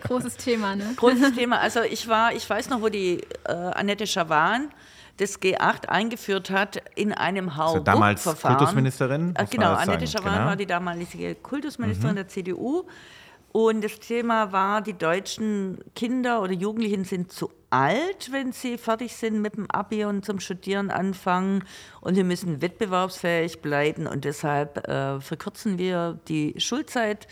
Großes 0.06 0.36
Thema, 0.36 0.76
ne? 0.76 0.84
Großes 0.96 1.34
Thema. 1.34 1.58
Also 1.60 1.82
ich 1.82 2.06
war, 2.08 2.34
ich 2.34 2.48
weiß 2.48 2.70
noch, 2.70 2.82
wo 2.82 2.88
die 2.88 3.22
äh, 3.44 3.52
Annette 3.52 4.06
Schawan 4.06 4.68
das 5.16 5.40
G8 5.40 5.86
eingeführt 5.86 6.50
hat 6.50 6.82
in 6.94 7.12
einem 7.12 7.56
hau 7.56 7.78
damals 7.80 8.24
Kultusministerin? 8.24 9.34
Äh, 9.36 9.46
genau, 9.46 9.72
Annette 9.72 10.06
Schawan 10.06 10.34
genau. 10.34 10.46
war 10.46 10.56
die 10.56 10.66
damalige 10.66 11.34
Kultusministerin 11.36 12.12
mhm. 12.12 12.16
der 12.16 12.28
CDU. 12.28 12.84
Und 13.52 13.82
das 13.82 13.98
Thema 14.00 14.52
war, 14.52 14.82
die 14.82 14.92
deutschen 14.92 15.78
Kinder 15.94 16.42
oder 16.42 16.52
Jugendlichen 16.52 17.04
sind 17.04 17.32
zu 17.32 17.50
alt, 17.70 18.30
wenn 18.30 18.52
sie 18.52 18.76
fertig 18.76 19.16
sind 19.16 19.40
mit 19.40 19.56
dem 19.56 19.70
Abi 19.70 20.04
und 20.04 20.26
zum 20.26 20.40
Studieren 20.40 20.90
anfangen. 20.90 21.64
Und 22.02 22.16
wir 22.16 22.24
müssen 22.24 22.60
wettbewerbsfähig 22.60 23.62
bleiben. 23.62 24.06
Und 24.06 24.26
deshalb 24.26 24.86
äh, 24.86 25.20
verkürzen 25.20 25.78
wir 25.78 26.18
die 26.28 26.54
Schulzeit. 26.58 27.28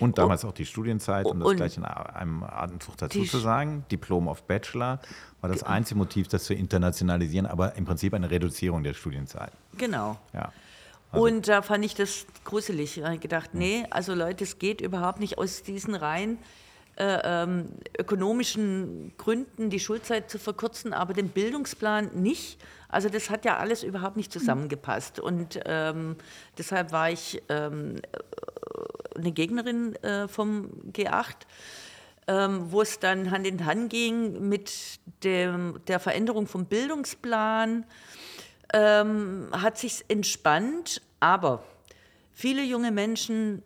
Und 0.00 0.18
damals 0.18 0.44
auch 0.44 0.52
die 0.52 0.66
Studienzeit, 0.66 1.26
um 1.26 1.40
das 1.40 1.56
gleich 1.56 1.76
in 1.76 1.84
einem 1.84 2.42
Atemzug 2.42 2.96
dazu 2.96 3.24
zu 3.24 3.38
sagen. 3.38 3.84
Diplom 3.90 4.28
of 4.28 4.42
Bachelor 4.44 5.00
war 5.40 5.50
das 5.50 5.62
einzige 5.62 5.98
Motiv, 5.98 6.28
das 6.28 6.44
zu 6.44 6.54
internationalisieren, 6.54 7.46
aber 7.46 7.76
im 7.76 7.84
Prinzip 7.84 8.14
eine 8.14 8.30
Reduzierung 8.30 8.82
der 8.82 8.94
Studienzeit. 8.94 9.52
Genau. 9.76 10.18
Ja. 10.32 10.52
Also 11.10 11.26
und 11.26 11.48
da 11.48 11.62
fand 11.62 11.84
ich 11.84 11.94
das 11.94 12.26
gruselig. 12.44 12.96
Ich 12.96 13.04
habe 13.04 13.18
gedacht, 13.18 13.50
nee, 13.52 13.84
also 13.90 14.14
Leute, 14.14 14.44
es 14.44 14.58
geht 14.58 14.80
überhaupt 14.80 15.20
nicht 15.20 15.38
aus 15.38 15.62
diesen 15.62 15.94
rein 15.94 16.38
äh, 16.96 17.18
ähm, 17.24 17.68
ökonomischen 17.98 19.12
Gründen 19.16 19.70
die 19.70 19.80
Schulzeit 19.80 20.30
zu 20.30 20.38
verkürzen, 20.38 20.92
aber 20.92 21.14
den 21.14 21.28
Bildungsplan 21.28 22.10
nicht. 22.14 22.58
Also 22.92 23.08
das 23.08 23.28
hat 23.28 23.44
ja 23.44 23.56
alles 23.56 23.82
überhaupt 23.82 24.16
nicht 24.16 24.32
zusammengepasst. 24.32 25.18
Und 25.18 25.58
ähm, 25.64 26.14
deshalb 26.56 26.92
war 26.92 27.10
ich 27.10 27.42
ähm, 27.48 27.96
eine 29.16 29.32
Gegnerin 29.32 29.96
äh, 29.96 30.28
vom 30.28 30.70
G8 30.92 31.34
ähm, 32.28 32.70
wo 32.70 32.82
es 32.82 32.98
dann 32.98 33.30
Hand 33.30 33.46
in 33.46 33.64
Hand 33.64 33.90
ging 33.90 34.48
mit 34.48 35.00
dem, 35.24 35.80
der 35.86 35.98
Veränderung 35.98 36.46
vom 36.46 36.66
Bildungsplan, 36.66 37.84
ähm, 38.72 39.48
hat 39.52 39.78
sich 39.78 40.04
entspannt, 40.08 41.02
aber 41.20 41.64
viele 42.32 42.62
junge 42.62 42.90
Menschen 42.90 43.62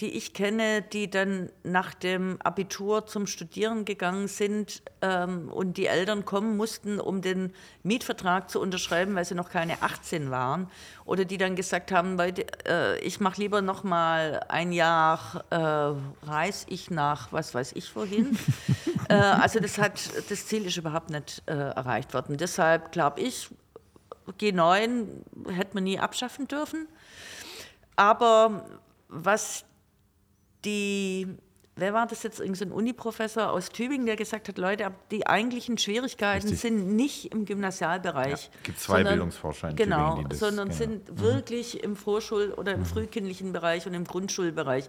die 0.00 0.16
ich 0.16 0.32
kenne, 0.32 0.80
die 0.80 1.10
dann 1.10 1.50
nach 1.62 1.92
dem 1.92 2.40
Abitur 2.42 3.06
zum 3.06 3.26
Studieren 3.26 3.84
gegangen 3.84 4.28
sind 4.28 4.82
ähm, 5.02 5.48
und 5.48 5.76
die 5.76 5.86
Eltern 5.86 6.24
kommen 6.24 6.56
mussten, 6.56 6.98
um 6.98 7.20
den 7.20 7.52
Mietvertrag 7.82 8.48
zu 8.48 8.60
unterschreiben, 8.60 9.14
weil 9.14 9.26
sie 9.26 9.34
noch 9.34 9.50
keine 9.50 9.82
18 9.82 10.30
waren. 10.30 10.70
Oder 11.04 11.26
die 11.26 11.36
dann 11.36 11.54
gesagt 11.54 11.92
haben, 11.92 12.16
Leute, 12.16 12.46
äh, 12.66 12.98
ich 13.00 13.20
mache 13.20 13.42
lieber 13.42 13.60
noch 13.60 13.84
mal 13.84 14.40
ein 14.48 14.72
Jahr, 14.72 15.44
äh, 15.50 16.26
reise 16.26 16.66
ich 16.70 16.90
nach, 16.90 17.30
was 17.32 17.54
weiß 17.54 17.72
ich 17.72 17.94
wohin. 17.94 18.38
äh, 19.10 19.14
also 19.14 19.60
das, 19.60 19.76
hat, 19.76 20.00
das 20.30 20.46
Ziel 20.46 20.64
ist 20.64 20.78
überhaupt 20.78 21.10
nicht 21.10 21.42
äh, 21.46 21.52
erreicht 21.52 22.14
worden. 22.14 22.38
Deshalb 22.38 22.90
glaube 22.90 23.20
ich, 23.20 23.50
G9 24.38 25.06
hätte 25.50 25.74
man 25.74 25.84
nie 25.84 25.98
abschaffen 25.98 26.48
dürfen. 26.48 26.88
Aber 27.96 28.64
was 29.08 29.64
die 30.64 31.26
wer 31.76 31.94
war 31.94 32.06
das 32.06 32.22
jetzt, 32.24 32.40
irgendein 32.40 32.72
Uniprofessor 32.72 33.50
aus 33.50 33.70
Tübingen, 33.70 34.04
der 34.04 34.16
gesagt 34.16 34.48
hat, 34.48 34.58
Leute, 34.58 34.92
die 35.10 35.26
eigentlichen 35.26 35.78
Schwierigkeiten 35.78 36.42
Richtig. 36.48 36.60
sind 36.60 36.94
nicht 36.94 37.32
im 37.32 37.46
Gymnasialbereich. 37.46 38.50
Ja, 38.52 38.58
gibt 38.64 38.78
zwei 38.80 38.96
sondern- 38.96 39.14
Bildungsforscher 39.14 39.70
in 39.70 39.76
Genau, 39.76 40.10
Tübingen, 40.10 40.28
das- 40.28 40.38
sondern 40.40 40.68
genau. 40.68 40.78
sind 40.78 41.20
wirklich 41.20 41.82
im 41.82 41.96
Vorschul- 41.96 42.52
oder 42.52 42.72
im 42.74 42.84
frühkindlichen 42.84 43.54
Bereich 43.54 43.86
und 43.86 43.94
im 43.94 44.04
Grundschulbereich. 44.04 44.88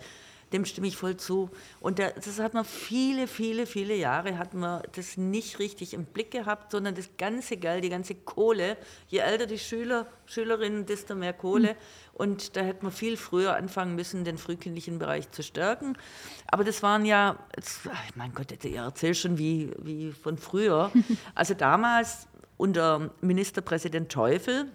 Dem 0.52 0.65
stimme 0.65 0.88
ich 0.88 0.98
voll 0.98 1.15
zu. 1.15 1.49
Und 1.80 1.98
das 1.99 2.39
hat 2.39 2.53
man 2.53 2.65
viele, 2.65 3.27
viele, 3.27 3.65
viele 3.65 3.95
Jahre 3.95 4.38
hat 4.38 4.53
man 4.53 4.81
das 4.98 5.15
nicht 5.15 5.60
richtig 5.60 5.93
im 5.93 6.03
Blick 6.03 6.31
gehabt, 6.31 6.73
sondern 6.73 6.93
das 6.93 7.10
ganze 7.18 7.56
Geld, 7.56 7.85
die 7.85 7.89
ganze 7.89 8.15
Kohle, 8.15 8.76
je 9.07 9.19
älter 9.19 9.45
die 9.45 9.60
Schüler, 9.60 10.07
Schülerinnen, 10.26 10.85
desto 10.85 11.15
mehr 11.15 11.31
Kohle. 11.31 11.77
Und 12.22 12.56
da 12.56 12.61
hätte 12.61 12.84
man 12.84 12.91
viel 12.91 13.18
früher 13.18 13.56
anfangen 13.56 13.95
müssen, 13.95 14.23
den 14.23 14.38
frühkindlichen 14.38 14.99
Bereich 14.99 15.31
zu 15.31 15.41
stärken. 15.41 15.98
Aber 16.45 16.64
das 16.64 16.84
waren 16.84 17.03
ja, 17.03 17.35
jetzt, 17.56 17.80
mein 18.14 18.31
Gott, 18.35 18.64
ihr 18.64 18.81
erzählt 18.81 19.18
schon 19.18 19.39
wie, 19.39 19.72
wie 19.80 20.11
von 20.11 20.38
früher. 20.38 20.91
Also 21.34 21.56
damals 21.56 22.27
unter 22.57 23.10
Ministerpräsident 23.22 24.11
Teufel, 24.11 24.65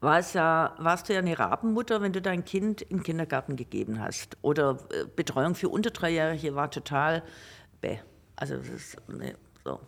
war 0.00 0.20
es 0.20 0.32
ja, 0.32 0.74
warst 0.78 1.10
du 1.10 1.12
ja 1.12 1.18
eine 1.18 1.38
Rabenmutter, 1.38 2.00
wenn 2.00 2.14
du 2.14 2.22
dein 2.22 2.46
Kind 2.46 2.80
in 2.80 2.96
den 2.96 3.02
Kindergarten 3.02 3.56
gegeben 3.56 4.00
hast. 4.00 4.38
Oder 4.40 4.78
äh, 4.88 5.04
Betreuung 5.14 5.54
für 5.54 5.68
unter 5.68 5.90
Dreijährige 5.90 6.54
war 6.54 6.70
total 6.70 7.22
bäh. 7.82 7.98
Also 8.36 8.56
das 8.56 8.68
ist, 8.68 8.96
ne, 9.06 9.34
so. 9.66 9.80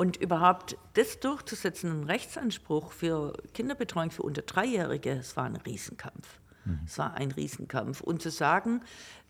Und 0.00 0.16
überhaupt 0.16 0.78
das 0.94 1.20
durchzusetzen, 1.20 1.90
einen 1.90 2.04
Rechtsanspruch 2.04 2.90
für 2.90 3.34
Kinderbetreuung 3.52 4.10
für 4.10 4.22
unter 4.22 4.40
Dreijährige, 4.40 5.10
es 5.10 5.36
war 5.36 5.44
ein 5.44 5.56
Riesenkampf. 5.56 6.40
Es 6.86 6.96
war 6.96 7.12
ein 7.14 7.30
Riesenkampf. 7.32 8.00
Und 8.00 8.22
zu 8.22 8.30
sagen, 8.30 8.80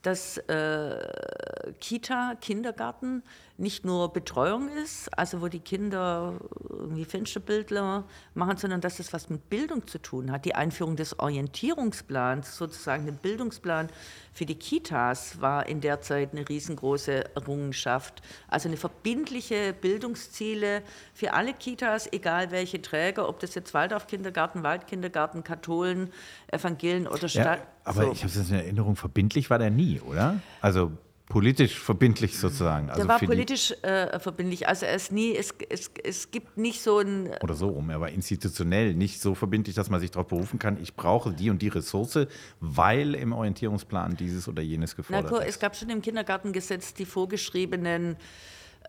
dass 0.02 0.38
äh, 0.38 1.72
Kita, 1.80 2.36
Kindergarten 2.40 3.24
nicht 3.60 3.84
nur 3.84 4.12
Betreuung 4.12 4.68
ist, 4.82 5.16
also 5.18 5.40
wo 5.42 5.48
die 5.48 5.60
Kinder 5.60 6.34
irgendwie 6.68 7.04
Fensterbildler 7.04 8.04
machen, 8.34 8.56
sondern 8.56 8.80
dass 8.80 8.98
es 8.98 9.12
was 9.12 9.28
mit 9.28 9.50
Bildung 9.50 9.86
zu 9.86 9.98
tun 9.98 10.32
hat. 10.32 10.44
Die 10.46 10.54
Einführung 10.54 10.96
des 10.96 11.18
Orientierungsplans, 11.18 12.56
sozusagen 12.56 13.06
den 13.06 13.16
Bildungsplan 13.16 13.88
für 14.32 14.46
die 14.46 14.54
Kitas, 14.54 15.40
war 15.40 15.66
in 15.68 15.80
der 15.80 16.00
Zeit 16.00 16.32
eine 16.32 16.48
riesengroße 16.48 17.36
Errungenschaft. 17.36 18.22
Also 18.48 18.68
eine 18.68 18.78
verbindliche 18.78 19.74
Bildungsziele 19.78 20.82
für 21.12 21.34
alle 21.34 21.52
Kitas, 21.52 22.10
egal 22.12 22.50
welche 22.50 22.80
Träger, 22.80 23.28
ob 23.28 23.40
das 23.40 23.54
jetzt 23.54 23.74
Waldorf-Kindergarten, 23.74 24.62
Waldkindergarten, 24.62 25.44
Katholen, 25.44 26.10
Evangelien 26.48 27.06
oder 27.06 27.22
Ja, 27.22 27.28
Stadt. 27.28 27.60
aber 27.84 28.04
so. 28.06 28.12
ich 28.12 28.24
habe 28.24 28.32
es 28.32 28.48
in 28.50 28.56
Erinnerung, 28.56 28.96
verbindlich 28.96 29.50
war 29.50 29.58
der 29.58 29.70
nie, 29.70 30.00
oder? 30.00 30.40
Also 30.62 30.92
politisch 31.30 31.78
verbindlich 31.78 32.36
sozusagen. 32.36 32.90
Also 32.90 33.02
Der 33.02 33.08
war 33.08 33.20
politisch 33.20 33.72
äh, 33.82 34.18
verbindlich. 34.18 34.68
Also 34.68 34.84
er 34.84 34.96
ist 34.96 35.12
nie, 35.12 35.34
es, 35.34 35.54
es, 35.70 35.90
es 36.04 36.30
gibt 36.30 36.58
nicht 36.58 36.82
so 36.82 36.98
ein. 36.98 37.30
oder 37.40 37.54
so 37.54 37.68
rum. 37.68 37.88
Er 37.88 38.00
war 38.00 38.10
institutionell 38.10 38.94
nicht 38.94 39.22
so 39.22 39.34
verbindlich, 39.34 39.76
dass 39.76 39.88
man 39.88 40.00
sich 40.00 40.10
darauf 40.10 40.26
berufen 40.26 40.58
kann, 40.58 40.76
ich 40.82 40.94
brauche 40.94 41.32
die 41.32 41.48
und 41.48 41.62
die 41.62 41.68
Ressource, 41.68 42.26
weil 42.60 43.14
im 43.14 43.32
Orientierungsplan 43.32 44.16
dieses 44.16 44.48
oder 44.48 44.60
jenes 44.60 44.90
Na, 44.90 44.96
gefordert 45.22 45.48
es 45.48 45.54
ist. 45.54 45.60
gab 45.60 45.76
schon 45.76 45.88
im 45.88 46.02
Kindergartengesetz 46.02 46.92
die 46.94 47.06
vorgeschriebenen 47.06 48.16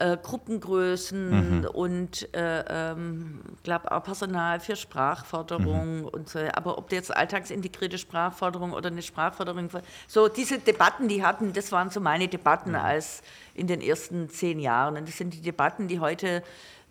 äh, 0.01 0.17
Gruppengrößen 0.21 1.59
Mhm. 1.59 1.65
und 1.65 2.33
äh, 2.35 2.63
ähm, 2.91 3.41
glaube 3.63 3.91
auch 3.91 4.03
Personal 4.03 4.59
für 4.59 4.75
Sprachförderung 4.75 5.99
Mhm. 6.01 6.05
und 6.07 6.29
so. 6.29 6.39
Aber 6.53 6.77
ob 6.77 6.91
jetzt 6.91 7.15
alltagsintegrierte 7.15 7.97
Sprachförderung 7.97 8.73
oder 8.73 8.87
eine 8.89 9.01
Sprachförderung, 9.01 9.69
so 10.07 10.27
diese 10.27 10.59
Debatten, 10.59 11.07
die 11.07 11.23
hatten, 11.23 11.53
das 11.53 11.71
waren 11.71 11.89
so 11.89 11.99
meine 11.99 12.27
Debatten 12.27 12.71
Mhm. 12.71 12.75
als 12.77 13.21
in 13.53 13.67
den 13.67 13.81
ersten 13.81 14.29
zehn 14.29 14.59
Jahren. 14.59 14.97
Und 14.97 15.07
das 15.07 15.17
sind 15.17 15.33
die 15.33 15.41
Debatten, 15.41 15.87
die 15.87 15.99
heute 15.99 16.43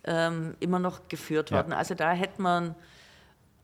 ähm, 0.05 0.55
immer 0.61 0.79
noch 0.79 1.09
geführt 1.09 1.51
Ja. 1.51 1.57
werden. 1.57 1.75
Also 1.75 1.95
da 1.95 2.13
hätte 2.13 2.41
man 2.41 2.75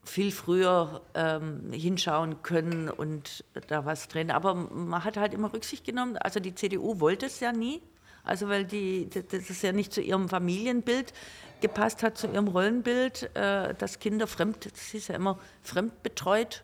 viel 0.03 0.31
früher 0.31 1.01
ähm, 1.15 1.71
hinschauen 1.71 2.43
können 2.43 2.89
und 2.89 3.43
da 3.67 3.85
was 3.85 4.07
drin. 4.07 4.29
Aber 4.31 4.53
man 4.53 5.03
hat 5.03 5.17
halt 5.17 5.33
immer 5.33 5.51
Rücksicht 5.51 5.83
genommen. 5.83 6.15
Also 6.17 6.39
die 6.39 6.53
CDU 6.53 6.99
wollte 6.99 7.25
es 7.25 7.39
ja 7.39 7.51
nie. 7.51 7.81
Also 8.27 8.49
weil 8.49 8.65
die, 8.65 9.09
das 9.09 9.49
ist 9.49 9.63
ja 9.63 9.71
nicht 9.71 9.93
zu 9.93 10.01
ihrem 10.01 10.29
Familienbild 10.29 11.13
gepasst 11.61 12.03
hat, 12.03 12.17
zu 12.17 12.27
ihrem 12.27 12.47
Rollenbild, 12.47 13.35
äh, 13.35 13.73
dass 13.73 13.99
Kinder 13.99 14.27
fremd, 14.27 14.65
das 14.71 14.93
ist 14.93 15.09
ja 15.09 15.15
immer 15.15 15.39
fremdbetreut. 15.63 16.63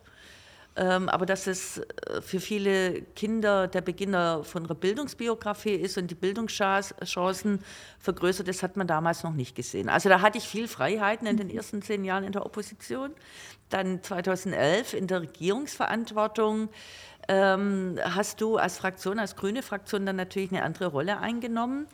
Ähm, 0.76 1.08
aber 1.08 1.24
dass 1.24 1.46
es 1.46 1.78
äh, 1.78 2.20
für 2.20 2.40
viele 2.40 3.02
Kinder 3.14 3.68
der 3.68 3.80
Beginner 3.80 4.42
von 4.42 4.64
einer 4.64 4.74
Bildungsbiografie 4.74 5.74
ist 5.74 5.96
und 5.98 6.10
die 6.10 6.16
Bildungschancen 6.16 7.60
vergrößert, 8.00 8.48
das 8.48 8.64
hat 8.64 8.76
man 8.76 8.88
damals 8.88 9.22
noch 9.22 9.34
nicht 9.34 9.54
gesehen. 9.54 9.88
Also 9.88 10.08
da 10.08 10.20
hatte 10.20 10.38
ich 10.38 10.48
viel 10.48 10.66
Freiheiten 10.66 11.28
in 11.28 11.36
den 11.36 11.48
ersten 11.48 11.80
zehn 11.80 12.04
Jahren 12.04 12.24
in 12.24 12.32
der 12.32 12.44
Opposition. 12.44 13.12
Dann 13.70 14.02
2011 14.02 14.94
in 14.94 15.06
der 15.06 15.20
Regierungsverantwortung 15.22 16.68
ähm, 17.28 17.98
hast 18.02 18.40
du 18.40 18.56
als 18.56 18.78
Fraktion, 18.78 19.18
als 19.18 19.36
grüne 19.36 19.62
Fraktion 19.62 20.06
dann 20.06 20.16
natürlich 20.16 20.52
eine 20.52 20.62
andere 20.62 20.86
Rolle 20.86 21.18
eingenommen, 21.18 21.86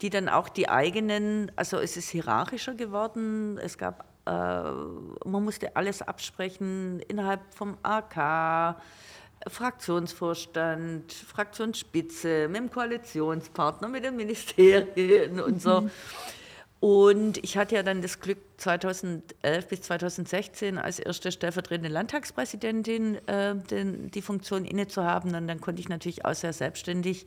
die 0.00 0.10
dann 0.10 0.28
auch 0.28 0.48
die 0.48 0.68
eigenen, 0.68 1.52
also 1.56 1.78
es 1.78 1.96
ist 1.96 2.08
hierarchischer 2.10 2.74
geworden, 2.74 3.58
es 3.58 3.78
gab, 3.78 4.04
äh, 4.26 4.30
man 4.30 5.44
musste 5.44 5.76
alles 5.76 6.02
absprechen 6.02 7.00
innerhalb 7.08 7.40
vom 7.54 7.76
AK, 7.82 8.76
Fraktionsvorstand, 9.48 11.12
Fraktionsspitze, 11.12 12.48
mit 12.48 12.56
dem 12.56 12.70
Koalitionspartner, 12.70 13.88
mit 13.88 14.04
den 14.04 14.16
Ministerien 14.16 15.40
und 15.40 15.60
so. 15.60 15.88
Und 16.82 17.38
ich 17.44 17.56
hatte 17.56 17.76
ja 17.76 17.84
dann 17.84 18.02
das 18.02 18.18
Glück, 18.18 18.38
2011 18.56 19.68
bis 19.68 19.82
2016 19.82 20.78
als 20.78 20.98
erste 20.98 21.30
stellvertretende 21.30 21.88
Landtagspräsidentin 21.88 23.16
äh, 23.28 23.54
den, 23.54 24.10
die 24.10 24.20
Funktion 24.20 24.64
haben. 25.04 25.32
Und 25.32 25.46
dann 25.46 25.60
konnte 25.60 25.80
ich 25.80 25.88
natürlich 25.88 26.24
auch 26.24 26.34
sehr 26.34 26.52
selbstständig 26.52 27.26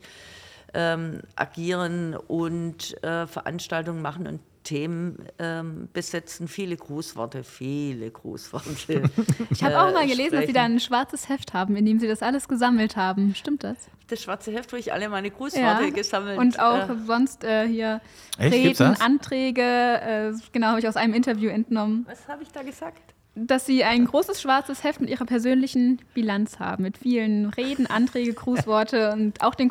ähm, 0.74 1.22
agieren 1.36 2.14
und 2.14 3.02
äh, 3.02 3.26
Veranstaltungen 3.26 4.02
machen 4.02 4.26
und 4.26 4.40
Themen 4.66 5.16
ähm, 5.38 5.88
besetzen. 5.92 6.48
Viele 6.48 6.76
Grußworte, 6.76 7.44
viele 7.44 8.10
Grußworte. 8.10 9.04
Ich 9.50 9.62
habe 9.62 9.80
auch 9.80 9.88
äh, 9.88 9.92
mal 9.92 10.06
gelesen, 10.06 10.32
dass 10.32 10.40
Sie 10.46 10.50
sprechen. 10.50 10.54
da 10.54 10.62
ein 10.64 10.80
schwarzes 10.80 11.28
Heft 11.28 11.54
haben, 11.54 11.76
in 11.76 11.86
dem 11.86 12.00
Sie 12.00 12.08
das 12.08 12.20
alles 12.22 12.48
gesammelt 12.48 12.96
haben. 12.96 13.34
Stimmt 13.34 13.64
das? 13.64 13.76
Das 14.08 14.22
schwarze 14.22 14.52
Heft, 14.52 14.72
wo 14.72 14.76
ich 14.76 14.92
alle 14.92 15.08
meine 15.08 15.30
Grußworte 15.30 15.92
gesammelt 15.92 16.38
Und 16.38 16.60
auch 16.60 16.90
äh, 16.90 16.96
sonst 17.06 17.44
äh, 17.44 17.66
hier 17.66 18.00
Echt? 18.38 18.52
Reden? 18.52 18.96
Anträge, 19.00 19.62
äh, 19.62 20.32
genau, 20.52 20.68
habe 20.68 20.80
ich 20.80 20.88
aus 20.88 20.96
einem 20.96 21.14
Interview 21.14 21.48
entnommen, 21.48 22.04
Was 22.08 22.28
habe 22.28 22.42
ich 22.42 22.50
da 22.50 22.62
gesagt? 22.62 23.14
dass 23.36 23.66
Sie 23.66 23.84
ein 23.84 24.06
großes 24.06 24.40
schwarzes 24.40 24.82
Heft 24.82 25.00
mit 25.00 25.10
Ihrer 25.10 25.26
persönlichen 25.26 26.00
Bilanz 26.14 26.58
haben, 26.58 26.82
mit 26.82 26.96
vielen 26.96 27.50
Reden, 27.50 27.86
Anträge, 27.86 28.32
Grußworte 28.32 29.12
und 29.12 29.42
auch 29.42 29.54
den 29.54 29.68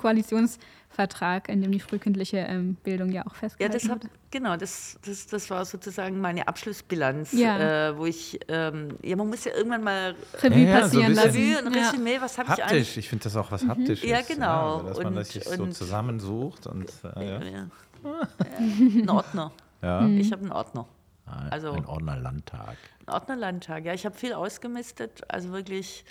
Koalitionsvertrag, 0.96 1.50
in 1.50 1.62
dem 1.62 1.72
die 1.72 1.80
frühkindliche 1.80 2.38
ähm, 2.38 2.76
Bildung 2.76 3.12
ja 3.12 3.22
auch 3.26 3.34
Ja, 3.34 3.40
festgehalten 3.40 3.74
das 3.80 3.90
hab, 3.90 4.04
wird. 4.04 4.14
genau, 4.32 4.56
das, 4.58 4.98
das, 5.06 5.28
das 5.28 5.50
war 5.50 5.66
sozusagen 5.66 6.20
meine 6.22 6.48
Abschlussbilanz, 6.48 7.34
Ja. 7.34 7.90
äh, 7.90 7.98
wo 7.98 8.06
ich, 8.06 8.40
ähm, 8.48 8.98
ja, 9.04 9.16
man 9.16 9.28
muss 9.30 9.44
ja 9.46 9.54
irgendwann 9.54 9.84
mal 9.84 10.16
Revue 10.42 10.60
Ja, 10.60 10.68
ja, 10.70 10.76
so 10.76 10.82
passieren 11.00 11.14
lassen. 11.14 11.28
Revue, 11.30 11.58
ein 11.68 11.74
Ja. 11.74 11.90
Resümee, 11.90 12.18
was 12.22 12.38
habe 12.38 12.54
ich 12.54 12.64
eigentlich 12.64 12.88
Haptisch, 12.88 12.98
ich 12.98 13.10
finde 13.10 13.24
das 13.26 13.36
auch 13.36 13.52
was 13.52 13.66
Haptisches. 13.68 14.10
Ja, 14.10 14.22
genau. 14.22 14.84
dass 14.84 14.98
man 15.02 15.16
das 15.16 15.28
Und- 15.28 15.34
sich 15.34 15.44
so 15.44 15.64
und- 15.64 15.74
zusammensucht 15.74 16.68
und 16.68 16.92
äh, 17.16 17.26
ja. 17.26 17.42
Ja. 17.44 17.68
Ein 18.60 19.10
Ordner. 19.10 19.52
Ja. 19.82 20.06
Ich 20.08 20.32
habe 20.32 20.44
einen 20.44 20.52
Ordner. 20.52 20.88
Ein- 21.26 21.52
Also- 21.52 21.72
ein 21.72 21.86
Ordnerlandtag. 21.86 22.78
Ein 23.08 23.14
Ordnerlandtag. 23.14 23.86
Ja, 23.86 23.94
ich 23.94 24.06
habe 24.06 24.16
viel 24.16 24.34
ausgemistet, 24.34 25.22
also 25.28 25.52
wirklich. 25.52 26.06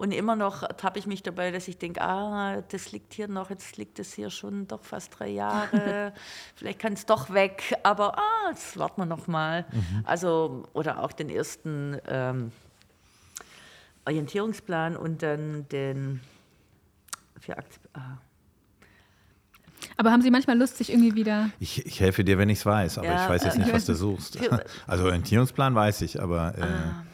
Und 0.00 0.12
immer 0.12 0.34
noch 0.34 0.66
tappe 0.78 0.98
ich 0.98 1.06
mich 1.06 1.22
dabei, 1.22 1.50
dass 1.50 1.68
ich 1.68 1.76
denke, 1.76 2.00
ah, 2.00 2.62
das 2.70 2.90
liegt 2.90 3.12
hier 3.12 3.28
noch, 3.28 3.50
jetzt 3.50 3.76
liegt 3.76 3.98
es 3.98 4.14
hier 4.14 4.30
schon 4.30 4.66
doch 4.66 4.82
fast 4.82 5.18
drei 5.18 5.28
Jahre. 5.28 6.14
Vielleicht 6.56 6.78
kann 6.78 6.94
es 6.94 7.04
doch 7.04 7.28
weg, 7.34 7.76
aber 7.82 8.16
ah, 8.16 8.48
jetzt 8.48 8.78
warten 8.78 9.02
wir 9.02 9.04
noch 9.04 9.26
mal. 9.26 9.66
Also, 10.04 10.66
oder 10.72 11.02
auch 11.02 11.12
den 11.12 11.28
ersten 11.28 11.98
ähm, 12.08 12.50
Orientierungsplan 14.06 14.96
und 14.96 15.22
dann 15.22 15.68
den 15.68 16.22
für 17.38 17.58
Akzept 17.58 17.86
ah. 17.92 18.16
Aber 19.98 20.12
haben 20.12 20.22
Sie 20.22 20.30
manchmal 20.30 20.56
Lust, 20.56 20.78
sich 20.78 20.90
irgendwie 20.90 21.14
wieder. 21.14 21.50
Ich, 21.60 21.84
ich 21.84 22.00
helfe 22.00 22.24
dir, 22.24 22.38
wenn 22.38 22.48
ich 22.48 22.60
es 22.60 22.64
weiß, 22.64 22.96
aber 22.96 23.06
Ja, 23.06 23.24
ich 23.24 23.28
weiß 23.28 23.44
jetzt 23.44 23.56
äh, 23.56 23.58
nicht, 23.58 23.68
ich 23.68 23.74
was 23.74 23.84
du 23.84 23.94
suchst. 23.94 24.38
Also 24.86 25.04
Orientierungsplan 25.04 25.74
weiß 25.74 26.00
ich, 26.00 26.22
aber 26.22 26.54
äh, 26.56 26.62
Ah. 26.62 27.04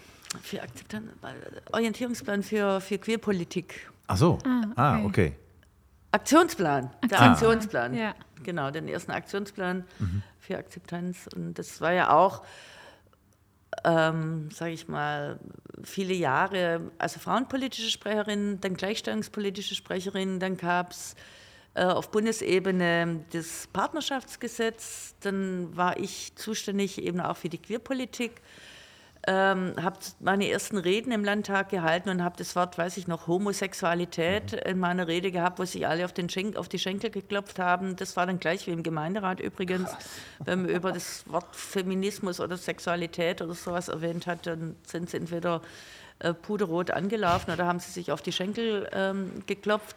Für 0.43 0.63
Akzeptanz, 0.63 1.11
Orientierungsplan 1.73 2.43
für, 2.43 2.81
für 2.81 2.99
Queerpolitik. 2.99 3.91
ach 4.07 4.17
so. 4.17 4.39
Ah, 4.45 4.63
Ah, 4.77 4.97
okay. 4.99 5.07
okay. 5.07 5.33
Aktionsplan, 6.13 6.91
der 7.11 7.21
Ah. 7.21 7.33
Aktionsplan. 7.33 7.95
Ja. 7.95 8.15
Genau, 8.43 8.71
den 8.71 8.89
ersten 8.89 9.11
Aktionsplan 9.13 9.85
für 10.39 10.57
Akzeptanz. 10.57 11.29
Und 11.35 11.55
das 11.55 11.81
war 11.81 11.93
ja 11.93 12.11
auch, 12.11 12.43
ähm, 13.85 14.51
sage 14.51 14.73
ich 14.73 14.89
mal, 14.89 15.39
viele 15.83 16.15
Jahre, 16.15 16.91
also 16.99 17.19
frauenpolitische 17.21 17.91
Sprecherin, 17.91 18.61
dann 18.61 18.75
gleichstellungspolitische 18.75 19.75
Sprecherin, 19.75 20.41
dann 20.41 20.57
gab 20.57 20.93
es 20.93 21.15
äh, 21.75 21.85
auf 21.85 22.11
Bundesebene 22.11 23.25
das 23.33 23.67
Partnerschaftsgesetz. 23.73 25.15
Dann 25.21 25.77
war 25.77 25.99
ich 25.99 26.35
zuständig 26.37 27.03
eben 27.03 27.21
auch 27.21 27.37
für 27.37 27.49
die 27.51 27.59
Queerpolitik. 27.59 28.41
Ähm, 29.29 29.75
habe 29.83 29.99
meine 30.21 30.49
ersten 30.49 30.79
Reden 30.79 31.11
im 31.11 31.25
Landtag 31.25 31.71
gehalten 31.71 32.11
und 32.11 32.23
habe 32.23 32.37
das 32.39 32.55
Wort, 32.55 32.79
weiß 32.79 32.97
ich 32.97 33.09
noch, 33.09 33.27
Homosexualität 33.27 34.53
mhm. 34.53 34.59
in 34.71 34.79
meiner 34.79 35.09
Rede 35.09 35.33
gehabt, 35.33 35.59
wo 35.59 35.65
sich 35.65 35.87
alle 35.87 36.05
auf, 36.05 36.13
den 36.13 36.29
Schenk, 36.29 36.57
auf 36.57 36.69
die 36.69 36.79
Schenkel 36.79 37.11
geklopft 37.11 37.59
haben. 37.59 37.97
Das 37.97 38.17
war 38.17 38.27
dann 38.27 38.39
gleich 38.39 38.69
wie 38.69 38.71
im 38.71 38.85
Gemeinderat 38.85 39.41
übrigens. 39.41 39.91
Krass. 39.91 40.09
Wenn 40.45 40.63
man 40.63 40.71
über 40.71 40.93
das 40.93 41.25
Wort 41.27 41.57
Feminismus 41.57 42.39
oder 42.39 42.57
Sexualität 42.57 43.43
oder 43.43 43.55
sowas 43.55 43.89
erwähnt 43.89 44.29
hat, 44.29 44.47
dann 44.47 44.77
sind 44.87 45.11
sie 45.11 45.17
entweder 45.17 45.61
äh, 46.21 46.33
puderrot 46.33 46.93
angelaufen 46.93 47.51
oder 47.51 47.67
haben 47.67 47.81
sie 47.81 47.91
sich 47.91 48.13
auf 48.13 48.23
die 48.23 48.33
Schenkel 48.33 48.89
ähm, 48.93 49.43
geklopft. 49.47 49.97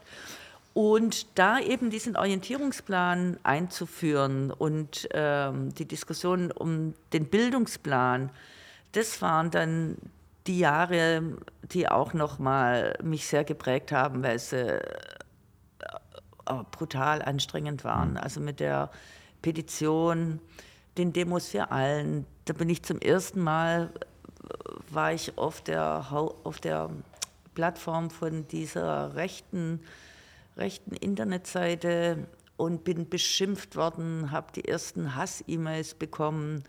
Und 0.74 1.38
da 1.38 1.60
eben 1.60 1.90
diesen 1.90 2.16
Orientierungsplan 2.16 3.38
einzuführen 3.44 4.52
und 4.52 5.08
ähm, 5.12 5.74
die 5.76 5.86
Diskussion 5.86 6.52
um 6.52 6.94
den 7.14 7.26
Bildungsplan, 7.26 8.30
das 8.91 9.22
waren 9.22 9.52
dann 9.52 9.98
die 10.48 10.60
Jahre, 10.60 11.38
die 11.64 11.88
auch 11.88 12.14
noch 12.14 12.40
mal 12.40 12.98
mich 13.03 13.28
sehr 13.28 13.44
geprägt 13.44 13.91
haben, 13.91 14.24
weil 14.24 14.40
sie 14.40 14.57
äh, 14.57 14.80
brutal 16.72 17.22
anstrengend 17.22 17.84
waren. 17.84 18.11
Mhm. 18.11 18.18
Also 18.18 18.40
mit 18.40 18.60
der 18.60 18.90
Petition, 19.41 20.40
den 20.98 21.14
Demos 21.14 21.49
für 21.49 21.72
allen, 21.72 22.26
da 22.45 22.53
bin 22.53 22.70
ich 22.70 22.84
zum 22.84 22.99
ersten 22.99 23.41
Mal, 23.41 23.91
war 24.90 25.14
ich 25.14 25.38
auf 25.38 25.61
der, 25.61 26.07
auf 26.44 26.60
der 26.60 26.90
Plattform 27.53 28.10
von 28.10 28.48
dieser 28.48 29.16
rechten, 29.16 29.82
rechten 30.57 30.95
Internetseite 30.95 32.28
und 32.57 32.84
bin 32.84 33.07
beschimpft 33.07 33.76
worden, 33.76 34.32
habe 34.32 34.52
die 34.53 34.66
ersten 34.66 35.16
Hass-E-Mails 35.16 35.94
bekommen 35.94 36.64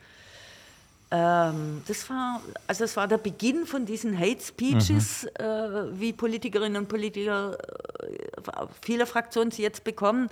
ähm, 1.10 1.82
das 1.88 2.08
war, 2.08 2.40
also 2.68 2.84
es 2.84 2.96
war 2.96 3.08
der 3.08 3.18
Beginn 3.18 3.66
von 3.66 3.84
diesen 3.84 4.18
Hate 4.18 4.40
Speeches, 4.40 5.24
mhm. 5.24 5.44
äh, 5.44 6.00
wie 6.00 6.12
Politikerinnen 6.12 6.82
und 6.82 6.88
Politiker 6.88 7.58
äh, 8.00 8.66
vieler 8.80 9.06
Fraktionen 9.06 9.50
sie 9.50 9.62
jetzt 9.62 9.82
bekommen. 9.82 10.28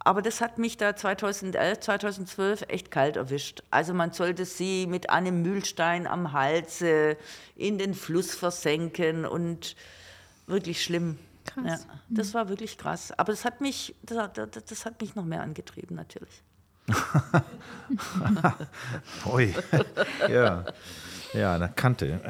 Aber 0.00 0.22
das 0.22 0.40
hat 0.40 0.58
mich 0.58 0.76
da 0.76 0.94
2011, 0.94 1.80
2012 1.80 2.64
echt 2.68 2.90
kalt 2.90 3.16
erwischt. 3.16 3.62
Also 3.70 3.92
man 3.92 4.12
sollte 4.12 4.44
sie 4.44 4.86
mit 4.86 5.10
einem 5.10 5.42
Mühlstein 5.42 6.06
am 6.06 6.32
Halse 6.32 7.16
in 7.56 7.78
den 7.78 7.94
Fluss 7.94 8.34
versenken 8.34 9.26
und 9.26 9.74
wirklich 10.46 10.82
schlimm. 10.82 11.18
Krass. 11.44 11.86
Ja, 11.88 12.00
das 12.08 12.28
mhm. 12.28 12.34
war 12.34 12.48
wirklich 12.48 12.78
krass. 12.78 13.12
Aber 13.16 13.32
das 13.32 13.44
hat 13.44 13.60
mich, 13.60 13.94
das, 14.02 14.30
das, 14.34 14.64
das 14.64 14.86
hat 14.86 15.00
mich 15.00 15.14
noch 15.14 15.24
mehr 15.24 15.42
angetrieben 15.42 15.96
natürlich. 15.96 16.42
Ui. 19.32 19.54
Ja. 20.28 20.64
Ja, 21.32 21.54
eine 21.54 21.68
Kante. 21.68 22.20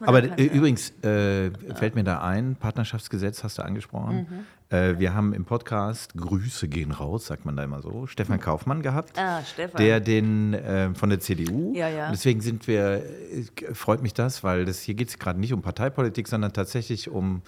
Aber 0.00 0.22
Kante. 0.22 0.42
übrigens 0.42 0.90
äh, 1.02 1.50
fällt 1.74 1.94
mir 1.94 2.04
da 2.04 2.20
ein, 2.20 2.56
Partnerschaftsgesetz 2.56 3.42
hast 3.42 3.58
du 3.58 3.62
angesprochen. 3.62 4.46
Mhm. 4.70 4.76
Äh, 4.76 4.98
wir 4.98 5.14
haben 5.14 5.32
im 5.32 5.44
Podcast 5.44 6.14
Grüße 6.14 6.68
gehen 6.68 6.92
raus, 6.92 7.26
sagt 7.26 7.44
man 7.44 7.56
da 7.56 7.64
immer 7.64 7.82
so, 7.82 8.06
Stefan 8.06 8.40
Kaufmann 8.40 8.82
gehabt, 8.82 9.18
ah, 9.18 9.42
Stefan. 9.42 9.80
der 9.80 10.00
den 10.00 10.54
äh, 10.54 10.94
von 10.94 11.10
der 11.10 11.20
CDU. 11.20 11.72
Ja, 11.74 11.88
ja. 11.88 12.10
deswegen 12.10 12.40
sind 12.40 12.68
wir, 12.68 13.02
äh, 13.02 13.74
freut 13.74 14.02
mich 14.02 14.14
das, 14.14 14.44
weil 14.44 14.64
das 14.64 14.80
hier 14.80 14.94
geht 14.94 15.08
es 15.08 15.18
gerade 15.18 15.40
nicht 15.40 15.52
um 15.52 15.62
Parteipolitik, 15.62 16.28
sondern 16.28 16.52
tatsächlich 16.52 17.10
um 17.10 17.42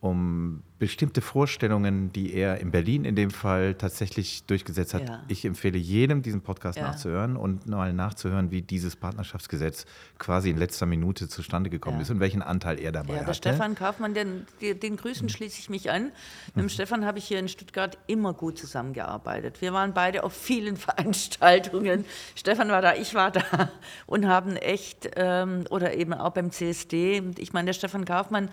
um 0.00 0.62
bestimmte 0.78 1.22
Vorstellungen, 1.22 2.12
die 2.12 2.34
er 2.34 2.60
in 2.60 2.70
Berlin 2.70 3.06
in 3.06 3.16
dem 3.16 3.30
Fall 3.30 3.74
tatsächlich 3.74 4.44
durchgesetzt 4.44 4.92
hat. 4.92 5.08
Ja. 5.08 5.22
Ich 5.26 5.46
empfehle 5.46 5.78
jedem, 5.78 6.20
diesen 6.20 6.42
Podcast 6.42 6.78
ja. 6.78 6.88
nachzuhören 6.88 7.36
und 7.36 7.66
mal 7.66 7.94
nachzuhören, 7.94 8.50
wie 8.50 8.60
dieses 8.60 8.94
Partnerschaftsgesetz 8.94 9.86
quasi 10.18 10.50
in 10.50 10.58
letzter 10.58 10.84
Minute 10.84 11.28
zustande 11.28 11.70
gekommen 11.70 11.96
ja. 11.96 12.02
ist 12.02 12.10
und 12.10 12.20
welchen 12.20 12.42
Anteil 12.42 12.78
er 12.78 12.92
dabei 12.92 13.14
hat. 13.14 13.22
Ja, 13.22 13.26
hatte. 13.28 13.34
Stefan 13.36 13.74
Kaufmann, 13.74 14.12
den, 14.12 14.46
den 14.60 14.96
Grüßen 14.96 15.30
schließe 15.30 15.58
ich 15.60 15.70
mich 15.70 15.90
an. 15.90 16.12
Mit 16.54 16.64
dem 16.64 16.68
Stefan 16.68 17.06
habe 17.06 17.18
ich 17.18 17.24
hier 17.24 17.38
in 17.38 17.48
Stuttgart 17.48 17.96
immer 18.06 18.34
gut 18.34 18.58
zusammengearbeitet. 18.58 19.62
Wir 19.62 19.72
waren 19.72 19.94
beide 19.94 20.24
auf 20.24 20.34
vielen 20.34 20.76
Veranstaltungen. 20.76 22.04
Stefan 22.34 22.68
war 22.68 22.82
da, 22.82 22.94
ich 22.94 23.14
war 23.14 23.30
da 23.30 23.70
und 24.04 24.26
haben 24.26 24.56
echt, 24.56 25.08
ähm, 25.16 25.64
oder 25.70 25.94
eben 25.94 26.12
auch 26.12 26.32
beim 26.32 26.50
CSD, 26.50 27.22
ich 27.38 27.54
meine, 27.54 27.66
der 27.66 27.72
Stefan 27.72 28.04
Kaufmann, 28.04 28.50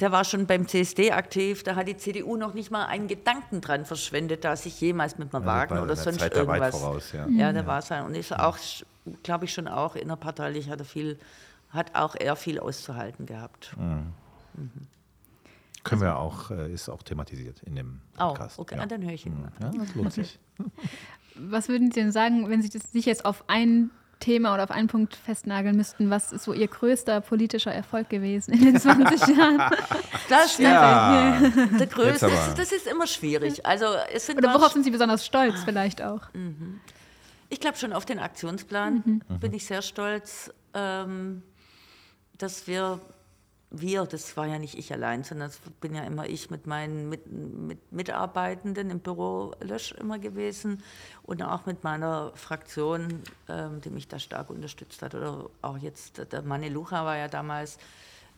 der 0.00 0.12
war 0.12 0.24
schon 0.24 0.46
beim 0.46 0.66
CSD 0.66 1.12
aktiv, 1.12 1.62
da 1.62 1.76
hat 1.76 1.86
die 1.86 1.96
CDU 1.96 2.36
noch 2.36 2.54
nicht 2.54 2.70
mal 2.70 2.86
einen 2.86 3.06
Gedanken 3.06 3.60
dran 3.60 3.84
verschwendet, 3.84 4.44
da 4.44 4.56
sich 4.56 4.80
jemals 4.80 5.18
mit 5.18 5.34
einem 5.34 5.44
Wagen 5.44 5.78
oder 5.78 5.94
sonst 5.96 6.20
Zeit 6.20 6.34
irgendwas. 6.34 6.78
Voraus, 6.78 7.12
ja. 7.12 7.26
ja, 7.28 7.52
der 7.52 7.62
ja. 7.62 7.68
war 7.68 7.82
sein. 7.82 8.04
Und 8.04 8.14
ist 8.14 8.32
auch, 8.32 8.58
glaube 9.22 9.44
ich, 9.44 9.52
schon 9.52 9.68
auch 9.68 9.96
innerparteilich 9.96 10.70
hat 10.70 10.80
er 10.80 10.84
viel, 10.86 11.18
hat 11.70 11.94
auch 11.94 12.14
er 12.14 12.36
viel 12.36 12.58
auszuhalten 12.58 13.26
gehabt. 13.26 13.76
Mhm. 13.76 14.12
Mhm. 14.54 14.70
Können 15.84 16.02
wir 16.02 16.16
auch, 16.18 16.50
äh, 16.50 16.72
ist 16.72 16.88
auch 16.88 17.02
thematisiert 17.02 17.62
in 17.62 17.76
dem 17.76 18.00
Podcast. 18.16 18.58
Oh, 18.58 18.62
okay, 18.62 18.76
ja. 18.76 18.86
dann 18.86 19.02
höre 19.02 19.12
ich 19.12 19.26
ihn. 19.26 19.34
Mhm. 19.34 19.48
Ja, 19.60 19.70
das 19.84 19.94
lohnt 19.94 20.12
sich. 20.12 20.38
Was 21.34 21.68
würden 21.68 21.90
Sie 21.90 22.00
denn 22.00 22.12
sagen, 22.12 22.48
wenn 22.48 22.62
Sie 22.62 22.68
das, 22.68 22.92
sich 22.92 23.06
jetzt 23.06 23.24
auf 23.24 23.44
ein 23.48 23.90
Thema 24.20 24.54
oder 24.54 24.64
auf 24.64 24.70
einen 24.70 24.88
Punkt 24.88 25.16
festnageln 25.16 25.76
müssten, 25.76 26.10
was 26.10 26.32
ist 26.32 26.44
so 26.44 26.52
Ihr 26.52 26.68
größter 26.68 27.20
politischer 27.20 27.72
Erfolg 27.72 28.08
gewesen 28.08 28.52
in 28.52 28.64
den 28.64 28.80
20 28.80 29.36
Jahren? 29.36 29.70
Das 30.28 30.58
ja. 30.58 31.40
Der 31.78 31.86
größte, 31.86 32.28
das, 32.28 32.54
das, 32.54 32.72
ist 32.72 32.86
immer 32.86 33.06
schwierig. 33.06 33.66
Also, 33.66 33.86
es 34.12 34.26
sind 34.26 34.38
oder 34.38 34.54
worauf 34.54 34.72
sind 34.72 34.84
Sie 34.84 34.90
besonders 34.90 35.26
stolz 35.26 35.64
vielleicht 35.64 36.02
auch? 36.02 36.22
Mhm. 36.34 36.80
Ich 37.48 37.58
glaube 37.58 37.76
schon 37.76 37.92
auf 37.92 38.04
den 38.04 38.20
Aktionsplan 38.20 39.02
mhm. 39.04 39.38
bin 39.40 39.52
ich 39.52 39.66
sehr 39.66 39.82
stolz, 39.82 40.52
ähm, 40.72 41.42
dass 42.38 42.68
wir 42.68 43.00
wir, 43.70 44.04
das 44.04 44.36
war 44.36 44.46
ja 44.46 44.58
nicht 44.58 44.76
ich 44.76 44.92
allein, 44.92 45.22
sondern 45.22 45.48
das 45.48 45.58
bin 45.80 45.94
ja 45.94 46.02
immer 46.02 46.26
ich 46.26 46.50
mit 46.50 46.66
meinen 46.66 47.08
mit, 47.08 47.30
mit 47.30 47.92
Mitarbeitenden 47.92 48.90
im 48.90 49.00
Büro 49.00 49.52
Lösch 49.60 49.92
immer 49.92 50.18
gewesen 50.18 50.82
und 51.22 51.42
auch 51.42 51.66
mit 51.66 51.84
meiner 51.84 52.32
Fraktion, 52.34 53.22
ähm, 53.48 53.80
die 53.80 53.90
mich 53.90 54.08
da 54.08 54.18
stark 54.18 54.50
unterstützt 54.50 55.02
hat. 55.02 55.14
Oder 55.14 55.48
auch 55.62 55.78
jetzt, 55.78 56.32
der 56.32 56.42
Manne 56.42 56.68
Lucha 56.68 57.04
war 57.04 57.16
ja 57.16 57.28
damals 57.28 57.78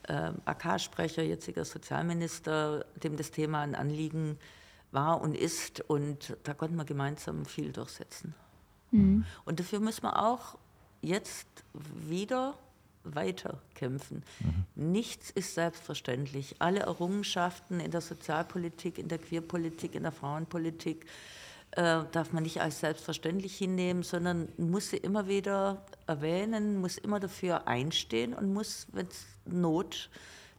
äh, 0.09 0.33
AK-Sprecher, 0.45 1.23
jetziger 1.23 1.65
Sozialminister, 1.65 2.85
dem 3.03 3.17
das 3.17 3.31
Thema 3.31 3.61
ein 3.61 3.75
Anliegen 3.75 4.39
war 4.91 5.21
und 5.23 5.35
ist. 5.35 5.81
Und 5.81 6.37
da 6.43 6.53
konnten 6.53 6.77
wir 6.77 6.85
gemeinsam 6.85 7.47
viel 7.47 7.73
durchsetzen. 7.73 8.35
Mhm. 8.91 9.25
Und 9.47 9.61
dafür 9.61 9.81
müssen 9.81 10.03
wir 10.03 10.23
auch 10.23 10.59
jetzt 11.01 11.49
wieder 11.73 12.55
weiter 13.05 13.61
kämpfen. 13.75 14.23
Mhm. 14.41 14.93
Nichts 14.93 15.31
ist 15.31 15.55
selbstverständlich. 15.55 16.57
Alle 16.61 16.81
Errungenschaften 16.81 17.81
in 17.81 17.91
der 17.91 18.01
Sozialpolitik, 18.01 18.99
in 18.99 19.09
der 19.09 19.19
Queerpolitik, 19.19 19.95
in 19.95 20.03
der 20.03 20.13
Frauenpolitik 20.13 21.07
äh, 21.73 22.05
darf 22.13 22.33
man 22.33 22.43
nicht 22.43 22.61
als 22.61 22.81
selbstverständlich 22.81 23.57
hinnehmen, 23.57 24.03
sondern 24.03 24.49
muss 24.57 24.91
sie 24.91 24.99
immer 24.99 25.27
wieder 25.27 25.87
erwähnen, 26.07 26.81
muss 26.81 26.99
immer 26.99 27.19
dafür 27.19 27.67
einstehen 27.67 28.35
und 28.35 28.53
muss, 28.53 28.87
wenn 28.93 29.07
es 29.07 29.25
Not 29.45 30.11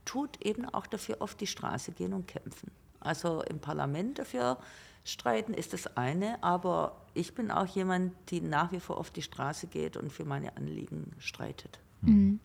tut, 0.06 0.44
eben 0.44 0.66
auch 0.66 0.88
dafür 0.88 1.18
auf 1.22 1.36
die 1.36 1.48
Straße 1.48 1.92
gehen 1.92 2.14
und 2.14 2.28
kämpfen. 2.28 2.72
Also 3.00 3.42
im 3.44 3.60
Parlament 3.60 4.20
dafür 4.20 4.58
streiten 5.04 5.54
ist 5.54 5.74
das 5.74 5.98
eine, 5.98 6.42
aber 6.44 7.02
ich 7.14 7.36
bin 7.36 7.52
auch 7.52 7.68
jemand, 7.68 8.14
die 8.30 8.42
nach 8.42 8.72
wie 8.72 8.80
vor 8.80 8.98
auf 8.98 9.12
die 9.12 9.22
Straße 9.22 9.68
geht 9.68 9.98
und 9.98 10.12
für 10.12 10.26
meine 10.26 10.56
Anliegen 10.58 11.12
streitet. 11.20 11.80
Mhm. 12.06 12.40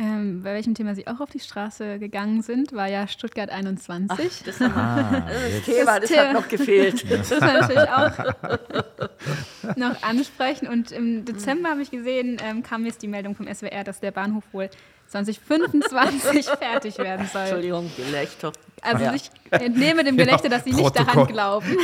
Ähm, 0.00 0.42
bei 0.42 0.54
welchem 0.54 0.74
Thema 0.74 0.94
Sie 0.94 1.06
auch 1.06 1.20
auf 1.20 1.28
die 1.28 1.40
Straße 1.40 1.98
gegangen 1.98 2.40
sind, 2.40 2.72
war 2.72 2.88
ja 2.88 3.06
Stuttgart 3.06 3.50
21. 3.50 4.06
Ach, 4.08 4.44
das, 4.46 4.62
ah, 4.62 5.26
das 5.28 5.62
Thema, 5.66 6.00
das, 6.00 6.08
das 6.08 6.18
hat 6.18 6.32
noch 6.32 6.48
gefehlt. 6.48 7.04
Das 7.10 7.28
muss 7.28 7.40
man 7.40 7.60
natürlich 7.60 7.90
auch 7.90 8.12
noch 9.76 10.02
ansprechen. 10.02 10.68
Und 10.68 10.90
im 10.90 11.26
Dezember 11.26 11.68
habe 11.68 11.82
ich 11.82 11.90
gesehen, 11.90 12.38
ähm, 12.42 12.62
kam 12.62 12.86
jetzt 12.86 13.02
die 13.02 13.08
Meldung 13.08 13.34
vom 13.34 13.46
SWR, 13.46 13.84
dass 13.84 14.00
der 14.00 14.10
Bahnhof 14.10 14.44
wohl 14.52 14.70
2025 15.10 16.46
fertig 16.58 16.98
werden 16.98 17.26
soll. 17.26 17.42
Entschuldigung, 17.42 17.90
Gelächter. 17.96 18.52
Also 18.80 19.04
ja. 19.04 19.14
ich 19.14 19.30
entnehme 19.50 20.04
dem 20.04 20.16
Gelächter, 20.16 20.48
dass 20.48 20.64
Sie 20.64 20.72
nicht 20.72 20.96
daran 20.96 21.26
glauben. 21.26 21.76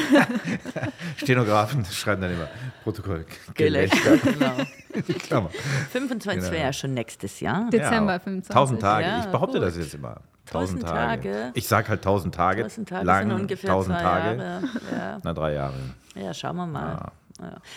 Stenografen 1.17 1.85
schreiben 1.85 2.23
dann 2.23 2.33
immer 2.33 2.49
Protokoll. 2.85 3.27
Gelächter, 3.55 4.17
genau. 4.17 4.55
Klammer. 5.19 5.51
25 5.91 6.41
genau. 6.41 6.53
wäre 6.53 6.67
ja 6.67 6.73
schon 6.73 6.95
nächstes 6.95 7.41
Jahr. 7.41 7.69
Dezember 7.69 8.13
ja, 8.13 8.19
25. 8.21 8.51
1000 8.51 8.81
Tage. 8.81 9.07
Ja, 9.07 9.21
ich 9.21 9.27
behaupte 9.27 9.59
gut. 9.59 9.67
das 9.67 9.77
jetzt 9.77 9.95
immer. 9.95 10.21
1000 10.47 10.83
Tage. 10.83 11.33
Tage. 11.33 11.51
Ich 11.55 11.67
sage 11.67 11.89
halt 11.89 12.01
1000 12.01 12.35
Tage. 12.35 12.63
1000 12.63 12.89
Tage 12.89 13.05
lang, 13.05 13.29
sind 13.29 13.41
ungefähr 13.41 13.71
1000 13.71 13.99
Tage. 13.99 14.39
Jahre. 14.39 14.63
Ja. 14.93 15.19
Na, 15.23 15.33
drei 15.33 15.53
Jahre. 15.55 15.75
Ja, 16.15 16.33
schauen 16.33 16.57
wir 16.57 16.67
mal. 16.67 17.11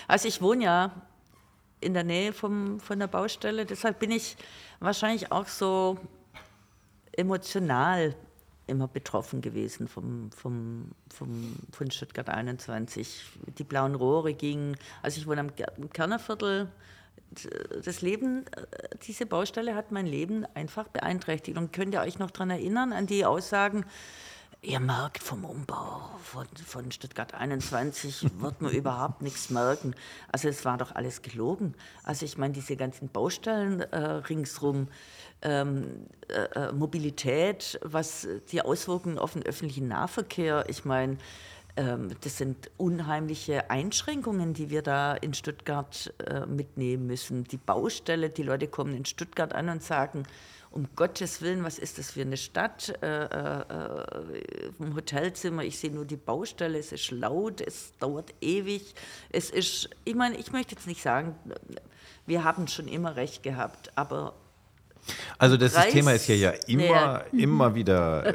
Also 0.08 0.28
ich 0.28 0.42
wohne 0.42 0.64
ja 0.64 0.92
in 1.82 1.94
der 1.94 2.04
Nähe 2.04 2.34
vom, 2.34 2.80
von 2.80 3.00
der 3.00 3.08
Baustelle, 3.08 3.66
deshalb 3.66 4.00
bin 4.00 4.12
ich 4.12 4.38
wahrscheinlich 4.80 5.32
auch 5.32 5.48
so 5.48 5.98
emotional 7.12 8.16
immer 8.68 8.88
betroffen 8.88 9.42
gewesen 9.42 9.88
vom, 9.88 10.32
vom, 10.32 10.92
vom, 11.12 11.56
von 11.72 11.92
Stuttgart 11.92 12.30
21. 12.30 13.26
Die 13.58 13.64
blauen 13.64 13.96
Rohre 13.96 14.34
gingen, 14.34 14.78
also 15.02 15.20
ich 15.20 15.28
wohne 15.28 15.42
am 15.42 15.90
Kernerviertel, 15.90 16.70
das 17.84 18.02
Leben, 18.02 18.46
diese 19.04 19.26
Baustelle 19.26 19.76
hat 19.76 19.92
mein 19.92 20.08
Leben 20.08 20.46
einfach 20.56 20.88
beeinträchtigt. 20.88 21.58
Und 21.58 21.74
könnt 21.74 21.94
ihr 21.94 22.02
euch 22.02 22.18
noch 22.18 22.32
daran 22.32 22.50
erinnern, 22.50 22.94
an 22.94 23.06
die 23.06 23.26
Aussagen, 23.26 23.86
ihr 24.62 24.80
merkt 24.80 25.24
vom 25.24 25.46
Umbau 25.46 26.02
von, 26.24 26.46
von 26.66 26.92
Stuttgart 26.92 27.34
21, 27.34 28.28
wird 28.40 28.62
man 28.62 28.72
überhaupt 28.72 29.22
nichts 29.22 29.50
merken. 29.50 29.96
Also 30.32 30.50
es 30.50 30.66
war 30.66 30.78
doch 30.78 30.96
alles 30.96 31.22
gelogen. 31.22 31.76
Also 32.04 32.26
ich 32.26 32.38
meine, 32.38 32.54
diese 32.54 32.76
ganzen 32.76 33.10
Baustellen 33.10 33.82
äh, 33.82 33.98
ringsrum, 33.98 34.88
ähm, 35.42 36.08
äh, 36.28 36.68
äh 36.68 36.72
Mobilität, 36.74 37.80
was 37.84 38.28
die 38.52 38.62
Auswirkungen 38.62 39.18
auf 39.18 39.34
den 39.34 39.44
öffentlichen 39.44 39.88
Nahverkehr, 39.88 40.66
ich 40.68 40.84
meine, 40.84 41.18
ähm, 41.78 42.10
das 42.22 42.38
sind 42.38 42.70
unheimliche 42.76 43.70
Einschränkungen, 43.70 44.54
die 44.54 44.70
wir 44.70 44.82
da 44.82 45.14
in 45.14 45.34
Stuttgart 45.34 46.14
äh, 46.26 46.46
mitnehmen 46.46 47.08
müssen. 47.08 47.46
Die 47.46 47.58
Baustelle, 47.58 48.30
die 48.30 48.44
Leute 48.44 48.68
kommen 48.68 48.94
in 48.94 49.06
Stuttgart 49.06 49.54
an 49.54 49.70
und 49.70 49.82
sagen, 49.82 50.24
um 50.72 50.88
Gottes 50.96 51.42
Willen, 51.42 51.64
was 51.64 51.80
ist 51.80 51.98
das 51.98 52.12
für 52.12 52.22
eine 52.22 52.38
Stadt? 52.38 52.94
Äh, 53.02 53.26
äh, 53.26 54.72
Im 54.80 54.96
Hotelzimmer, 54.96 55.64
ich 55.64 55.80
sehe 55.80 55.92
nur 55.92 56.06
die 56.06 56.18
Baustelle, 56.18 56.78
es 56.78 56.92
ist 56.92 57.12
laut, 57.12 57.60
es 57.62 57.94
dauert 57.98 58.34
ewig. 58.42 58.94
Es 59.32 59.50
ist, 59.50 59.90
ich 60.06 60.16
meine, 60.16 60.38
ich 60.38 60.52
möchte 60.52 60.76
jetzt 60.76 60.86
nicht 60.86 61.02
sagen, 61.02 61.36
wir 62.28 62.44
haben 62.44 62.68
schon 62.68 62.88
immer 62.88 63.16
recht 63.16 63.42
gehabt, 63.42 63.92
aber 63.96 64.36
also 65.38 65.58
das 65.58 65.74
Preis, 65.74 65.92
Thema 65.92 66.12
ist 66.12 66.26
hier 66.26 66.38
ja 66.38 66.52
immer, 66.68 66.84
ja. 66.84 67.18
immer 67.32 67.74
wieder 67.74 68.26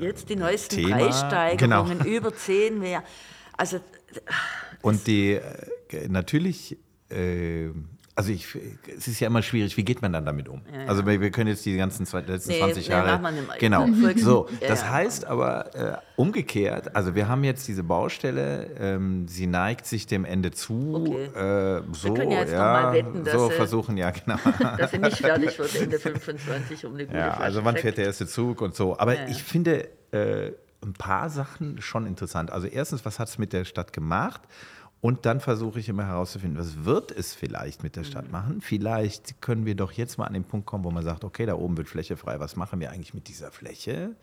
äh, 0.00 0.04
Jetzt 0.04 0.28
die 0.28 0.36
neuesten 0.36 0.76
Thema. 0.76 0.98
Preissteigerungen, 0.98 1.98
genau. 1.98 2.10
über 2.16 2.34
zehn 2.34 2.78
mehr. 2.78 3.02
Also, 3.56 3.80
Und 4.82 5.06
die, 5.06 5.32
äh, 5.32 6.08
natürlich 6.08 6.76
äh, 7.10 7.70
also 8.16 8.32
ich, 8.32 8.46
es 8.96 9.08
ist 9.08 9.20
ja 9.20 9.26
immer 9.26 9.42
schwierig, 9.42 9.76
wie 9.76 9.84
geht 9.84 10.00
man 10.00 10.10
dann 10.10 10.24
damit 10.24 10.48
um? 10.48 10.62
Ja, 10.72 10.80
ja. 10.80 10.86
Also 10.88 11.06
wir, 11.06 11.20
wir, 11.20 11.30
können 11.30 11.50
jetzt 11.50 11.66
die 11.66 11.76
ganzen 11.76 12.06
zwei, 12.06 12.22
letzten 12.22 12.52
nee, 12.52 12.58
20 12.58 12.88
Jahre. 12.88 13.06
Ja, 13.16 13.18
man 13.18 13.34
genau. 13.58 13.86
So, 14.16 14.48
das 14.66 14.88
heißt 14.88 15.26
aber 15.26 15.74
äh, 15.74 15.98
umgekehrt, 16.16 16.96
also 16.96 17.14
wir 17.14 17.28
haben 17.28 17.44
jetzt 17.44 17.68
diese 17.68 17.84
Baustelle, 17.84 18.70
ähm, 18.80 19.28
sie 19.28 19.46
neigt 19.46 19.86
sich 19.86 20.06
dem 20.06 20.24
Ende 20.24 20.50
zu. 20.50 21.06
Okay. 21.06 21.24
Äh, 21.26 21.82
so, 21.92 22.08
wir 22.08 22.14
können 22.14 22.30
ja 22.30 22.40
jetzt 22.40 22.52
ja, 22.52 22.58
noch 22.58 22.82
mal 22.82 22.92
wetten, 22.94 23.24
dass 23.24 23.34
so 23.34 23.50
versuchen, 23.50 23.98
ja 23.98 24.10
genau. 24.10 24.38
dass 24.78 24.90
sie 24.92 24.98
nicht 24.98 25.18
fertig 25.18 25.58
wird 25.58 25.74
Ende 25.76 25.98
25 25.98 26.86
um 26.86 26.94
eine 26.94 27.04
gute 27.06 27.18
Ja, 27.18 27.36
also 27.36 27.64
wann 27.64 27.76
fährt 27.76 27.98
der 27.98 28.06
erste 28.06 28.26
Zug 28.26 28.62
und 28.62 28.74
so. 28.74 28.98
Aber 28.98 29.28
ich 29.28 29.42
finde 29.42 29.88
äh, 30.12 30.52
ein 30.82 30.94
paar 30.94 31.28
Sachen 31.28 31.82
schon 31.82 32.06
interessant. 32.06 32.50
Also 32.50 32.66
erstens, 32.66 33.04
was 33.04 33.18
hat 33.18 33.28
es 33.28 33.36
mit 33.36 33.52
der 33.52 33.66
Stadt 33.66 33.92
gemacht? 33.92 34.40
Und 35.00 35.26
dann 35.26 35.40
versuche 35.40 35.78
ich 35.78 35.88
immer 35.88 36.06
herauszufinden, 36.06 36.58
was 36.58 36.84
wird 36.84 37.12
es 37.12 37.34
vielleicht 37.34 37.82
mit 37.82 37.96
der 37.96 38.04
Stadt 38.04 38.26
mhm. 38.26 38.32
machen? 38.32 38.60
Vielleicht 38.60 39.40
können 39.40 39.66
wir 39.66 39.74
doch 39.74 39.92
jetzt 39.92 40.18
mal 40.18 40.24
an 40.24 40.32
den 40.32 40.44
Punkt 40.44 40.66
kommen, 40.66 40.84
wo 40.84 40.90
man 40.90 41.04
sagt, 41.04 41.22
okay, 41.22 41.46
da 41.46 41.54
oben 41.54 41.76
wird 41.76 41.88
Fläche 41.88 42.16
frei. 42.16 42.40
Was 42.40 42.56
machen 42.56 42.80
wir 42.80 42.90
eigentlich 42.90 43.14
mit 43.14 43.28
dieser 43.28 43.50
Fläche? 43.50 44.16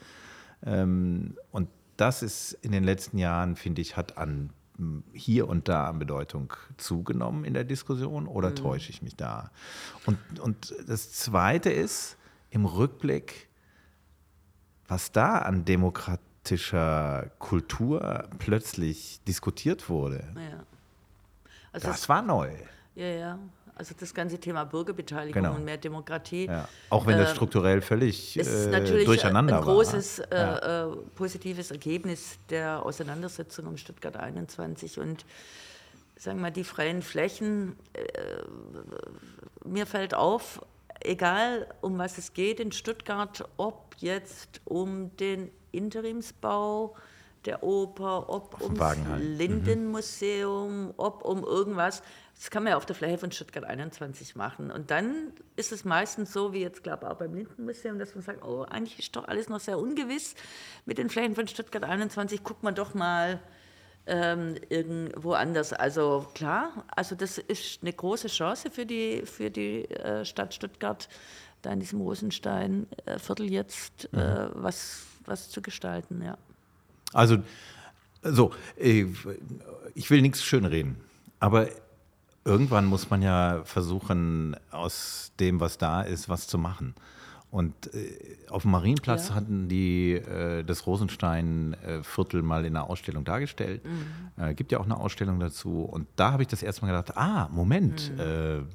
Ähm, 0.66 1.38
und 1.52 1.70
das 1.98 2.24
ist 2.24 2.54
in 2.62 2.72
den 2.72 2.84
letzten 2.84 3.18
Jahren, 3.18 3.56
finde 3.56 3.82
ich, 3.82 3.96
hat 3.96 4.18
an 4.18 4.50
hier 5.14 5.48
und 5.48 5.70
da 5.70 5.88
an 5.88 6.00
Bedeutung 6.00 6.52
zugenommen 6.78 7.46
in 7.46 7.54
der 7.54 7.64
Diskussion 7.64 8.28
oder 8.28 8.50
mhm. 8.50 8.56
täusche 8.56 8.90
ich 8.90 9.02
mich 9.04 9.16
da? 9.16 9.52
Und, 10.06 10.18
und 10.40 10.74
das 10.88 11.12
Zweite 11.12 11.70
ist 11.70 12.18
im 12.50 12.66
Rückblick, 12.66 13.50
was 14.88 15.12
da 15.12 15.38
an 15.38 15.64
Demokratie 15.66 16.33
politischer 16.44 17.32
Kultur 17.40 18.28
plötzlich 18.38 19.22
diskutiert 19.28 19.90
wurde. 19.90 20.28
Ja. 20.36 20.64
Also 21.72 21.88
das, 21.88 22.02
das 22.02 22.10
war 22.10 22.22
neu. 22.22 22.52
Ja, 22.96 23.06
ja. 23.06 23.40
Also 23.76 23.96
das 24.00 24.14
ganze 24.14 24.38
Thema 24.38 24.66
Bürgerbeteiligung 24.66 25.42
genau. 25.42 25.56
und 25.56 25.66
mehr 25.66 25.78
Demokratie. 25.78 26.46
Ja. 26.46 26.68
Auch 26.92 27.08
wenn 27.08 27.18
das 27.18 27.32
äh, 27.32 27.36
strukturell 27.36 27.82
völlig 27.82 28.38
ist 28.38 28.68
äh, 28.68 28.70
natürlich 28.70 29.06
durcheinander 29.06 29.58
ein 29.58 29.64
großes 29.64 30.22
war. 30.30 30.64
Äh, 30.64 30.92
äh, 30.92 30.96
positives 31.16 31.72
Ergebnis 31.72 32.38
der 32.50 32.86
Auseinandersetzung 32.86 33.66
um 33.66 33.78
Stuttgart 33.78 34.16
21 34.16 35.00
und 35.00 35.26
sagen 36.18 36.38
wir 36.38 36.44
mal 36.44 36.52
die 36.52 36.64
freien 36.64 37.02
Flächen. 37.02 37.76
Äh, 37.94 38.08
mir 39.66 39.88
fällt 39.88 40.14
auf, 40.14 40.62
egal 41.00 41.68
um 41.82 41.98
was 41.98 42.20
es 42.20 42.34
geht 42.34 42.60
in 42.60 42.72
Stuttgart, 42.72 43.44
ob 43.58 43.96
jetzt 43.98 44.62
um 44.66 45.16
den 45.18 45.50
Interimsbau 45.74 46.96
der 47.46 47.64
Oper, 47.64 48.30
ob 48.30 48.62
ums 48.62 48.80
Lindenmuseum, 49.20 50.86
mhm. 50.86 50.94
ob 50.98 51.24
um 51.26 51.44
irgendwas. 51.44 52.02
Das 52.36 52.50
kann 52.50 52.64
man 52.64 52.72
ja 52.72 52.78
auf 52.78 52.86
der 52.86 52.96
Fläche 52.96 53.18
von 53.18 53.32
Stuttgart 53.32 53.64
21 53.64 54.36
machen. 54.36 54.72
Und 54.72 54.92
dann 54.92 55.34
ist 55.56 55.72
es 55.72 55.86
meistens 55.86 56.34
so, 56.34 56.54
wie 56.54 56.62
jetzt 56.62 56.84
glaube 56.84 57.06
ich 57.06 57.12
auch 57.12 57.18
beim 57.18 57.34
Lindenmuseum, 57.34 58.00
dass 58.00 58.16
man 58.16 58.24
sagt, 58.24 58.44
oh, 58.44 58.64
eigentlich 58.64 59.00
ist 59.00 59.16
doch 59.16 59.28
alles 59.28 59.50
noch 59.50 59.60
sehr 59.60 59.78
ungewiss 59.78 60.36
mit 60.86 60.98
den 60.98 61.10
Flächen 61.10 61.36
von 61.36 61.48
Stuttgart 61.48 61.84
21. 61.84 62.44
Guckt 62.44 62.64
man 62.64 62.76
doch 62.76 62.94
mal 62.94 63.40
ähm, 64.06 64.56
irgendwo 64.70 65.34
anders. 65.34 65.74
Also 65.74 66.28
klar, 66.34 66.86
also 66.96 67.16
das 67.16 67.38
ist 67.38 67.82
eine 67.82 67.94
große 67.94 68.28
Chance 68.28 68.72
für 68.72 68.86
die, 68.86 69.24
für 69.26 69.50
die 69.50 69.86
äh, 69.86 70.26
Stadt 70.26 70.54
Stuttgart, 70.54 71.08
da 71.62 71.72
in 71.72 71.80
diesem 71.80 72.02
Rosenstein-Viertel 72.02 73.50
jetzt 73.50 74.10
äh, 74.14 74.18
mhm. 74.18 74.52
was 74.56 75.06
was 75.26 75.50
zu 75.50 75.62
gestalten, 75.62 76.22
ja. 76.22 76.38
Also, 77.14 77.38
so, 78.24 78.52
äh, 78.78 79.06
ich 79.94 80.10
will 80.10 80.22
nichts 80.22 80.44
schönreden, 80.44 80.98
aber 81.40 81.68
irgendwann 82.46 82.86
muss 82.86 83.10
man 83.10 83.22
ja 83.22 83.62
versuchen, 83.66 84.56
aus 84.72 85.32
dem, 85.40 85.60
was 85.60 85.78
da 85.78 86.02
ist, 86.02 86.30
was 86.30 86.48
zu 86.48 86.58
machen. 86.58 86.96
Und 87.52 87.94
äh, 87.94 88.18
auf 88.50 88.64
dem 88.64 88.72
Marienplatz 88.72 89.30
ja. 89.30 89.36
hatten 89.36 89.70
die 89.70 90.14
äh, 90.14 90.64
das 90.64 90.88
Rosenstein-Viertel 90.88 92.42
mal 92.42 92.66
in 92.66 92.76
einer 92.76 92.90
Ausstellung 92.90 93.26
dargestellt. 93.26 93.84
Mhm. 93.86 94.44
Äh, 94.44 94.56
gibt 94.56 94.72
ja 94.72 94.80
auch 94.80 94.86
eine 94.86 94.98
Ausstellung 94.98 95.40
dazu. 95.40 95.84
Und 95.84 96.08
da 96.16 96.32
habe 96.32 96.42
ich 96.42 96.48
das 96.48 96.64
erste 96.64 96.82
Mal 96.82 96.88
gedacht, 96.88 97.16
ah, 97.16 97.50
Moment, 97.52 98.12
mhm. 98.18 98.66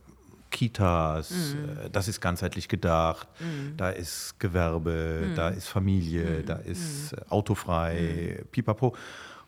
Äh, 0.49 0.57
Kitas, 0.57 1.31
mhm. 1.31 1.87
Äh, 1.87 1.91
das 1.91 2.09
ist 2.09 2.21
ganzheitlich 2.21 2.69
gedacht, 2.69 3.29
mhm. 3.41 3.77
da 3.77 3.91
ist 3.91 4.39
Gewerbe, 4.39 5.29
mhm. 5.29 5.35
da 5.35 5.49
ist 5.49 5.69
Familie, 5.69 6.41
mhm. 6.41 6.47
da 6.47 6.57
ist 6.57 7.13
mhm. 7.13 7.19
autofrei, 7.29 8.45
pipapo. 8.51 8.95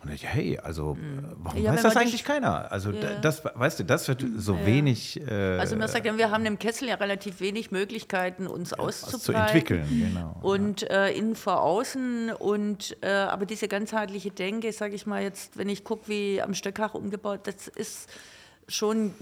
Und 0.03 0.13
ich, 0.15 0.27
hey, 0.27 0.59
also 0.59 0.95
mhm. 0.95 1.27
warum 1.37 1.63
ja, 1.63 1.73
weiß 1.73 1.83
das 1.83 1.97
eigentlich 1.97 2.25
keiner? 2.25 2.73
Also 2.73 2.91
ja. 2.91 3.21
das, 3.21 3.45
weißt 3.45 3.81
du, 3.81 3.85
das 3.85 4.09
wird 4.09 4.25
so 4.39 4.55
ja. 4.55 4.65
wenig. 4.65 5.21
Äh, 5.21 5.59
also 5.59 5.77
man 5.77 5.89
sagt 5.89 6.07
ja, 6.07 6.17
wir 6.17 6.31
haben 6.31 6.47
im 6.47 6.59
Kessel 6.59 6.89
ja 6.89 6.95
relativ 6.95 7.41
wenig 7.41 7.71
Möglichkeiten, 7.71 8.47
uns 8.47 8.73
auszubreiten. 8.73 9.21
zu 9.21 9.33
entwickeln, 9.35 9.87
genau. 9.91 10.39
Und 10.41 10.89
äh, 10.89 11.13
innen 11.13 11.35
vor 11.35 11.61
außen 11.61 12.33
und 12.33 12.97
äh, 13.03 13.11
aber 13.11 13.45
diese 13.45 13.69
ganzheitliche 13.69 14.31
Denke, 14.31 14.73
sage 14.73 14.95
ich 14.95 15.05
mal 15.05 15.23
jetzt, 15.23 15.59
wenn 15.59 15.69
ich 15.69 15.85
gucke, 15.85 16.09
wie 16.09 16.41
am 16.41 16.55
Stöckach 16.55 16.95
umgebaut, 16.95 17.41
das 17.45 17.69
ist 17.69 18.09
schon 18.71 19.15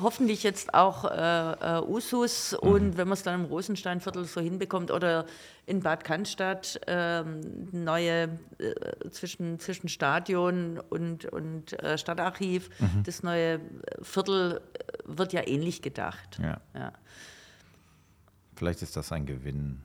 hoffentlich 0.00 0.42
jetzt 0.42 0.74
auch 0.74 1.04
äh, 1.04 1.78
äh, 1.78 1.82
Usus 1.82 2.52
mhm. 2.52 2.68
und 2.68 2.96
wenn 2.96 3.08
man 3.08 3.14
es 3.14 3.22
dann 3.22 3.40
im 3.40 3.46
Rosensteinviertel 3.46 4.24
so 4.24 4.40
hinbekommt 4.40 4.90
oder 4.90 5.26
in 5.66 5.80
Bad 5.80 6.04
Cannstatt 6.04 6.80
ähm, 6.86 7.68
neue 7.72 8.38
äh, 8.58 9.10
zwischen, 9.10 9.58
zwischen 9.58 9.88
Stadion 9.88 10.78
und, 10.78 11.24
und 11.26 11.72
äh, 11.82 11.96
Stadtarchiv, 11.96 12.68
mhm. 12.78 13.02
das 13.04 13.22
neue 13.22 13.60
Viertel 14.02 14.60
wird 15.04 15.32
ja 15.32 15.46
ähnlich 15.46 15.82
gedacht. 15.82 16.38
Ja. 16.42 16.60
ja. 16.74 16.92
Vielleicht 18.56 18.82
ist 18.82 18.96
das 18.96 19.12
ein 19.12 19.26
Gewinn 19.26 19.82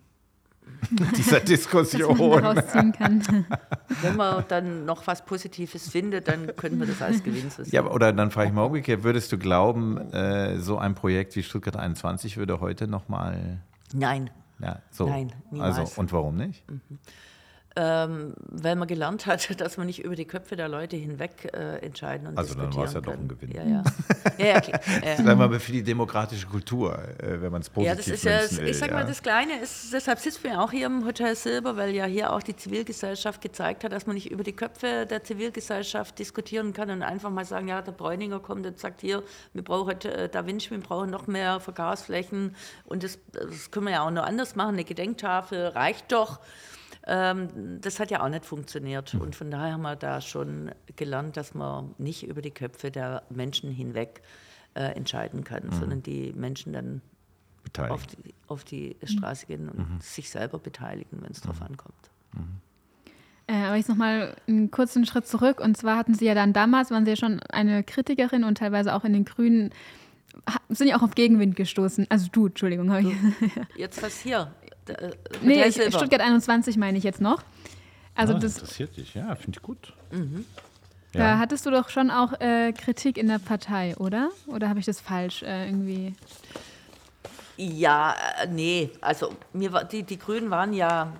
dieser 1.17 1.39
Diskussion. 1.39 2.17
Wenn 4.01 4.15
man 4.15 4.43
dann 4.47 4.85
noch 4.85 5.05
was 5.07 5.25
Positives 5.25 5.89
findet, 5.89 6.27
dann 6.27 6.55
könnten 6.55 6.79
wir 6.79 6.87
das 6.87 7.01
als 7.01 7.23
Gewinn 7.23 7.49
so 7.49 7.63
sehen. 7.63 7.73
Ja, 7.73 7.85
oder 7.85 8.13
dann 8.13 8.31
frage 8.31 8.49
ich 8.49 8.53
mal 8.53 8.63
umgekehrt, 8.63 9.03
würdest 9.03 9.31
du 9.31 9.37
glauben, 9.37 9.97
äh, 10.11 10.59
so 10.59 10.77
ein 10.77 10.95
Projekt 10.95 11.35
wie 11.35 11.43
Stuttgart 11.43 11.75
21 11.75 12.37
würde 12.37 12.59
heute 12.59 12.87
nochmal... 12.87 13.59
Nein. 13.93 14.29
Ja, 14.59 14.79
so. 14.91 15.07
Nein, 15.07 15.31
niemals. 15.51 15.77
Also, 15.77 16.01
und 16.01 16.11
warum 16.11 16.35
nicht? 16.35 16.69
Mhm 16.69 16.99
ähm, 17.79 18.33
weil 18.39 18.75
man 18.75 18.87
gelernt 18.87 19.27
hat, 19.27 19.61
dass 19.61 19.77
man 19.77 19.85
nicht 19.85 20.03
über 20.03 20.15
die 20.15 20.25
Köpfe 20.25 20.55
der 20.55 20.67
Leute 20.67 20.95
hinweg 20.95 21.51
äh, 21.53 21.77
entscheiden 21.85 22.27
und 22.27 22.37
Also 22.37 22.55
dann 22.55 22.75
war 22.75 22.85
es 22.85 22.93
ja 22.93 23.01
doch 23.01 23.13
ein 23.13 23.27
Gewinn. 23.27 23.51
Ja, 23.51 23.63
ja. 23.63 23.83
ja, 24.39 24.45
ja 24.45 24.61
klar. 24.61 24.81
das 25.01 25.19
ist 25.19 25.27
einmal 25.27 25.59
für 25.59 25.71
die 25.71 25.83
demokratische 25.83 26.47
Kultur, 26.47 26.97
äh, 27.19 27.39
wenn 27.39 27.51
man 27.51 27.61
es 27.61 27.69
positiv 27.69 27.87
ja, 27.87 27.95
das 27.95 28.07
ist 28.07 28.23
ja, 28.23 28.57
will, 28.57 28.69
Ich 28.69 28.79
sag 28.79 28.91
mal, 28.91 29.05
das 29.05 29.21
Kleine 29.21 29.61
ist, 29.61 29.93
deshalb 29.93 30.17
sitzen 30.19 30.45
wir 30.45 30.59
auch 30.59 30.71
hier 30.71 30.87
im 30.87 31.05
Hotel 31.05 31.35
Silber, 31.35 31.77
weil 31.77 31.93
ja 31.93 32.05
hier 32.05 32.33
auch 32.33 32.41
die 32.41 32.55
Zivilgesellschaft 32.55 33.41
gezeigt 33.41 33.83
hat, 33.83 33.91
dass 33.91 34.07
man 34.07 34.15
nicht 34.15 34.31
über 34.31 34.43
die 34.43 34.53
Köpfe 34.53 35.05
der 35.05 35.23
Zivilgesellschaft 35.23 36.17
diskutieren 36.17 36.73
kann 36.73 36.89
und 36.89 37.03
einfach 37.03 37.29
mal 37.29 37.45
sagen, 37.45 37.67
ja, 37.67 37.83
der 37.83 37.91
Bräuninger 37.91 38.39
kommt 38.39 38.65
und 38.65 38.79
sagt, 38.79 39.01
hier, 39.01 39.21
wir 39.53 39.63
brauchen 39.63 40.01
äh, 40.01 40.29
Da 40.29 40.47
Vinci, 40.47 40.71
wir 40.71 40.79
brauchen 40.79 41.11
noch 41.11 41.27
mehr 41.27 41.59
Vergasflächen 41.59 42.55
und 42.85 43.03
das, 43.03 43.19
das 43.31 43.69
können 43.69 43.85
wir 43.85 43.93
ja 43.93 44.01
auch 44.01 44.11
noch 44.11 44.23
anders 44.23 44.55
machen, 44.55 44.73
eine 44.73 44.83
Gedenktafel 44.83 45.67
reicht 45.67 46.11
doch. 46.11 46.39
Ähm, 47.09 47.79
das 47.81 47.99
hat 47.99 48.11
ja 48.11 48.21
auch 48.21 48.29
nicht 48.29 48.45
funktioniert. 48.45 49.15
Und 49.15 49.35
von 49.35 49.49
daher 49.49 49.73
haben 49.73 49.81
wir 49.81 49.95
da 49.95 50.19
schon 50.19 50.71
gelernt, 50.97 51.37
dass 51.37 51.53
man 51.53 51.95
nicht 51.97 52.27
über 52.27 52.41
die 52.41 52.51
Köpfe 52.51 52.91
der 52.91 53.23
Menschen 53.29 53.71
hinweg 53.71 54.21
äh, 54.75 54.93
entscheiden 54.95 55.43
kann, 55.43 55.71
sondern 55.71 56.03
die 56.03 56.33
Menschen 56.33 56.73
dann 56.73 57.01
auf 57.77 58.07
die, 58.07 58.33
auf 58.47 58.63
die 58.63 58.97
Straße 59.03 59.45
gehen 59.45 59.69
und 59.69 60.03
sich 60.03 60.29
selber 60.29 60.59
beteiligen, 60.59 61.21
wenn 61.21 61.31
es 61.31 61.41
drauf 61.41 61.61
ankommt. 61.61 61.95
Äh, 63.47 63.53
aber 63.53 63.75
jetzt 63.77 63.89
nochmal 63.89 64.35
einen 64.47 64.71
kurzen 64.71 65.05
Schritt 65.05 65.25
zurück. 65.25 65.61
Und 65.61 65.77
zwar 65.77 65.97
hatten 65.97 66.13
Sie 66.13 66.25
ja 66.25 66.35
dann 66.35 66.51
damals, 66.53 66.91
waren 66.91 67.05
Sie 67.05 67.11
ja 67.11 67.17
schon 67.17 67.39
eine 67.49 67.83
Kritikerin 67.83 68.43
und 68.43 68.57
teilweise 68.57 68.93
auch 68.93 69.05
in 69.05 69.13
den 69.13 69.23
Grünen, 69.23 69.71
sind 70.69 70.87
ja 70.87 70.97
auch 70.97 71.03
auf 71.03 71.15
Gegenwind 71.15 71.55
gestoßen. 71.55 72.07
Also 72.09 72.27
du, 72.31 72.47
Entschuldigung. 72.47 72.91
habe 72.91 73.03
ich. 73.03 73.15
Jetzt 73.77 74.03
was 74.03 74.19
hier? 74.19 74.53
Da, 74.87 74.93
äh, 74.93 75.11
nee, 75.41 75.63
ich. 75.65 75.75
Stuttgart 75.75 76.21
21 76.21 76.77
meine 76.77 76.97
ich 76.97 77.03
jetzt 77.03 77.21
noch. 77.21 77.43
Also 78.15 78.33
Ah, 78.33 78.39
das, 78.39 78.55
interessiert 78.57 78.97
dich, 78.97 79.13
ja, 79.13 79.35
finde 79.35 79.57
ich 79.59 79.61
gut. 79.61 79.93
da 81.13 81.37
hattest 81.37 81.65
du 81.65 81.71
doch 81.71 81.89
schon 81.89 82.09
auch 82.09 82.39
äh, 82.39 82.73
Kritik 82.73 83.17
in 83.17 83.27
der 83.27 83.37
Partei, 83.39 83.95
oder? 83.97 84.29
Oder 84.47 84.69
habe 84.69 84.79
ich 84.79 84.85
das 84.85 84.99
falsch 84.99 85.43
äh, 85.43 85.67
irgendwie? 85.67 86.15
Ja, 87.57 88.15
äh, 88.41 88.47
nee, 88.47 88.89
also 89.01 89.35
mir 89.53 89.71
war, 89.73 89.83
die, 89.83 90.03
die 90.03 90.17
Grünen 90.17 90.49
waren 90.49 90.73
ja 90.73 91.13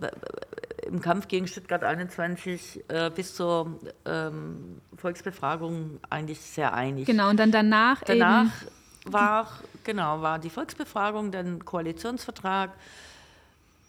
äh, 0.00 0.86
im 0.86 1.00
Kampf 1.00 1.28
gegen 1.28 1.46
Stuttgart 1.46 1.84
21 1.84 2.84
äh, 2.88 3.10
bis 3.10 3.34
zur 3.34 3.78
ähm, 4.04 4.80
Volksbefragung 4.96 6.00
eigentlich 6.10 6.40
sehr 6.40 6.74
einig. 6.74 7.06
Genau, 7.06 7.30
und 7.30 7.38
dann 7.38 7.52
danach, 7.52 8.02
Danach 8.02 8.46
eben. 8.62 9.12
war, 9.12 9.48
genau, 9.84 10.22
war 10.22 10.38
die 10.38 10.50
Volksbefragung, 10.50 11.30
dann 11.30 11.64
Koalitionsvertrag. 11.64 12.70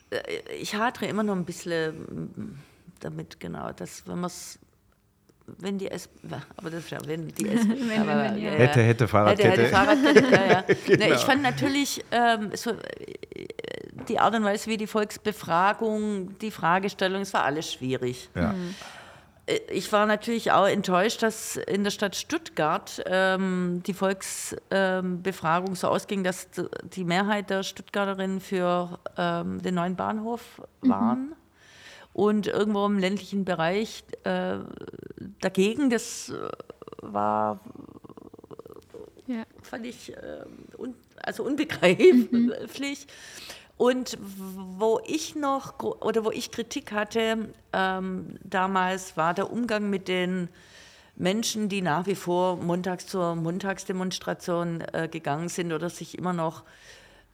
Äh, 0.09 0.17
Ich 0.59 0.75
hadere 0.75 1.05
immer 1.05 1.23
noch 1.23 1.35
ein 1.35 1.45
bisschen 1.45 1.93
mm, 1.93 2.59
damit, 2.99 3.39
genau, 3.39 3.71
dass 3.71 4.07
wenn 4.07 4.19
man 4.19 4.25
es, 4.25 4.59
wenn 5.45 5.77
die 5.77 5.89
S, 5.89 6.09
aber 6.57 6.69
das 6.69 6.85
ist 6.85 6.91
ja, 6.91 6.99
wenn 7.05 7.27
die 7.27 7.47
S, 7.47 7.67
wenn, 7.67 8.01
aber, 8.01 8.23
wenn, 8.23 8.37
ja. 8.41 8.51
Hätte, 8.51 8.81
hätte, 8.81 9.07
Fahrradkette. 9.07 9.49
Hätte, 9.49 9.61
hätte, 9.63 9.71
Fahrradkette, 9.75 10.31
ja, 10.31 10.51
ja. 10.51 10.63
Genau. 10.87 11.15
Ich 11.15 11.21
fand 11.21 11.41
natürlich 11.41 12.03
ähm, 12.11 12.51
so, 12.55 12.71
äh, 12.71 12.77
die 14.07 14.19
Art 14.19 14.35
und 14.35 14.43
Weise, 14.43 14.69
wie 14.69 14.77
die 14.77 14.87
Volksbefragung, 14.87 16.37
die 16.39 16.51
Fragestellung, 16.51 17.21
es 17.21 17.33
war 17.33 17.43
alles 17.43 17.71
schwierig. 17.71 18.29
Ja. 18.35 18.51
Äh, 18.51 18.55
Ich 19.69 19.91
war 19.91 20.05
natürlich 20.05 20.51
auch 20.51 20.67
enttäuscht, 20.67 21.21
dass 21.23 21.57
in 21.57 21.83
der 21.83 21.91
Stadt 21.91 22.15
Stuttgart 22.15 23.01
ähm, 23.05 23.81
die 23.85 23.93
Volksbefragung 23.93 25.75
so 25.75 25.87
ausging, 25.87 26.23
dass 26.23 26.47
die 26.83 27.03
Mehrheit 27.03 27.49
der 27.49 27.63
Stuttgarterinnen 27.63 28.39
für 28.39 28.99
ähm, 29.17 29.61
den 29.61 29.75
neuen 29.75 29.95
Bahnhof 29.95 30.61
waren. 30.81 31.35
Und 32.13 32.47
irgendwo 32.47 32.85
im 32.85 32.99
ländlichen 32.99 33.45
Bereich 33.45 34.03
äh, 34.23 34.57
dagegen, 35.39 35.89
das 35.89 36.29
äh, 36.29 36.49
war 37.01 37.61
Ja. 39.27 39.43
fand 39.61 39.85
ich 39.85 40.15
äh, 40.15 40.43
un, 40.77 40.95
also 41.23 41.43
unbegreiflich. 41.43 43.07
Und 43.81 44.15
wo 44.21 45.01
ich 45.07 45.35
noch 45.35 45.79
oder 45.79 46.23
wo 46.23 46.29
ich 46.29 46.51
Kritik 46.51 46.91
hatte 46.91 47.49
ähm, 47.73 48.37
damals, 48.43 49.17
war 49.17 49.33
der 49.33 49.51
Umgang 49.51 49.89
mit 49.89 50.07
den 50.07 50.49
Menschen, 51.15 51.67
die 51.67 51.81
nach 51.81 52.05
wie 52.05 52.13
vor 52.13 52.57
montags 52.57 53.07
zur 53.07 53.35
Montagsdemonstration 53.35 54.81
äh, 54.93 55.07
gegangen 55.11 55.49
sind 55.49 55.73
oder 55.73 55.89
sich 55.89 56.15
immer 56.15 56.31
noch 56.31 56.63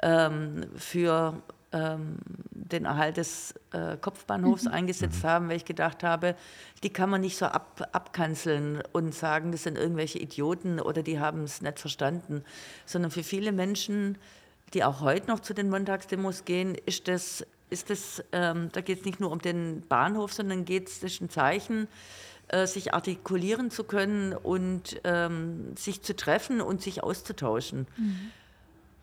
ähm, 0.02 0.68
für 0.78 1.34
ähm, 1.74 2.20
den 2.52 2.86
Erhalt 2.86 3.18
des 3.18 3.54
äh, 3.74 3.98
Kopfbahnhofs 3.98 4.68
eingesetzt 4.68 5.26
haben, 5.26 5.50
weil 5.50 5.58
ich 5.58 5.66
gedacht 5.66 6.02
habe, 6.02 6.34
die 6.82 6.94
kann 6.94 7.10
man 7.10 7.20
nicht 7.20 7.36
so 7.36 7.48
ab, 7.48 7.90
abkanzeln 7.92 8.82
und 8.94 9.14
sagen, 9.14 9.52
das 9.52 9.64
sind 9.64 9.78
irgendwelche 9.78 10.20
Idioten 10.20 10.80
oder 10.80 11.04
die 11.04 11.20
haben 11.20 11.44
es 11.44 11.62
nicht 11.62 11.78
verstanden, 11.78 12.46
sondern 12.86 13.12
für 13.12 13.24
viele 13.24 13.52
Menschen, 13.52 14.18
die 14.74 14.84
auch 14.84 15.02
heute 15.02 15.28
noch 15.28 15.40
zu 15.40 15.54
den 15.54 15.70
Montagsdemos 15.70 16.46
gehen, 16.46 16.76
ist 16.86 17.08
das, 17.08 17.46
ist 17.70 17.90
das 17.90 18.24
ähm, 18.32 18.70
da 18.72 18.82
geht 18.82 19.00
es 19.00 19.06
nicht 19.06 19.20
nur 19.20 19.32
um 19.32 19.40
den 19.40 19.82
Bahnhof, 19.88 20.34
sondern 20.34 20.66
geht 20.66 20.90
es, 20.90 21.00
das 21.00 21.14
ist 21.14 21.22
ein 21.22 21.30
Zeichen, 21.30 21.88
äh, 22.50 22.66
sich 22.68 22.94
artikulieren 22.94 23.72
zu 23.72 23.84
können 23.84 24.34
und 24.34 25.00
ähm, 25.04 25.76
sich 25.76 26.02
zu 26.02 26.16
treffen 26.16 26.62
und 26.62 26.82
sich 26.82 27.04
auszutauschen. 27.04 27.88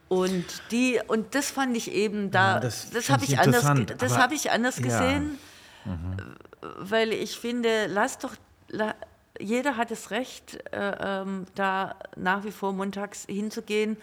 Und 0.08 0.44
die 0.70 1.00
und 1.06 1.34
das 1.34 1.50
fand 1.50 1.76
ich 1.76 1.90
eben 1.92 2.30
da, 2.30 2.54
Ja, 2.54 2.60
das 2.60 2.90
das, 2.90 3.10
habe 3.10 3.24
ich 3.24 3.38
anders, 3.38 3.64
das 3.98 4.18
habe 4.18 4.34
ich 4.34 4.50
anders 4.50 4.78
ja. 4.78 4.84
gesehen, 4.84 5.38
weil 6.78 7.12
ich 7.12 7.38
finde, 7.38 7.86
lass 7.86 8.18
doch, 8.18 8.34
la, 8.68 8.94
jeder 9.40 9.76
hat 9.76 9.90
das 9.90 10.10
Recht, 10.10 10.58
äh, 10.72 10.96
ähm, 11.00 11.46
da 11.54 11.96
nach 12.16 12.44
wie 12.44 12.52
vor 12.52 12.72
montags 12.72 13.24
hinzugehen 13.26 13.96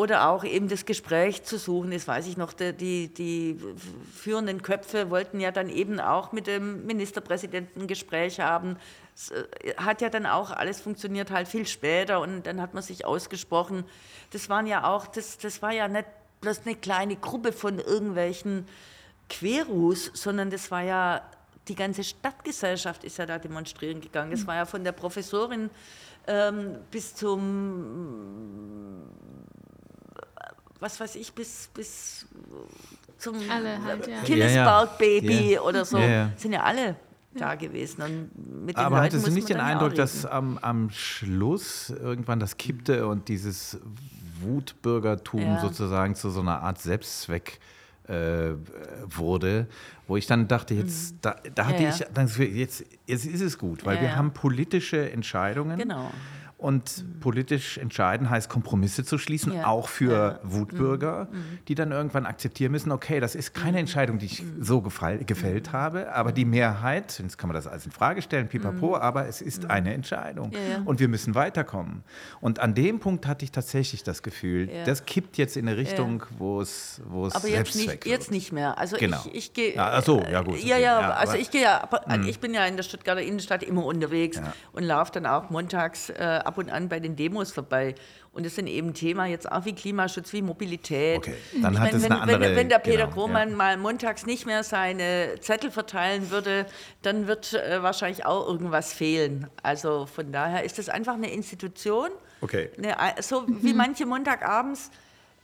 oder 0.00 0.30
auch 0.30 0.44
eben 0.44 0.66
das 0.68 0.86
Gespräch 0.86 1.42
zu 1.42 1.58
suchen. 1.58 1.90
Das 1.90 2.08
weiß 2.08 2.26
ich 2.26 2.38
noch, 2.38 2.54
die, 2.54 3.08
die, 3.08 3.58
führenden 4.10 4.62
Köpfe 4.62 5.10
wollten 5.10 5.40
ja 5.40 5.50
dann 5.50 5.68
eben 5.68 6.00
auch 6.00 6.32
mit 6.32 6.46
dem 6.46 6.86
Ministerpräsidenten 6.86 7.82
ein 7.82 7.86
Gespräch 7.86 8.40
haben. 8.40 8.78
Es 9.14 9.30
äh, 9.30 9.44
hat 9.76 10.00
ja 10.00 10.08
dann 10.08 10.24
auch 10.24 10.52
alles 10.52 10.80
funktioniert 10.80 11.30
halt 11.30 11.48
viel 11.48 11.66
später 11.66 12.22
und 12.22 12.44
dann 12.46 12.62
hat 12.62 12.72
man 12.72 12.82
sich 12.82 13.04
ausgesprochen. 13.04 13.84
Das 14.30 14.48
waren 14.48 14.66
ja 14.66 14.84
auch, 14.84 15.06
das, 15.06 15.36
das 15.36 15.60
war 15.60 15.72
ja 15.72 15.86
nicht 15.86 16.06
bloß 16.40 16.62
eine 16.64 16.76
kleine 16.76 17.16
Gruppe 17.16 17.52
von 17.52 17.78
irgendwelchen 17.78 18.66
Querus, 19.28 20.10
sondern 20.14 20.48
das 20.48 20.70
war 20.70 20.80
ja, 20.80 21.20
die 21.68 21.74
ganze 21.74 22.04
Stadtgesellschaft 22.04 23.04
ist 23.04 23.18
ja 23.18 23.26
da 23.26 23.38
demonstrieren 23.38 24.00
gegangen. 24.00 24.30
Das 24.30 24.46
war 24.46 24.54
ja 24.54 24.64
von 24.64 24.82
der 24.82 24.92
Professorin 24.92 25.68
ähm, 26.26 26.78
bis 26.90 27.14
zum, 27.14 29.02
was 30.80 30.98
weiß 31.00 31.16
ich, 31.16 31.32
bis, 31.32 31.68
bis 31.74 32.26
zum 33.18 33.36
Alle 33.50 33.82
halt, 33.84 34.06
ja. 34.06 34.20
Kindesberg-Baby 34.22 35.34
Ja, 35.34 35.50
ja. 35.52 35.60
oder 35.60 35.84
so, 35.84 35.98
Ja, 35.98 36.08
ja. 36.08 36.30
sind 36.36 36.52
ja 36.52 36.62
alle 36.62 36.96
da 37.34 37.54
gewesen. 37.54 38.02
Und 38.02 38.64
mit 38.66 38.76
den 38.76 38.84
Aber 38.84 38.96
Leuten 38.96 39.06
hattest 39.06 39.26
du 39.26 39.30
nicht 39.30 39.48
den 39.48 39.60
Eindruck, 39.60 39.94
dass 39.94 40.26
am, 40.26 40.58
am 40.58 40.90
Schluss 40.90 41.90
irgendwann 41.90 42.40
das 42.40 42.56
kippte 42.56 43.06
und 43.06 43.28
dieses 43.28 43.78
Wutbürgertum 44.40 45.40
Ja. 45.42 45.60
sozusagen 45.60 46.14
zu 46.14 46.30
so 46.30 46.40
einer 46.40 46.62
Art 46.62 46.80
Selbstzweck 46.80 47.60
äh, 48.08 48.54
wurde, 49.06 49.68
wo 50.08 50.16
ich 50.16 50.26
dann 50.26 50.48
dachte, 50.48 50.74
jetzt, 50.74 51.14
da, 51.22 51.36
da 51.54 51.66
hatte 51.66 51.76
Mhm. 51.76 51.90
Ja, 51.90 51.96
ja. 52.16 52.24
ich, 52.24 52.56
jetzt, 52.56 52.84
jetzt 53.06 53.26
ist 53.26 53.40
es 53.40 53.56
gut, 53.58 53.84
weil 53.84 53.96
Ja, 53.96 54.02
wir 54.02 54.16
haben 54.16 54.32
politische 54.32 55.12
Entscheidungen. 55.12 55.78
Genau. 55.78 56.10
Und 56.60 57.20
politisch 57.20 57.78
entscheiden 57.78 58.28
heißt, 58.28 58.50
Kompromisse 58.50 59.02
zu 59.02 59.16
schließen, 59.16 59.54
Ja. 59.54 59.66
auch 59.66 59.88
für 59.88 60.12
Ja. 60.12 60.40
Mhm. 60.42 60.52
Wutbürger, 60.52 61.28
die 61.68 61.74
dann 61.74 61.90
irgendwann 61.90 62.26
akzeptieren 62.26 62.70
müssen, 62.72 62.92
okay, 62.92 63.18
das 63.18 63.34
ist 63.34 63.54
keine 63.54 63.78
Entscheidung, 63.78 64.18
die 64.18 64.26
ich 64.26 64.42
Mhm. 64.42 64.62
so 64.62 64.82
gefall, 64.82 65.18
gefällt 65.24 65.72
habe, 65.72 66.12
aber 66.12 66.32
die 66.32 66.44
Mehrheit, 66.44 67.18
jetzt 67.18 67.38
kann 67.38 67.48
man 67.48 67.54
das 67.54 67.66
alles 67.66 67.86
in 67.86 67.92
Frage 67.92 68.20
stellen, 68.20 68.48
pipapo, 68.48 68.94
aber 68.96 69.26
es 69.26 69.40
ist 69.40 69.70
eine 69.70 69.94
Entscheidung 69.94 70.48
Mhm. 70.50 70.54
Ja, 70.70 70.82
und 70.84 71.00
wir 71.00 71.08
müssen 71.08 71.34
weiterkommen. 71.34 72.04
Und 72.42 72.58
an 72.58 72.74
dem 72.74 73.00
Punkt 73.00 73.26
hatte 73.26 73.44
ich 73.46 73.52
tatsächlich 73.52 74.02
das 74.02 74.22
Gefühl, 74.22 74.68
das 74.84 75.06
kippt 75.06 75.38
jetzt 75.38 75.56
in 75.56 75.66
eine 75.66 75.78
Richtung, 75.78 76.24
wo 76.38 76.60
es, 76.60 77.00
wo 77.06 77.26
es 77.26 77.34
Aber 77.34 77.48
jetzt 77.48 77.74
nicht, 77.74 78.04
jetzt 78.06 78.30
nicht 78.30 78.52
mehr. 78.52 78.76
Also 78.76 78.98
Genau. 78.98 79.22
ich, 79.26 79.34
ich 79.34 79.52
gehe. 79.54 79.74
Ach 79.78 80.02
so, 80.04 80.20
ja, 80.30 80.42
gut, 80.42 80.56
Ja, 80.62 80.74
okay. 80.76 80.82
ja, 80.82 81.00
Ja, 81.00 81.10
also 81.14 81.36
ich 81.36 81.50
gehe 81.50 81.62
ja, 81.62 81.82
aber 81.82 82.04
ich 82.26 82.38
bin 82.38 82.52
ja 82.52 82.66
in 82.66 82.76
der 82.76 82.82
Stuttgarter 82.82 83.22
Innenstadt 83.22 83.62
immer 83.62 83.84
unterwegs 83.86 84.38
und 84.72 84.82
laufe 84.82 85.12
dann 85.12 85.24
auch 85.24 85.48
montags 85.48 86.10
äh, 86.10 86.40
ab 86.50 86.58
und 86.58 86.68
an 86.70 86.88
bei 86.88 86.98
den 87.00 87.14
Demos 87.16 87.52
vorbei. 87.52 87.94
Und 88.32 88.44
das 88.44 88.54
sind 88.56 88.66
eben 88.66 88.92
Thema 88.94 89.26
jetzt 89.26 89.50
auch 89.50 89.64
wie 89.64 89.72
Klimaschutz, 89.72 90.32
wie 90.32 90.42
Mobilität. 90.42 91.18
Okay, 91.18 91.34
dann 91.62 91.72
ich 91.74 91.78
hat 91.80 91.86
meine, 91.92 91.96
es 91.96 92.02
wenn, 92.04 92.12
eine 92.12 92.26
wenn, 92.26 92.34
andere- 92.34 92.56
wenn 92.56 92.68
der 92.68 92.78
Peter 92.78 93.04
genau, 93.04 93.14
Grohmann 93.14 93.50
ja. 93.50 93.56
mal 93.56 93.76
montags 93.76 94.26
nicht 94.26 94.46
mehr 94.46 94.62
seine 94.62 95.36
Zettel 95.40 95.70
verteilen 95.70 96.30
würde, 96.30 96.66
dann 97.02 97.26
wird 97.26 97.54
äh, 97.54 97.82
wahrscheinlich 97.82 98.26
auch 98.26 98.46
irgendwas 98.46 98.92
fehlen. 98.92 99.48
Also 99.62 100.06
von 100.06 100.32
daher 100.32 100.64
ist 100.64 100.78
das 100.78 100.88
einfach 100.88 101.14
eine 101.14 101.30
Institution. 101.32 102.10
Okay. 102.40 102.70
Ne, 102.76 102.96
so 103.20 103.44
wie 103.48 103.74
manche 103.74 104.06
Montagabends 104.06 104.90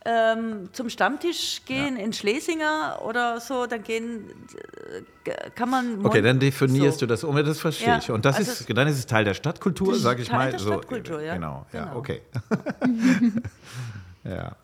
ähm, 0.09 0.69
zum 0.71 0.89
Stammtisch 0.89 1.63
gehen 1.65 1.97
in 1.97 2.13
Schlesinger 2.13 3.01
oder 3.03 3.41
so, 3.41 3.65
dann 3.65 3.83
gehen, 3.83 4.23
äh, 5.25 5.49
kann 5.49 5.69
man. 5.69 6.05
Okay, 6.05 6.21
dann 6.21 6.39
definierst 6.39 6.99
so. 6.99 7.05
du 7.05 7.09
das 7.09 7.25
um, 7.25 7.35
das 7.35 7.59
verstehe 7.59 7.87
Ja, 7.89 7.97
ich. 7.97 8.09
Und 8.09 8.23
das 8.23 8.37
also 8.37 8.51
ist, 8.51 8.77
dann 8.77 8.87
ist 8.87 8.97
es 8.99 9.05
Teil 9.05 9.25
der 9.25 9.33
Stadtkultur, 9.33 9.95
sage 9.95 10.21
ich 10.21 10.29
Teil 10.29 10.37
mal. 10.37 10.51
der 10.51 10.59
so, 10.59 10.71
Stadtkultur, 10.71 11.21
ja. 11.21 11.33
Genau, 11.33 11.65
ja, 11.73 11.85
Genau. 11.85 11.97
okay. 11.97 12.21
ja, 14.23 14.55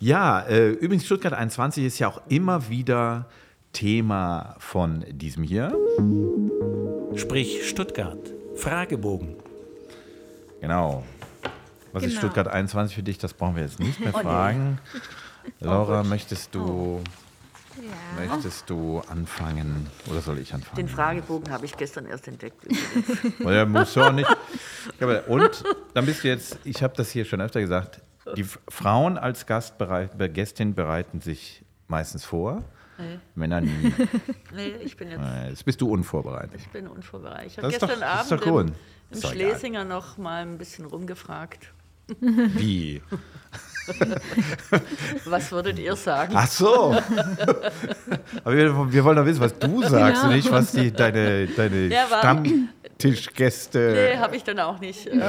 ja 0.00 0.40
äh, 0.40 0.70
übrigens 0.70 1.06
Stuttgart 1.06 1.34
21 1.34 1.84
ist 1.84 2.00
ja 2.00 2.08
auch 2.08 2.22
immer 2.28 2.68
wieder 2.68 3.26
Thema 3.72 4.56
von 4.58 5.04
diesem 5.08 5.44
hier. 5.44 5.72
Sprich 7.14 7.68
Stuttgart. 7.68 8.18
Fragebogen. 8.56 9.36
Genau. 10.60 11.04
Was 11.92 12.02
ist 12.02 12.10
Genau. 12.10 12.20
Stuttgart 12.20 12.48
21 12.48 12.94
für 12.94 13.02
dich? 13.02 13.18
Das 13.18 13.34
brauchen 13.34 13.56
wir 13.56 13.62
jetzt 13.62 13.80
nicht 13.80 14.00
mehr 14.00 14.10
Oh, 14.14 14.18
nee. 14.18 14.22
fragen. 14.24 14.78
Laura, 15.60 16.02
Gott. 16.02 16.10
möchtest 16.10 16.54
du 16.54 17.02
Möchtest 18.18 18.68
du 18.68 19.00
anfangen 19.08 19.86
oder 20.10 20.20
soll 20.20 20.38
ich 20.38 20.52
anfangen? 20.52 20.76
Den 20.76 20.88
Fragebogen 20.88 21.50
habe 21.52 21.64
ich 21.64 21.76
gestern 21.76 22.06
erst 22.06 22.28
entdeckt. 22.28 22.66
Oh 23.44 23.50
ja, 23.50 23.64
muss 23.64 23.94
ja 23.94 24.08
auch 24.08 24.12
nicht. 24.12 24.28
Und 25.28 25.64
dann 25.94 26.04
bist 26.06 26.24
du 26.24 26.28
jetzt, 26.28 26.58
ich 26.64 26.82
habe 26.82 26.94
das 26.96 27.10
hier 27.10 27.24
schon 27.24 27.40
öfter 27.40 27.60
gesagt, 27.60 28.02
die 28.36 28.44
Frauen 28.68 29.16
als 29.16 29.46
Gast 29.46 29.78
bereit, 29.78 30.12
Gästin 30.34 30.74
bereiten 30.74 31.20
sich 31.20 31.64
meistens 31.88 32.24
vor. 32.24 32.62
Nee. 32.98 33.18
Männer 33.34 33.62
nie. 33.62 33.94
nee, 34.54 34.74
ich 34.84 34.96
bin 34.96 35.10
jetzt. 35.10 35.22
Jetzt 35.48 35.64
bist 35.64 35.80
du 35.80 35.90
unvorbereitet. 35.90 36.60
Ich 36.60 36.68
bin 36.68 36.86
unvorbereitet. 36.86 37.46
Ich 37.46 37.58
habe 37.58 37.68
gestern 37.70 38.00
doch, 38.00 38.06
Abend 38.06 38.46
im, 38.46 38.74
im 39.12 39.22
Schlesinger 39.22 39.84
noch 39.84 40.18
mal 40.18 40.42
ein 40.42 40.58
bisschen 40.58 40.84
rumgefragt. 40.84 41.72
Wie? 42.20 43.02
was 45.24 45.50
würdet 45.52 45.78
ihr 45.78 45.96
sagen? 45.96 46.34
Ach 46.36 46.46
so. 46.46 46.96
Aber 48.44 48.56
wir, 48.56 48.92
wir 48.92 49.04
wollen 49.04 49.16
doch 49.16 49.24
wissen, 49.24 49.40
was 49.40 49.58
du 49.58 49.82
sagst 49.82 50.22
genau. 50.22 50.28
und 50.28 50.36
nicht, 50.36 50.50
was 50.50 50.72
die, 50.72 50.92
deine, 50.92 51.46
deine 51.46 51.86
ja, 51.86 52.06
Stammtischgäste. 52.06 54.12
Nee, 54.12 54.18
habe 54.18 54.36
ich 54.36 54.44
dann 54.44 54.60
auch 54.60 54.78
nicht. 54.80 55.08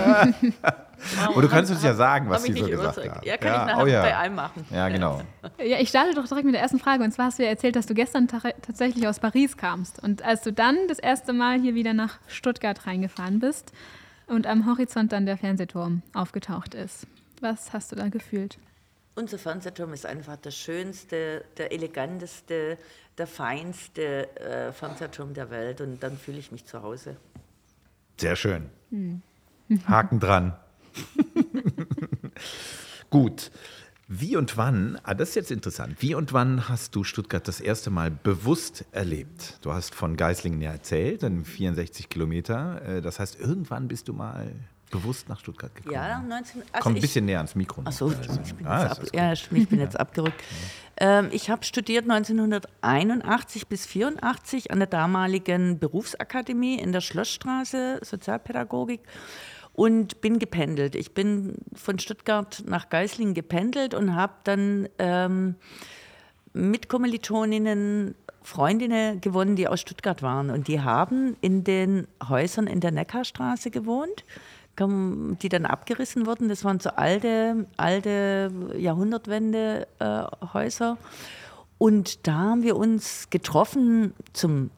Und 1.34 1.42
du 1.42 1.50
kannst 1.50 1.72
uns 1.72 1.84
ja 1.84 1.96
sagen, 1.96 2.30
was 2.30 2.44
sie 2.44 2.54
so 2.54 2.68
gesagt 2.68 2.98
haben. 2.98 3.26
Ja, 3.26 3.38
kann 3.38 3.52
ja, 3.52 3.62
ich 3.62 3.68
nachher 3.68 3.84
oh 3.84 3.88
ja. 3.88 4.02
bei 4.04 4.18
einem 4.18 4.36
machen. 4.36 4.66
Ja, 4.70 4.88
genau. 4.90 5.22
Ja, 5.58 5.80
ich 5.80 5.90
starte 5.90 6.14
doch 6.14 6.28
direkt 6.28 6.46
mit 6.46 6.54
der 6.54 6.62
ersten 6.62 6.78
Frage. 6.78 7.04
Und 7.04 7.12
zwar 7.12 7.26
hast 7.26 7.40
du 7.40 7.44
ja 7.44 7.50
erzählt, 7.50 7.76
dass 7.76 7.88
du 7.88 7.96
gestern 7.96 8.28
tatsächlich 8.28 9.08
aus 9.08 9.20
Paris 9.20 9.58
kamst. 9.58 10.02
Und 10.04 10.24
als 10.24 10.44
du 10.44 10.54
dann 10.54 10.78
das 10.88 11.00
erste 11.00 11.34
Mal 11.34 11.60
hier 11.60 11.74
wieder 11.74 11.94
nach 11.94 12.20
Stuttgart 12.28 12.86
reingefahren 12.86 13.40
bist 13.40 13.72
und 14.32 14.48
am 14.48 14.66
Horizont 14.66 15.12
dann 15.12 15.26
der 15.26 15.38
Fernsehturm 15.38 16.02
aufgetaucht 16.14 16.74
ist, 16.74 17.06
was 17.42 17.74
hast 17.74 17.92
du 17.92 17.96
da 17.96 18.08
gefühlt? 18.08 18.58
Unser 19.16 19.38
Fernsehturm 19.38 19.94
ist 19.94 20.06
einfach 20.06 20.38
der 20.38 20.52
schönste, 20.52 21.44
der 21.58 21.74
eleganteste, 21.74 22.78
der 23.18 23.28
feinste 23.28 24.36
äh, 24.40 24.72
Fernsehturm 24.72 25.34
der 25.34 25.50
Welt 25.50 25.82
und 25.82 26.02
dann 26.02 26.18
fühle 26.18 26.40
ich 26.40 26.52
mich 26.52 26.66
zu 26.66 26.82
Hause. 26.82 27.18
Sehr 28.18 28.38
schön. 28.38 28.70
Hm. 28.90 29.22
Haken 29.86 30.20
dran. 30.20 30.56
Gut. 33.10 33.52
Wie 34.14 34.36
und 34.36 34.58
wann, 34.58 35.00
ah, 35.04 35.14
das 35.14 35.30
ist 35.30 35.36
jetzt 35.36 35.52
interessant, 35.52 35.96
wie 36.00 36.16
und 36.16 36.34
wann 36.34 36.68
hast 36.68 36.96
du 36.96 37.06
Stuttgart 37.06 37.48
das 37.48 37.62
erste 37.62 37.92
Mal 37.92 38.12
bewusst 38.12 38.84
erlebt? 38.92 39.58
Du 39.62 39.72
hast 39.72 39.96
von 39.96 40.18
Geislingen 40.18 40.60
ja 40.60 40.72
erzählt, 40.72 41.24
dann 41.24 41.46
64 41.46 42.10
Kilometer. 42.10 42.82
Äh, 42.86 43.02
das 43.02 43.22
heißt, 43.22 43.40
irgendwann 43.40 43.88
bist 43.88 44.10
du 44.10 44.14
mal 44.14 44.52
bewusst 44.90 45.30
nach 45.30 45.40
Stuttgart 45.40 45.74
gekommen? 45.74 45.96
Ja, 45.96 46.20
19. 46.20 46.62
Also 46.74 46.84
Komm 46.84 46.96
ein 46.96 47.00
bisschen 47.00 47.24
näher 47.24 47.38
ans 47.38 47.56
Mikro. 47.56 47.84
Achso, 47.86 48.12
ich 48.12 48.54
bin, 48.54 48.68
ah, 48.68 48.84
jetzt, 48.84 49.00
ab, 49.00 49.08
ja, 49.14 49.32
ich 49.32 49.70
bin 49.70 49.80
jetzt 49.80 49.98
abgerückt. 49.98 50.44
Ähm, 50.98 51.30
ich 51.32 51.50
habe 51.50 51.64
studiert 51.64 52.04
1981 52.04 53.68
bis 53.68 53.86
1984 53.86 54.72
an 54.72 54.80
der 54.80 54.88
damaligen 54.90 55.80
Berufsakademie 55.80 56.78
in 56.78 56.92
der 56.92 57.00
Schlossstraße, 57.00 58.02
Sozialpädagogik 58.04 59.00
und 59.74 60.22
bin 60.22 60.40
gependelt. 60.40 60.96
Ich 60.96 61.14
bin 61.14 61.56
von 61.74 62.00
Stuttgart 62.00 62.64
nach 62.66 62.90
Geislingen 62.90 63.34
gependelt 63.34 63.94
und 63.94 64.16
habe 64.16 64.34
dann 64.44 64.90
ähm, 65.00 65.56
mit 66.54 66.90
Kommilitoninnen 66.90 68.16
Freundinnen 68.44 69.22
gewonnen, 69.22 69.56
die 69.56 69.68
aus 69.68 69.82
Stuttgart 69.82 70.24
waren. 70.24 70.50
Und 70.50 70.68
die 70.68 70.82
haben 70.82 71.38
in 71.42 71.64
den 71.64 72.08
Häusern 72.28 72.68
in 72.68 72.80
der 72.80 72.92
Neckarstraße 72.92 73.70
gewohnt 73.70 74.26
die 74.80 75.50
dann 75.50 75.66
abgerissen 75.66 76.26
wurden. 76.26 76.48
Das 76.50 76.64
waren 76.64 76.80
so 76.80 76.90
alte, 76.92 77.68
alte 77.78 78.52
Jahrhundertwende-Häuser. 78.78 80.98
Äh, 81.00 81.06
und 81.78 82.26
da 82.28 82.34
haben 82.34 82.64
wir 82.64 82.76
uns 82.78 83.30
getroffen 83.30 84.14
zum 84.34 84.72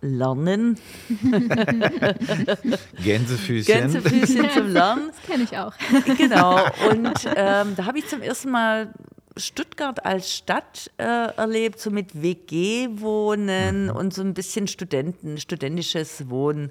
Lernen. 0.00 0.78
Gänsefüßchen. 3.02 3.74
Gänsefüßchen 3.74 4.50
zum 4.50 4.68
Lernen. 4.72 5.08
Das 5.08 5.22
kenne 5.26 5.44
ich 5.44 5.58
auch. 5.58 5.74
Genau. 6.16 6.64
Und 6.90 7.28
ähm, 7.36 7.76
da 7.76 7.84
habe 7.84 7.98
ich 7.98 8.08
zum 8.08 8.22
ersten 8.22 8.50
Mal 8.50 8.94
Stuttgart 9.36 10.04
als 10.04 10.34
Stadt 10.34 10.90
äh, 10.98 11.04
erlebt, 11.04 11.80
so 11.80 11.90
mit 11.90 12.22
WG-Wohnen 12.22 13.84
mhm. 13.84 13.90
und 13.90 14.14
so 14.14 14.22
ein 14.22 14.34
bisschen 14.34 14.68
Studenten, 14.68 15.38
studentisches 15.38 16.28
Wohnen. 16.28 16.70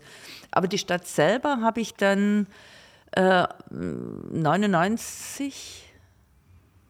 Aber 0.51 0.67
die 0.67 0.77
Stadt 0.77 1.07
selber 1.07 1.61
habe 1.61 1.81
ich 1.81 1.93
dann 1.93 2.47
äh, 3.11 3.47
99, 3.69 5.85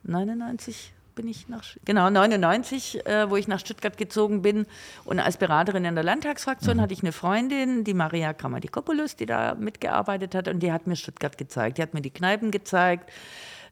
99 0.03 0.93
bin 1.19 1.27
ich 1.27 1.49
nach, 1.49 1.65
genau, 1.83 2.09
99, 2.09 3.05
äh, 3.05 3.29
wo 3.29 3.35
ich 3.35 3.49
nach 3.49 3.59
Stuttgart 3.59 3.97
gezogen 3.97 4.41
bin. 4.41 4.65
Und 5.03 5.19
als 5.19 5.35
Beraterin 5.35 5.83
in 5.83 5.93
der 5.93 6.03
Landtagsfraktion 6.05 6.77
mhm. 6.77 6.81
hatte 6.81 6.93
ich 6.93 7.03
eine 7.03 7.11
Freundin, 7.11 7.83
die 7.83 7.93
Maria 7.93 8.31
Kramadikopoulos, 8.31 9.17
die 9.17 9.25
da 9.25 9.53
mitgearbeitet 9.55 10.33
hat. 10.33 10.47
Und 10.47 10.61
die 10.61 10.71
hat 10.71 10.87
mir 10.87 10.95
Stuttgart 10.95 11.37
gezeigt. 11.37 11.77
Die 11.77 11.81
hat 11.81 11.93
mir 11.93 11.99
die 11.99 12.09
Kneipen 12.09 12.51
gezeigt. 12.51 13.11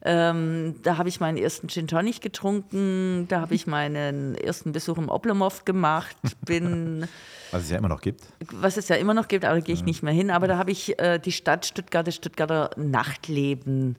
Ähm, 0.02 0.74
da 0.82 0.98
habe 0.98 1.08
ich 1.08 1.20
meinen 1.20 1.38
ersten 1.38 1.68
Gin 1.68 1.88
Tonic 1.88 2.20
getrunken, 2.20 3.26
da 3.28 3.40
habe 3.40 3.54
ich 3.54 3.66
meinen 3.66 4.34
ersten 4.34 4.72
Besuch 4.72 4.98
im 4.98 5.08
Oblomov 5.08 5.64
gemacht, 5.64 6.16
bin... 6.44 7.08
Was 7.50 7.62
es 7.62 7.70
ja 7.70 7.78
immer 7.78 7.88
noch 7.88 8.02
gibt. 8.02 8.20
Was 8.52 8.76
es 8.76 8.88
ja 8.88 8.96
immer 8.96 9.14
noch 9.14 9.26
gibt, 9.26 9.46
aber 9.46 9.54
da 9.54 9.60
gehe 9.62 9.74
ich 9.74 9.84
nicht 9.84 10.02
mehr 10.02 10.12
hin. 10.12 10.30
Aber 10.30 10.48
da 10.48 10.58
habe 10.58 10.70
ich 10.70 10.98
äh, 10.98 11.18
die 11.18 11.32
Stadt 11.32 11.64
Stuttgart, 11.64 12.06
das 12.06 12.14
Stuttgarter 12.14 12.70
Nachtleben 12.76 13.96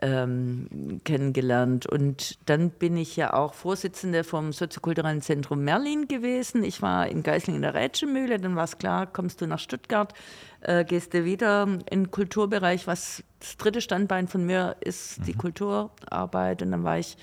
ähm, 0.00 1.00
kennengelernt. 1.04 1.86
Und 1.86 2.38
dann 2.46 2.70
bin 2.70 2.96
ich 2.96 3.16
ja 3.16 3.32
auch 3.32 3.54
Vorsitzende 3.54 4.24
vom 4.24 4.52
soziokulturellen 4.52 5.22
Zentrum 5.22 5.64
Merlin 5.64 6.08
gewesen. 6.08 6.62
Ich 6.62 6.82
war 6.82 7.08
in 7.08 7.22
Geislingen 7.22 7.62
in 7.62 7.62
der 7.62 7.74
Rätschenmühle, 7.74 8.38
dann 8.38 8.56
war 8.56 8.64
es 8.64 8.78
klar, 8.78 9.06
kommst 9.06 9.40
du 9.40 9.46
nach 9.46 9.58
Stuttgart, 9.58 10.14
äh, 10.60 10.84
gehst 10.84 11.14
du 11.14 11.24
wieder 11.24 11.64
in 11.64 12.04
den 12.04 12.10
Kulturbereich. 12.10 12.86
Was 12.86 13.22
das 13.40 13.56
dritte 13.56 13.80
Standbein 13.80 14.28
von 14.28 14.44
mir 14.44 14.76
ist 14.80 15.26
die 15.26 15.34
mhm. 15.34 15.38
Kulturarbeit. 15.38 16.62
Und 16.62 16.72
dann 16.72 16.84
war 16.84 16.98
ich 16.98 17.16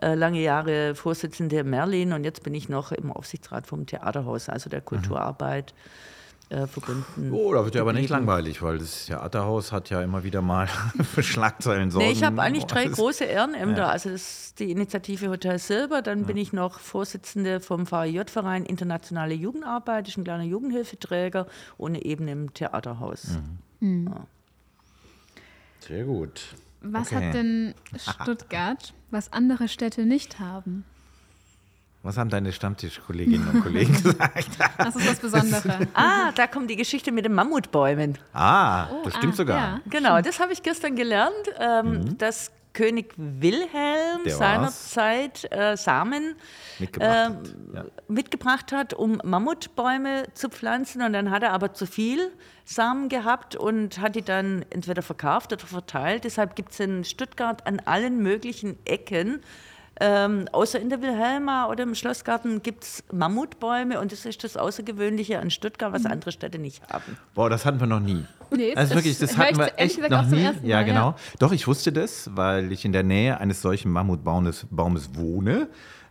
äh, 0.00 0.14
lange 0.14 0.40
Jahre 0.40 0.94
Vorsitzende 0.94 1.64
Merlin 1.64 2.12
und 2.12 2.24
jetzt 2.24 2.42
bin 2.42 2.54
ich 2.54 2.68
noch 2.68 2.92
im 2.92 3.12
Aufsichtsrat 3.12 3.66
vom 3.66 3.86
Theaterhaus, 3.86 4.48
also 4.48 4.70
der 4.70 4.80
mhm. 4.80 4.86
Kulturarbeit. 4.86 5.74
Mhm 5.74 6.15
äh, 6.48 6.66
verbunden. 6.66 7.32
Oh, 7.32 7.52
da 7.52 7.64
wird 7.64 7.74
ja 7.74 7.80
aber 7.80 7.92
nicht 7.92 8.08
langweilig, 8.08 8.62
weil 8.62 8.78
das 8.78 9.06
Theaterhaus 9.06 9.72
hat 9.72 9.90
ja 9.90 10.00
immer 10.02 10.22
wieder 10.22 10.42
mal 10.42 10.68
für 11.02 11.22
Schlagzeilen 11.22 11.90
sorgen. 11.90 12.06
Nee, 12.06 12.12
ich 12.12 12.22
habe 12.22 12.40
eigentlich 12.40 12.66
drei 12.66 12.86
große 12.86 13.24
Ehrenämter. 13.24 13.82
Ja. 13.82 13.88
Also 13.88 14.10
das 14.10 14.22
ist 14.22 14.60
die 14.60 14.70
Initiative 14.70 15.28
Hotel 15.28 15.58
Silber, 15.58 16.02
dann 16.02 16.20
ja. 16.20 16.26
bin 16.26 16.36
ich 16.36 16.52
noch 16.52 16.78
Vorsitzende 16.78 17.60
vom 17.60 17.90
VIJ-Verein 17.90 18.64
Internationale 18.64 19.34
Jugendarbeit, 19.34 20.06
das 20.06 20.12
ist 20.12 20.18
ein 20.18 20.24
kleiner 20.24 20.44
Jugendhilfeträger 20.44 21.46
und 21.78 21.96
eben 21.96 22.28
im 22.28 22.54
Theaterhaus. 22.54 23.38
Mhm. 23.80 23.88
Mhm. 23.88 24.06
Ja. 24.06 24.26
Sehr 25.80 26.04
gut. 26.04 26.54
Was 26.80 27.08
okay. 27.08 27.26
hat 27.26 27.34
denn 27.34 27.74
Stuttgart, 27.96 28.94
was 29.10 29.32
andere 29.32 29.66
Städte 29.66 30.06
nicht 30.06 30.38
haben? 30.38 30.84
Was 32.06 32.18
haben 32.18 32.30
deine 32.30 32.52
Stammtischkolleginnen 32.52 33.48
und 33.48 33.62
Kollegen 33.62 33.92
gesagt? 34.02 34.48
Das 34.78 34.94
ist 34.94 35.08
das 35.08 35.18
Besondere. 35.18 35.88
ah, 35.94 36.30
da 36.32 36.46
kommt 36.46 36.70
die 36.70 36.76
Geschichte 36.76 37.10
mit 37.10 37.24
den 37.24 37.32
Mammutbäumen. 37.32 38.16
Ah, 38.32 38.86
oh, 38.90 39.02
das 39.02 39.16
stimmt 39.16 39.32
ah, 39.32 39.36
sogar. 39.36 39.56
Ja. 39.56 39.80
Genau, 39.90 40.20
das 40.20 40.38
habe 40.38 40.52
ich 40.52 40.62
gestern 40.62 40.94
gelernt, 40.94 41.34
ähm, 41.58 41.90
mhm. 41.90 42.18
dass 42.18 42.52
König 42.74 43.12
Wilhelm 43.16 44.22
Der 44.24 44.36
seinerzeit 44.36 45.50
äh, 45.50 45.76
Samen 45.76 46.36
mitgebracht, 46.78 47.32
äh, 47.72 47.76
ja. 47.76 47.84
mitgebracht 48.06 48.70
hat, 48.70 48.94
um 48.94 49.20
Mammutbäume 49.24 50.26
zu 50.34 50.48
pflanzen. 50.48 51.02
Und 51.02 51.12
dann 51.12 51.32
hat 51.32 51.42
er 51.42 51.52
aber 51.52 51.72
zu 51.72 51.86
viel 51.86 52.30
Samen 52.64 53.08
gehabt 53.08 53.56
und 53.56 53.98
hat 53.98 54.14
die 54.14 54.22
dann 54.22 54.64
entweder 54.70 55.02
verkauft 55.02 55.52
oder 55.52 55.66
verteilt. 55.66 56.22
Deshalb 56.22 56.54
gibt 56.54 56.70
es 56.70 56.78
in 56.78 57.02
Stuttgart 57.04 57.66
an 57.66 57.80
allen 57.84 58.22
möglichen 58.22 58.76
Ecken 58.84 59.40
ähm, 60.00 60.46
außer 60.52 60.80
in 60.80 60.90
der 60.90 61.00
Wilhelma 61.00 61.68
oder 61.68 61.84
im 61.84 61.94
Schlossgarten 61.94 62.62
gibt 62.62 62.84
es 62.84 63.04
Mammutbäume 63.12 64.00
und 64.00 64.12
das 64.12 64.26
ist 64.26 64.44
das 64.44 64.56
Außergewöhnliche 64.56 65.38
an 65.38 65.50
Stuttgart, 65.50 65.92
was 65.92 66.02
mhm. 66.02 66.12
andere 66.12 66.32
Städte 66.32 66.58
nicht 66.58 66.82
haben. 66.92 67.16
Boah, 67.34 67.48
das 67.48 67.64
hatten 67.64 67.80
wir 67.80 67.86
noch 67.86 68.00
nie. 68.00 68.24
Nee, 68.50 68.74
also 68.74 68.94
wirklich, 68.94 69.18
das 69.18 69.36
hatten 69.36 69.58
wir 69.58 69.72
echt 69.76 69.98
noch 69.98 70.26
nie. 70.26 70.44
Mal, 70.44 70.54
ja, 70.62 70.82
genau. 70.82 71.10
Ja. 71.10 71.16
Doch, 71.38 71.52
ich 71.52 71.66
wusste 71.66 71.92
das, 71.92 72.30
weil 72.34 72.70
ich 72.72 72.84
in 72.84 72.92
der 72.92 73.02
Nähe 73.02 73.40
eines 73.40 73.62
solchen 73.62 73.90
Mammutbaumes 73.90 74.66
Baumes 74.70 75.10
wohne 75.14 75.68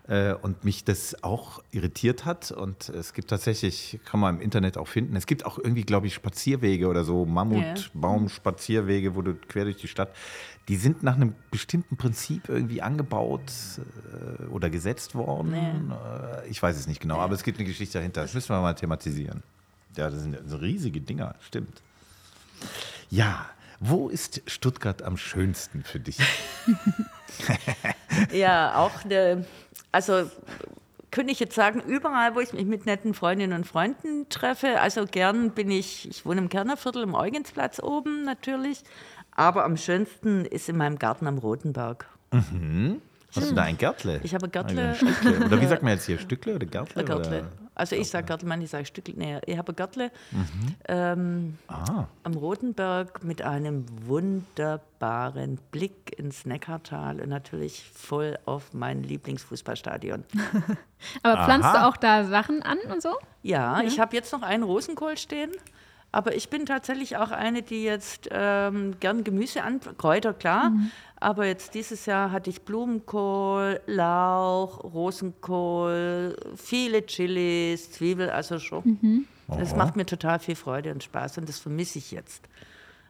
äh, 0.07 0.33
und 0.33 0.63
mich 0.63 0.83
das 0.83 1.23
auch 1.23 1.63
irritiert 1.71 2.25
hat. 2.25 2.51
Und 2.51 2.89
es 2.89 3.13
gibt 3.13 3.29
tatsächlich, 3.29 3.99
kann 4.05 4.19
man 4.19 4.35
im 4.35 4.41
Internet 4.41 4.77
auch 4.77 4.87
finden, 4.87 5.15
es 5.15 5.25
gibt 5.25 5.45
auch 5.45 5.57
irgendwie, 5.57 5.83
glaube 5.83 6.07
ich, 6.07 6.13
Spazierwege 6.13 6.87
oder 6.87 7.03
so, 7.03 7.25
Mammutbaum-Spazierwege, 7.25 9.15
wo 9.15 9.21
du 9.21 9.35
quer 9.35 9.65
durch 9.65 9.77
die 9.77 9.87
Stadt 9.87 10.09
die 10.67 10.77
sind 10.77 11.03
nach 11.03 11.15
einem 11.15 11.35
bestimmten 11.51 11.95
Prinzip 11.95 12.49
irgendwie 12.49 12.81
angebaut 12.81 13.51
äh, 13.77 14.43
oder 14.45 14.69
gesetzt 14.69 15.15
worden. 15.15 15.51
Nee. 15.51 15.93
Äh, 15.93 16.49
ich 16.49 16.61
weiß 16.61 16.75
es 16.75 16.87
nicht 16.87 17.01
genau, 17.01 17.17
nee. 17.17 17.21
aber 17.21 17.35
es 17.35 17.43
gibt 17.43 17.59
eine 17.59 17.67
Geschichte 17.67 17.99
dahinter. 17.99 18.21
Das 18.21 18.33
müssen 18.33 18.49
wir 18.49 18.61
mal 18.61 18.73
thematisieren. 18.73 19.43
Ja, 19.95 20.09
das 20.09 20.21
sind 20.21 20.37
so 20.45 20.57
riesige 20.57 21.01
Dinger, 21.01 21.35
stimmt. 21.39 21.81
Ja, 23.09 23.45
wo 23.79 24.09
ist 24.09 24.41
Stuttgart 24.47 25.03
am 25.03 25.17
schönsten 25.17 25.83
für 25.83 25.99
dich? 25.99 26.17
ja, 28.33 28.75
auch 28.75 29.05
eine, 29.05 29.45
also 29.95 30.29
könnte 31.09 31.31
ich 31.31 31.39
jetzt 31.39 31.55
sagen, 31.55 31.81
überall, 31.87 32.35
wo 32.35 32.41
ich 32.41 32.51
mich 32.51 32.65
mit 32.65 32.85
netten 32.85 33.13
Freundinnen 33.13 33.53
und 33.53 33.65
Freunden 33.65 34.27
treffe. 34.27 34.81
Also 34.81 35.05
gern 35.05 35.51
bin 35.51 35.71
ich, 35.71 36.09
ich 36.09 36.25
wohne 36.25 36.41
im 36.41 36.49
Kernerviertel, 36.49 37.03
im 37.03 37.15
Eugensplatz 37.15 37.79
oben 37.81 38.25
natürlich. 38.25 38.83
Aber 39.31 39.63
am 39.63 39.77
schönsten 39.77 40.43
ist 40.43 40.67
in 40.67 40.75
meinem 40.75 40.99
Garten 40.99 41.27
am 41.27 41.37
Rotenberg. 41.37 42.05
Hast 43.35 43.51
du 43.51 43.55
da 43.55 43.63
ein 43.63 43.77
Gärtle? 43.77 44.19
Ich 44.23 44.33
habe 44.33 44.45
ein 44.47 44.51
Gärtle. 44.51 44.89
Ein 44.89 44.95
Stückle. 44.95 45.37
Oder 45.45 45.61
wie 45.61 45.65
sagt 45.65 45.83
man 45.83 45.91
jetzt 45.93 46.05
hier? 46.05 46.17
Stückle 46.19 46.55
oder 46.55 46.65
Gärtle? 46.65 47.01
Ein 47.01 47.05
Gärtle. 47.05 47.39
Oder? 47.39 47.51
Also 47.75 47.95
ich 47.97 48.09
sage 48.09 48.25
Gärtle, 48.27 48.47
manche 48.47 48.67
sagen 48.67 48.85
Stückle. 48.85 49.13
Nee, 49.17 49.39
ich 49.45 49.57
habe 49.57 49.73
ein 49.73 49.75
Gärtle 49.75 50.11
Mhm. 50.31 50.75
ähm, 50.87 51.57
Ah, 51.67 52.05
am 52.23 52.33
Rotenberg 52.35 53.23
mit 53.23 53.41
einem 53.41 53.85
wunderbaren 54.05 55.57
Blick 55.71 56.17
ins 56.17 56.45
Neckartal 56.45 57.19
und 57.21 57.29
natürlich 57.29 57.83
voll 57.93 58.37
auf 58.45 58.73
mein 58.73 59.03
Lieblingsfußballstadion. 59.03 60.23
Aber 61.23 61.43
pflanzt 61.45 61.67
Aha. 61.67 61.79
du 61.79 61.87
auch 61.87 61.97
da 61.97 62.23
Sachen 62.23 62.63
an 62.63 62.77
und 62.91 63.01
so? 63.01 63.09
Ja, 63.43 63.81
ich 63.81 63.99
habe 63.99 64.15
jetzt 64.15 64.31
noch 64.31 64.41
einen 64.41 64.63
Rosenkohl 64.63 65.17
stehen. 65.17 65.51
Aber 66.15 66.33
ich 66.33 66.47
bin 66.49 66.65
tatsächlich 66.65 67.17
auch 67.17 67.31
eine, 67.31 67.61
die 67.61 67.83
jetzt 67.83 68.29
ähm, 68.31 68.93
gern 69.01 69.25
Gemüse 69.25 69.63
an, 69.63 69.81
Kräuter, 69.97 70.33
klar. 70.33 70.71
Aber 71.19 71.45
jetzt 71.45 71.73
dieses 71.73 72.05
Jahr 72.05 72.31
hatte 72.31 72.49
ich 72.49 72.61
Blumenkohl, 72.61 73.81
Lauch, 73.85 74.81
Rosenkohl, 74.85 76.37
viele 76.55 77.05
Chilis, 77.05 77.91
Zwiebel, 77.91 78.29
also 78.29 78.59
schon. 78.59 79.25
Das 79.49 79.73
Oh. 79.73 79.75
macht 79.75 79.97
mir 79.97 80.05
total 80.05 80.39
viel 80.39 80.55
Freude 80.55 80.93
und 80.93 81.03
Spaß 81.03 81.37
und 81.37 81.49
das 81.49 81.59
vermisse 81.59 81.99
ich 81.99 82.11
jetzt. 82.11 82.47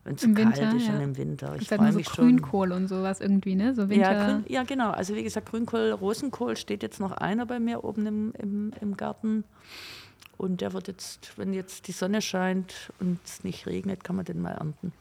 Wenn 0.03 0.15
es 0.15 0.21
kalt 0.21 0.37
Winter, 0.37 0.75
ist 0.75 0.87
ja. 0.87 0.93
und 0.95 1.01
im 1.01 1.17
Winter. 1.17 1.55
Ich 1.59 1.67
freue 1.67 1.91
so 1.91 1.97
mich 1.99 2.09
schon. 2.09 2.25
Grünkohl 2.25 2.71
und 2.71 2.87
sowas 2.87 3.21
irgendwie, 3.21 3.53
ne? 3.53 3.75
So 3.75 3.87
Winter. 3.87 4.11
Ja, 4.13 4.25
grün, 4.25 4.45
ja, 4.47 4.63
genau. 4.63 4.89
Also 4.89 5.13
wie 5.13 5.21
gesagt, 5.23 5.49
Grünkohl, 5.51 5.91
Rosenkohl 5.91 6.57
steht 6.57 6.81
jetzt 6.81 6.99
noch 6.99 7.11
einer 7.11 7.45
bei 7.45 7.59
mir 7.59 7.83
oben 7.83 8.07
im, 8.07 8.33
im, 8.37 8.73
im 8.81 8.97
Garten. 8.97 9.43
Und 10.37 10.59
der 10.59 10.73
wird 10.73 10.87
jetzt, 10.87 11.31
wenn 11.37 11.53
jetzt 11.53 11.87
die 11.87 11.93
Sonne 11.93 12.21
scheint 12.21 12.91
und 12.99 13.19
es 13.23 13.43
nicht 13.45 13.65
regnet, 13.67 14.03
kann 14.03 14.17
man 14.17 14.25
den 14.25 14.41
mal 14.41 14.51
ernten. 14.51 14.91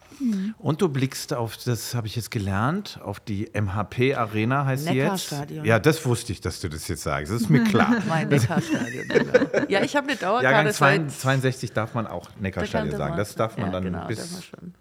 Und 0.59 0.81
du 0.81 0.89
blickst 0.89 1.35
auf, 1.35 1.57
das 1.57 1.95
habe 1.95 2.07
ich 2.07 2.15
jetzt 2.15 2.31
gelernt, 2.31 3.01
auf 3.03 3.19
die 3.19 3.51
MHP 3.53 4.15
Arena 4.15 4.65
heißt 4.65 4.85
sie 4.85 4.91
jetzt. 4.93 5.03
Neckarstadion. 5.05 5.65
Ja, 5.65 5.79
das 5.81 6.05
wusste 6.07 6.33
ich, 6.33 6.41
dass 6.41 6.61
du 6.61 6.69
das 6.69 6.87
jetzt 6.87 7.03
sagst. 7.03 7.33
Das 7.33 7.43
ist 7.43 7.51
mir 7.51 7.65
klar. 7.65 7.97
Mein 8.09 8.29
Neckarstadion. 8.29 9.09
genau. 9.09 9.65
Ja, 9.69 9.83
ich 9.83 9.97
habe 9.97 10.09
eine 10.09 10.17
Dauerkarte. 10.17 10.45
Jahrgang 10.45 10.73
seit- 10.73 11.11
62 11.11 11.73
darf 11.73 11.95
man 11.95 12.07
auch 12.07 12.31
Neckarstadion 12.39 12.97
sagen. 12.97 13.17
Das 13.17 13.35
darf 13.35 13.57
man 13.57 13.67
ja, 13.67 13.73
dann 13.73 13.85
genau, 13.85 14.07
bis 14.07 14.45
schon. 14.45 14.75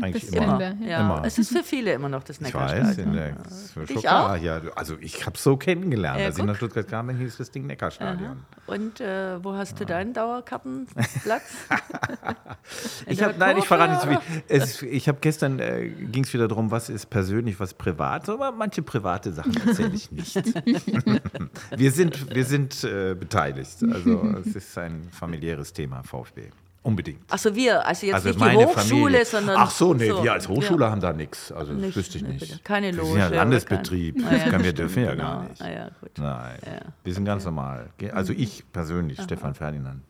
Eigentlich 0.00 0.26
Bis 0.26 0.34
immer. 0.34 0.60
Ende, 0.60 0.88
Ja, 0.88 1.00
Immer. 1.00 1.22
es 1.24 1.38
ist 1.38 1.50
für 1.56 1.62
viele 1.62 1.92
immer 1.92 2.08
noch 2.08 2.22
das 2.24 2.36
Ich 2.40 2.54
weiß, 2.54 2.72
Neckarstadion. 2.72 3.06
in 3.08 3.12
der, 3.14 3.32
das 3.42 3.52
ist 3.64 3.74
schon 3.74 3.86
Dich 3.86 3.96
klar. 3.98 4.32
auch? 4.32 4.36
Ja, 4.36 4.60
also 4.76 4.96
ich 5.00 5.26
habe 5.26 5.36
es 5.36 5.42
so 5.42 5.56
kennengelernt. 5.56 6.20
Ja, 6.20 6.26
Als 6.26 6.38
ich 6.38 6.44
nach. 6.44 6.56
Stuttgart 6.56 6.88
kam, 6.88 7.08
dann 7.08 7.16
hieß 7.18 7.36
das 7.38 7.50
Ding 7.50 7.66
Neckarstadion. 7.66 8.44
Und 8.66 9.00
äh, 9.00 9.42
wo 9.44 9.54
hast 9.54 9.78
du 9.80 9.84
deinen 9.84 10.12
Dauerkartenplatz? 10.12 11.42
In 13.06 13.12
Ich 13.12 13.22
habe, 13.22 13.34
nein, 13.38 13.58
ich 13.58 13.66
verrate 13.66 13.92
nicht 13.92 14.02
so 14.02 14.08
viel. 14.08 14.42
Es, 14.48 14.82
ich 14.82 15.08
habe 15.08 15.18
gestern, 15.20 15.58
äh, 15.58 15.88
ging 15.88 16.24
es 16.24 16.32
wieder 16.32 16.48
darum, 16.48 16.70
was 16.70 16.88
ist 16.88 17.10
persönlich, 17.10 17.58
was 17.60 17.74
privat. 17.74 18.28
Aber 18.28 18.52
manche 18.52 18.82
private 18.82 19.32
Sachen 19.32 19.56
erzähle 19.66 19.94
ich 19.94 20.10
nicht. 20.10 20.34
wir 21.76 21.90
sind, 21.90 22.34
wir 22.34 22.44
sind 22.44 22.84
äh, 22.84 23.14
beteiligt. 23.18 23.78
Also 23.92 24.22
es 24.46 24.54
ist 24.54 24.78
ein 24.78 25.08
familiäres 25.10 25.72
Thema, 25.72 26.02
VfB. 26.02 26.50
Unbedingt. 26.84 27.20
Achso, 27.30 27.54
wir, 27.54 27.86
also 27.86 28.06
jetzt 28.06 28.14
Also 28.16 28.28
nicht 28.30 28.40
die 28.40 28.44
meine 28.44 28.66
Hochschule, 28.66 29.00
Familie. 29.02 29.24
sondern. 29.24 29.56
Ach 29.56 29.70
so, 29.70 29.94
nee, 29.94 30.08
so, 30.08 30.24
wir 30.24 30.32
als 30.32 30.48
Hochschule 30.48 30.84
ja. 30.84 30.90
haben 30.90 31.00
da 31.00 31.12
nichts. 31.12 31.52
Also 31.52 31.74
das 31.74 31.80
Nicht- 31.82 31.96
wüsste 31.96 32.18
ich 32.18 32.24
nicht. 32.24 32.40
bitte. 32.40 32.58
Keine 32.64 32.88
Wir 32.88 32.94
sind 32.94 33.04
Loge 33.04 33.18
ja 33.20 33.28
Landesbetrieb. 33.28 34.16
kein- 34.16 34.26
Ah, 34.26 34.30
Das 34.32 34.44
ja, 34.44 34.50
können 34.50 34.64
wir 34.64 34.72
dürfen 34.72 35.04
ja 35.04 35.10
genau. 35.12 35.22
gar 35.22 35.48
nicht. 35.48 35.62
Ah, 35.62 35.70
ja, 35.70 35.90
gut. 36.00 36.10
Nein, 36.18 36.58
Ja. 36.66 36.80
wir 37.04 37.14
sind 37.14 37.24
ganz 37.24 37.44
normal. 37.44 37.90
Also 38.12 38.32
ich 38.32 38.64
persönlich, 38.72 39.20
Stefan 39.22 39.54
Ferdinand. 39.54 40.02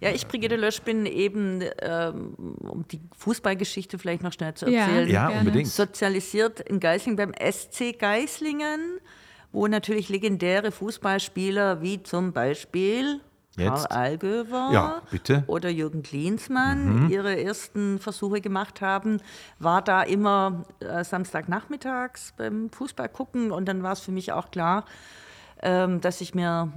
Ja, 0.00 0.10
ich, 0.10 0.26
Brigitte 0.28 0.56
Lösch, 0.56 0.80
bin 0.82 1.04
eben, 1.06 1.62
ähm, 1.82 2.34
um 2.60 2.84
die 2.88 3.00
Fußballgeschichte 3.16 3.98
vielleicht 3.98 4.22
noch 4.22 4.32
schnell 4.32 4.54
zu 4.54 4.68
Ja. 4.70 4.82
erzählen, 4.82 5.08
Ja, 5.08 5.26
Gerne. 5.28 5.40
unbedingt. 5.40 5.68
sozialisiert 5.68 6.60
in 6.60 6.78
Geislingen 6.80 7.16
beim 7.16 7.32
SC 7.32 7.92
Geislingen, 7.92 8.98
wo 9.52 9.66
natürlich 9.66 10.08
legendäre 10.08 10.70
Fußballspieler 10.72 11.80
wie 11.82 12.02
zum 12.04 12.32
Beispiel 12.32 13.20
Jetzt? 13.56 13.88
Karl 13.88 14.04
Allgöwer 14.04 14.70
Ja, 14.72 15.02
bitte. 15.10 15.38
Mhm. 15.38 15.44
oder 15.46 15.68
Jürgen 15.68 16.02
Klinsmann 16.02 17.08
ihre 17.10 17.40
ersten 17.40 17.98
Versuche 17.98 18.40
gemacht 18.40 18.80
haben, 18.80 19.20
war 19.58 19.82
da 19.82 20.02
immer 20.02 20.64
äh, 20.80 21.04
Samstagnachmittags 21.04 22.34
beim 22.36 22.70
Fußball 22.70 23.08
gucken 23.08 23.50
und 23.50 23.66
dann 23.66 23.82
war 23.82 23.92
es 23.92 24.00
für 24.00 24.12
mich 24.12 24.32
auch 24.32 24.50
klar, 24.50 24.84
ähm, 25.62 26.00
dass 26.00 26.20
ich 26.20 26.34
mir 26.34 26.72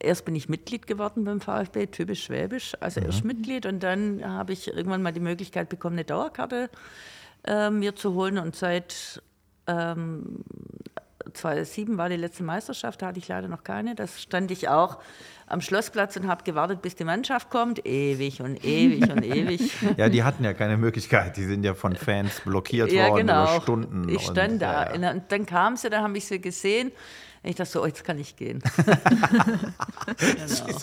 erst 0.00 0.24
bin 0.24 0.34
ich 0.34 0.48
Mitglied 0.48 0.86
geworden 0.86 1.24
beim 1.24 1.40
VfB, 1.40 1.86
typisch 1.86 2.24
schwäbisch, 2.24 2.74
also 2.80 3.00
erst 3.00 3.24
Mitglied 3.24 3.66
und 3.66 3.82
dann 3.82 4.22
habe 4.24 4.52
ich 4.52 4.68
irgendwann 4.68 5.02
mal 5.02 5.12
die 5.12 5.20
Möglichkeit 5.20 5.68
bekommen, 5.68 5.96
eine 5.96 6.04
Dauerkarte 6.04 6.70
äh, 7.44 7.70
mir 7.70 7.96
zu 7.96 8.14
holen 8.14 8.38
und 8.38 8.54
seit 8.54 9.22
ähm, 9.66 10.44
2007 11.32 11.98
war 11.98 12.08
die 12.08 12.16
letzte 12.16 12.42
Meisterschaft, 12.42 13.02
da 13.02 13.06
hatte 13.06 13.18
ich 13.18 13.28
leider 13.28 13.48
noch 13.48 13.64
keine. 13.64 13.94
Das 13.94 14.20
stand 14.20 14.50
ich 14.50 14.68
auch 14.68 14.98
am 15.46 15.60
Schlossplatz 15.60 16.16
und 16.16 16.28
habe 16.28 16.44
gewartet, 16.44 16.82
bis 16.82 16.94
die 16.94 17.04
Mannschaft 17.04 17.50
kommt. 17.50 17.86
Ewig 17.86 18.40
und 18.40 18.64
ewig 18.64 19.10
und 19.10 19.24
ewig. 19.24 19.72
Ja, 19.96 20.08
die 20.08 20.22
hatten 20.22 20.44
ja 20.44 20.52
keine 20.52 20.76
Möglichkeit. 20.76 21.36
Die 21.36 21.44
sind 21.44 21.64
ja 21.64 21.74
von 21.74 21.96
Fans 21.96 22.40
blockiert 22.40 22.92
ja, 22.92 23.08
worden 23.08 23.26
genau. 23.26 23.42
über 23.44 23.62
Stunden. 23.62 24.08
Ich 24.08 24.22
stand 24.22 24.54
und, 24.54 24.58
da. 24.60 24.86
ja, 24.92 24.96
ja. 25.00 25.10
Und 25.12 25.22
dann 25.28 25.46
kam 25.46 25.76
sie, 25.76 25.90
dann 25.90 26.02
habe 26.02 26.16
ich 26.16 26.26
sie 26.26 26.40
gesehen. 26.40 26.92
Ich 27.48 27.56
dachte 27.56 27.70
so, 27.70 27.82
oh, 27.82 27.86
jetzt 27.86 28.04
kann 28.04 28.18
ich 28.18 28.36
gehen. 28.36 28.62
genau. 30.18 30.76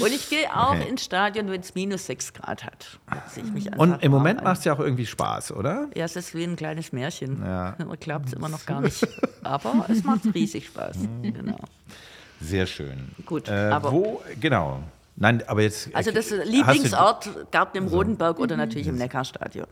Und 0.00 0.06
ich 0.12 0.30
gehe 0.30 0.54
auch 0.54 0.70
Okay. 0.76 0.88
ins 0.88 1.02
Stadion, 1.04 1.50
wenn 1.50 1.60
es 1.62 1.74
minus 1.74 2.06
6 2.06 2.32
Grad 2.34 2.64
hat. 2.64 3.00
dass 3.10 3.36
ich 3.36 3.44
mich 3.50 3.76
Und 3.76 4.00
im 4.04 4.12
Moment 4.12 4.44
macht 4.44 4.58
es 4.60 4.64
ja 4.64 4.72
auch 4.74 4.78
irgendwie 4.78 5.04
Spaß, 5.06 5.50
oder? 5.52 5.88
Ja, 5.96 6.04
es 6.04 6.14
ist 6.14 6.32
wie 6.34 6.44
ein 6.44 6.54
kleines 6.54 6.92
Märchen. 6.92 7.42
Ja. 7.44 7.76
Klappt 7.98 8.28
es 8.28 8.32
immer 8.34 8.48
noch 8.48 8.64
gar 8.66 8.80
nicht. 8.80 9.04
Aber 9.42 9.84
es 9.88 10.04
macht 10.04 10.20
riesig 10.32 10.66
Spaß. 10.68 10.96
Genau. 11.22 11.58
Sehr 12.40 12.66
schön. 12.66 13.10
Gut, 13.26 13.48
Äh, 13.48 13.52
aber- 13.54 13.90
wo, 13.90 14.22
genau. 14.40 14.80
Nein, 15.16 15.42
aber 15.48 15.62
jetzt. 15.62 15.92
Also 15.92 16.12
das 16.12 16.26
hast 16.30 16.38
du- 16.38 16.42
Lieblingsort 16.48 17.50
Garten 17.50 17.78
im 17.78 17.88
Rodenberg 17.88 18.38
oder 18.38 18.56
natürlich 18.56 18.86
im 18.86 18.94
Neckarstadion. 18.94 19.66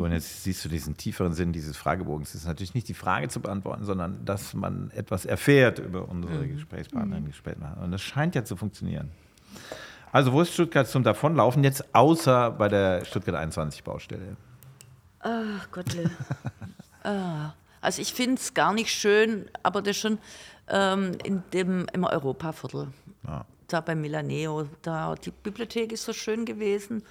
So, 0.00 0.06
und 0.06 0.12
jetzt 0.12 0.44
siehst 0.44 0.64
du 0.64 0.70
diesen 0.70 0.96
tieferen 0.96 1.34
Sinn 1.34 1.52
dieses 1.52 1.76
Fragebogens. 1.76 2.30
Es 2.30 2.36
ist 2.36 2.46
natürlich 2.46 2.72
nicht 2.72 2.88
die 2.88 2.94
Frage 2.94 3.28
zu 3.28 3.38
beantworten, 3.38 3.84
sondern 3.84 4.24
dass 4.24 4.54
man 4.54 4.90
etwas 4.92 5.26
erfährt 5.26 5.78
über 5.78 6.08
unsere 6.08 6.38
Mhm. 6.38 6.54
Gesprächspartnerinnen 6.54 7.24
und 7.24 7.30
Gesprächspartner. 7.32 7.82
Und 7.82 7.90
das 7.90 8.00
scheint 8.00 8.34
ja 8.34 8.42
zu 8.42 8.56
funktionieren. 8.56 9.10
Also, 10.10 10.32
wo 10.32 10.40
ist 10.40 10.54
Stuttgart 10.54 10.88
zum 10.88 11.02
Davonlaufen 11.02 11.62
jetzt, 11.64 11.94
außer 11.94 12.50
bei 12.52 12.68
der 12.68 13.04
Stuttgart 13.04 13.36
21 13.36 13.84
Baustelle? 13.84 14.38
Ach 15.18 15.70
Gottle. 15.70 16.10
ah. 17.04 17.52
Also 17.82 18.00
ich 18.00 18.14
finde 18.14 18.36
es 18.36 18.54
gar 18.54 18.72
nicht 18.72 18.90
schön, 18.90 19.50
aber 19.62 19.82
das 19.82 19.98
schon 19.98 20.16
ähm, 20.68 21.12
in 21.24 21.42
dem, 21.52 21.84
im 21.92 22.04
Europaviertel. 22.04 22.88
Ja. 23.26 23.44
Da 23.68 23.82
bei 23.82 23.94
Milaneo, 23.94 24.66
da 24.80 25.14
die 25.14 25.30
Bibliothek 25.30 25.92
ist 25.92 26.06
so 26.06 26.14
schön 26.14 26.46
gewesen. 26.46 27.02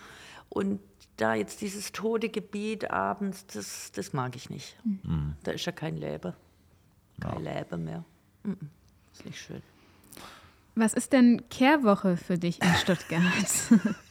Und 0.49 0.80
da 1.22 1.34
jetzt 1.34 1.62
dieses 1.62 1.91
tote 1.91 2.30
Gebiet 2.30 2.90
abends, 2.91 3.46
das, 3.48 3.91
das 3.91 4.14
mag 4.14 4.36
ich 4.36 4.50
nicht. 4.50 4.76
Da 5.44 5.52
ist 5.52 5.66
ja 5.66 5.72
kein 5.72 5.98
Leben. 5.98 6.34
Kein 7.20 7.44
Leben 7.44 7.84
mehr. 7.84 8.04
Mm. 8.44 8.54
Ist 9.14 9.26
nicht 9.26 9.40
schön. 9.40 9.62
Was 10.76 10.94
ist 10.94 11.12
denn 11.12 11.44
Kehrwoche 11.50 12.16
für 12.16 12.38
dich 12.38 12.62
in 12.62 12.74
Stuttgart? 12.76 13.22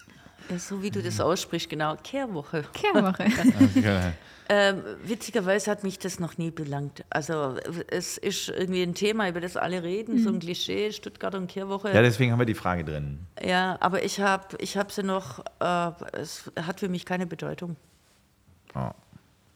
Ja, 0.51 0.59
so 0.59 0.83
wie 0.83 0.91
du 0.91 1.03
das 1.03 1.21
aussprichst, 1.21 1.69
genau. 1.69 1.97
Kehrwoche. 2.03 2.65
Kehrwoche. 2.73 3.27
Ähm, 4.51 4.83
witzigerweise 5.05 5.71
hat 5.71 5.85
mich 5.85 5.99
das 5.99 6.21
noch 6.21 6.39
nie 6.39 6.51
belangt. 6.51 7.05
Also 7.11 7.57
es 7.89 8.17
ist 8.17 8.49
irgendwie 8.49 8.83
ein 8.83 8.95
Thema, 8.95 9.29
über 9.29 9.43
das 9.43 9.59
alle 9.59 9.83
reden, 9.83 10.23
so 10.23 10.31
ein 10.31 10.39
Klischee, 10.39 10.91
Stuttgart 10.91 11.35
und 11.35 11.49
Kehrwoche. 11.49 11.93
Ja, 11.93 12.01
deswegen 12.01 12.33
haben 12.33 12.39
wir 12.39 12.47
die 12.47 12.55
Frage 12.55 12.83
drin. 12.83 13.19
Ja, 13.45 13.77
aber 13.81 14.05
ich 14.05 14.21
habe 14.21 14.57
ich 14.59 14.79
hab 14.79 14.91
sie 14.91 15.03
noch, 15.03 15.41
äh, 15.61 15.91
es 16.13 16.51
hat 16.59 16.81
für 16.81 16.89
mich 16.89 17.05
keine 17.05 17.27
Bedeutung. 17.27 17.77
Ah, 18.73 18.95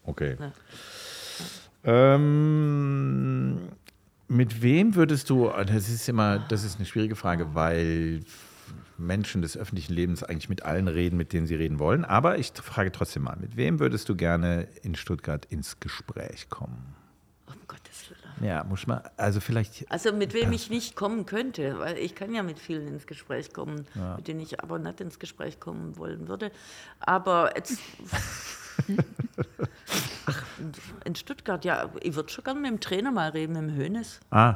okay. 0.05 0.37
Ja. 0.39 0.51
Ähm, 2.15 3.57
mit 4.27 4.61
wem 4.61 4.93
würdest 4.93 5.27
du, 5.31 5.49
das 5.49 5.89
ist 5.89 6.07
immer, 6.07 6.37
das 6.37 6.63
ist 6.63 6.77
eine 6.77 6.85
schwierige 6.85 7.15
Frage, 7.15 7.55
weil 7.55 8.19
Menschen 8.97 9.41
des 9.41 9.57
öffentlichen 9.57 9.93
Lebens 9.93 10.23
eigentlich 10.23 10.49
mit 10.49 10.63
allen 10.63 10.87
reden, 10.87 11.17
mit 11.17 11.33
denen 11.33 11.47
sie 11.47 11.55
reden 11.55 11.79
wollen. 11.79 12.05
Aber 12.05 12.37
ich 12.37 12.51
frage 12.53 12.91
trotzdem 12.91 13.23
mal, 13.23 13.35
mit 13.37 13.55
wem 13.57 13.79
würdest 13.79 14.07
du 14.09 14.15
gerne 14.15 14.67
in 14.83 14.95
Stuttgart 14.95 15.45
ins 15.45 15.79
Gespräch 15.79 16.49
kommen? 16.49 16.95
Um 17.47 17.55
Gottes 17.67 18.09
Willen. 18.09 18.19
Ja, 18.49 18.63
muss 18.63 18.87
man, 18.87 19.01
also 19.17 19.39
vielleicht, 19.39 19.89
Also 19.91 20.11
mit 20.13 20.33
wem 20.33 20.51
ich 20.51 20.69
nicht 20.69 20.95
kommen 20.95 21.25
könnte, 21.25 21.77
weil 21.79 21.97
ich 21.97 22.15
kann 22.15 22.33
ja 22.33 22.43
mit 22.43 22.59
vielen 22.59 22.87
ins 22.87 23.05
Gespräch 23.07 23.53
kommen, 23.53 23.85
mit 24.17 24.27
denen 24.27 24.39
ich 24.39 24.59
aber 24.61 24.79
nicht 24.79 24.99
ins 25.01 25.19
Gespräch 25.19 25.59
kommen 25.59 25.97
wollen 25.97 26.27
würde. 26.27 26.51
Aber 26.99 27.55
jetzt... 27.55 27.77
Ach, 30.25 30.43
in 31.05 31.15
Stuttgart, 31.15 31.63
ja, 31.65 31.89
ich 32.01 32.15
würde 32.15 32.29
schon 32.31 32.43
gerne 32.43 32.59
mit 32.59 32.71
dem 32.71 32.79
Trainer 32.79 33.11
mal 33.11 33.29
reden, 33.29 33.53
mit 33.53 33.61
dem 33.75 33.75
Hönes. 33.75 34.19
ah, 34.31 34.55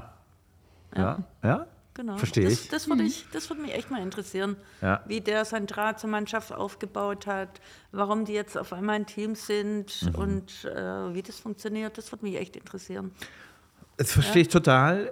Ja, 0.96 1.24
ja? 1.44 1.68
Genau. 1.98 2.16
Verstehe 2.18 2.44
das, 2.46 2.54
ich. 2.54 2.70
Das 2.70 2.88
würde 2.88 3.02
ich, 3.04 3.26
das 3.34 3.50
würde 3.50 3.64
mich 3.64 3.74
echt 3.74 3.90
mal 3.90 4.02
interessieren, 4.04 4.56
Ja. 4.84 5.04
wie 5.08 5.20
der 5.20 5.44
sein 5.46 5.66
Draht 5.66 6.00
zur 6.00 6.12
Mannschaft 6.12 6.54
aufgebaut 6.54 7.26
hat, 7.26 7.60
warum 7.92 8.24
die 8.24 8.34
jetzt 8.34 8.56
auf 8.56 8.72
einmal 8.72 8.96
ein 8.98 9.08
Team 9.08 9.34
sind 9.34 10.04
Mhm. 10.04 10.16
und 10.16 10.66
äh, 10.66 11.14
wie 11.16 11.24
das 11.24 11.40
funktioniert. 11.40 11.98
Das 11.98 12.12
würde 12.12 12.24
mich 12.26 12.36
echt 12.38 12.56
interessieren. 12.56 13.12
Das 13.98 14.12
verstehe 14.12 14.44
ich 14.44 14.50
total. 14.50 15.08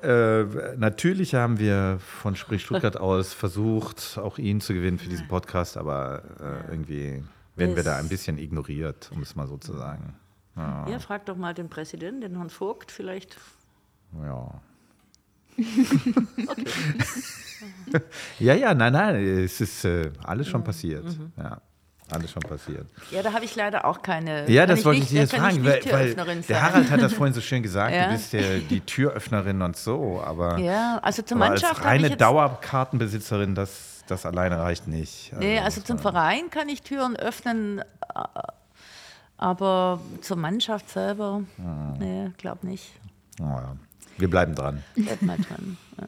Äh, 0.76 0.78
natürlich 0.78 1.34
haben 1.34 1.58
wir 1.58 1.98
von 2.00 2.36
Sprich 2.36 2.62
Stuttgart 2.64 2.98
aus 3.02 3.34
versucht, 3.34 4.20
auch 4.22 4.38
ihn 4.38 4.62
zu 4.62 4.76
gewinnen 4.76 5.00
für 5.00 5.10
diesen 5.10 5.28
Podcast, 5.28 5.76
aber 5.78 6.22
äh, 6.40 6.72
irgendwie 6.72 7.24
werden 7.56 7.76
wir 7.76 7.82
da 7.84 7.98
ein 7.98 8.10
bisschen 8.10 8.38
ignoriert, 8.38 9.10
um 9.12 9.24
es 9.24 9.36
mal 9.36 9.48
so 9.48 9.58
zu 9.58 9.74
sagen. 9.74 10.14
Ja. 10.56 10.88
Ja, 10.88 11.00
frag 11.00 11.26
doch 11.26 11.36
mal 11.36 11.56
den 11.56 11.68
Präsidenten, 11.68 12.22
den 12.22 12.36
Herrn 12.36 12.52
Vogt, 12.52 12.92
vielleicht. 12.92 13.38
Ja. 14.22 14.62
Ja, 18.40 18.54
ja, 18.54 18.74
nein, 18.74 18.94
nein, 18.94 19.16
es 19.44 19.62
ist 19.62 19.86
äh, 19.86 20.12
alles 20.24 20.48
schon 20.48 20.64
passiert. 20.64 21.06
Ja, 21.38 21.60
alles 22.12 22.32
schon 22.32 22.42
passiert. 22.44 22.86
Ja, 23.12 23.22
da 23.24 23.34
habe 23.34 23.46
ich 23.46 23.56
leider 23.56 23.86
auch 23.86 24.02
keine. 24.02 24.50
Ja, 24.50 24.66
kann 24.66 24.76
das 24.76 24.86
wollte 24.86 25.00
nicht- 25.00 25.12
ich 25.12 25.20
dich 25.20 25.32
jetzt 25.32 25.36
fragen, 25.36 25.58
ich 25.58 25.64
weil, 25.64 25.72
weil 25.74 25.80
Türöffnerin 25.82 26.44
der 26.48 26.56
sein. 26.58 26.62
Harald 26.64 26.92
hat 26.92 27.02
das 27.02 27.14
vorhin 27.14 27.34
so 27.34 27.42
schön 27.42 27.64
gesagt, 27.64 27.94
Ja. 27.96 28.06
du 28.08 28.14
bist 28.14 28.34
der, 28.34 28.60
die 28.60 28.82
Türöffnerin 28.82 29.62
und 29.62 29.78
so, 29.78 30.22
aber, 30.24 30.58
Ja, 30.60 31.00
also 31.02 31.22
zur 31.22 31.38
Mannschaft 31.38 31.72
als 31.72 31.80
ich 31.80 31.86
reine 31.86 32.18
Dauerkartenbesitzerin, 32.18 33.56
das, 33.56 34.04
das 34.08 34.26
alleine 34.26 34.60
reicht 34.60 34.88
nicht. 34.88 35.34
Nee, 35.40 35.60
also 35.60 35.82
zum 35.82 35.98
Verein 36.00 36.50
kann 36.50 36.70
ich 36.70 36.82
Türen 36.82 37.16
öffnen, 37.16 37.80
äh, 37.80 37.84
aber 39.38 40.00
zur 40.22 40.38
Mannschaft 40.38 40.90
selber, 40.90 41.42
nee, 42.00 42.32
glaub 42.38 42.64
nicht. 42.64 42.92
Oh, 43.42 43.44
ja. 43.46 43.76
Wir 44.18 44.30
bleiben 44.30 44.56
dran. 44.56 44.84
Bleib 44.96 45.22
mal 45.22 45.38
dran. 45.38 45.78
Ja. 46.00 46.08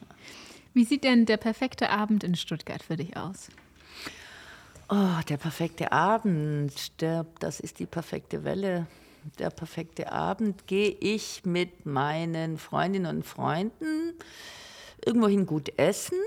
Wie 0.74 0.84
sieht 0.84 1.04
denn 1.04 1.26
der 1.26 1.36
perfekte 1.36 1.90
Abend 1.90 2.24
in 2.24 2.34
Stuttgart 2.34 2.82
für 2.82 2.96
dich 2.96 3.16
aus? 3.16 3.48
Oh, 4.88 5.20
der 5.28 5.36
perfekte 5.36 5.92
Abend, 5.92 7.00
der, 7.02 7.26
das 7.40 7.60
ist 7.60 7.78
die 7.78 7.86
perfekte 7.86 8.44
Welle. 8.44 8.86
Der 9.38 9.50
perfekte 9.50 10.10
Abend 10.10 10.66
gehe 10.66 10.90
ich 10.90 11.44
mit 11.44 11.84
meinen 11.84 12.56
Freundinnen 12.56 13.16
und 13.16 13.26
Freunden 13.26 14.14
irgendwohin 15.04 15.44
gut 15.44 15.78
essen, 15.78 16.18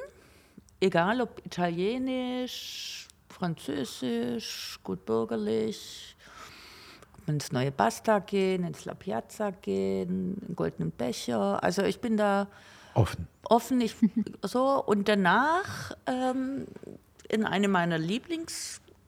egal 0.79 1.21
ob 1.21 1.43
italienisch, 1.45 3.07
französisch, 3.29 4.79
gut 4.83 5.05
bürgerlich, 5.05 6.15
ins 7.31 7.51
neue 7.51 7.71
Basta 7.71 8.19
gehen, 8.19 8.63
ins 8.63 8.85
La 8.85 8.93
Piazza 8.93 9.51
gehen, 9.51 10.37
in 10.47 10.55
goldenen 10.55 10.91
Becher. 10.91 11.63
Also 11.63 11.83
ich 11.83 11.99
bin 11.99 12.17
da 12.17 12.47
Offen. 12.93 13.27
offen. 13.43 13.81
Ich, 13.81 13.95
so, 14.43 14.83
und 14.83 15.07
danach 15.07 15.95
ähm, 16.05 16.67
in 17.29 17.45
eine 17.45 17.67
meiner 17.67 17.97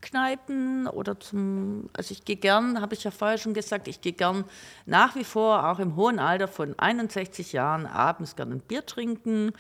Lieblingskneipen 0.04 0.88
oder 0.88 1.20
zum, 1.20 1.90
also 1.94 2.12
ich 2.12 2.26
gehe 2.26 2.36
gern, 2.36 2.82
habe 2.82 2.94
ich 2.94 3.04
ja 3.04 3.12
vorher 3.12 3.38
schon 3.38 3.54
gesagt, 3.54 3.88
ich 3.88 4.02
gehe 4.02 4.14
gern 4.14 4.44
nach 4.86 5.16
wie 5.16 5.24
vor, 5.24 5.70
auch 5.70 5.80
im 5.80 5.96
hohen 5.96 6.20
Alter 6.20 6.48
von 6.48 6.78
61 6.78 7.54
Jahren, 7.54 7.86
abends 7.86 8.36
gern 8.36 8.52
ein 8.52 8.60
Bier 8.60 8.86
trinken. 8.86 9.54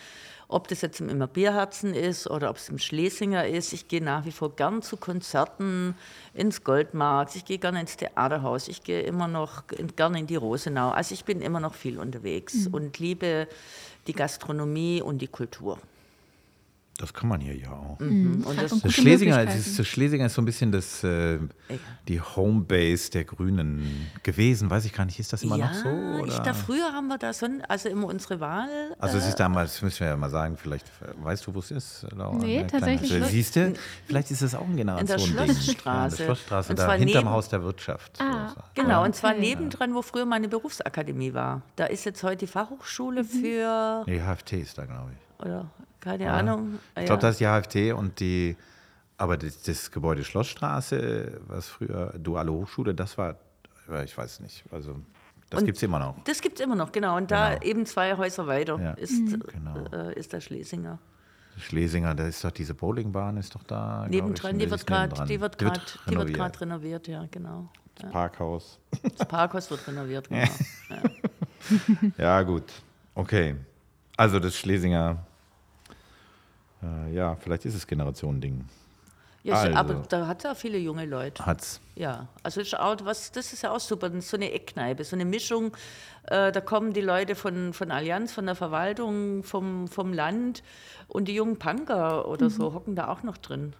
Ob 0.49 0.67
das 0.67 0.81
jetzt 0.81 0.99
im 0.99 1.09
Immer 1.09 1.25
Bierherzen 1.25 1.95
ist 1.95 2.29
oder 2.29 2.51
ob 2.51 2.57
es 2.57 2.69
im 2.69 2.77
Schlesinger 2.77 3.47
ist. 3.47 3.73
Ich 3.73 3.87
gehe 3.87 4.03
nach 4.03 4.25
wie 4.25 4.31
vor 4.31 4.55
gern 4.55 4.83
zu 4.83 4.97
Konzerten 4.97 5.95
ins 6.35 6.63
Goldmarkt. 6.63 7.35
Ich 7.35 7.45
gehe 7.45 7.57
gerne 7.57 7.81
ins 7.81 7.97
Theaterhaus. 7.97 8.67
Ich 8.67 8.83
gehe 8.83 9.01
immer 9.01 9.27
noch 9.27 9.63
gern 9.95 10.13
in 10.13 10.27
die 10.27 10.35
Rosenau. 10.35 10.91
Also 10.91 11.15
ich 11.15 11.25
bin 11.25 11.41
immer 11.41 11.59
noch 11.59 11.73
viel 11.73 11.97
unterwegs 11.97 12.67
und 12.71 12.99
liebe 12.99 13.47
die 14.05 14.13
Gastronomie 14.13 15.01
und 15.01 15.19
die 15.19 15.27
Kultur. 15.27 15.79
Das 17.03 17.13
kann 17.13 17.27
man 17.27 17.41
hier 17.41 17.53
ja 17.57 17.69
auch. 17.69 17.99
Und 17.99 18.45
Hat 18.47 18.63
das, 18.63 18.71
und 18.71 18.81
Das 18.85 18.93
gute 18.93 18.93
Schlesinger, 18.93 19.45
das, 19.45 19.75
das 19.75 19.85
Schlesinger 19.85 20.27
ist 20.27 20.35
so 20.35 20.41
ein 20.41 20.45
bisschen 20.45 20.71
das, 20.71 21.03
äh, 21.03 21.37
die 22.07 22.21
Homebase 22.21 23.11
der 23.11 23.25
Grünen 23.25 24.07
gewesen. 24.23 24.69
Weiß 24.69 24.85
ich 24.85 24.93
gar 24.93 25.03
nicht, 25.03 25.19
ist 25.19 25.33
das 25.33 25.43
immer 25.43 25.57
ja, 25.57 25.67
noch 25.67 25.73
so? 25.73 25.89
Oder? 25.89 26.27
ich 26.27 26.39
da 26.39 26.53
früher 26.53 26.93
haben 26.93 27.07
wir 27.07 27.17
da 27.17 27.33
so, 27.33 27.45
also 27.67 27.89
immer 27.89 28.07
unsere 28.07 28.39
Wahl. 28.39 28.69
also 28.99 29.17
es 29.17 29.25
äh, 29.25 29.29
ist 29.29 29.35
damals, 29.41 29.81
müssen 29.81 29.99
wir 29.99 30.07
ja 30.07 30.15
mal 30.15 30.29
sagen, 30.29 30.55
vielleicht 30.55 30.87
äh, 31.01 31.21
weißt 31.21 31.45
du, 31.45 31.53
wo 31.53 31.59
es 31.59 31.71
ist, 31.71 32.05
Laura? 32.15 32.37
Nee, 32.37 32.59
Eine 32.59 32.67
tatsächlich 32.67 33.09
kleine- 33.09 33.25
nicht. 33.25 33.33
Siehst 33.33 33.55
du, 33.57 33.73
vielleicht 34.07 34.31
ist 34.31 34.41
es 34.41 34.55
auch 34.55 34.65
ein 34.65 34.77
Generation. 34.77 35.19
Schlossstraße. 35.19 35.83
Ja, 35.85 36.03
in 36.05 36.09
der 36.15 36.23
Schlossstraße, 36.23 36.69
Und 36.69 36.79
da 36.79 36.93
hinterm 36.93 37.23
neben- 37.25 37.29
Haus 37.31 37.49
der 37.49 37.61
Wirtschaft. 37.63 38.21
Ah. 38.21 38.53
So. 38.55 38.61
Genau, 38.81 39.03
und 39.03 39.13
zwar 39.13 39.31
okay. 39.31 39.41
nebendran, 39.41 39.93
wo 39.93 40.01
früher 40.01 40.25
meine 40.25 40.47
Berufsakademie 40.47 41.33
war. 41.33 41.63
Da 41.75 41.87
ist 41.87 42.05
jetzt 42.05 42.23
heute 42.23 42.37
die 42.45 42.47
Fachhochschule 42.47 43.23
Mhm. 43.23 43.27
für, 43.27 44.03
Nee, 44.07 44.21
HFT 44.21 44.53
ist 44.53 44.77
da, 44.77 44.85
glaube 44.85 45.11
ich. 45.11 45.45
oder 45.45 45.69
keine 46.03 46.25
Ja. 46.25 46.33
Ahnung. 46.33 46.79
Ich 46.99 47.05
glaube, 47.05 47.21
das 47.21 47.39
ist 47.39 47.39
die 47.39 47.45
HFT 47.45 47.93
und 47.97 48.19
die, 48.19 48.55
aber 49.17 49.37
das, 49.37 49.61
das 49.61 49.89
Gebäude 49.91 50.23
Schlossstraße, 50.23 51.39
was 51.47 51.67
früher 51.69 52.13
duale 52.19 52.51
Hochschule, 52.51 52.93
das 52.93 53.17
war, 53.17 53.35
ich 54.03 54.17
weiß 54.17 54.41
nicht, 54.41 54.63
also 54.71 54.97
das 55.49 55.63
gibt 55.63 55.77
es 55.77 55.83
immer 55.83 55.99
noch. 55.99 56.15
Das 56.23 56.41
gibt 56.41 56.59
es 56.59 56.65
immer 56.65 56.75
noch, 56.75 56.91
genau. 56.91 57.15
Und 57.17 57.29
da 57.31 57.51
Genau. 57.53 57.63
eben 57.63 57.85
zwei 57.85 58.17
Häuser 58.17 58.47
weiter 58.47 58.79
Ja, 58.81 58.91
ist, 58.93 59.21
genau. 59.47 59.85
äh, 59.93 60.13
ist 60.17 60.33
der 60.33 60.41
Schlesinger. 60.41 60.97
Schlesinger, 61.59 62.15
da 62.15 62.25
ist 62.27 62.43
doch 62.43 62.49
diese 62.49 62.73
Bowlingbahn, 62.73 63.37
ist 63.37 63.53
doch 63.53 63.61
da. 63.63 64.07
Nebendran, 64.09 64.59
ich, 64.59 64.65
die 64.65 64.71
wird 64.71 64.87
gerade 64.87 65.25
die 65.25 65.39
wird 65.39 65.61
die 65.61 65.65
wird 65.65 65.99
renoviert. 66.07 66.61
renoviert, 66.61 67.07
ja, 67.07 67.25
genau. 67.29 67.69
Ja. 68.01 68.09
Parkhaus. 68.09 68.79
Das 69.17 69.27
Parkhaus 69.27 69.69
wird 69.69 69.87
renoviert, 69.87 70.27
genau. 70.29 70.41
Ja. 70.89 71.01
Ja, 72.17 72.41
gut. 72.41 72.63
Okay. 73.13 73.55
Also 74.17 74.39
das 74.39 74.55
Schlesinger, 74.55 75.23
äh, 76.83 77.13
ja, 77.13 77.35
vielleicht 77.35 77.65
ist 77.65 77.75
es 77.75 77.87
Generationending. 77.87 78.65
Ja, 79.43 79.55
Also. 79.55 79.75
aber 79.75 79.93
da 80.07 80.27
hat 80.27 80.43
ja 80.45 80.55
viele 80.55 80.77
junge 80.77 81.05
Leute. 81.05 81.45
Hat's. 81.45 81.81
Ja, 81.95 82.27
also 82.43 82.61
ist 82.61 82.79
auch, 82.79 82.95
was, 83.03 83.31
das 83.33 83.51
ist 83.51 83.63
ja 83.63 83.71
auch 83.71 83.79
super, 83.79 84.09
das 84.09 84.19
ist 84.19 84.29
so 84.29 84.37
eine 84.37 84.51
Eckkneipe, 84.51 85.03
so 85.03 85.17
eine 85.17 85.25
Mischung. 85.25 85.75
Äh, 86.27 86.53
da 86.53 86.61
kommen 86.61 86.93
die 86.93 87.01
Leute 87.01 87.35
von, 87.35 87.73
von 87.73 87.91
Allianz, 87.91 88.31
von 88.31 88.45
der 88.45 88.55
Verwaltung, 88.55 89.43
vom, 89.43 89.89
vom 89.89 90.13
Land 90.13 90.63
und 91.09 91.27
die 91.27 91.35
jungen 91.35 91.59
Punker 91.59 92.27
oder 92.29 92.49
so 92.49 92.73
hocken 92.73 92.95
da 92.95 93.09
auch 93.09 93.23
noch 93.23 93.37
drin. 93.37 93.73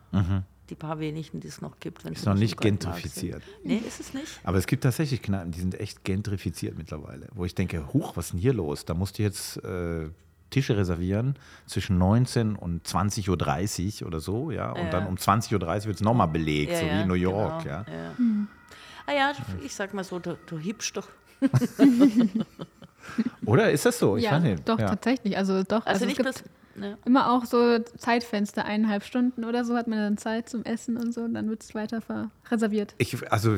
Die 0.69 0.75
paar 0.75 0.99
wenigen, 0.99 1.39
die 1.39 1.47
es 1.47 1.61
noch 1.61 1.79
gibt. 1.79 2.03
wenn 2.03 2.11
Mhm. 2.11 2.17
Ist 2.17 2.25
noch 2.25 2.35
nicht 2.35 2.59
gentrifiziert. 2.59 3.41
Nee, 3.63 3.77
ist 3.77 4.01
es 4.01 4.13
nicht? 4.13 4.39
Aber 4.43 4.57
es 4.57 4.67
gibt 4.67 4.83
tatsächlich 4.83 5.21
Kneipen, 5.21 5.51
die 5.51 5.59
sind 5.61 5.79
echt 5.79 6.03
gentrifiziert 6.03 6.77
mittlerweile. 6.77 7.27
Wo 7.33 7.45
ich 7.45 7.55
denke, 7.55 7.93
huch, 7.93 8.17
was 8.17 8.25
ist 8.25 8.31
denn 8.33 8.39
hier 8.39 8.53
los? 8.53 8.83
Da 8.83 8.93
musst 8.93 9.17
du 9.17 9.23
jetzt 9.23 9.63
äh, 9.63 10.09
Tische 10.53 10.77
reservieren 10.77 11.35
zwischen 11.67 11.97
19 11.97 12.55
und 12.55 12.87
20.30 12.87 14.01
Uhr 14.01 14.07
oder 14.07 14.19
so, 14.19 14.51
ja. 14.51 14.71
Und 14.71 14.85
Ja. 14.85 14.89
dann 14.91 15.07
um 15.07 15.15
20.30 15.15 15.53
Uhr 15.55 15.61
wird 15.85 15.95
es 15.95 16.01
nochmal 16.01 16.27
belegt, 16.29 16.75
so 16.77 16.85
wie 16.85 17.01
in 17.01 17.07
New 17.07 17.13
York, 17.15 17.63
genau, 17.63 17.75
ja. 17.75 17.85
ja. 17.91 18.13
Ah 19.05 19.11
ja, 19.13 19.31
ich 19.63 19.75
sag 19.75 19.93
mal 19.93 20.03
so, 20.03 20.19
du, 20.19 20.37
du 20.45 20.57
hiebst 20.57 20.95
doch. 20.95 21.07
Oder 23.45 23.71
ist 23.71 23.85
das 23.85 23.99
so? 23.99 24.17
Ich 24.17 24.23
ja, 24.23 24.31
weiß 24.33 24.43
nicht. 24.43 24.67
doch, 24.69 24.79
ja. 24.79 24.87
tatsächlich. 24.87 25.37
Also 25.37 25.63
doch. 25.63 25.85
Also, 25.85 25.89
Also, 25.89 26.05
nicht 26.05 26.21
bloß. 26.21 26.43
Ja. 26.81 26.97
immer 27.05 27.31
auch 27.31 27.45
so 27.45 27.77
Zeitfenster, 27.79 28.65
eineinhalb 28.65 29.03
Stunden 29.03 29.43
oder 29.43 29.63
so 29.63 29.75
hat 29.75 29.87
man 29.87 29.99
dann 29.99 30.17
Zeit 30.17 30.49
zum 30.49 30.63
Essen 30.63 30.97
und 30.97 31.13
so, 31.13 31.21
und 31.21 31.35
dann 31.35 31.47
wird 31.47 31.61
es 31.61 31.75
weiter 31.75 32.01
reserviert. 32.49 32.95
Ich, 32.97 33.31
also 33.31 33.55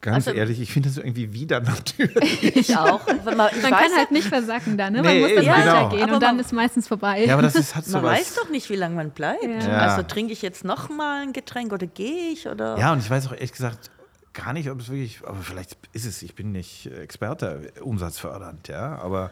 ganz 0.00 0.26
Also- 0.28 0.38
ehrlich, 0.38 0.60
ich 0.60 0.72
finde 0.72 0.88
das 0.88 0.98
irgendwie 0.98 1.32
wieder 1.32 1.60
natürlich. 2.00 2.56
Ich 2.56 2.76
auch. 2.76 3.06
Man, 3.06 3.36
Man 3.36 3.38
weiß 3.38 3.62
kann 3.62 3.96
halt 3.96 4.10
nicht 4.10 4.28
versacken 4.28 4.76
da, 4.78 4.90
ne? 4.90 5.02
Man 5.02 5.12
Nee, 5.14 5.20
muss 5.20 5.34
dann 5.34 5.44
genau. 5.44 5.56
weitergehen 5.56 6.02
Aber 6.04 6.14
und 6.14 6.22
dann 6.22 6.38
ist 6.38 6.52
meistens 6.52 6.88
vorbei. 6.88 7.24
ja, 7.24 7.32
aber 7.34 7.42
das 7.42 7.54
ist, 7.54 7.74
hat 7.76 7.84
so 7.84 7.98
Man 7.98 8.04
weiß 8.12 8.34
doch 8.36 8.50
nicht, 8.50 8.68
wie 8.70 8.76
lange 8.76 8.94
man 8.96 9.10
bleibt. 9.10 9.42
Ja. 9.44 9.78
Also 9.78 10.02
trinke 10.02 10.32
ich 10.32 10.42
jetzt 10.42 10.64
noch 10.64 10.88
mal 10.88 11.22
ein 11.22 11.32
Getränk 11.32 11.72
oder 11.72 11.86
gehe 11.86 12.32
ich 12.32 12.46
oder? 12.48 12.78
Ja, 12.78 12.92
und 12.92 12.98
ich 13.00 13.10
weiß 13.10 13.26
auch 13.28 13.32
ehrlich 13.32 13.52
gesagt 13.52 13.90
gar 14.32 14.52
nicht, 14.52 14.70
ob 14.70 14.80
es 14.80 14.88
wirklich, 14.88 15.20
aber 15.26 15.38
vielleicht 15.42 15.76
ist 15.92 16.06
es, 16.06 16.22
ich 16.22 16.34
bin 16.34 16.52
nicht 16.52 16.86
Experte, 16.86 17.72
umsatzfördernd, 17.82 18.68
ja, 18.68 18.96
aber 18.98 19.30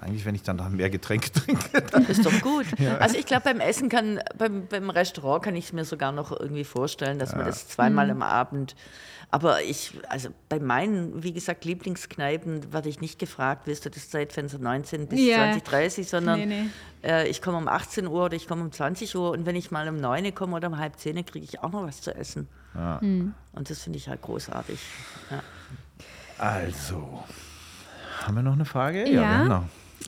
eigentlich, 0.00 0.24
wenn 0.24 0.34
ich 0.34 0.42
dann 0.42 0.56
noch 0.56 0.68
mehr 0.68 0.88
Getränke 0.90 1.32
trinke, 1.32 1.82
dann 1.90 2.06
Ist 2.06 2.24
doch 2.24 2.40
gut. 2.42 2.66
Also 3.00 3.16
ich 3.16 3.26
glaube, 3.26 3.42
beim 3.44 3.60
Essen 3.60 3.88
kann, 3.88 4.20
beim, 4.38 4.66
beim 4.68 4.88
Restaurant 4.90 5.42
kann 5.42 5.56
ich 5.56 5.64
es 5.66 5.72
mir 5.72 5.84
sogar 5.84 6.12
noch 6.12 6.30
irgendwie 6.38 6.64
vorstellen, 6.64 7.18
dass 7.18 7.34
man 7.34 7.46
das 7.46 7.66
zweimal 7.68 8.10
am 8.10 8.22
Abend. 8.22 8.76
Aber 9.30 9.62
ich, 9.62 9.92
also 10.08 10.28
bei 10.48 10.60
meinen, 10.60 11.22
wie 11.22 11.32
gesagt, 11.32 11.64
Lieblingskneipen 11.64 12.72
werde 12.72 12.88
ich 12.88 13.00
nicht 13.00 13.18
gefragt, 13.18 13.62
willst 13.66 13.84
du 13.84 13.90
das 13.90 14.08
Zeitfenster 14.08 14.58
19 14.58 15.08
bis 15.08 15.20
Ja. 15.20 15.36
2030, 15.52 16.08
sondern 16.08 16.38
Nee, 16.40 16.46
nee. 16.46 16.68
Äh, 17.02 17.28
ich 17.28 17.42
komme 17.42 17.58
um 17.58 17.68
18 17.68 18.06
Uhr 18.06 18.24
oder 18.26 18.34
ich 18.34 18.46
komme 18.46 18.62
um 18.62 18.72
20 18.72 19.14
Uhr 19.16 19.30
und 19.32 19.44
wenn 19.44 19.56
ich 19.56 19.70
mal 19.70 19.88
um 19.88 19.96
9 19.96 20.24
Uhr 20.24 20.32
komme 20.32 20.56
oder 20.56 20.68
um 20.68 20.78
halb 20.78 20.98
10 20.98 21.24
kriege 21.26 21.44
ich 21.44 21.60
auch 21.62 21.72
noch 21.72 21.82
was 21.86 22.00
zu 22.00 22.14
essen. 22.14 22.48
Und 22.74 23.70
das 23.70 23.82
finde 23.82 23.98
ich 23.98 24.08
halt 24.08 24.20
großartig. 24.20 24.78
Ja. 25.30 25.42
Also, 26.38 27.24
haben 28.22 28.34
wir 28.36 28.42
noch 28.42 28.52
eine 28.52 28.64
Frage? 28.66 29.08
Ja. 29.08 29.22
haben 29.24 29.48
noch. 29.48 29.64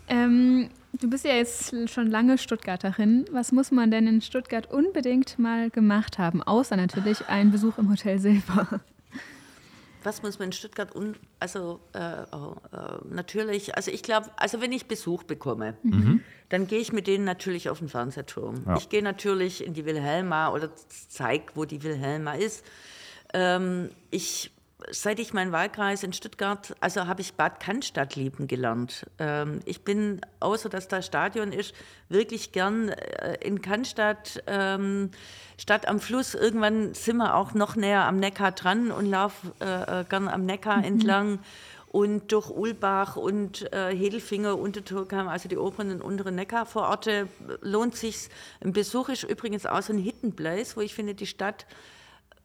Ähm, 0.08 0.68
du 0.92 1.08
bist 1.08 1.24
ja 1.24 1.32
jetzt 1.32 1.74
schon 1.88 2.08
lange 2.08 2.36
Stuttgarterin. 2.38 3.24
Was 3.32 3.52
muss 3.52 3.70
man 3.70 3.90
denn 3.90 4.06
in 4.06 4.20
Stuttgart 4.20 4.70
unbedingt 4.70 5.38
mal 5.38 5.70
gemacht 5.70 6.18
haben? 6.18 6.42
Außer 6.42 6.76
natürlich 6.76 7.26
ein 7.28 7.50
Besuch 7.50 7.78
im 7.78 7.90
Hotel 7.90 8.18
Silber. 8.18 8.80
Was 10.08 10.22
muss 10.22 10.38
man 10.38 10.48
in 10.48 10.52
Stuttgart 10.52 10.96
un 10.96 11.16
also 11.38 11.80
äh, 11.92 11.98
äh, 11.98 12.24
natürlich, 13.10 13.76
also 13.76 13.90
ich 13.90 14.02
glaube, 14.02 14.30
also 14.36 14.62
wenn 14.62 14.72
ich 14.72 14.86
Besuch 14.86 15.22
bekomme, 15.22 15.76
mhm. 15.82 16.22
dann 16.48 16.66
gehe 16.66 16.80
ich 16.80 16.92
mit 16.92 17.06
denen 17.06 17.24
natürlich 17.24 17.68
auf 17.68 17.80
den 17.80 17.88
Fernsehturm. 17.88 18.64
Ja. 18.66 18.78
Ich 18.78 18.88
gehe 18.88 19.02
natürlich 19.02 19.62
in 19.64 19.74
die 19.74 19.84
Wilhelma 19.84 20.50
oder 20.50 20.70
zeige, 20.88 21.52
wo 21.54 21.66
die 21.66 21.82
Wilhelma 21.82 22.32
ist. 22.32 22.64
Ähm, 23.34 23.90
ich 24.10 24.50
seit 24.90 25.18
ich 25.18 25.32
meinen 25.32 25.52
Wahlkreis 25.52 26.02
in 26.02 26.12
Stuttgart, 26.12 26.74
also 26.80 27.06
habe 27.06 27.20
ich 27.20 27.34
Bad 27.34 27.60
Cannstatt 27.60 28.16
lieben 28.16 28.46
gelernt. 28.46 29.06
Ähm, 29.18 29.60
ich 29.64 29.82
bin, 29.82 30.20
außer 30.40 30.68
dass 30.68 30.88
da 30.88 31.02
Stadion 31.02 31.52
ist, 31.52 31.74
wirklich 32.08 32.52
gern 32.52 32.88
äh, 32.90 33.34
in 33.40 33.60
Cannstatt, 33.60 34.42
ähm, 34.46 35.10
Stadt 35.58 35.88
am 35.88 35.98
Fluss. 35.98 36.34
Irgendwann 36.34 36.94
sind 36.94 37.16
wir 37.16 37.34
auch 37.34 37.54
noch 37.54 37.74
näher 37.74 38.04
am 38.04 38.18
Neckar 38.18 38.52
dran 38.52 38.90
und 38.90 39.06
laufe 39.06 39.52
äh, 39.60 40.00
äh, 40.00 40.04
gern 40.08 40.28
am 40.28 40.46
Neckar 40.46 40.78
mhm. 40.78 40.84
entlang. 40.84 41.38
Und 41.90 42.32
durch 42.32 42.50
Ulbach 42.50 43.16
und 43.16 43.72
äh, 43.72 43.96
Hedelfinger, 43.96 44.58
Unterturkheim, 44.58 45.26
also 45.26 45.48
die 45.48 45.56
oberen 45.56 45.90
und 45.90 46.02
unteren 46.02 46.34
Neckarvororte, 46.34 47.28
lohnt 47.62 47.96
sich 47.96 48.28
Ein 48.60 48.74
Besuch 48.74 49.08
ist 49.08 49.22
übrigens 49.24 49.64
auch 49.64 49.80
so 49.80 49.94
ein 49.94 49.98
Hidden 49.98 50.36
Place, 50.36 50.76
wo 50.76 50.82
ich 50.82 50.94
finde, 50.94 51.14
die 51.14 51.26
Stadt 51.26 51.66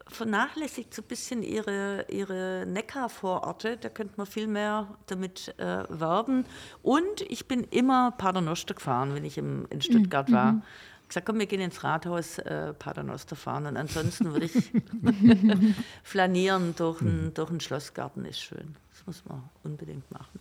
vernachlässigt 0.07 0.93
so 0.93 1.01
ein 1.01 1.07
bisschen 1.07 1.43
ihre, 1.43 2.05
ihre 2.09 2.65
Neckarvororte. 2.67 3.77
Da 3.77 3.89
könnte 3.89 4.13
man 4.17 4.25
viel 4.25 4.47
mehr 4.47 4.87
damit 5.07 5.53
äh, 5.57 5.83
werben. 5.89 6.45
Und 6.81 7.21
ich 7.21 7.47
bin 7.47 7.63
immer 7.65 8.11
Paternoster 8.11 8.73
gefahren, 8.73 9.15
wenn 9.15 9.25
ich 9.25 9.37
im, 9.37 9.65
in 9.69 9.81
Stuttgart 9.81 10.29
mhm. 10.29 10.33
war. 10.33 10.51
Mhm. 10.53 10.63
Ich 11.03 11.07
gesagt, 11.09 11.25
komm, 11.25 11.39
wir 11.39 11.45
gehen 11.45 11.61
ins 11.61 11.83
Rathaus 11.83 12.39
äh, 12.39 12.73
Paternoster 12.73 13.35
fahren. 13.35 13.67
Und 13.67 13.77
ansonsten 13.77 14.31
würde 14.33 14.45
ich 14.45 14.53
flanieren 16.03 16.75
durch 16.75 17.01
einen 17.01 17.33
durch 17.33 17.61
Schlossgarten, 17.61 18.25
ist 18.25 18.41
schön. 18.41 18.75
Das 18.91 19.05
muss 19.05 19.25
man 19.25 19.49
unbedingt 19.63 20.09
machen. 20.11 20.39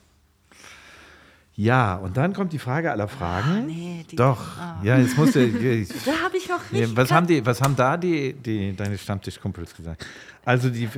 Ja, 1.55 1.97
und 1.97 2.17
dann 2.17 2.33
kommt 2.33 2.55
die 2.55 2.59
Frage 2.59 2.91
aller 2.91 3.09
Fragen. 3.09 3.51
Ah, 3.51 3.61
nee, 3.61 4.07
die, 4.11 4.17
Doch, 4.17 4.59
ah. 4.59 4.81
ja, 4.83 4.97
jetzt 4.97 5.19
musst 5.19 5.35
du. 5.35 5.47
da 5.49 6.13
habe 6.23 6.37
ich 6.37 6.51
auch 6.51 6.61
richtig. 6.73 6.97
was, 6.97 7.13
haben 7.13 7.27
die, 7.27 7.45
was 7.45 7.61
haben 7.61 7.77
da 7.77 7.99
die, 7.99 8.33
die, 8.33 8.75
deine 8.75 8.97
Stammtischkumpels 8.97 9.77
gesagt? 9.77 10.07
Also, 10.47 10.71
die, 10.71 10.89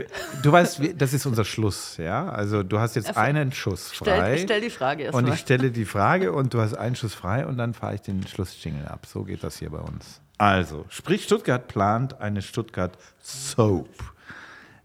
du 0.42 0.52
weißt, 0.52 0.80
das 0.96 1.12
ist 1.12 1.26
unser 1.26 1.44
Schluss, 1.44 1.96
ja? 1.96 2.28
Also, 2.28 2.62
du 2.62 2.78
hast 2.78 2.94
jetzt 2.94 3.16
einen 3.16 3.50
Schuss 3.50 3.90
frei. 3.90 4.36
Stell, 4.36 4.38
stell 4.38 4.60
die 4.60 4.70
Frage 4.70 5.02
erst 5.02 5.14
Und 5.16 5.28
ich 5.28 5.40
stelle 5.40 5.72
die 5.72 5.84
Frage 5.84 6.32
und 6.32 6.54
du 6.54 6.60
hast 6.60 6.74
einen 6.74 6.94
Schuss 6.94 7.14
frei 7.14 7.44
und 7.46 7.58
dann 7.58 7.74
fahre 7.74 7.96
ich 7.96 8.02
den 8.02 8.24
Schlussjingle 8.24 8.88
ab. 8.88 9.06
So 9.06 9.24
geht 9.24 9.42
das 9.42 9.58
hier 9.58 9.70
bei 9.70 9.80
uns. 9.80 10.20
Also, 10.38 10.84
sprich, 10.88 11.24
Stuttgart 11.24 11.66
plant 11.66 12.20
eine 12.20 12.42
Stuttgart 12.42 12.96
Soap. 13.20 13.88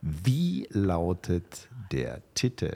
Wie 0.01 0.67
lautet 0.71 1.67
der 1.91 2.21
Titel? 2.33 2.73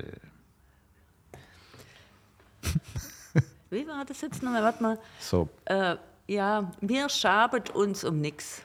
Wie 3.70 3.88
war 3.88 4.04
das 4.06 4.22
jetzt 4.22 4.42
nochmal? 4.44 4.64
Warte 4.64 4.84
mal. 4.84 5.00
So. 5.20 5.50
Äh, 5.66 5.96
ja, 6.28 6.72
mir 6.82 7.10
schabet 7.10 7.72
uns 7.72 8.04
um 8.04 8.22
nichts. 8.22 8.62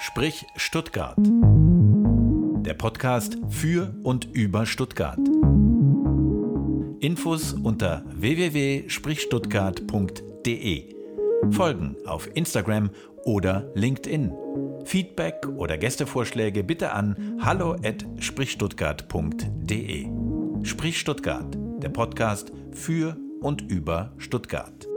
Sprich 0.00 0.44
Stuttgart. 0.56 1.16
Der 1.18 2.74
Podcast 2.74 3.38
für 3.48 3.94
und 4.02 4.26
über 4.32 4.66
Stuttgart. 4.66 5.20
Infos 7.00 7.52
unter 7.52 8.02
www.sprichstuttgart.de. 8.06 10.96
Folgen 11.50 11.96
auf 12.06 12.28
Instagram 12.34 12.88
oder 13.24 13.70
LinkedIn. 13.74 14.32
Feedback 14.84 15.46
oder 15.56 15.78
Gästevorschläge 15.78 16.64
bitte 16.64 16.92
an 16.92 17.38
hallo@sprichstuttgart.de. 17.42 20.25
Sprich 20.66 20.98
Stuttgart, 20.98 21.56
der 21.78 21.90
Podcast 21.90 22.50
für 22.72 23.16
und 23.40 23.70
über 23.70 24.12
Stuttgart. 24.18 24.88